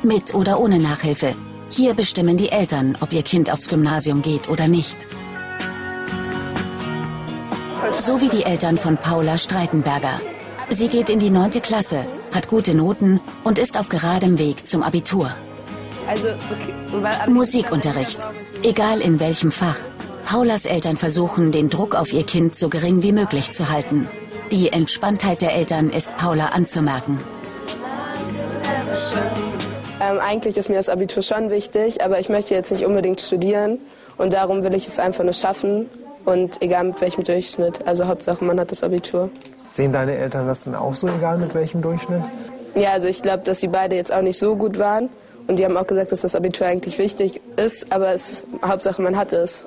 Mit 0.04 0.36
oder 0.36 0.60
ohne 0.60 0.78
Nachhilfe. 0.78 1.36
Hier 1.72 1.94
bestimmen 1.94 2.36
die 2.36 2.52
Eltern, 2.52 2.98
ob 3.00 3.14
ihr 3.14 3.24
Kind 3.24 3.50
aufs 3.50 3.70
Gymnasium 3.70 4.22
geht 4.22 4.50
oder 4.50 4.68
nicht. 4.68 5.08
So 7.94 8.20
wie 8.20 8.28
die 8.28 8.44
Eltern 8.44 8.78
von 8.78 8.98
Paula 8.98 9.38
Streitenberger. 9.38 10.20
Sie 10.70 10.90
geht 10.90 11.10
in 11.10 11.20
die 11.20 11.30
neunte 11.30 11.62
Klasse, 11.62 12.06
hat 12.34 12.50
gute 12.50 12.74
Noten 12.76 13.22
und 13.46 13.58
ist 13.58 13.80
auf 13.80 13.88
geradem 13.88 14.38
Weg 14.38 14.68
zum 14.68 14.84
Abitur. 14.84 15.32
Also, 16.08 16.28
okay. 16.28 17.30
Musikunterricht. 17.30 18.28
Egal 18.64 19.00
in 19.00 19.22
welchem 19.22 19.52
Fach. 19.52 19.78
Paulas 20.26 20.66
Eltern 20.66 20.98
versuchen, 20.98 21.54
den 21.54 21.70
Druck 21.70 21.96
auf 21.96 22.12
ihr 22.12 22.26
Kind 22.26 22.58
so 22.58 22.68
gering 22.68 23.02
wie 23.02 23.14
möglich 23.14 23.52
zu 23.54 23.70
halten. 23.70 24.08
Die 24.52 24.74
Entspanntheit 24.74 25.42
der 25.42 25.54
Eltern 25.54 25.90
ist 25.90 26.18
Paula 26.18 26.48
anzumerken. 26.48 27.20
Ähm, 30.02 30.20
eigentlich 30.20 30.58
ist 30.58 30.68
mir 30.68 30.76
das 30.76 30.90
Abitur 30.90 31.22
schon 31.22 31.52
wichtig, 31.52 32.04
aber 32.04 32.20
ich 32.20 32.28
möchte 32.28 32.56
jetzt 32.56 32.72
nicht 32.72 32.86
unbedingt 32.86 33.22
studieren 33.22 33.78
und 34.18 34.34
darum 34.34 34.64
will 34.64 34.74
ich 34.74 34.88
es 34.88 34.98
einfach 34.98 35.24
nur 35.24 35.34
schaffen 35.34 35.88
und 36.26 36.60
egal 36.62 36.86
mit 36.86 37.02
welchem 37.02 37.24
Durchschnitt. 37.24 37.86
Also 37.86 38.08
Hauptsache 38.08 38.44
man 38.44 38.60
hat 38.60 38.72
das 38.72 38.84
Abitur. 38.84 39.30
Sehen 39.72 39.94
deine 39.94 40.16
Eltern 40.18 40.48
das 40.48 40.62
denn 40.62 40.74
auch 40.74 40.96
so, 40.96 41.08
egal 41.08 41.38
mit 41.38 41.54
welchem 41.54 41.84
Durchschnitt? 41.84 42.24
Ja, 42.74 42.94
also 42.94 43.08
ich 43.08 43.22
glaube, 43.22 43.44
dass 43.44 43.60
sie 43.60 43.68
beide 43.68 43.96
jetzt 43.96 44.12
auch 44.12 44.24
nicht 44.24 44.40
so 44.40 44.56
gut 44.56 44.80
waren 44.80 45.10
und 45.48 45.60
die 45.60 45.66
haben 45.66 45.78
auch 45.78 45.86
gesagt, 45.86 46.12
dass 46.12 46.22
das 46.22 46.34
Abitur 46.34 46.66
eigentlich 46.66 46.98
wichtig 46.98 47.40
ist, 47.58 47.92
aber 47.92 48.12
es, 48.14 48.44
Hauptsache 48.66 49.04
man 49.04 49.16
hat 49.16 49.34
es. 49.34 49.66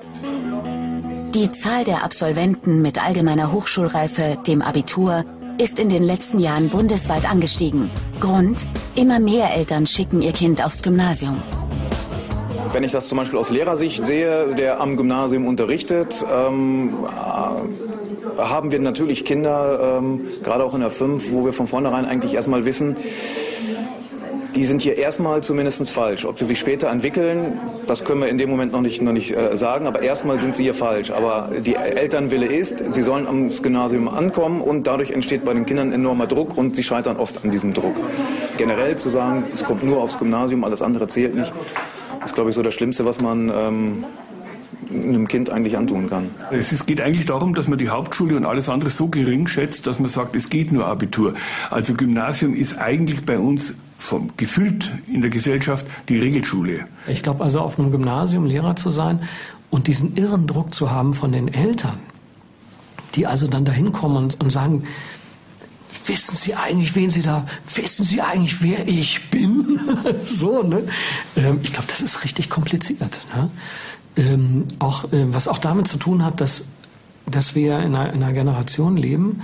Die 1.34 1.52
Zahl 1.52 1.84
der 1.84 2.02
Absolventen 2.02 2.82
mit 2.82 3.04
allgemeiner 3.04 3.52
Hochschulreife, 3.52 4.36
dem 4.46 4.62
Abitur, 4.62 5.24
ist 5.58 5.78
in 5.78 5.88
den 5.88 6.02
letzten 6.02 6.40
Jahren 6.40 6.68
bundesweit 6.68 7.30
angestiegen. 7.30 7.90
Grund, 8.20 8.66
immer 8.96 9.20
mehr 9.20 9.54
Eltern 9.54 9.86
schicken 9.86 10.22
ihr 10.22 10.32
Kind 10.32 10.64
aufs 10.64 10.82
Gymnasium. 10.82 11.42
Wenn 12.72 12.82
ich 12.82 12.92
das 12.92 13.08
zum 13.08 13.18
Beispiel 13.18 13.38
aus 13.38 13.50
Lehrersicht 13.50 14.04
sehe, 14.04 14.54
der 14.56 14.80
am 14.80 14.96
Gymnasium 14.96 15.46
unterrichtet, 15.46 16.24
ähm, 16.28 16.94
äh, 17.04 18.40
haben 18.40 18.72
wir 18.72 18.80
natürlich 18.80 19.24
Kinder, 19.24 19.98
ähm, 19.98 20.26
gerade 20.42 20.64
auch 20.64 20.74
in 20.74 20.80
der 20.80 20.90
5, 20.90 21.30
wo 21.32 21.44
wir 21.44 21.52
von 21.52 21.68
vornherein 21.68 22.04
eigentlich 22.04 22.34
erstmal 22.34 22.64
wissen, 22.64 22.96
die 24.54 24.64
sind 24.64 24.82
hier 24.82 24.96
erstmal 24.96 25.42
zumindest 25.42 25.90
falsch. 25.90 26.24
Ob 26.24 26.38
sie 26.38 26.44
sich 26.44 26.58
später 26.58 26.88
entwickeln, 26.88 27.58
das 27.86 28.04
können 28.04 28.20
wir 28.20 28.28
in 28.28 28.38
dem 28.38 28.50
Moment 28.50 28.72
noch 28.72 28.80
nicht, 28.80 29.02
noch 29.02 29.12
nicht 29.12 29.36
äh, 29.36 29.56
sagen, 29.56 29.86
aber 29.86 30.02
erstmal 30.02 30.38
sind 30.38 30.54
sie 30.54 30.62
hier 30.62 30.74
falsch. 30.74 31.10
Aber 31.10 31.50
die 31.64 31.74
Elternwille 31.74 32.46
ist, 32.46 32.92
sie 32.92 33.02
sollen 33.02 33.26
am 33.26 33.48
Gymnasium 33.48 34.08
ankommen 34.08 34.60
und 34.60 34.86
dadurch 34.86 35.10
entsteht 35.10 35.44
bei 35.44 35.52
den 35.54 35.66
Kindern 35.66 35.92
enormer 35.92 36.26
Druck 36.26 36.56
und 36.56 36.76
sie 36.76 36.82
scheitern 36.82 37.16
oft 37.16 37.44
an 37.44 37.50
diesem 37.50 37.72
Druck. 37.72 37.96
Generell 38.56 38.96
zu 38.96 39.08
sagen, 39.08 39.44
es 39.52 39.64
kommt 39.64 39.82
nur 39.82 40.00
aufs 40.00 40.18
Gymnasium, 40.18 40.64
alles 40.64 40.82
andere 40.82 41.08
zählt 41.08 41.34
nicht, 41.34 41.52
ist, 42.24 42.34
glaube 42.34 42.50
ich, 42.50 42.56
so 42.56 42.62
das 42.62 42.74
Schlimmste, 42.74 43.04
was 43.04 43.20
man 43.20 43.50
ähm, 43.54 44.04
einem 44.90 45.28
Kind 45.28 45.50
eigentlich 45.50 45.76
antun 45.76 46.08
kann. 46.08 46.30
Es 46.50 46.86
geht 46.86 47.00
eigentlich 47.00 47.26
darum, 47.26 47.54
dass 47.54 47.68
man 47.68 47.78
die 47.78 47.88
Hauptschule 47.88 48.36
und 48.36 48.46
alles 48.46 48.68
andere 48.68 48.90
so 48.90 49.08
gering 49.08 49.46
schätzt, 49.46 49.86
dass 49.86 49.98
man 49.98 50.08
sagt, 50.08 50.36
es 50.36 50.48
geht 50.48 50.72
nur 50.72 50.86
Abitur. 50.86 51.34
Also 51.70 51.94
Gymnasium 51.94 52.54
ist 52.54 52.78
eigentlich 52.78 53.24
bei 53.24 53.38
uns 53.38 53.74
vom, 54.04 54.30
gefühlt 54.36 54.92
in 55.06 55.22
der 55.22 55.30
Gesellschaft 55.30 55.86
die 56.08 56.18
Regelschule. 56.18 56.86
Ich 57.08 57.22
glaube 57.22 57.42
also 57.42 57.60
auf 57.60 57.78
einem 57.78 57.90
Gymnasium 57.90 58.44
Lehrer 58.44 58.76
zu 58.76 58.90
sein 58.90 59.22
und 59.70 59.86
diesen 59.86 60.16
irren 60.16 60.46
Druck 60.46 60.74
zu 60.74 60.90
haben 60.90 61.14
von 61.14 61.32
den 61.32 61.48
Eltern, 61.48 61.98
die 63.14 63.26
also 63.26 63.46
dann 63.46 63.64
dahin 63.64 63.92
kommen 63.92 64.16
und, 64.16 64.40
und 64.40 64.50
sagen, 64.50 64.84
wissen 66.04 66.36
Sie 66.36 66.54
eigentlich, 66.54 66.94
wen 66.94 67.10
Sie 67.10 67.22
da, 67.22 67.46
wissen 67.74 68.04
Sie 68.04 68.20
eigentlich, 68.20 68.62
wer 68.62 68.86
ich 68.86 69.30
bin? 69.30 69.80
so, 70.24 70.62
ne? 70.62 70.86
Ähm, 71.36 71.60
ich 71.62 71.72
glaube, 71.72 71.88
das 71.88 72.02
ist 72.02 72.24
richtig 72.24 72.50
kompliziert. 72.50 73.20
Ne? 73.34 73.50
Ähm, 74.16 74.64
auch, 74.80 75.04
äh, 75.12 75.32
was 75.32 75.48
auch 75.48 75.58
damit 75.58 75.88
zu 75.88 75.96
tun 75.96 76.22
hat, 76.22 76.42
dass, 76.42 76.66
dass 77.26 77.54
wir 77.54 77.78
in 77.78 77.96
einer, 77.96 78.12
in 78.12 78.22
einer 78.22 78.34
Generation 78.34 78.98
leben, 78.98 79.40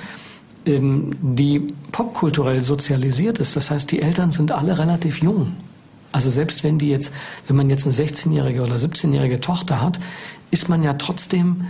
die 0.78 1.72
popkulturell 1.92 2.62
sozialisiert 2.62 3.38
ist. 3.38 3.56
Das 3.56 3.70
heißt, 3.70 3.90
die 3.90 4.02
Eltern 4.02 4.30
sind 4.30 4.52
alle 4.52 4.78
relativ 4.78 5.22
jung. 5.22 5.56
Also 6.12 6.30
selbst 6.30 6.64
wenn 6.64 6.78
die 6.78 6.88
jetzt, 6.88 7.12
wenn 7.46 7.56
man 7.56 7.70
jetzt 7.70 7.86
eine 7.86 7.94
16-jährige 7.94 8.62
oder 8.62 8.76
17-jährige 8.76 9.40
Tochter 9.40 9.80
hat, 9.80 10.00
ist 10.50 10.68
man 10.68 10.82
ja 10.82 10.94
trotzdem 10.94 11.66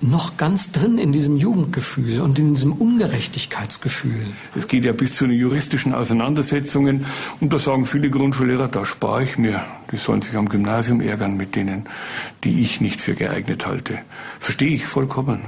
noch 0.00 0.36
ganz 0.36 0.70
drin 0.70 0.96
in 0.98 1.12
diesem 1.12 1.36
Jugendgefühl 1.36 2.20
und 2.20 2.38
in 2.38 2.54
diesem 2.54 2.72
Ungerechtigkeitsgefühl. 2.72 4.28
Es 4.54 4.68
geht 4.68 4.84
ja 4.84 4.92
bis 4.92 5.14
zu 5.14 5.26
den 5.26 5.36
juristischen 5.36 5.92
Auseinandersetzungen 5.92 7.04
und 7.40 7.52
da 7.52 7.58
sagen 7.58 7.84
viele 7.86 8.10
Grundschullehrer, 8.10 8.68
da 8.68 8.84
spare 8.84 9.24
ich 9.24 9.38
mir. 9.38 9.64
Die 9.90 9.96
sollen 9.96 10.22
sich 10.22 10.36
am 10.36 10.48
Gymnasium 10.48 11.00
ärgern 11.00 11.36
mit 11.36 11.56
denen, 11.56 11.88
die 12.44 12.60
ich 12.60 12.80
nicht 12.80 13.00
für 13.00 13.14
geeignet 13.14 13.66
halte. 13.66 13.98
Verstehe 14.38 14.74
ich 14.74 14.86
vollkommen. 14.86 15.40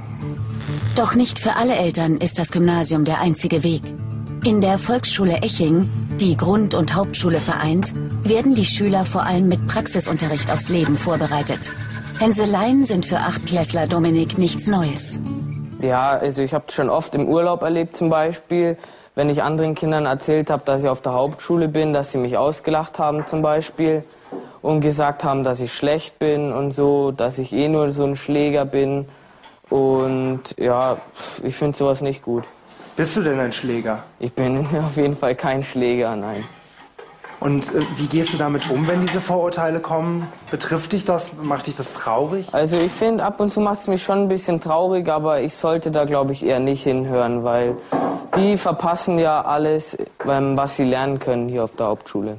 Doch 0.95 1.15
nicht 1.15 1.39
für 1.39 1.55
alle 1.55 1.75
Eltern 1.75 2.17
ist 2.17 2.37
das 2.37 2.51
Gymnasium 2.51 3.05
der 3.05 3.21
einzige 3.21 3.63
Weg. 3.63 3.83
In 4.43 4.59
der 4.59 4.79
Volksschule 4.79 5.37
Eching, 5.43 5.87
die 6.19 6.35
Grund- 6.35 6.73
und 6.73 6.95
Hauptschule 6.95 7.37
vereint, 7.37 7.93
werden 8.23 8.55
die 8.55 8.65
Schüler 8.65 9.05
vor 9.05 9.23
allem 9.23 9.47
mit 9.47 9.67
Praxisunterricht 9.67 10.51
aufs 10.51 10.69
Leben 10.69 10.97
vorbereitet. 10.97 11.71
Hänseleien 12.21 12.85
sind 12.85 13.07
für 13.07 13.17
Achtklässler 13.17 13.87
Dominik 13.87 14.37
nichts 14.37 14.67
Neues. 14.67 15.19
Ja, 15.81 16.11
also 16.11 16.43
ich 16.43 16.53
habe 16.53 16.65
schon 16.71 16.87
oft 16.87 17.15
im 17.15 17.27
Urlaub 17.27 17.63
erlebt 17.63 17.97
zum 17.97 18.11
Beispiel, 18.11 18.77
wenn 19.15 19.27
ich 19.31 19.41
anderen 19.41 19.73
Kindern 19.73 20.05
erzählt 20.05 20.51
habe, 20.51 20.61
dass 20.63 20.83
ich 20.83 20.87
auf 20.87 21.01
der 21.01 21.13
Hauptschule 21.13 21.67
bin, 21.67 21.93
dass 21.93 22.11
sie 22.11 22.19
mich 22.19 22.37
ausgelacht 22.37 22.99
haben 22.99 23.25
zum 23.25 23.41
Beispiel 23.41 24.03
und 24.61 24.81
gesagt 24.81 25.23
haben, 25.23 25.43
dass 25.43 25.61
ich 25.61 25.73
schlecht 25.73 26.19
bin 26.19 26.53
und 26.53 26.69
so, 26.69 27.09
dass 27.09 27.39
ich 27.39 27.53
eh 27.53 27.67
nur 27.67 27.91
so 27.91 28.03
ein 28.03 28.15
Schläger 28.15 28.65
bin. 28.65 29.07
Und 29.71 30.43
ja, 30.59 30.97
ich 31.41 31.55
finde 31.55 31.75
sowas 31.75 32.01
nicht 32.01 32.21
gut. 32.21 32.43
Bist 32.95 33.17
du 33.17 33.23
denn 33.23 33.39
ein 33.39 33.51
Schläger? 33.51 34.03
Ich 34.19 34.31
bin 34.31 34.63
auf 34.85 34.95
jeden 34.95 35.17
Fall 35.17 35.33
kein 35.33 35.63
Schläger, 35.63 36.15
nein. 36.15 36.43
Und 37.41 37.73
äh, 37.73 37.79
wie 37.97 38.05
gehst 38.05 38.33
du 38.33 38.37
damit 38.37 38.69
um, 38.69 38.87
wenn 38.87 39.01
diese 39.01 39.19
Vorurteile 39.19 39.79
kommen? 39.79 40.27
Betrifft 40.51 40.93
dich 40.93 41.05
das? 41.05 41.31
Macht 41.41 41.65
dich 41.65 41.75
das 41.75 41.91
traurig? 41.91 42.47
Also 42.51 42.77
ich 42.77 42.91
finde, 42.91 43.25
ab 43.25 43.39
und 43.39 43.49
zu 43.49 43.59
macht 43.59 43.81
es 43.81 43.87
mich 43.87 44.03
schon 44.03 44.19
ein 44.19 44.27
bisschen 44.27 44.59
traurig, 44.59 45.09
aber 45.09 45.41
ich 45.41 45.55
sollte 45.55 45.89
da, 45.89 46.05
glaube 46.05 46.33
ich, 46.33 46.45
eher 46.45 46.59
nicht 46.59 46.83
hinhören, 46.83 47.43
weil 47.43 47.75
die 48.37 48.57
verpassen 48.57 49.17
ja 49.17 49.41
alles, 49.41 49.97
ähm, 50.25 50.55
was 50.55 50.77
sie 50.77 50.83
lernen 50.83 51.17
können 51.17 51.49
hier 51.49 51.63
auf 51.63 51.75
der 51.75 51.87
Hauptschule. 51.87 52.37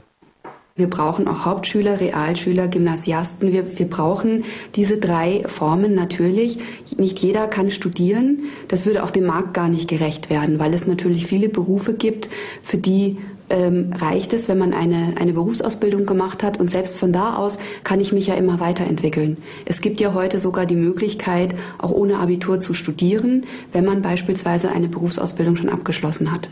Wir 0.74 0.88
brauchen 0.88 1.28
auch 1.28 1.44
Hauptschüler, 1.44 2.00
Realschüler, 2.00 2.68
Gymnasiasten. 2.68 3.52
Wir, 3.52 3.78
wir 3.78 3.90
brauchen 3.90 4.44
diese 4.74 4.98
drei 4.98 5.42
Formen 5.46 5.94
natürlich. 5.94 6.58
Nicht 6.96 7.18
jeder 7.18 7.48
kann 7.48 7.70
studieren. 7.70 8.44
Das 8.68 8.86
würde 8.86 9.02
auch 9.02 9.10
dem 9.10 9.26
Markt 9.26 9.52
gar 9.52 9.68
nicht 9.68 9.88
gerecht 9.88 10.30
werden, 10.30 10.58
weil 10.60 10.72
es 10.72 10.86
natürlich 10.86 11.26
viele 11.26 11.50
Berufe 11.50 11.92
gibt, 11.92 12.30
für 12.62 12.78
die 12.78 13.18
ähm, 13.52 13.92
reicht 13.92 14.32
es, 14.32 14.48
wenn 14.48 14.58
man 14.58 14.74
eine, 14.74 15.14
eine 15.20 15.32
Berufsausbildung 15.32 16.06
gemacht 16.06 16.42
hat 16.42 16.58
und 16.58 16.70
selbst 16.70 16.98
von 16.98 17.12
da 17.12 17.36
aus 17.36 17.58
kann 17.84 18.00
ich 18.00 18.12
mich 18.12 18.26
ja 18.26 18.34
immer 18.34 18.58
weiterentwickeln. 18.58 19.36
Es 19.66 19.80
gibt 19.80 20.00
ja 20.00 20.14
heute 20.14 20.40
sogar 20.40 20.66
die 20.66 20.76
Möglichkeit, 20.76 21.54
auch 21.78 21.92
ohne 21.92 22.18
Abitur 22.18 22.58
zu 22.58 22.74
studieren, 22.74 23.46
wenn 23.72 23.84
man 23.84 24.02
beispielsweise 24.02 24.70
eine 24.70 24.88
Berufsausbildung 24.88 25.56
schon 25.56 25.68
abgeschlossen 25.68 26.32
hat. 26.32 26.48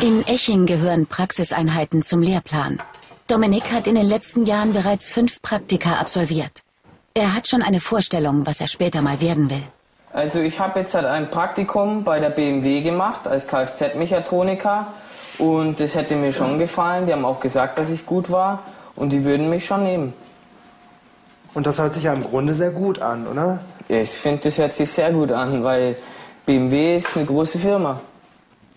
In 0.00 0.24
Eching 0.26 0.66
gehören 0.66 1.06
Praxiseinheiten 1.06 2.02
zum 2.02 2.22
Lehrplan. 2.22 2.80
Dominik 3.26 3.72
hat 3.72 3.86
in 3.86 3.94
den 3.94 4.06
letzten 4.06 4.44
Jahren 4.46 4.72
bereits 4.72 5.10
fünf 5.10 5.42
Praktika 5.42 5.94
absolviert. 5.94 6.62
Er 7.14 7.34
hat 7.34 7.48
schon 7.48 7.62
eine 7.62 7.80
Vorstellung, 7.80 8.46
was 8.46 8.60
er 8.60 8.68
später 8.68 9.02
mal 9.02 9.20
werden 9.20 9.50
will. 9.50 9.62
Also 10.12 10.40
ich 10.40 10.60
habe 10.60 10.80
jetzt 10.80 10.94
halt 10.94 11.06
ein 11.06 11.30
Praktikum 11.30 12.04
bei 12.04 12.20
der 12.20 12.30
BMW 12.30 12.82
gemacht 12.82 13.26
als 13.26 13.48
Kfz-Mechatroniker 13.48 14.86
und 15.38 15.80
das 15.80 15.94
hätte 15.94 16.16
mir 16.16 16.32
schon 16.32 16.58
gefallen. 16.58 17.06
Die 17.06 17.12
haben 17.12 17.24
auch 17.24 17.40
gesagt, 17.40 17.78
dass 17.78 17.90
ich 17.90 18.06
gut 18.06 18.30
war 18.30 18.62
und 18.96 19.12
die 19.12 19.24
würden 19.24 19.50
mich 19.50 19.66
schon 19.66 19.84
nehmen. 19.84 20.12
Und 21.54 21.66
das 21.66 21.78
hört 21.78 21.94
sich 21.94 22.04
ja 22.04 22.12
im 22.12 22.24
Grunde 22.24 22.54
sehr 22.54 22.70
gut 22.70 23.00
an, 23.00 23.26
oder? 23.26 23.60
Ich 23.88 24.10
finde, 24.10 24.42
das 24.42 24.58
hört 24.58 24.74
sich 24.74 24.90
sehr 24.90 25.12
gut 25.12 25.30
an, 25.30 25.62
weil 25.62 25.96
BMW 26.46 26.96
ist 26.96 27.16
eine 27.16 27.26
große 27.26 27.58
Firma. 27.58 28.00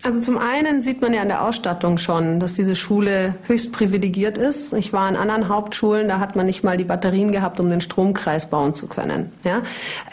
Also 0.04 0.20
zum 0.20 0.38
einen 0.38 0.84
sieht 0.84 1.00
man 1.00 1.12
ja 1.12 1.22
an 1.22 1.28
der 1.28 1.44
Ausstattung 1.44 1.98
schon, 1.98 2.38
dass 2.38 2.54
diese 2.54 2.76
Schule 2.76 3.34
höchst 3.48 3.72
privilegiert 3.72 4.38
ist. 4.38 4.72
Ich 4.72 4.92
war 4.92 5.08
in 5.08 5.16
anderen 5.16 5.48
Hauptschulen, 5.48 6.06
da 6.06 6.20
hat 6.20 6.36
man 6.36 6.46
nicht 6.46 6.62
mal 6.62 6.76
die 6.76 6.84
Batterien 6.84 7.32
gehabt, 7.32 7.58
um 7.58 7.68
den 7.68 7.80
Stromkreis 7.80 8.48
bauen 8.48 8.74
zu 8.74 8.86
können. 8.86 9.32
Ja? 9.44 9.62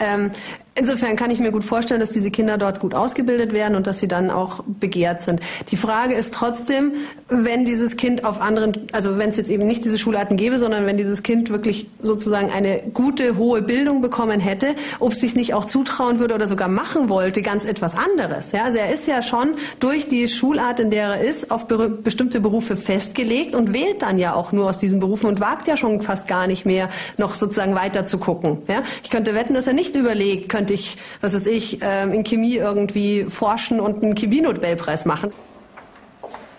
Ähm, 0.00 0.32
Insofern 0.78 1.16
kann 1.16 1.30
ich 1.30 1.40
mir 1.40 1.52
gut 1.52 1.64
vorstellen, 1.64 2.00
dass 2.00 2.10
diese 2.10 2.30
Kinder 2.30 2.58
dort 2.58 2.80
gut 2.80 2.94
ausgebildet 2.94 3.52
werden 3.52 3.76
und 3.76 3.86
dass 3.86 3.98
sie 3.98 4.08
dann 4.08 4.30
auch 4.30 4.62
begehrt 4.66 5.22
sind. 5.22 5.40
Die 5.70 5.76
Frage 5.76 6.14
ist 6.14 6.34
trotzdem, 6.34 6.92
wenn 7.28 7.64
dieses 7.64 7.96
Kind 7.96 8.24
auf 8.24 8.40
anderen, 8.42 8.86
also 8.92 9.16
wenn 9.16 9.30
es 9.30 9.38
jetzt 9.38 9.48
eben 9.48 9.66
nicht 9.66 9.84
diese 9.86 9.96
Schularten 9.96 10.36
gäbe, 10.36 10.58
sondern 10.58 10.84
wenn 10.84 10.98
dieses 10.98 11.22
Kind 11.22 11.48
wirklich 11.48 11.88
sozusagen 12.02 12.50
eine 12.50 12.82
gute, 12.92 13.36
hohe 13.36 13.62
Bildung 13.62 14.02
bekommen 14.02 14.38
hätte, 14.38 14.74
ob 15.00 15.12
es 15.12 15.20
sich 15.20 15.34
nicht 15.34 15.54
auch 15.54 15.64
zutrauen 15.64 16.18
würde 16.18 16.34
oder 16.34 16.46
sogar 16.46 16.68
machen 16.68 17.08
wollte, 17.08 17.40
ganz 17.40 17.64
etwas 17.64 17.96
anderes. 17.96 18.52
Ja, 18.52 18.64
also 18.64 18.76
er 18.78 18.92
ist 18.92 19.06
ja 19.06 19.22
schon 19.22 19.54
durch 19.80 20.08
die 20.08 20.28
Schulart, 20.28 20.78
in 20.78 20.90
der 20.90 21.14
er 21.14 21.20
ist, 21.22 21.50
auf 21.50 21.66
bestimmte 21.66 22.40
Berufe 22.40 22.76
festgelegt 22.76 23.54
und 23.54 23.72
wählt 23.72 24.02
dann 24.02 24.18
ja 24.18 24.34
auch 24.34 24.52
nur 24.52 24.68
aus 24.68 24.76
diesen 24.76 25.00
Berufen 25.00 25.26
und 25.26 25.40
wagt 25.40 25.68
ja 25.68 25.76
schon 25.78 26.02
fast 26.02 26.26
gar 26.26 26.46
nicht 26.46 26.66
mehr, 26.66 26.90
noch 27.16 27.34
sozusagen 27.34 27.74
weiter 27.74 28.04
zu 28.04 28.18
gucken. 28.18 28.58
Ja, 28.68 28.82
ich 29.02 29.08
könnte 29.08 29.34
wetten, 29.34 29.54
dass 29.54 29.66
er 29.66 29.72
nicht 29.72 29.96
überlegt, 29.96 30.50
könnte 30.50 30.65
könnte 30.66 30.74
ich, 30.74 30.96
was 31.20 31.32
weiß 31.32 31.46
ich, 31.46 31.78
ähm, 31.80 32.12
in 32.12 32.24
Chemie 32.24 32.56
irgendwie 32.56 33.26
forschen 33.28 33.78
und 33.78 34.02
einen 34.02 34.16
Chemie-Nobelpreis 34.16 35.04
machen. 35.04 35.32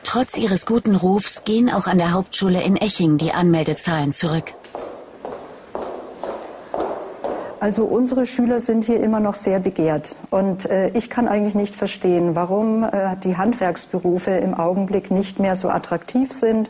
Trotz 0.04 0.38
ihres 0.38 0.66
guten 0.66 0.96
Rufs 0.96 1.44
gehen 1.44 1.70
auch 1.70 1.88
an 1.88 1.98
der 1.98 2.14
Hauptschule 2.14 2.64
in 2.64 2.78
Eching 2.78 3.18
die 3.18 3.34
Anmeldezahlen 3.34 4.14
zurück. 4.14 4.54
Also 7.60 7.86
unsere 7.86 8.26
Schüler 8.26 8.60
sind 8.60 8.86
hier 8.86 9.02
immer 9.02 9.20
noch 9.20 9.34
sehr 9.34 9.60
begehrt. 9.60 10.16
Und 10.30 10.70
äh, 10.70 10.90
ich 10.90 11.10
kann 11.10 11.28
eigentlich 11.28 11.56
nicht 11.56 11.76
verstehen, 11.76 12.36
warum 12.36 12.84
äh, 12.84 13.16
die 13.24 13.36
Handwerksberufe 13.36 14.32
im 14.32 14.54
Augenblick 14.54 15.10
nicht 15.10 15.40
mehr 15.40 15.56
so 15.56 15.70
attraktiv 15.70 16.32
sind. 16.32 16.70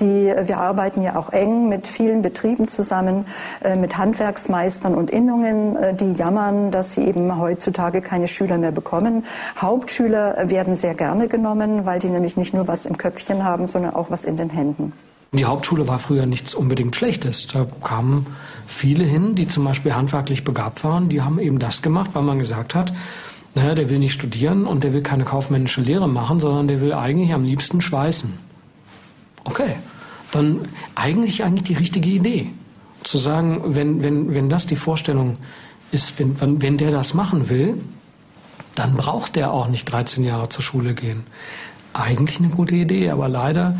Die, 0.00 0.32
wir 0.42 0.58
arbeiten 0.58 1.02
ja 1.02 1.16
auch 1.16 1.30
eng 1.30 1.68
mit 1.68 1.88
vielen 1.88 2.20
Betrieben 2.20 2.68
zusammen, 2.68 3.26
äh, 3.64 3.76
mit 3.76 3.96
Handwerksmeistern 3.96 4.94
und 4.94 5.10
Innungen, 5.10 5.76
äh, 5.76 5.94
die 5.94 6.12
jammern, 6.12 6.70
dass 6.70 6.92
sie 6.92 7.04
eben 7.04 7.38
heutzutage 7.40 8.02
keine 8.02 8.28
Schüler 8.28 8.58
mehr 8.58 8.72
bekommen. 8.72 9.24
Hauptschüler 9.56 10.50
werden 10.50 10.74
sehr 10.74 10.94
gerne 10.94 11.28
genommen, 11.28 11.86
weil 11.86 12.00
die 12.00 12.10
nämlich 12.10 12.36
nicht 12.36 12.52
nur 12.52 12.68
was 12.68 12.84
im 12.84 12.98
Köpfchen 12.98 13.44
haben, 13.44 13.66
sondern 13.66 13.94
auch 13.94 14.10
was 14.10 14.24
in 14.24 14.36
den 14.36 14.50
Händen. 14.50 14.92
Die 15.32 15.44
Hauptschule 15.44 15.86
war 15.86 15.98
früher 15.98 16.24
nichts 16.24 16.54
unbedingt 16.54 16.96
Schlechtes. 16.96 17.46
Da 17.48 17.66
kamen 17.84 18.26
viele 18.66 19.04
hin, 19.04 19.34
die 19.34 19.46
zum 19.46 19.64
Beispiel 19.64 19.94
handwerklich 19.94 20.42
begabt 20.42 20.84
waren. 20.84 21.10
Die 21.10 21.20
haben 21.20 21.38
eben 21.38 21.58
das 21.58 21.82
gemacht, 21.82 22.10
weil 22.14 22.22
man 22.22 22.38
gesagt 22.38 22.74
hat, 22.74 22.92
naja, 23.54 23.74
der 23.74 23.90
will 23.90 23.98
nicht 23.98 24.14
studieren 24.14 24.66
und 24.66 24.84
der 24.84 24.94
will 24.94 25.02
keine 25.02 25.24
kaufmännische 25.24 25.82
Lehre 25.82 26.08
machen, 26.08 26.40
sondern 26.40 26.68
der 26.68 26.80
will 26.80 26.92
eigentlich 26.92 27.34
am 27.34 27.44
liebsten 27.44 27.82
schweißen. 27.82 28.38
Okay, 29.44 29.76
dann 30.32 30.68
eigentlich 30.94 31.44
eigentlich 31.44 31.64
die 31.64 31.74
richtige 31.74 32.08
Idee. 32.08 32.50
Zu 33.04 33.18
sagen, 33.18 33.74
wenn, 33.74 34.02
wenn, 34.02 34.34
wenn 34.34 34.48
das 34.48 34.66
die 34.66 34.76
Vorstellung 34.76 35.38
ist, 35.92 36.18
wenn, 36.18 36.62
wenn 36.62 36.78
der 36.78 36.90
das 36.90 37.14
machen 37.14 37.48
will, 37.48 37.80
dann 38.74 38.94
braucht 38.94 39.36
der 39.36 39.52
auch 39.52 39.68
nicht 39.68 39.84
13 39.90 40.24
Jahre 40.24 40.48
zur 40.48 40.62
Schule 40.62 40.94
gehen. 40.94 41.26
Eigentlich 41.94 42.38
eine 42.38 42.48
gute 42.48 42.74
Idee, 42.74 43.10
aber 43.10 43.28
leider 43.28 43.78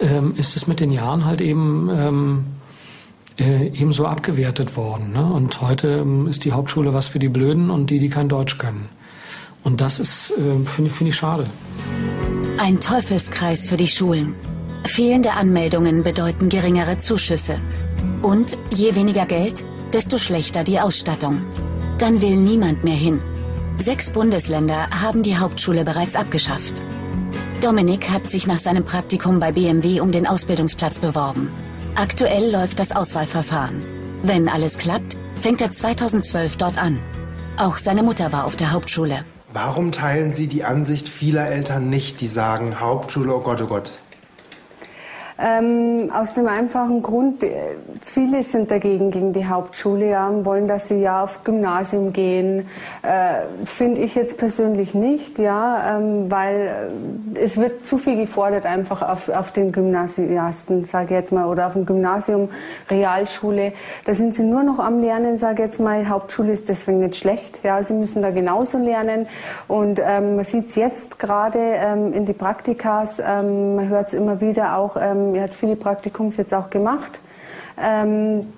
ähm, 0.00 0.34
ist 0.36 0.56
es 0.56 0.66
mit 0.66 0.80
den 0.80 0.92
Jahren 0.92 1.24
halt 1.24 1.40
eben 1.40 1.90
ähm, 1.92 2.44
äh, 3.38 3.68
ebenso 3.68 4.06
abgewertet 4.06 4.76
worden. 4.76 5.12
Ne? 5.12 5.24
Und 5.24 5.60
heute 5.60 5.88
ähm, 5.88 6.26
ist 6.26 6.44
die 6.44 6.52
Hauptschule 6.52 6.92
was 6.92 7.08
für 7.08 7.18
die 7.18 7.28
Blöden 7.28 7.70
und 7.70 7.90
die, 7.90 7.98
die 7.98 8.08
kein 8.08 8.28
Deutsch 8.28 8.58
können. 8.58 8.88
Und 9.62 9.80
das 9.80 10.00
ist, 10.00 10.30
äh, 10.30 10.66
finde 10.66 10.90
find 10.90 11.10
ich, 11.10 11.16
schade. 11.16 11.46
Ein 12.58 12.80
Teufelskreis 12.80 13.66
für 13.66 13.76
die 13.76 13.88
Schulen. 13.88 14.34
Fehlende 14.84 15.32
Anmeldungen 15.32 16.02
bedeuten 16.02 16.48
geringere 16.48 16.98
Zuschüsse. 16.98 17.58
Und 18.22 18.58
je 18.70 18.94
weniger 18.94 19.26
Geld, 19.26 19.64
desto 19.92 20.18
schlechter 20.18 20.64
die 20.64 20.80
Ausstattung. 20.80 21.42
Dann 21.98 22.22
will 22.22 22.36
niemand 22.36 22.84
mehr 22.84 22.94
hin. 22.94 23.20
Sechs 23.78 24.10
Bundesländer 24.10 24.88
haben 24.90 25.22
die 25.22 25.36
Hauptschule 25.36 25.84
bereits 25.84 26.16
abgeschafft. 26.16 26.82
Dominik 27.60 28.08
hat 28.08 28.30
sich 28.30 28.46
nach 28.46 28.58
seinem 28.58 28.84
Praktikum 28.84 29.38
bei 29.38 29.52
BMW 29.52 30.00
um 30.00 30.12
den 30.12 30.26
Ausbildungsplatz 30.26 30.98
beworben. 30.98 31.50
Aktuell 31.94 32.50
läuft 32.50 32.78
das 32.78 32.96
Auswahlverfahren. 32.96 33.84
Wenn 34.22 34.48
alles 34.48 34.78
klappt, 34.78 35.18
fängt 35.38 35.60
er 35.60 35.70
2012 35.70 36.56
dort 36.56 36.78
an. 36.78 36.98
Auch 37.58 37.76
seine 37.76 38.02
Mutter 38.02 38.32
war 38.32 38.46
auf 38.46 38.56
der 38.56 38.72
Hauptschule. 38.72 39.26
Warum 39.52 39.92
teilen 39.92 40.32
Sie 40.32 40.46
die 40.46 40.64
Ansicht 40.64 41.08
vieler 41.08 41.48
Eltern 41.48 41.90
nicht, 41.90 42.22
die 42.22 42.28
sagen, 42.28 42.80
Hauptschule, 42.80 43.34
oh 43.34 43.40
Gott, 43.40 43.60
oh 43.60 43.66
Gott? 43.66 43.92
Ähm, 45.42 46.10
aus 46.12 46.34
dem 46.34 46.46
einfachen 46.46 47.00
Grund, 47.00 47.42
äh, 47.42 47.76
viele 48.02 48.42
sind 48.42 48.70
dagegen 48.70 49.10
gegen 49.10 49.32
die 49.32 49.46
Hauptschule, 49.46 50.10
ja, 50.10 50.30
wollen, 50.44 50.68
dass 50.68 50.88
sie 50.88 51.00
ja 51.00 51.24
auf 51.24 51.44
Gymnasium 51.44 52.12
gehen. 52.12 52.68
Äh, 53.02 53.46
Finde 53.64 54.02
ich 54.02 54.14
jetzt 54.14 54.36
persönlich 54.36 54.94
nicht, 54.94 55.38
ja, 55.38 55.96
ähm, 55.96 56.30
weil 56.30 56.90
äh, 57.34 57.38
es 57.38 57.56
wird 57.56 57.86
zu 57.86 57.96
viel 57.96 58.16
gefordert 58.16 58.66
einfach 58.66 59.00
auf, 59.00 59.30
auf 59.30 59.50
den 59.52 59.72
Gymnasiasten, 59.72 60.84
sage 60.84 61.06
ich 61.06 61.20
jetzt 61.20 61.32
mal, 61.32 61.46
oder 61.46 61.68
auf 61.68 61.72
dem 61.72 61.86
Gymnasium, 61.86 62.50
Realschule. 62.90 63.72
Da 64.04 64.12
sind 64.12 64.34
sie 64.34 64.44
nur 64.44 64.62
noch 64.62 64.78
am 64.78 65.00
Lernen, 65.00 65.38
sage 65.38 65.62
ich 65.62 65.68
jetzt 65.70 65.80
mal. 65.80 66.06
Hauptschule 66.06 66.52
ist 66.52 66.68
deswegen 66.68 67.00
nicht 67.00 67.16
schlecht, 67.16 67.64
ja, 67.64 67.82
sie 67.82 67.94
müssen 67.94 68.20
da 68.20 68.30
genauso 68.30 68.76
lernen. 68.76 69.26
Und 69.68 70.00
ähm, 70.04 70.36
man 70.36 70.44
sieht 70.44 70.66
es 70.66 70.74
jetzt 70.74 71.18
gerade 71.18 71.58
ähm, 71.58 72.12
in 72.12 72.26
die 72.26 72.34
Praktikas, 72.34 73.22
ähm, 73.24 73.76
man 73.76 73.88
hört 73.88 74.08
es 74.08 74.14
immer 74.14 74.42
wieder 74.42 74.76
auch, 74.76 74.96
ähm, 75.30 75.34
er 75.36 75.44
hat 75.44 75.54
viele 75.54 75.76
Praktikums 75.76 76.36
jetzt 76.36 76.54
auch 76.54 76.70
gemacht, 76.70 77.20
ähm, 77.80 78.52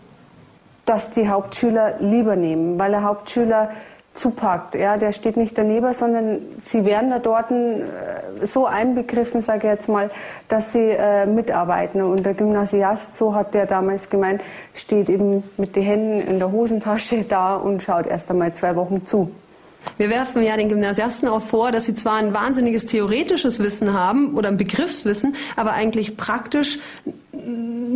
dass 0.84 1.10
die 1.10 1.28
Hauptschüler 1.28 1.94
lieber 2.00 2.36
nehmen, 2.36 2.78
weil 2.78 2.90
der 2.90 3.04
Hauptschüler 3.04 3.70
zupackt. 4.14 4.74
Ja, 4.74 4.98
der 4.98 5.12
steht 5.12 5.36
nicht 5.36 5.56
daneben, 5.56 5.92
sondern 5.94 6.40
sie 6.60 6.84
werden 6.84 7.10
da 7.10 7.18
dort 7.18 7.50
äh, 7.50 8.44
so 8.44 8.66
einbegriffen, 8.66 9.40
sage 9.40 9.58
ich 9.58 9.64
jetzt 9.72 9.88
mal, 9.88 10.10
dass 10.48 10.72
sie 10.72 10.90
äh, 10.90 11.24
mitarbeiten. 11.26 12.02
Und 12.02 12.26
der 12.26 12.34
Gymnasiast, 12.34 13.16
so 13.16 13.34
hat 13.34 13.54
der 13.54 13.66
damals 13.66 14.10
gemeint, 14.10 14.42
steht 14.74 15.08
eben 15.08 15.42
mit 15.56 15.76
den 15.76 15.82
Händen 15.82 16.20
in 16.20 16.38
der 16.38 16.52
Hosentasche 16.52 17.24
da 17.24 17.54
und 17.54 17.82
schaut 17.82 18.06
erst 18.06 18.30
einmal 18.30 18.52
zwei 18.52 18.76
Wochen 18.76 19.06
zu. 19.06 19.30
Wir 19.98 20.10
werfen 20.10 20.42
ja 20.42 20.56
den 20.56 20.68
Gymnasiasten 20.68 21.28
auch 21.28 21.42
vor, 21.42 21.70
dass 21.70 21.86
sie 21.86 21.94
zwar 21.94 22.16
ein 22.16 22.34
wahnsinniges 22.34 22.86
theoretisches 22.86 23.58
Wissen 23.58 23.92
haben 23.92 24.34
oder 24.34 24.48
ein 24.48 24.56
Begriffswissen, 24.56 25.34
aber 25.56 25.72
eigentlich 25.72 26.16
praktisch 26.16 26.78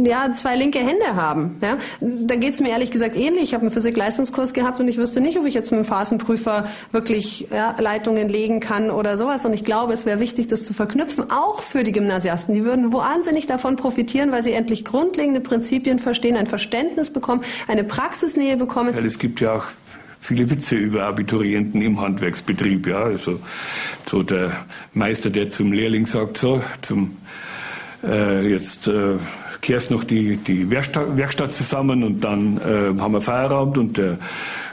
ja, 0.04 0.34
zwei 0.34 0.56
linke 0.56 0.78
Hände 0.78 1.14
haben. 1.14 1.58
Ja? 1.62 1.78
Da 2.00 2.36
geht's 2.36 2.60
mir 2.60 2.70
ehrlich 2.70 2.90
gesagt 2.90 3.16
ähnlich. 3.16 3.44
Ich 3.44 3.54
habe 3.54 3.62
einen 3.62 3.70
Physik-Leistungskurs 3.70 4.52
gehabt 4.52 4.80
und 4.80 4.88
ich 4.88 4.98
wüsste 4.98 5.20
nicht, 5.20 5.38
ob 5.38 5.46
ich 5.46 5.54
jetzt 5.54 5.70
mit 5.70 5.80
dem 5.80 5.84
Phasenprüfer 5.84 6.68
wirklich 6.92 7.48
ja, 7.52 7.74
Leitungen 7.78 8.28
legen 8.28 8.60
kann 8.60 8.90
oder 8.90 9.18
sowas. 9.18 9.44
Und 9.44 9.52
ich 9.52 9.64
glaube, 9.64 9.92
es 9.92 10.06
wäre 10.06 10.20
wichtig, 10.20 10.48
das 10.48 10.64
zu 10.64 10.74
verknüpfen, 10.74 11.30
auch 11.30 11.62
für 11.62 11.84
die 11.84 11.92
Gymnasiasten. 11.92 12.54
Die 12.54 12.64
würden 12.64 12.92
wahnsinnig 12.92 13.46
davon 13.46 13.76
profitieren, 13.76 14.32
weil 14.32 14.42
sie 14.42 14.52
endlich 14.52 14.84
grundlegende 14.84 15.40
Prinzipien 15.40 15.98
verstehen, 15.98 16.36
ein 16.36 16.46
Verständnis 16.46 17.10
bekommen, 17.10 17.42
eine 17.68 17.84
Praxisnähe 17.84 18.56
bekommen. 18.56 18.94
Weil 18.94 19.06
es 19.06 19.18
gibt 19.18 19.40
ja 19.40 19.56
auch 19.56 19.64
viele 20.26 20.50
Witze 20.50 20.76
über 20.76 21.04
Abiturienten 21.04 21.80
im 21.80 22.00
Handwerksbetrieb. 22.00 22.86
Ja, 22.86 23.04
also 23.04 23.40
so 24.10 24.22
der 24.22 24.64
Meister, 24.92 25.30
der 25.30 25.50
zum 25.50 25.72
Lehrling 25.72 26.06
sagt, 26.06 26.38
so 26.38 26.62
zum 26.82 27.16
äh, 28.04 28.48
jetzt 28.48 28.88
äh, 28.88 29.14
kehrst 29.60 29.90
noch 29.90 30.04
die 30.04 30.36
die 30.36 30.68
Werkstatt, 30.70 31.16
Werkstatt 31.16 31.52
zusammen 31.52 32.02
und 32.02 32.20
dann 32.20 32.58
äh, 32.58 33.00
haben 33.00 33.12
wir 33.12 33.22
Feierabend 33.22 33.78
und 33.78 33.98
der 33.98 34.18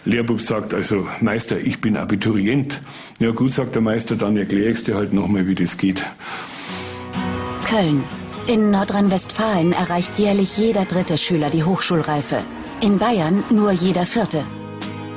Lehrbub 0.05 0.41
sagt, 0.41 0.73
also 0.73 1.07
Meister, 1.21 1.59
ich 1.59 1.79
bin 1.79 1.95
Abiturient. 1.95 2.81
Ja 3.19 3.31
gut, 3.31 3.51
sagt 3.51 3.75
der 3.75 3.81
Meister, 3.81 4.15
dann 4.15 4.35
erkläre 4.35 4.71
ich 4.71 4.83
dir 4.83 4.95
halt 4.95 5.13
nochmal, 5.13 5.47
wie 5.47 5.55
das 5.55 5.77
geht. 5.77 6.03
Köln. 7.69 8.03
In 8.45 8.71
Nordrhein-Westfalen 8.71 9.71
erreicht 9.71 10.19
jährlich 10.19 10.57
jeder 10.57 10.83
dritte 10.83 11.17
Schüler 11.17 11.49
die 11.49 11.63
Hochschulreife. 11.63 12.41
In 12.81 12.97
Bayern 12.97 13.45
nur 13.49 13.71
jeder 13.71 14.05
vierte. 14.05 14.43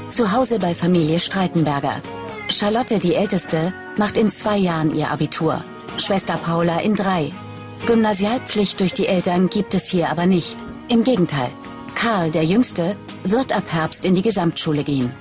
Zu 0.09 0.31
Hause 0.31 0.61
bei 0.61 0.73
Familie 0.73 1.19
Streitenberger. 1.19 2.01
Charlotte, 2.49 3.01
die 3.01 3.17
Älteste, 3.17 3.75
macht 3.97 4.17
in 4.17 4.31
zwei 4.31 4.57
Jahren 4.57 4.95
ihr 4.95 5.11
Abitur. 5.11 5.65
Schwester 5.99 6.37
Paula 6.37 6.79
in 6.79 6.95
drei. 6.95 7.33
Gymnasialpflicht 7.87 8.79
durch 8.79 8.95
die 8.95 9.09
Eltern 9.09 9.51
gibt 9.51 9.75
es 9.75 9.89
hier 9.91 10.09
aber 10.09 10.27
nicht. 10.27 10.59
Im 10.89 11.03
Gegenteil. 11.03 11.51
Karl, 11.97 12.31
der 12.31 12.45
Jüngste, 12.45 12.95
wird 13.25 13.53
ab 13.53 13.65
Herbst 13.69 14.05
in 14.05 14.15
die 14.15 14.23
Gesamtschule 14.23 14.85
gehen. 14.85 15.13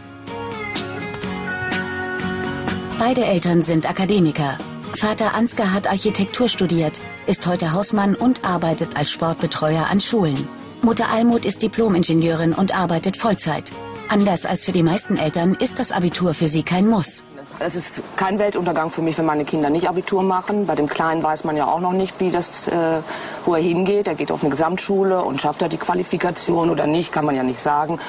Beide 2.99 3.26
Eltern 3.26 3.64
sind 3.64 3.90
Akademiker. 3.90 4.60
Vater 4.94 5.34
Ansgar 5.34 5.74
hat 5.74 5.88
Architektur 5.88 6.48
studiert, 6.48 7.02
ist 7.26 7.48
heute 7.48 7.74
Hausmann 7.74 8.14
und 8.14 8.45
arbeitet 8.45 8.95
als 8.95 9.10
Sportbetreuer 9.10 9.88
an 9.88 9.99
Schulen. 9.99 10.48
Mutter 10.84 11.10
Almut 11.10 11.44
ist 11.44 11.64
Diplomingenieurin 11.64 12.53
und 12.53 12.78
arbeitet 12.78 13.18
Vollzeit. 13.18 13.72
Anders 14.10 14.45
als 14.45 14.65
für 14.65 14.72
die 14.72 14.84
meisten 14.84 15.18
Eltern 15.18 15.56
ist 15.56 15.80
das 15.80 15.91
Abitur 15.91 16.34
für 16.34 16.48
sie 16.48 16.64
kein 16.64 16.88
Muss. 16.88 17.23
Es 17.57 17.76
ist 17.76 18.03
kein 18.18 18.38
Weltuntergang 18.38 18.91
für 18.91 19.02
mich, 19.02 19.18
wenn 19.18 19.26
meine 19.26 19.45
Kinder 19.45 19.69
nicht 19.69 19.88
Abitur 19.88 20.23
machen. 20.23 20.68
Bei 20.68 20.76
dem 20.76 20.88
Kleinen 20.88 21.23
weiß 21.23 21.45
man 21.45 21.56
ja 21.56 21.68
auch 21.68 21.80
noch 21.80 21.94
nicht, 21.94 22.19
wie 22.19 22.30
das, 22.30 22.68
äh, 22.68 22.99
wo 23.45 23.56
er 23.56 23.61
hingeht. 23.61 24.07
Er 24.07 24.15
geht 24.15 24.32
auf 24.32 24.41
eine 24.41 24.52
Gesamtschule 24.52 25.23
und 25.23 25.41
schafft 25.41 25.61
er 25.61 25.69
die 25.69 25.77
Qualifikation 25.77 26.69
oder 26.69 26.86
nicht, 26.86 27.11
kann 27.11 27.26
man 27.26 27.36
ja 27.36 27.44
nicht 27.44 27.61
sagen. 27.61 27.99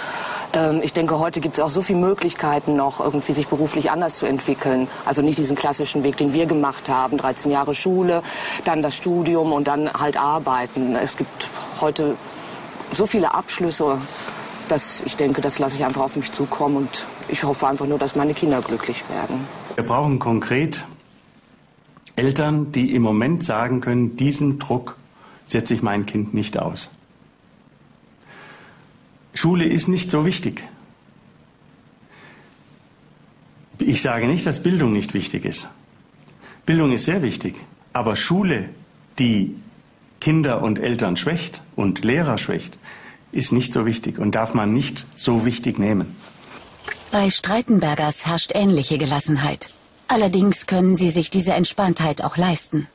Ähm, 0.52 0.80
ich 0.82 0.92
denke, 0.92 1.18
heute 1.18 1.40
gibt 1.40 1.58
es 1.58 1.64
auch 1.64 1.70
so 1.70 1.80
viele 1.80 2.00
Möglichkeiten 2.00 2.76
noch, 2.76 3.00
irgendwie 3.00 3.32
sich 3.32 3.46
beruflich 3.46 3.90
anders 3.90 4.16
zu 4.16 4.26
entwickeln. 4.26 4.88
Also 5.04 5.22
nicht 5.22 5.38
diesen 5.38 5.56
klassischen 5.56 6.02
Weg, 6.02 6.16
den 6.16 6.32
wir 6.32 6.46
gemacht 6.46 6.88
haben. 6.88 7.16
13 7.16 7.50
Jahre 7.50 7.74
Schule, 7.74 8.22
dann 8.64 8.82
das 8.82 8.96
Studium 8.96 9.52
und 9.52 9.68
dann 9.68 9.92
halt 9.92 10.16
arbeiten. 10.16 10.96
Es 10.96 11.16
gibt 11.16 11.48
heute 11.80 12.16
so 12.92 13.06
viele 13.06 13.32
Abschlüsse, 13.32 13.98
dass 14.68 15.02
ich 15.04 15.16
denke, 15.16 15.40
das 15.40 15.58
lasse 15.58 15.76
ich 15.76 15.84
einfach 15.84 16.02
auf 16.02 16.16
mich 16.16 16.32
zukommen 16.32 16.76
und 16.76 17.06
ich 17.28 17.44
hoffe 17.44 17.66
einfach 17.66 17.86
nur, 17.86 17.98
dass 17.98 18.16
meine 18.16 18.34
Kinder 18.34 18.60
glücklich 18.60 19.02
werden. 19.08 19.40
Wir 19.74 19.84
brauchen 19.84 20.18
konkret 20.18 20.84
Eltern, 22.16 22.72
die 22.72 22.94
im 22.94 23.02
Moment 23.02 23.44
sagen 23.44 23.80
können, 23.80 24.16
diesen 24.16 24.58
Druck 24.58 24.96
setze 25.44 25.74
ich 25.74 25.82
mein 25.82 26.06
Kind 26.06 26.34
nicht 26.34 26.58
aus. 26.58 26.90
Schule 29.34 29.64
ist 29.64 29.88
nicht 29.88 30.10
so 30.10 30.24
wichtig. 30.24 30.66
Ich 33.78 34.00
sage 34.00 34.26
nicht, 34.26 34.46
dass 34.46 34.62
Bildung 34.62 34.92
nicht 34.94 35.12
wichtig 35.12 35.44
ist. 35.44 35.68
Bildung 36.64 36.92
ist 36.92 37.04
sehr 37.04 37.22
wichtig. 37.22 37.56
Aber 37.92 38.16
Schule, 38.16 38.70
die 39.18 39.54
Kinder 40.20 40.62
und 40.62 40.78
Eltern 40.78 41.16
schwächt 41.16 41.62
und 41.76 42.04
Lehrer 42.04 42.38
schwächt, 42.38 42.78
ist 43.36 43.52
nicht 43.52 43.72
so 43.72 43.86
wichtig 43.86 44.18
und 44.18 44.34
darf 44.34 44.54
man 44.54 44.72
nicht 44.72 45.04
so 45.14 45.44
wichtig 45.44 45.78
nehmen. 45.78 46.16
Bei 47.12 47.30
Streitenbergers 47.30 48.26
herrscht 48.26 48.52
ähnliche 48.54 48.98
Gelassenheit. 48.98 49.68
Allerdings 50.08 50.66
können 50.66 50.96
sie 50.96 51.10
sich 51.10 51.30
diese 51.30 51.52
Entspanntheit 51.52 52.22
auch 52.22 52.36
leisten. 52.36 52.88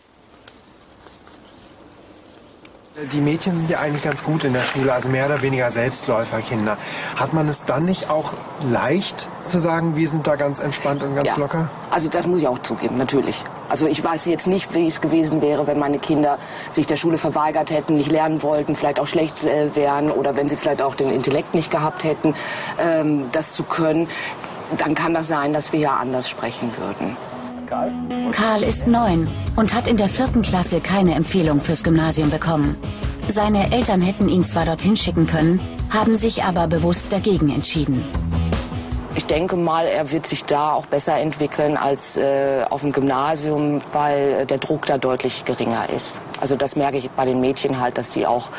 Die 3.13 3.21
Mädchen 3.21 3.55
sind 3.55 3.69
ja 3.69 3.79
eigentlich 3.79 4.03
ganz 4.03 4.21
gut 4.21 4.43
in 4.43 4.51
der 4.51 4.63
Schule, 4.63 4.91
also 4.91 5.07
mehr 5.07 5.25
oder 5.25 5.41
weniger 5.41 5.71
Selbstläuferkinder. 5.71 6.77
Hat 7.15 7.31
man 7.31 7.47
es 7.47 7.63
dann 7.63 7.85
nicht 7.85 8.09
auch 8.09 8.33
leicht 8.69 9.29
zu 9.45 9.59
sagen, 9.59 9.95
wir 9.95 10.09
sind 10.09 10.27
da 10.27 10.35
ganz 10.35 10.59
entspannt 10.59 11.01
und 11.01 11.15
ganz 11.15 11.29
Ja. 11.29 11.37
locker? 11.37 11.69
Also 11.89 12.09
das 12.09 12.27
muss 12.27 12.39
ich 12.39 12.47
auch 12.49 12.59
zugeben, 12.59 12.97
natürlich. 12.97 13.41
Also 13.69 13.87
ich 13.87 14.03
weiß 14.03 14.25
jetzt 14.25 14.45
nicht, 14.45 14.75
wie 14.75 14.87
es 14.89 14.99
gewesen 14.99 15.41
wäre, 15.41 15.67
wenn 15.67 15.79
meine 15.79 15.99
Kinder 15.99 16.37
sich 16.69 16.85
der 16.85 16.97
Schule 16.97 17.17
verweigert 17.17 17.71
hätten, 17.71 17.95
nicht 17.95 18.11
lernen 18.11 18.43
wollten, 18.43 18.75
vielleicht 18.75 18.99
auch 18.99 19.07
schlecht 19.07 19.41
äh, 19.45 19.73
wären 19.73 20.11
oder 20.11 20.35
wenn 20.35 20.49
sie 20.49 20.57
vielleicht 20.57 20.81
auch 20.81 20.95
den 20.95 21.11
Intellekt 21.11 21.55
nicht 21.55 21.71
gehabt 21.71 22.03
hätten, 22.03 22.35
ähm, 22.77 23.29
das 23.31 23.53
zu 23.53 23.63
können. 23.63 24.09
Dann 24.77 24.95
kann 24.95 25.13
das 25.13 25.29
sein, 25.29 25.53
dass 25.53 25.71
wir 25.71 25.79
ja 25.79 25.95
anders 25.95 26.29
sprechen 26.29 26.73
würden. 26.77 27.15
Karl 27.71 28.63
ist 28.63 28.85
neun 28.85 29.29
und 29.55 29.73
hat 29.73 29.87
in 29.87 29.95
der 29.95 30.09
vierten 30.09 30.41
Klasse 30.41 30.81
keine 30.81 31.15
Empfehlung 31.15 31.61
fürs 31.61 31.85
Gymnasium 31.85 32.29
bekommen. 32.29 32.75
Seine 33.29 33.71
Eltern 33.71 34.01
hätten 34.01 34.27
ihn 34.27 34.43
zwar 34.43 34.65
dorthin 34.65 34.97
schicken 34.97 35.25
können, 35.25 35.61
haben 35.89 36.17
sich 36.17 36.43
aber 36.43 36.67
bewusst 36.67 37.13
dagegen 37.13 37.49
entschieden. 37.49 38.03
Ich 39.15 39.25
denke 39.25 39.55
mal, 39.55 39.87
er 39.87 40.11
wird 40.11 40.27
sich 40.27 40.43
da 40.43 40.73
auch 40.73 40.85
besser 40.85 41.17
entwickeln 41.17 41.77
als 41.77 42.17
äh, 42.17 42.65
auf 42.69 42.81
dem 42.81 42.91
Gymnasium, 42.91 43.81
weil 43.93 44.41
äh, 44.41 44.45
der 44.45 44.57
Druck 44.57 44.85
da 44.85 44.97
deutlich 44.97 45.45
geringer 45.45 45.85
ist. 45.95 46.19
Also 46.41 46.57
das 46.57 46.75
merke 46.75 46.97
ich 46.97 47.09
bei 47.11 47.23
den 47.23 47.39
Mädchen 47.39 47.79
halt, 47.79 47.97
dass 47.97 48.09
die 48.09 48.27
auch 48.27 48.49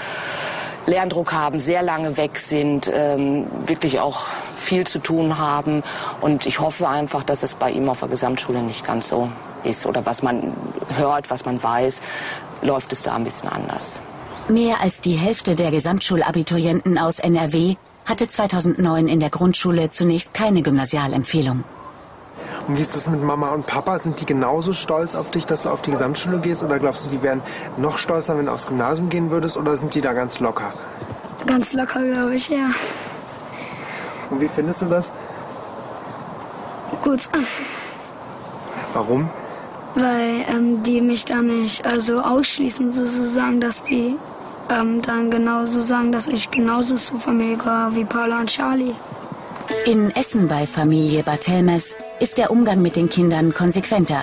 Lerndruck 0.86 1.32
haben, 1.32 1.60
sehr 1.60 1.82
lange 1.82 2.16
weg 2.16 2.38
sind, 2.38 2.90
ähm, 2.92 3.46
wirklich 3.66 4.00
auch 4.00 4.26
viel 4.56 4.86
zu 4.86 4.98
tun 4.98 5.38
haben. 5.38 5.82
Und 6.20 6.46
ich 6.46 6.60
hoffe 6.60 6.88
einfach, 6.88 7.24
dass 7.24 7.42
es 7.42 7.52
bei 7.54 7.70
ihm 7.70 7.88
auf 7.88 8.00
der 8.00 8.08
Gesamtschule 8.08 8.62
nicht 8.62 8.84
ganz 8.84 9.08
so 9.08 9.28
ist. 9.64 9.86
Oder 9.86 10.04
was 10.06 10.22
man 10.22 10.52
hört, 10.96 11.30
was 11.30 11.44
man 11.44 11.62
weiß, 11.62 12.00
läuft 12.62 12.92
es 12.92 13.02
da 13.02 13.14
ein 13.14 13.24
bisschen 13.24 13.48
anders. 13.48 14.00
Mehr 14.48 14.80
als 14.80 15.00
die 15.00 15.14
Hälfte 15.14 15.54
der 15.54 15.70
Gesamtschulabiturienten 15.70 16.98
aus 16.98 17.20
NRW 17.20 17.76
hatte 18.04 18.26
2009 18.26 19.06
in 19.06 19.20
der 19.20 19.30
Grundschule 19.30 19.90
zunächst 19.90 20.34
keine 20.34 20.62
Gymnasialempfehlung. 20.62 21.62
Und 22.66 22.76
wie 22.76 22.82
ist 22.82 22.94
das 22.94 23.08
mit 23.08 23.22
Mama 23.22 23.50
und 23.50 23.66
Papa? 23.66 23.98
Sind 23.98 24.20
die 24.20 24.26
genauso 24.26 24.72
stolz 24.72 25.14
auf 25.14 25.30
dich, 25.30 25.46
dass 25.46 25.62
du 25.62 25.70
auf 25.70 25.82
die 25.82 25.90
Gesamtschule 25.90 26.40
gehst? 26.40 26.62
Oder 26.62 26.78
glaubst 26.78 27.06
du, 27.06 27.10
die 27.10 27.22
wären 27.22 27.42
noch 27.76 27.98
stolzer, 27.98 28.36
wenn 28.38 28.46
du 28.46 28.52
aufs 28.52 28.66
Gymnasium 28.66 29.08
gehen 29.08 29.30
würdest? 29.30 29.56
Oder 29.56 29.76
sind 29.76 29.94
die 29.94 30.00
da 30.00 30.12
ganz 30.12 30.38
locker? 30.40 30.72
Ganz 31.46 31.72
locker, 31.72 32.02
glaube 32.04 32.34
ich, 32.34 32.48
ja. 32.48 32.70
Und 34.30 34.40
wie 34.40 34.48
findest 34.48 34.82
du 34.82 34.86
das? 34.86 35.12
Gut, 37.02 37.28
Warum? 38.92 39.28
weil 39.94 40.44
ähm, 40.48 40.82
die 40.82 41.00
mich 41.00 41.24
da 41.24 41.42
nicht 41.42 41.86
also 41.86 42.20
ausschließen, 42.20 42.92
sozusagen, 42.92 43.60
dass 43.60 43.82
die 43.82 44.16
ähm, 44.68 45.02
dann 45.02 45.30
genauso 45.30 45.80
sagen, 45.82 46.12
dass 46.12 46.28
ich 46.28 46.50
genauso 46.50 46.94
zur 46.94 47.20
Familie 47.20 47.56
gehöre 47.56 47.94
wie 47.94 48.04
Paula 48.04 48.40
und 48.40 48.48
Charlie. 48.48 48.94
In 49.84 50.12
Essen 50.12 50.46
bei 50.46 50.64
Familie 50.64 51.24
Barthelmes 51.24 51.96
ist 52.20 52.38
der 52.38 52.52
Umgang 52.52 52.82
mit 52.82 52.94
den 52.94 53.08
Kindern 53.08 53.52
konsequenter. 53.52 54.22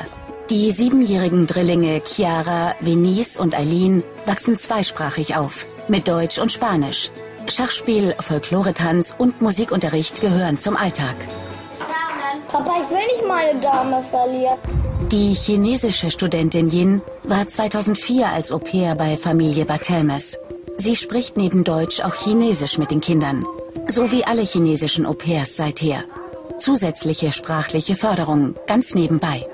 Die 0.50 0.72
siebenjährigen 0.72 1.48
Drillinge 1.48 2.02
Chiara, 2.06 2.76
Venice 2.80 3.36
und 3.38 3.60
Eileen 3.60 4.04
wachsen 4.26 4.58
zweisprachig 4.58 5.36
auf, 5.36 5.68
mit 5.90 6.08
Deutsch 6.08 6.40
und 6.40 6.54
Spanisch. 6.54 7.12
Schachspiel, 7.50 8.16
Folkloretanz 8.22 9.14
und 9.18 9.42
Musikunterricht 9.42 10.22
gehören 10.22 10.60
zum 10.60 10.78
Alltag. 10.78 11.16
Papa, 12.48 12.78
ich 12.82 12.90
will 12.90 12.98
nicht 12.98 13.28
meine 13.28 13.60
Dame 13.60 14.02
verlieren. 14.02 14.58
Die 15.12 15.34
chinesische 15.34 16.10
Studentin 16.10 16.70
Yin 16.70 17.02
war 17.24 17.50
2004 17.50 18.30
als 18.30 18.54
Au 18.54 18.60
pair 18.60 18.96
bei 18.96 19.18
Familie 19.18 19.66
Barthelmes. 19.66 20.40
Sie 20.78 20.96
spricht 20.96 21.36
neben 21.36 21.66
Deutsch 21.66 22.00
auch 22.00 22.16
Chinesisch 22.16 22.78
mit 22.78 22.92
den 22.92 23.02
Kindern. 23.02 23.46
So 23.90 24.12
wie 24.12 24.24
alle 24.24 24.44
chinesischen 24.44 25.06
Au 25.08 25.14
pairs 25.14 25.58
seither. 25.58 26.04
Zusätzliche 26.60 27.32
sprachliche 27.32 27.96
Förderung, 27.96 28.56
ganz 28.68 28.94
nebenbei. 28.94 29.48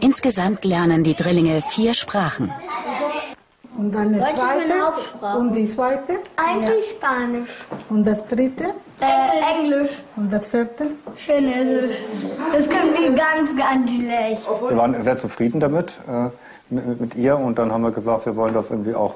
Insgesamt 0.00 0.64
lernen 0.64 1.02
die 1.02 1.14
Drillinge 1.14 1.62
vier 1.68 1.94
Sprachen. 1.94 2.52
Und 3.78 3.94
Deutsch 3.94 4.06
meine 4.06 4.18
zweite. 4.18 5.38
Und 5.38 5.52
die 5.54 5.68
zweite? 5.68 6.12
Eigentlich 6.34 6.84
Spanisch. 6.90 7.64
Und 7.88 8.04
das 8.04 8.26
dritte? 8.26 8.64
Äh, 9.00 9.62
Englisch. 9.62 10.02
Und 10.16 10.32
das 10.32 10.48
vierte? 10.48 10.86
Chinesisch. 11.14 11.96
Das 12.52 12.68
können 12.68 12.92
wir 12.92 13.12
ganz, 13.12 13.56
ganz 13.56 13.88
schlecht. 13.88 14.48
Wir 14.68 14.76
waren 14.76 15.00
sehr 15.00 15.16
zufrieden 15.16 15.60
damit, 15.60 15.92
äh, 16.08 16.28
mit, 16.74 17.00
mit 17.00 17.14
ihr. 17.14 17.38
Und 17.38 17.56
dann 17.60 17.70
haben 17.70 17.82
wir 17.82 17.92
gesagt, 17.92 18.26
wir 18.26 18.34
wollen 18.34 18.52
das 18.52 18.70
irgendwie 18.70 18.96
auch, 18.96 19.14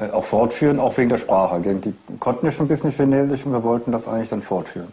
äh, 0.00 0.10
auch 0.10 0.24
fortführen, 0.24 0.80
auch 0.80 0.96
wegen 0.96 1.10
der 1.10 1.18
Sprache. 1.18 1.60
Die 1.60 1.92
konnten 2.18 2.46
ja 2.46 2.52
schon 2.52 2.64
ein 2.64 2.68
bisschen 2.68 2.92
Chinesisch 2.92 3.44
und 3.44 3.52
wir 3.52 3.62
wollten 3.62 3.92
das 3.92 4.08
eigentlich 4.08 4.30
dann 4.30 4.40
fortführen. 4.40 4.88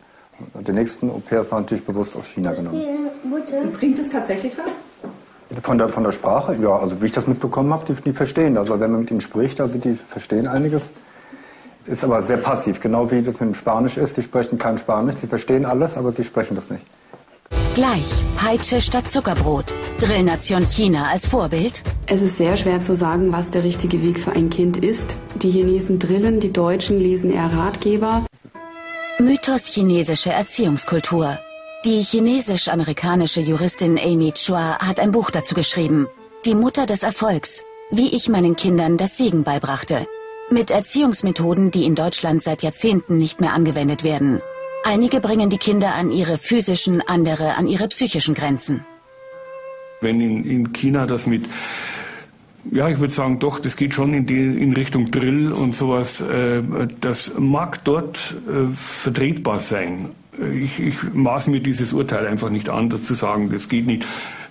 Und 0.53 0.67
die 0.67 0.73
nächsten 0.73 1.09
Au 1.09 1.21
pairs 1.25 1.49
waren 1.53 1.63
natürlich 1.63 1.85
bewusst 1.85 2.17
aus 2.17 2.25
China 2.25 2.51
genommen. 2.51 3.09
Bringt 3.79 3.97
es 3.97 4.09
tatsächlich 4.09 4.57
was? 4.57 4.71
Von 5.63 5.79
der, 5.79 5.89
von 5.89 6.03
der 6.03 6.11
Sprache, 6.11 6.55
ja, 6.61 6.75
also 6.75 7.01
wie 7.01 7.07
ich 7.07 7.11
das 7.11 7.25
mitbekommen 7.25 7.73
habe, 7.73 7.83
die, 7.85 7.99
die 8.01 8.13
verstehen. 8.13 8.57
Also 8.57 8.79
wenn 8.79 8.91
man 8.91 9.01
mit 9.01 9.11
ihnen 9.11 9.21
spricht, 9.21 9.59
also 9.59 9.79
die 9.79 9.95
verstehen 9.95 10.47
einiges. 10.47 10.83
Ist 11.85 12.03
aber 12.03 12.21
sehr 12.21 12.37
passiv, 12.37 12.79
genau 12.79 13.09
wie 13.09 13.23
das 13.23 13.39
mit 13.39 13.49
dem 13.49 13.55
Spanisch 13.55 13.97
ist. 13.97 14.15
Die 14.17 14.21
sprechen 14.21 14.59
kein 14.59 14.77
Spanisch, 14.77 15.15
sie 15.21 15.27
verstehen 15.27 15.65
alles, 15.65 15.97
aber 15.97 16.11
sie 16.11 16.23
sprechen 16.23 16.55
das 16.55 16.69
nicht. 16.69 16.85
Gleich 17.73 18.23
Peitsche 18.35 18.79
statt 18.81 19.09
Zuckerbrot. 19.09 19.73
Drillnation 19.99 20.65
China 20.65 21.07
als 21.11 21.25
Vorbild. 21.25 21.81
Es 22.05 22.21
ist 22.21 22.37
sehr 22.37 22.57
schwer 22.57 22.81
zu 22.81 22.95
sagen, 22.95 23.31
was 23.31 23.49
der 23.49 23.63
richtige 23.63 24.01
Weg 24.03 24.19
für 24.19 24.33
ein 24.33 24.49
Kind 24.49 24.77
ist. 24.77 25.17
Die 25.41 25.49
Chinesen 25.49 25.97
drillen, 25.97 26.39
die 26.39 26.53
Deutschen 26.53 26.99
lesen 26.99 27.31
eher 27.31 27.51
Ratgeber. 27.51 28.25
Mythos 29.19 29.65
chinesische 29.65 30.31
Erziehungskultur. 30.31 31.39
Die 31.85 32.01
chinesisch-amerikanische 32.01 33.39
Juristin 33.39 33.97
Amy 33.97 34.33
Chua 34.33 34.79
hat 34.79 34.99
ein 34.99 35.13
Buch 35.13 35.31
dazu 35.31 35.55
geschrieben. 35.55 36.07
Die 36.45 36.53
Mutter 36.53 36.85
des 36.85 37.03
Erfolgs. 37.03 37.63
Wie 37.89 38.13
ich 38.13 38.27
meinen 38.27 38.57
Kindern 38.57 38.97
das 38.97 39.15
Siegen 39.15 39.45
beibrachte. 39.45 40.05
Mit 40.51 40.71
Erziehungsmethoden, 40.71 41.71
die 41.71 41.85
in 41.85 41.95
Deutschland 41.95 42.43
seit 42.43 42.63
Jahrzehnten 42.63 43.17
nicht 43.17 43.39
mehr 43.39 43.53
angewendet 43.53 44.03
werden. 44.03 44.41
Einige 44.83 45.21
bringen 45.21 45.49
die 45.49 45.57
Kinder 45.57 45.95
an 45.95 46.11
ihre 46.11 46.37
physischen, 46.37 46.99
andere 46.99 47.55
an 47.55 47.65
ihre 47.65 47.87
psychischen 47.87 48.35
Grenzen. 48.35 48.83
Wenn 50.01 50.19
in, 50.19 50.43
in 50.43 50.73
China 50.73 51.05
das 51.05 51.27
mit 51.27 51.45
ja, 52.71 52.89
ich 52.89 52.99
würde 52.99 53.13
sagen, 53.13 53.39
doch, 53.39 53.57
das 53.57 53.77
geht 53.77 53.93
schon 53.93 54.13
in, 54.13 54.25
die, 54.25 54.61
in 54.61 54.73
Richtung 54.73 55.11
Drill 55.11 55.53
und 55.53 55.73
sowas. 55.73 56.19
Äh, 56.19 56.61
das 56.99 57.35
mag 57.39 57.85
dort 57.85 58.35
äh, 58.49 58.75
vertretbar 58.75 59.61
sein. 59.61 60.09
Ich, 60.53 60.79
ich 60.79 60.95
maß 61.13 61.47
mir 61.47 61.59
dieses 61.59 61.93
Urteil 61.93 62.25
einfach 62.25 62.49
nicht 62.49 62.69
an, 62.69 62.91
zu 63.03 63.13
sagen, 63.13 63.51
das 63.51 63.67
geht 63.67 63.85
nicht. 63.85 64.05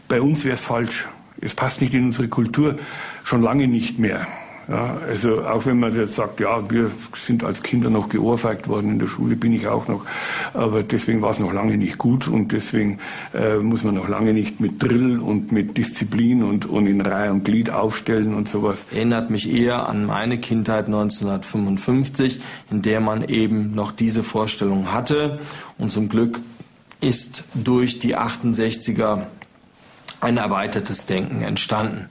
Bei 0.07 0.21
uns 0.21 0.45
wäre 0.45 0.55
es 0.55 0.65
falsch. 0.65 1.09
Es 1.41 1.55
passt 1.55 1.81
nicht 1.81 1.95
in 1.95 2.07
unsere 2.07 2.29
Kultur, 2.29 2.79
schon 3.25 3.43
lange 3.43 3.69
nicht 3.69 3.99
mehr. 3.99 4.27
Ja, 4.69 4.99
also 5.09 5.47
auch 5.47 5.65
wenn 5.65 5.81
man 5.81 5.97
jetzt 5.97 6.15
sagt, 6.15 6.41
ja, 6.41 6.71
wir 6.71 6.91
sind 7.17 7.43
als 7.43 7.63
Kinder 7.63 7.89
noch 7.89 8.11
geohrfeigt 8.11 8.69
worden 8.69 8.91
in 8.91 8.99
der 8.99 9.07
Schule, 9.07 9.35
bin 9.35 9.55
ich 9.55 9.67
auch 9.67 9.89
noch, 9.89 10.05
aber 10.53 10.83
deswegen 10.83 11.23
war 11.23 11.31
es 11.31 11.39
noch 11.39 11.55
lange 11.55 11.79
nicht 11.79 11.97
gut 11.97 12.29
und 12.29 12.53
deswegen 12.53 12.99
äh, 13.33 13.57
muss 13.57 13.83
man 13.83 13.95
noch 13.95 14.09
lange 14.09 14.35
nicht 14.35 14.61
mit 14.61 14.83
Drill 14.83 15.21
und 15.21 15.53
mit 15.53 15.79
Disziplin 15.79 16.43
und, 16.43 16.67
und 16.67 16.87
in 16.87 17.01
Reihe 17.01 17.33
und 17.33 17.47
Glied 17.47 17.71
aufstellen 17.71 18.35
und 18.35 18.47
sowas. 18.47 18.85
Erinnert 18.93 19.31
mich 19.31 19.51
eher 19.51 19.89
an 19.89 20.05
meine 20.05 20.37
Kindheit 20.37 20.85
1955, 20.85 22.41
in 22.71 22.83
der 22.83 23.01
man 23.01 23.25
eben 23.25 23.75
noch 23.75 23.91
diese 23.91 24.23
Vorstellung 24.23 24.93
hatte 24.93 25.41
und 25.79 25.91
zum 25.93 26.11
Glück 26.11 26.41
ist 27.01 27.45
durch 27.55 28.01
die 28.01 28.19
68er 28.19 29.29
ein 30.21 30.37
erweitertes 30.37 31.07
Denken 31.07 31.41
entstanden. 31.41 32.11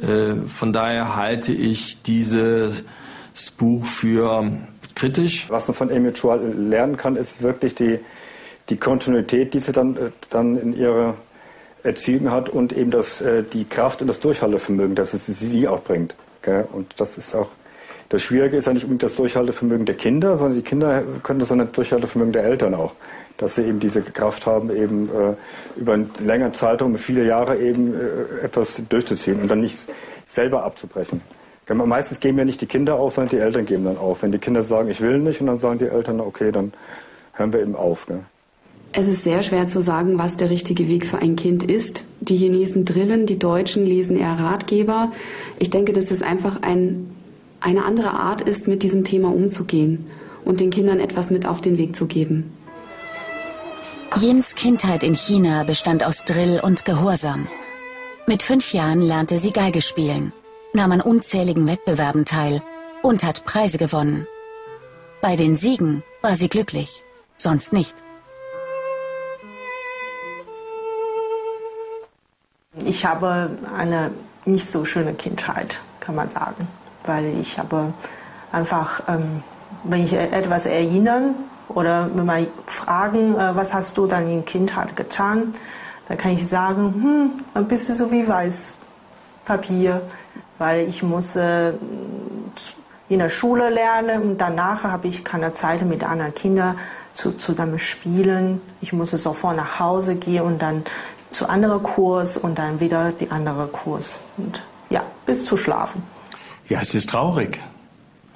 Äh, 0.00 0.46
von 0.48 0.72
daher 0.72 1.16
halte 1.16 1.52
ich 1.52 2.02
dieses 2.02 2.82
Buch 3.58 3.84
für 3.84 4.50
kritisch. 4.94 5.48
Was 5.50 5.68
man 5.68 5.74
von 5.74 5.90
Amy 5.90 6.12
Chua 6.12 6.36
lernen 6.36 6.96
kann, 6.96 7.16
ist 7.16 7.42
wirklich 7.42 7.74
die, 7.74 7.98
die 8.68 8.76
Kontinuität, 8.76 9.54
die 9.54 9.60
sie 9.60 9.72
dann, 9.72 9.96
äh, 9.96 10.10
dann 10.30 10.56
in 10.58 10.76
ihrer 10.76 11.14
Erziehung 11.82 12.30
hat 12.30 12.48
und 12.48 12.72
eben 12.72 12.90
das, 12.90 13.20
äh, 13.20 13.42
die 13.42 13.64
Kraft 13.64 14.02
und 14.02 14.08
das 14.08 14.20
Durchhaltevermögen, 14.20 14.94
das 14.94 15.14
es 15.14 15.26
sie 15.26 15.68
auch 15.68 15.82
bringt. 15.82 16.14
Und 16.72 17.00
das 17.00 17.18
ist 17.18 17.34
auch, 17.34 17.48
das 18.08 18.22
Schwierige 18.22 18.56
ist 18.56 18.66
ja 18.66 18.72
nicht 18.72 18.84
unbedingt 18.84 19.02
das 19.02 19.16
Durchhaltevermögen 19.16 19.84
der 19.84 19.96
Kinder, 19.96 20.38
sondern 20.38 20.54
die 20.54 20.62
Kinder 20.62 21.02
können 21.24 21.40
das 21.40 21.48
sondern 21.48 21.66
das 21.68 21.74
Durchhaltevermögen 21.74 22.32
der 22.32 22.44
Eltern 22.44 22.72
auch 22.74 22.92
dass 23.38 23.56
sie 23.56 23.62
eben 23.62 23.80
diese 23.80 24.02
Kraft 24.02 24.46
haben, 24.46 24.74
eben 24.74 25.08
äh, 25.08 25.34
über 25.80 25.94
einen 25.94 26.10
längeren 26.24 26.54
Zeitraum, 26.54 26.96
viele 26.96 27.26
Jahre 27.26 27.58
eben 27.58 27.94
äh, 27.94 28.44
etwas 28.44 28.82
durchzuziehen 28.88 29.40
und 29.40 29.48
dann 29.48 29.60
nicht 29.60 29.88
selber 30.26 30.64
abzubrechen. 30.64 31.20
Meistens 31.68 32.20
geben 32.20 32.38
ja 32.38 32.44
nicht 32.44 32.60
die 32.60 32.66
Kinder 32.66 32.94
auf, 32.94 33.14
sondern 33.14 33.36
die 33.36 33.42
Eltern 33.42 33.66
geben 33.66 33.84
dann 33.84 33.98
auf. 33.98 34.22
Wenn 34.22 34.30
die 34.30 34.38
Kinder 34.38 34.62
sagen, 34.62 34.88
ich 34.88 35.00
will 35.00 35.18
nicht, 35.18 35.40
und 35.40 35.48
dann 35.48 35.58
sagen 35.58 35.80
die 35.80 35.86
Eltern, 35.86 36.20
okay, 36.20 36.52
dann 36.52 36.72
hören 37.32 37.52
wir 37.52 37.60
eben 37.60 37.74
auf. 37.74 38.08
Ne? 38.08 38.24
Es 38.92 39.08
ist 39.08 39.24
sehr 39.24 39.42
schwer 39.42 39.66
zu 39.66 39.82
sagen, 39.82 40.16
was 40.16 40.36
der 40.36 40.48
richtige 40.48 40.88
Weg 40.88 41.04
für 41.06 41.18
ein 41.18 41.34
Kind 41.34 41.64
ist. 41.64 42.04
Die 42.20 42.36
Chinesen 42.36 42.84
drillen, 42.84 43.26
die 43.26 43.38
Deutschen 43.38 43.84
lesen 43.84 44.16
eher 44.16 44.38
Ratgeber. 44.38 45.10
Ich 45.58 45.70
denke, 45.70 45.92
dass 45.92 46.12
es 46.12 46.22
einfach 46.22 46.62
ein, 46.62 47.10
eine 47.60 47.84
andere 47.84 48.10
Art 48.10 48.42
ist, 48.42 48.68
mit 48.68 48.84
diesem 48.84 49.02
Thema 49.02 49.34
umzugehen 49.34 50.06
und 50.44 50.60
den 50.60 50.70
Kindern 50.70 51.00
etwas 51.00 51.30
mit 51.30 51.46
auf 51.46 51.60
den 51.60 51.78
Weg 51.78 51.96
zu 51.96 52.06
geben. 52.06 52.55
Jins 54.18 54.54
Kindheit 54.54 55.02
in 55.02 55.14
China 55.14 55.62
bestand 55.64 56.02
aus 56.02 56.24
Drill 56.24 56.58
und 56.60 56.86
Gehorsam. 56.86 57.48
Mit 58.26 58.42
fünf 58.42 58.72
Jahren 58.72 59.02
lernte 59.02 59.36
sie 59.36 59.52
Geige 59.52 59.82
spielen, 59.82 60.32
nahm 60.72 60.92
an 60.92 61.02
unzähligen 61.02 61.66
Wettbewerben 61.66 62.24
teil 62.24 62.62
und 63.02 63.24
hat 63.24 63.44
Preise 63.44 63.76
gewonnen. 63.76 64.26
Bei 65.20 65.36
den 65.36 65.58
Siegen 65.58 66.02
war 66.22 66.34
sie 66.34 66.48
glücklich, 66.48 67.04
sonst 67.36 67.74
nicht. 67.74 67.94
Ich 72.86 73.04
habe 73.04 73.50
eine 73.76 74.12
nicht 74.46 74.70
so 74.70 74.86
schöne 74.86 75.12
Kindheit, 75.12 75.78
kann 76.00 76.14
man 76.14 76.30
sagen, 76.30 76.66
weil 77.04 77.38
ich 77.38 77.58
habe 77.58 77.92
einfach, 78.50 79.02
ähm, 79.08 79.42
wenn 79.84 80.02
ich 80.02 80.14
etwas 80.14 80.64
erinnern, 80.64 81.34
oder 81.68 82.10
wenn 82.14 82.26
man 82.26 82.46
fragen, 82.66 83.34
äh, 83.34 83.56
was 83.56 83.74
hast 83.74 83.96
du 83.98 84.06
dann 84.06 84.28
in 84.30 84.44
Kindheit 84.44 84.96
getan, 84.96 85.54
dann 86.08 86.18
kann 86.18 86.32
ich 86.32 86.46
sagen, 86.46 86.94
hm, 87.02 87.30
ein 87.54 87.68
bisschen 87.68 87.96
so 87.96 88.10
wie 88.12 88.26
Weißpapier, 88.26 90.02
weil 90.58 90.88
ich 90.88 91.02
muss 91.02 91.36
äh, 91.36 91.72
in 93.08 93.18
der 93.18 93.28
Schule 93.28 93.70
lernen 93.70 94.22
und 94.22 94.38
danach 94.38 94.84
habe 94.84 95.08
ich 95.08 95.24
keine 95.24 95.54
Zeit 95.54 95.82
mit 95.82 96.02
anderen 96.02 96.34
Kindern 96.34 96.78
zu, 97.12 97.32
zusammen 97.32 97.78
spielen. 97.78 98.60
Ich 98.80 98.92
muss 98.92 99.12
sofort 99.12 99.56
nach 99.56 99.78
Hause 99.78 100.16
gehen 100.16 100.42
und 100.42 100.60
dann 100.60 100.84
zu 101.30 101.48
anderen 101.48 101.82
Kurs 101.82 102.36
und 102.36 102.58
dann 102.58 102.80
wieder 102.80 103.12
die 103.12 103.30
andere 103.30 103.66
Kurs 103.66 104.20
und 104.36 104.62
ja, 104.90 105.02
bis 105.24 105.44
zu 105.44 105.56
schlafen. 105.56 106.02
Ja, 106.68 106.80
es 106.80 106.94
ist 106.94 107.10
traurig. 107.10 107.60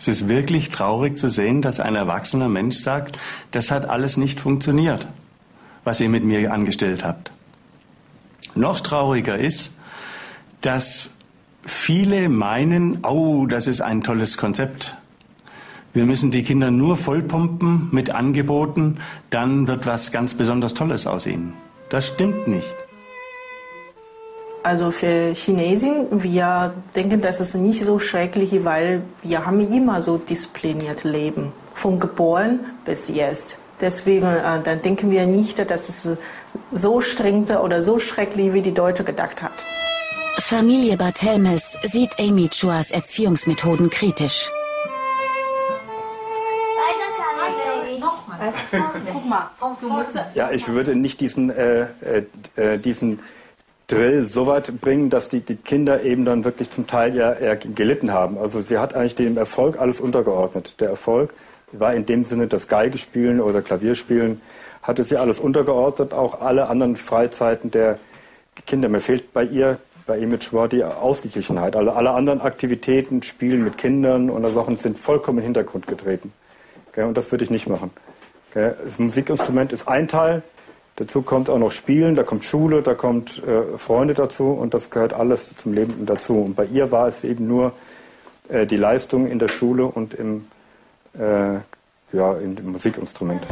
Es 0.01 0.09
ist 0.09 0.29
wirklich 0.29 0.71
traurig 0.71 1.19
zu 1.19 1.29
sehen, 1.29 1.61
dass 1.61 1.79
ein 1.79 1.95
erwachsener 1.95 2.49
Mensch 2.49 2.77
sagt, 2.79 3.19
das 3.51 3.71
hat 3.71 3.87
alles 3.87 4.17
nicht 4.17 4.41
funktioniert, 4.41 5.07
was 5.85 6.01
ihr 6.01 6.09
mit 6.09 6.25
mir 6.25 6.55
angestellt 6.55 7.05
habt. 7.05 7.33
Noch 8.55 8.81
trauriger 8.81 9.39
ist, 9.39 9.75
dass 10.63 11.15
viele 11.67 12.31
meinen, 12.31 13.05
oh, 13.05 13.45
das 13.45 13.67
ist 13.67 13.83
ein 13.83 14.01
tolles 14.01 14.39
Konzept. 14.39 14.97
Wir 15.93 16.07
müssen 16.07 16.31
die 16.31 16.45
Kinder 16.45 16.71
nur 16.71 16.97
vollpumpen 16.97 17.89
mit 17.93 18.09
Angeboten, 18.09 19.01
dann 19.29 19.69
wird 19.69 19.85
was 19.85 20.13
ganz 20.13 20.33
besonders 20.33 20.73
Tolles 20.73 21.07
aus 21.07 21.27
ihnen. 21.27 21.53
Das 21.91 22.07
stimmt 22.07 22.49
nicht. 22.49 22.75
Also 24.62 24.91
für 24.91 25.32
Chinesen, 25.35 26.23
wir 26.23 26.74
denken, 26.95 27.23
das 27.23 27.41
ist 27.41 27.55
nicht 27.55 27.82
so 27.82 27.99
schrecklich, 27.99 28.62
weil 28.65 29.03
wir 29.23 29.47
haben 29.47 29.61
immer 29.73 30.03
so 30.03 30.19
diszipliniert 30.19 31.03
Leben, 31.05 31.53
von 31.74 31.99
geboren 31.99 32.61
bis 32.85 33.09
jetzt. 33.09 33.57
Deswegen 33.81 34.27
äh, 34.27 34.61
dann 34.62 34.82
denken 34.82 35.11
wir 35.11 35.27
nicht, 35.27 35.59
dass 35.70 35.89
es 35.89 36.19
so 36.73 37.01
streng 37.01 37.45
oder 37.49 37.82
so 37.82 37.99
schrecklich, 37.99 38.53
wie 38.53 38.61
die 38.61 38.74
Deutsche 38.74 39.03
gedacht 39.03 39.41
hat. 39.41 39.53
Familie 40.37 40.99
Barthelmes 40.99 41.78
sieht 41.82 42.19
Amy 42.20 42.49
Chuas 42.49 42.91
Erziehungsmethoden 42.91 43.89
kritisch. 43.89 44.51
Ja, 50.35 50.51
ich 50.51 50.69
würde 50.69 50.95
nicht 50.97 51.20
diesen, 51.20 51.51
äh, 51.51 51.87
äh, 52.57 52.78
diesen 52.78 53.20
Drill 53.91 54.25
so 54.25 54.47
weit 54.47 54.81
bringen, 54.81 55.11
dass 55.11 55.29
die, 55.29 55.41
die 55.41 55.57
Kinder 55.57 56.03
eben 56.03 56.25
dann 56.25 56.45
wirklich 56.45 56.71
zum 56.71 56.87
Teil 56.87 57.15
ja 57.15 57.33
eher 57.33 57.57
gelitten 57.57 58.12
haben. 58.12 58.39
Also 58.39 58.61
sie 58.61 58.79
hat 58.79 58.95
eigentlich 58.95 59.17
dem 59.17 59.37
Erfolg 59.37 59.79
alles 59.79 60.01
untergeordnet. 60.01 60.81
Der 60.81 60.91
Erfolg 60.91 61.35
war 61.73 61.95
in 61.95 62.07
dem 62.07 62.25
Sinne 62.25 62.47
das 62.47 62.69
Geigespielen 62.69 63.41
oder 63.41 63.62
Klavierspielen, 63.62 64.41
hatte 64.83 65.05
sie 65.05 65.17
alles 65.17 65.41
untergeordnet, 65.41 66.12
auch 66.12 66.41
alle 66.41 66.69
anderen 66.69 66.97
Freizeiten 66.97 67.71
der 67.71 67.99
Kinder. 68.67 68.89
Mir 68.89 69.01
fehlt 69.01 69.33
bei 69.33 69.45
ihr, 69.45 69.79
bei 70.07 70.19
Image 70.19 70.53
war 70.53 70.69
die 70.69 70.85
Ausgeglichenheit. 70.85 71.77
Also 71.77 71.91
alle 71.91 72.11
anderen 72.11 72.41
Aktivitäten, 72.41 73.23
Spielen 73.23 73.65
mit 73.65 73.79
Kindern 73.79 74.31
und 74.31 74.47
Sachen 74.49 74.77
sind 74.77 74.99
vollkommen 74.99 75.39
in 75.39 75.43
den 75.43 75.55
Hintergrund 75.55 75.87
getreten. 75.87 76.33
Und 76.97 77.17
das 77.17 77.31
würde 77.31 77.45
ich 77.45 77.51
nicht 77.51 77.69
machen. 77.69 77.91
Das 78.55 78.99
Musikinstrument 78.99 79.73
ist 79.73 79.87
ein 79.87 80.09
Teil, 80.09 80.43
Dazu 81.01 81.23
kommt 81.23 81.49
auch 81.49 81.59
noch 81.59 81.71
Spielen, 81.71 82.15
da 82.15 82.25
kommt 82.25 82.45
Schule, 82.45 82.83
da 82.83 82.93
kommt 82.93 83.43
äh, 83.43 83.79
Freunde 83.79 84.13
dazu 84.13 84.49
und 84.51 84.75
das 84.75 84.91
gehört 84.91 85.15
alles 85.15 85.55
zum 85.57 85.73
Leben 85.73 86.05
dazu. 86.05 86.35
Und 86.35 86.57
bei 86.57 86.67
ihr 86.67 86.91
war 86.91 87.09
es 87.09 87.25
eben 87.25 87.49
nur 87.49 87.73
äh, 88.51 88.67
die 88.67 88.77
Leistung 88.77 89.27
in 89.27 89.39
der 89.39 89.49
Schule 89.49 89.87
und 89.87 90.13
im, 90.13 90.45
äh, 91.19 91.55
ja, 92.13 92.35
im 92.35 92.73
Musikinstrument. 92.73 93.43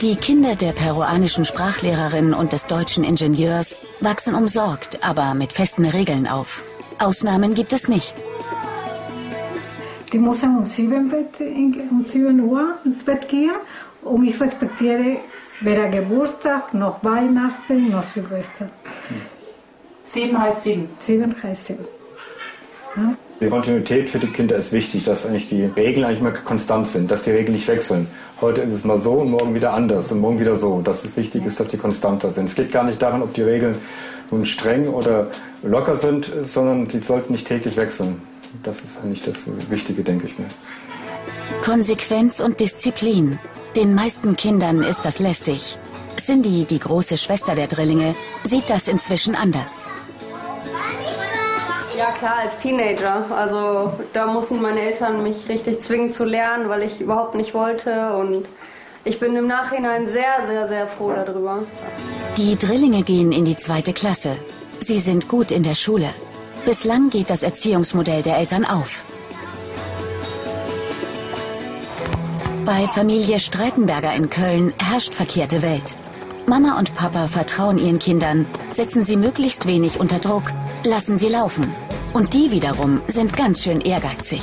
Die 0.00 0.16
Kinder 0.16 0.56
der 0.56 0.72
peruanischen 0.72 1.44
Sprachlehrerin 1.44 2.32
und 2.32 2.54
des 2.54 2.66
deutschen 2.66 3.04
Ingenieurs 3.04 3.76
wachsen 4.00 4.34
umsorgt, 4.34 5.00
aber 5.06 5.34
mit 5.34 5.52
festen 5.52 5.84
Regeln 5.84 6.26
auf. 6.26 6.64
Ausnahmen 6.98 7.52
gibt 7.52 7.74
es 7.74 7.88
nicht. 7.88 8.14
Die 10.14 10.18
muss 10.18 10.42
um 10.42 10.64
7, 10.64 11.10
Bett, 11.10 11.40
um 11.90 12.06
7 12.06 12.40
Uhr 12.40 12.78
ins 12.86 13.04
Bett 13.04 13.28
gehen 13.28 13.52
und 14.00 14.24
ich 14.26 14.40
respektiere 14.40 15.18
Weder 15.60 15.88
Geburtstag, 15.88 16.72
noch 16.72 17.04
Weihnachten, 17.04 17.90
noch 17.90 18.02
Silvester. 18.02 18.70
Sieben 20.04 20.40
heißt 20.40 20.64
sieben. 20.64 20.88
Sieben 20.98 21.34
heißt 21.42 21.66
sieben. 21.66 21.84
Ja? 22.96 23.14
Die 23.40 23.48
Kontinuität 23.48 24.10
für 24.10 24.18
die 24.18 24.26
Kinder 24.26 24.56
ist 24.56 24.72
wichtig, 24.72 25.04
dass 25.04 25.24
eigentlich 25.24 25.48
die 25.48 25.64
Regeln 25.64 26.04
eigentlich 26.04 26.20
mal 26.20 26.32
konstant 26.32 26.88
sind, 26.88 27.10
dass 27.10 27.24
die 27.24 27.30
Regeln 27.30 27.52
nicht 27.54 27.68
wechseln. 27.68 28.06
Heute 28.40 28.62
ist 28.62 28.70
es 28.70 28.84
mal 28.84 28.98
so 28.98 29.12
und 29.12 29.30
morgen 29.30 29.54
wieder 29.54 29.72
anders 29.72 30.10
und 30.12 30.20
morgen 30.20 30.40
wieder 30.40 30.56
so. 30.56 30.80
Dass 30.80 31.04
es 31.04 31.16
wichtig 31.16 31.44
ist, 31.44 31.60
dass 31.60 31.68
die 31.68 31.76
konstanter 31.76 32.30
sind. 32.30 32.48
Es 32.48 32.54
geht 32.54 32.72
gar 32.72 32.84
nicht 32.84 33.00
daran, 33.00 33.22
ob 33.22 33.34
die 33.34 33.42
Regeln 33.42 33.76
nun 34.30 34.46
streng 34.46 34.88
oder 34.88 35.30
locker 35.62 35.96
sind, 35.96 36.30
sondern 36.46 36.88
die 36.88 37.00
sollten 37.00 37.32
nicht 37.32 37.46
täglich 37.46 37.76
wechseln. 37.76 38.20
Das 38.62 38.80
ist 38.80 38.98
eigentlich 39.02 39.22
das 39.22 39.42
Wichtige, 39.68 40.02
denke 40.02 40.26
ich 40.26 40.38
mir. 40.38 40.46
Konsequenz 41.62 42.40
und 42.40 42.60
Disziplin. 42.60 43.38
Den 43.76 43.94
meisten 43.94 44.34
Kindern 44.34 44.82
ist 44.82 45.04
das 45.04 45.20
lästig. 45.20 45.78
Cindy, 46.16 46.64
die 46.64 46.80
große 46.80 47.16
Schwester 47.16 47.54
der 47.54 47.68
Drillinge, 47.68 48.16
sieht 48.42 48.68
das 48.68 48.88
inzwischen 48.88 49.36
anders. 49.36 49.92
Ja 51.96 52.10
klar, 52.18 52.38
als 52.42 52.58
Teenager. 52.58 53.26
Also 53.30 53.92
da 54.12 54.26
mussten 54.26 54.60
meine 54.60 54.80
Eltern 54.80 55.22
mich 55.22 55.48
richtig 55.48 55.80
zwingen 55.82 56.12
zu 56.12 56.24
lernen, 56.24 56.68
weil 56.68 56.82
ich 56.82 57.00
überhaupt 57.00 57.36
nicht 57.36 57.54
wollte. 57.54 58.16
Und 58.16 58.46
ich 59.04 59.20
bin 59.20 59.36
im 59.36 59.46
Nachhinein 59.46 60.08
sehr, 60.08 60.44
sehr, 60.46 60.66
sehr 60.66 60.88
froh 60.88 61.12
darüber. 61.14 61.62
Die 62.38 62.56
Drillinge 62.56 63.02
gehen 63.02 63.30
in 63.30 63.44
die 63.44 63.56
zweite 63.56 63.92
Klasse. 63.92 64.36
Sie 64.80 64.98
sind 64.98 65.28
gut 65.28 65.52
in 65.52 65.62
der 65.62 65.76
Schule. 65.76 66.08
Bislang 66.64 67.08
geht 67.10 67.30
das 67.30 67.44
Erziehungsmodell 67.44 68.22
der 68.22 68.38
Eltern 68.38 68.64
auf. 68.64 69.04
Bei 72.64 72.86
Familie 72.88 73.38
Streitenberger 73.38 74.14
in 74.14 74.28
Köln 74.28 74.72
herrscht 74.78 75.14
verkehrte 75.14 75.62
Welt. 75.62 75.96
Mama 76.46 76.78
und 76.78 76.94
Papa 76.94 77.26
vertrauen 77.26 77.78
ihren 77.78 77.98
Kindern, 77.98 78.46
setzen 78.70 79.04
sie 79.04 79.16
möglichst 79.16 79.66
wenig 79.66 79.98
unter 79.98 80.18
Druck, 80.18 80.44
lassen 80.84 81.18
sie 81.18 81.28
laufen. 81.28 81.72
Und 82.12 82.34
die 82.34 82.50
wiederum 82.50 83.00
sind 83.08 83.36
ganz 83.36 83.62
schön 83.62 83.80
ehrgeizig. 83.80 84.42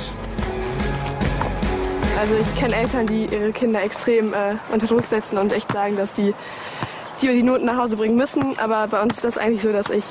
Also 2.18 2.34
ich 2.34 2.54
kenne 2.56 2.76
Eltern, 2.76 3.06
die 3.06 3.26
ihre 3.26 3.52
Kinder 3.52 3.82
extrem 3.82 4.34
äh, 4.34 4.56
unter 4.72 4.86
Druck 4.86 5.06
setzen 5.06 5.38
und 5.38 5.52
echt 5.52 5.70
sagen, 5.70 5.96
dass 5.96 6.12
die 6.12 6.34
die, 7.22 7.28
die 7.28 7.42
Noten 7.42 7.66
nach 7.66 7.76
Hause 7.76 7.96
bringen 7.96 8.16
müssen. 8.16 8.58
Aber 8.58 8.88
bei 8.88 9.00
uns 9.00 9.14
ist 9.14 9.24
das 9.24 9.38
eigentlich 9.38 9.62
so, 9.62 9.72
dass 9.72 9.90
ich, 9.90 10.04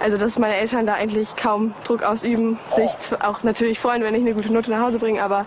also 0.00 0.16
dass 0.16 0.38
meine 0.38 0.56
Eltern 0.56 0.86
da 0.86 0.94
eigentlich 0.94 1.36
kaum 1.36 1.74
Druck 1.84 2.02
ausüben, 2.02 2.58
sich 2.74 2.90
auch 3.20 3.42
natürlich 3.42 3.80
freuen, 3.80 4.02
wenn 4.02 4.14
ich 4.14 4.22
eine 4.22 4.34
gute 4.34 4.52
Note 4.52 4.70
nach 4.70 4.80
Hause 4.80 4.98
bringe. 4.98 5.22
Aber 5.22 5.46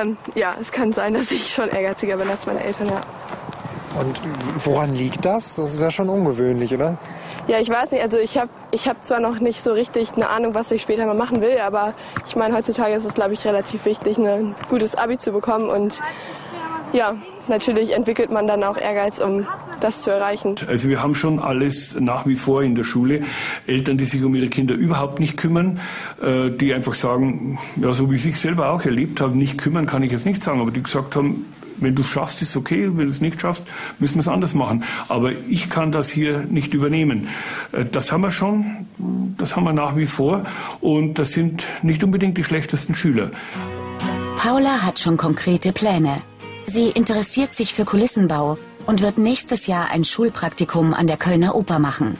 ähm, 0.00 0.16
ja, 0.34 0.54
es 0.60 0.72
kann 0.72 0.92
sein, 0.92 1.14
dass 1.14 1.30
ich 1.30 1.52
schon 1.52 1.68
ehrgeiziger 1.68 2.16
bin 2.16 2.28
als 2.28 2.46
meine 2.46 2.62
Eltern, 2.62 2.88
ja. 2.88 3.00
Und 4.00 4.20
woran 4.64 4.94
liegt 4.94 5.24
das? 5.24 5.54
Das 5.54 5.74
ist 5.74 5.80
ja 5.80 5.90
schon 5.90 6.08
ungewöhnlich, 6.08 6.74
oder? 6.74 6.98
Ja, 7.46 7.58
ich 7.58 7.68
weiß 7.68 7.92
nicht. 7.92 8.02
Also 8.02 8.16
ich 8.18 8.38
habe 8.38 8.48
ich 8.70 8.88
hab 8.88 9.04
zwar 9.04 9.20
noch 9.20 9.38
nicht 9.38 9.62
so 9.62 9.72
richtig 9.72 10.12
eine 10.16 10.28
Ahnung, 10.30 10.54
was 10.54 10.70
ich 10.70 10.82
später 10.82 11.06
mal 11.06 11.14
machen 11.14 11.42
will, 11.42 11.58
aber 11.58 11.94
ich 12.26 12.34
meine, 12.36 12.56
heutzutage 12.56 12.94
ist 12.94 13.04
es, 13.04 13.14
glaube 13.14 13.34
ich, 13.34 13.44
relativ 13.44 13.84
wichtig, 13.84 14.18
ein 14.18 14.54
gutes 14.68 14.96
Abi 14.96 15.18
zu 15.18 15.30
bekommen. 15.30 15.68
Und 15.68 16.00
ja, 16.92 17.14
natürlich 17.48 17.92
entwickelt 17.92 18.30
man 18.30 18.46
dann 18.46 18.64
auch 18.64 18.78
Ehrgeiz, 18.78 19.18
um 19.18 19.46
das 19.84 19.98
zu 19.98 20.10
erreichen. 20.10 20.56
Also 20.66 20.88
wir 20.88 21.02
haben 21.02 21.14
schon 21.14 21.38
alles 21.38 21.98
nach 22.00 22.26
wie 22.26 22.36
vor 22.36 22.62
in 22.62 22.74
der 22.74 22.84
Schule. 22.84 23.22
Eltern, 23.66 23.98
die 23.98 24.06
sich 24.06 24.22
um 24.24 24.34
ihre 24.34 24.48
Kinder 24.48 24.74
überhaupt 24.74 25.20
nicht 25.20 25.36
kümmern, 25.36 25.80
äh, 26.22 26.50
die 26.50 26.72
einfach 26.72 26.94
sagen, 26.94 27.58
ja, 27.76 27.92
so 27.92 28.10
wie 28.10 28.16
ich 28.16 28.26
es 28.26 28.42
selber 28.42 28.70
auch 28.70 28.84
erlebt 28.84 29.20
habe, 29.20 29.36
nicht 29.36 29.58
kümmern 29.58 29.86
kann 29.86 30.02
ich 30.02 30.10
jetzt 30.10 30.26
nicht 30.26 30.42
sagen, 30.42 30.60
aber 30.60 30.70
die 30.70 30.82
gesagt 30.82 31.16
haben, 31.16 31.46
wenn 31.76 31.94
du 31.94 32.02
es 32.02 32.08
schaffst, 32.08 32.40
ist 32.40 32.56
okay. 32.56 32.88
Wenn 32.94 33.06
du 33.06 33.10
es 33.10 33.20
nicht 33.20 33.40
schaffst, 33.40 33.64
müssen 33.98 34.14
wir 34.14 34.20
es 34.20 34.28
anders 34.28 34.54
machen. 34.54 34.84
Aber 35.08 35.32
ich 35.48 35.68
kann 35.68 35.92
das 35.92 36.08
hier 36.08 36.38
nicht 36.38 36.72
übernehmen. 36.72 37.28
Äh, 37.72 37.84
das 37.84 38.10
haben 38.10 38.22
wir 38.22 38.30
schon, 38.30 38.86
das 39.38 39.54
haben 39.54 39.64
wir 39.64 39.72
nach 39.72 39.96
wie 39.96 40.06
vor. 40.06 40.44
Und 40.80 41.18
das 41.18 41.32
sind 41.32 41.64
nicht 41.82 42.02
unbedingt 42.02 42.38
die 42.38 42.44
schlechtesten 42.44 42.94
Schüler. 42.94 43.30
Paula 44.36 44.82
hat 44.82 44.98
schon 44.98 45.16
konkrete 45.16 45.72
Pläne. 45.72 46.22
Sie 46.66 46.88
interessiert 46.88 47.54
sich 47.54 47.74
für 47.74 47.84
Kulissenbau 47.84 48.56
und 48.86 49.02
wird 49.02 49.18
nächstes 49.18 49.66
Jahr 49.66 49.90
ein 49.90 50.04
Schulpraktikum 50.04 50.94
an 50.94 51.06
der 51.06 51.16
Kölner 51.16 51.54
Oper 51.54 51.78
machen. 51.78 52.16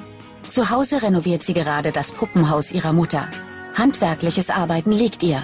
Zu 0.49 0.71
Hause 0.71 1.03
renoviert 1.03 1.43
sie 1.43 1.55
gerade 1.55 1.93
das 1.93 2.13
Puppenhaus 2.13 2.73
ihrer 2.73 2.93
Mutter. 2.93 3.29
Handwerkliches 3.75 4.51
Arbeiten 4.51 4.93
liegt 4.93 5.23
ihr. 5.23 5.43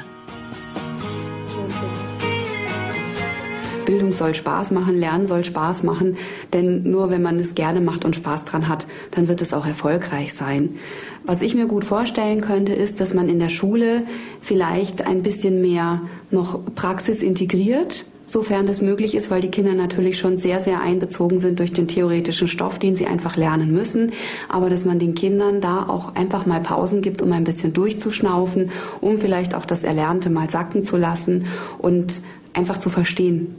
Bildung 3.91 4.13
soll 4.13 4.37
Spaß 4.37 4.71
machen, 4.71 5.01
Lernen 5.01 5.27
soll 5.27 5.45
Spaß 5.45 5.83
machen, 5.83 6.17
denn 6.53 6.89
nur 6.89 7.11
wenn 7.11 7.23
man 7.23 7.41
es 7.41 7.57
gerne 7.57 7.81
macht 7.81 8.05
und 8.05 8.15
Spaß 8.15 8.45
dran 8.45 8.69
hat, 8.69 8.87
dann 9.11 9.27
wird 9.27 9.43
es 9.43 9.53
auch 9.53 9.67
erfolgreich 9.67 10.33
sein. 10.33 10.77
Was 11.25 11.43
ich 11.43 11.57
mir 11.57 11.67
gut 11.67 11.85
vorstellen 11.85 12.41
könnte, 12.41 12.73
ist, 12.73 13.01
dass 13.01 13.15
man 13.15 13.29
in 13.29 13.41
der 13.41 13.49
Schule 13.49 14.05
vielleicht 14.41 15.05
ein 15.09 15.25
bisschen 15.25 15.61
mehr 15.61 16.03
noch 16.31 16.61
Praxis 16.77 17.21
integriert, 17.21 18.05
sofern 18.31 18.67
das 18.67 18.81
möglich 18.81 19.15
ist, 19.15 19.31
weil 19.31 19.41
die 19.41 19.51
Kinder 19.51 19.75
natürlich 19.75 20.19
schon 20.19 20.39
sehr, 20.39 20.61
sehr 20.61 20.81
einbezogen 20.81 21.39
sind 21.39 21.59
durch 21.59 21.73
den 21.73 21.89
theoretischen 21.89 22.49
Stoff, 22.49 22.79
den 22.79 22.95
sie 22.95 23.07
einfach 23.07 23.37
lernen 23.37 23.73
müssen. 23.73 24.13
Aber 24.49 24.71
dass 24.71 24.85
man 24.85 24.99
den 24.99 25.15
Kindern 25.15 25.61
da 25.61 25.89
auch 25.89 26.15
einfach 26.15 26.47
mal 26.47 26.61
Pausen 26.61 27.03
gibt, 27.03 27.23
um 27.23 27.33
ein 27.33 27.45
bisschen 27.45 27.73
durchzuschnaufen, 27.73 28.71
um 29.01 29.19
vielleicht 29.19 29.55
auch 29.55 29.65
das 29.65 29.85
Erlernte 29.85 30.31
mal 30.31 30.49
sacken 30.49 30.85
zu 30.85 30.97
lassen 30.97 31.47
und 31.79 32.21
einfach 32.53 32.79
zu 32.79 32.91
verstehen. 32.91 33.55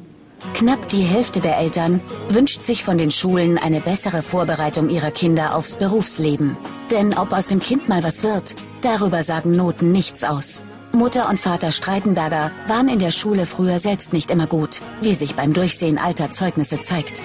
Knapp 0.55 0.89
die 0.89 1.03
Hälfte 1.03 1.39
der 1.39 1.59
Eltern 1.59 2.01
wünscht 2.29 2.63
sich 2.63 2.83
von 2.83 2.97
den 2.97 3.11
Schulen 3.11 3.57
eine 3.57 3.79
bessere 3.79 4.21
Vorbereitung 4.21 4.89
ihrer 4.89 5.11
Kinder 5.11 5.55
aufs 5.55 5.75
Berufsleben. 5.75 6.57
Denn 6.89 7.13
ob 7.13 7.31
aus 7.31 7.47
dem 7.47 7.59
Kind 7.59 7.87
mal 7.87 8.03
was 8.03 8.23
wird, 8.23 8.55
darüber 8.81 9.23
sagen 9.23 9.51
Noten 9.51 9.91
nichts 9.91 10.23
aus. 10.23 10.63
Mutter 10.93 11.29
und 11.29 11.39
Vater 11.39 11.71
Streitenberger 11.71 12.51
waren 12.67 12.89
in 12.89 12.99
der 12.99 13.11
Schule 13.11 13.45
früher 13.45 13.79
selbst 13.79 14.13
nicht 14.13 14.29
immer 14.29 14.47
gut, 14.47 14.81
wie 15.01 15.13
sich 15.13 15.35
beim 15.35 15.53
Durchsehen 15.53 15.97
alter 15.97 16.31
Zeugnisse 16.31 16.81
zeigt. 16.81 17.21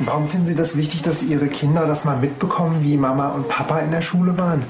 Warum 0.00 0.28
finden 0.28 0.46
Sie 0.46 0.54
das 0.56 0.76
wichtig, 0.76 1.02
dass 1.02 1.22
Ihre 1.22 1.46
Kinder 1.46 1.86
das 1.86 2.04
mal 2.04 2.16
mitbekommen, 2.16 2.82
wie 2.82 2.96
Mama 2.96 3.30
und 3.30 3.48
Papa 3.48 3.78
in 3.78 3.92
der 3.92 4.02
Schule 4.02 4.36
waren? 4.36 4.64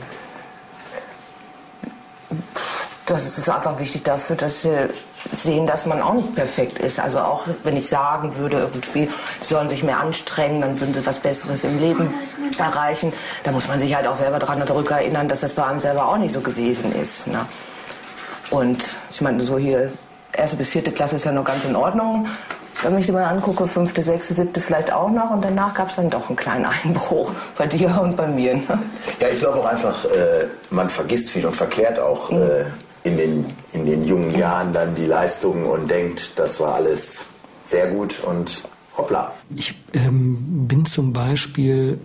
Das 3.06 3.36
ist 3.36 3.48
einfach 3.48 3.78
wichtig 3.78 4.02
dafür, 4.04 4.36
dass 4.36 4.62
sie 4.62 4.88
sehen, 5.34 5.66
dass 5.66 5.84
man 5.84 6.00
auch 6.00 6.14
nicht 6.14 6.34
perfekt 6.34 6.78
ist. 6.78 6.98
Also 6.98 7.20
auch 7.20 7.46
wenn 7.62 7.76
ich 7.76 7.88
sagen 7.88 8.36
würde, 8.36 8.58
irgendwie, 8.60 9.10
sie 9.40 9.48
sollen 9.48 9.68
sich 9.68 9.82
mehr 9.82 10.00
anstrengen, 10.00 10.62
dann 10.62 10.80
würden 10.80 10.94
sie 10.94 11.04
was 11.04 11.18
Besseres 11.18 11.64
im 11.64 11.78
Leben 11.78 12.14
erreichen. 12.58 13.12
Da 13.42 13.52
muss 13.52 13.68
man 13.68 13.78
sich 13.78 13.94
halt 13.94 14.06
auch 14.06 14.14
selber 14.14 14.38
daran 14.38 14.66
zurückerinnern, 14.66 15.28
dass 15.28 15.40
das 15.40 15.52
bei 15.52 15.64
einem 15.64 15.80
selber 15.80 16.08
auch 16.08 16.16
nicht 16.16 16.32
so 16.32 16.40
gewesen 16.40 16.94
ist. 16.94 17.26
Ne? 17.26 17.46
Und 18.50 18.96
ich 19.10 19.20
meine, 19.20 19.44
so 19.44 19.58
hier, 19.58 19.92
erste 20.32 20.56
bis 20.56 20.68
vierte 20.68 20.92
Klasse 20.92 21.16
ist 21.16 21.24
ja 21.24 21.32
noch 21.32 21.44
ganz 21.44 21.64
in 21.64 21.76
Ordnung. 21.76 22.26
Wenn 22.82 22.98
ich 22.98 23.06
dir 23.06 23.12
mal 23.12 23.24
angucke, 23.24 23.66
fünfte, 23.66 24.02
sechste, 24.02 24.34
siebte 24.34 24.60
vielleicht 24.60 24.92
auch 24.92 25.10
noch 25.10 25.30
und 25.30 25.44
danach 25.44 25.72
gab 25.74 25.88
es 25.88 25.96
dann 25.96 26.10
doch 26.10 26.28
einen 26.28 26.36
kleinen 26.36 26.66
Einbruch 26.84 27.32
bei 27.56 27.66
dir 27.66 28.00
und 28.00 28.16
bei 28.16 28.26
mir. 28.26 28.56
Ne? 28.56 28.78
Ja, 29.20 29.28
ich 29.28 29.38
glaube 29.38 29.60
auch 29.60 29.66
einfach, 29.66 30.04
äh, 30.06 30.46
man 30.70 30.90
vergisst 30.90 31.30
viel 31.30 31.46
und 31.46 31.56
verklärt 31.56 31.98
auch 31.98 32.30
mhm. 32.30 32.42
äh, 32.42 32.64
in, 33.04 33.16
den, 33.16 33.46
in 33.72 33.86
den 33.86 34.04
jungen 34.04 34.36
Jahren 34.36 34.72
dann 34.72 34.94
die 34.94 35.06
Leistungen 35.06 35.66
und 35.66 35.90
denkt, 35.90 36.32
das 36.36 36.58
war 36.60 36.74
alles 36.74 37.26
sehr 37.62 37.88
gut 37.88 38.20
und 38.24 38.62
hoppla. 38.96 39.32
Ich 39.54 39.74
ähm, 39.92 40.66
bin 40.68 40.84
zum 40.86 41.12
Beispiel 41.12 41.98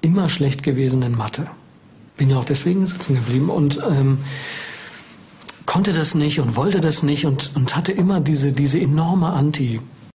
immer 0.00 0.28
schlecht 0.28 0.62
gewesen 0.62 1.02
in 1.02 1.16
Mathe. 1.16 1.46
Bin 2.16 2.30
ja 2.30 2.38
auch 2.38 2.44
deswegen 2.44 2.86
sitzen 2.86 3.14
geblieben 3.14 3.48
und 3.48 3.78
ähm, 3.78 4.18
konnte 5.70 5.92
das 5.92 6.16
nicht 6.16 6.40
und 6.40 6.56
wollte 6.56 6.80
das 6.80 7.04
nicht 7.04 7.26
und, 7.26 7.52
und 7.54 7.76
hatte 7.76 7.92
immer 7.92 8.18
diese, 8.18 8.50
diese 8.50 8.80
enorme 8.80 9.28
Anti- 9.32 9.80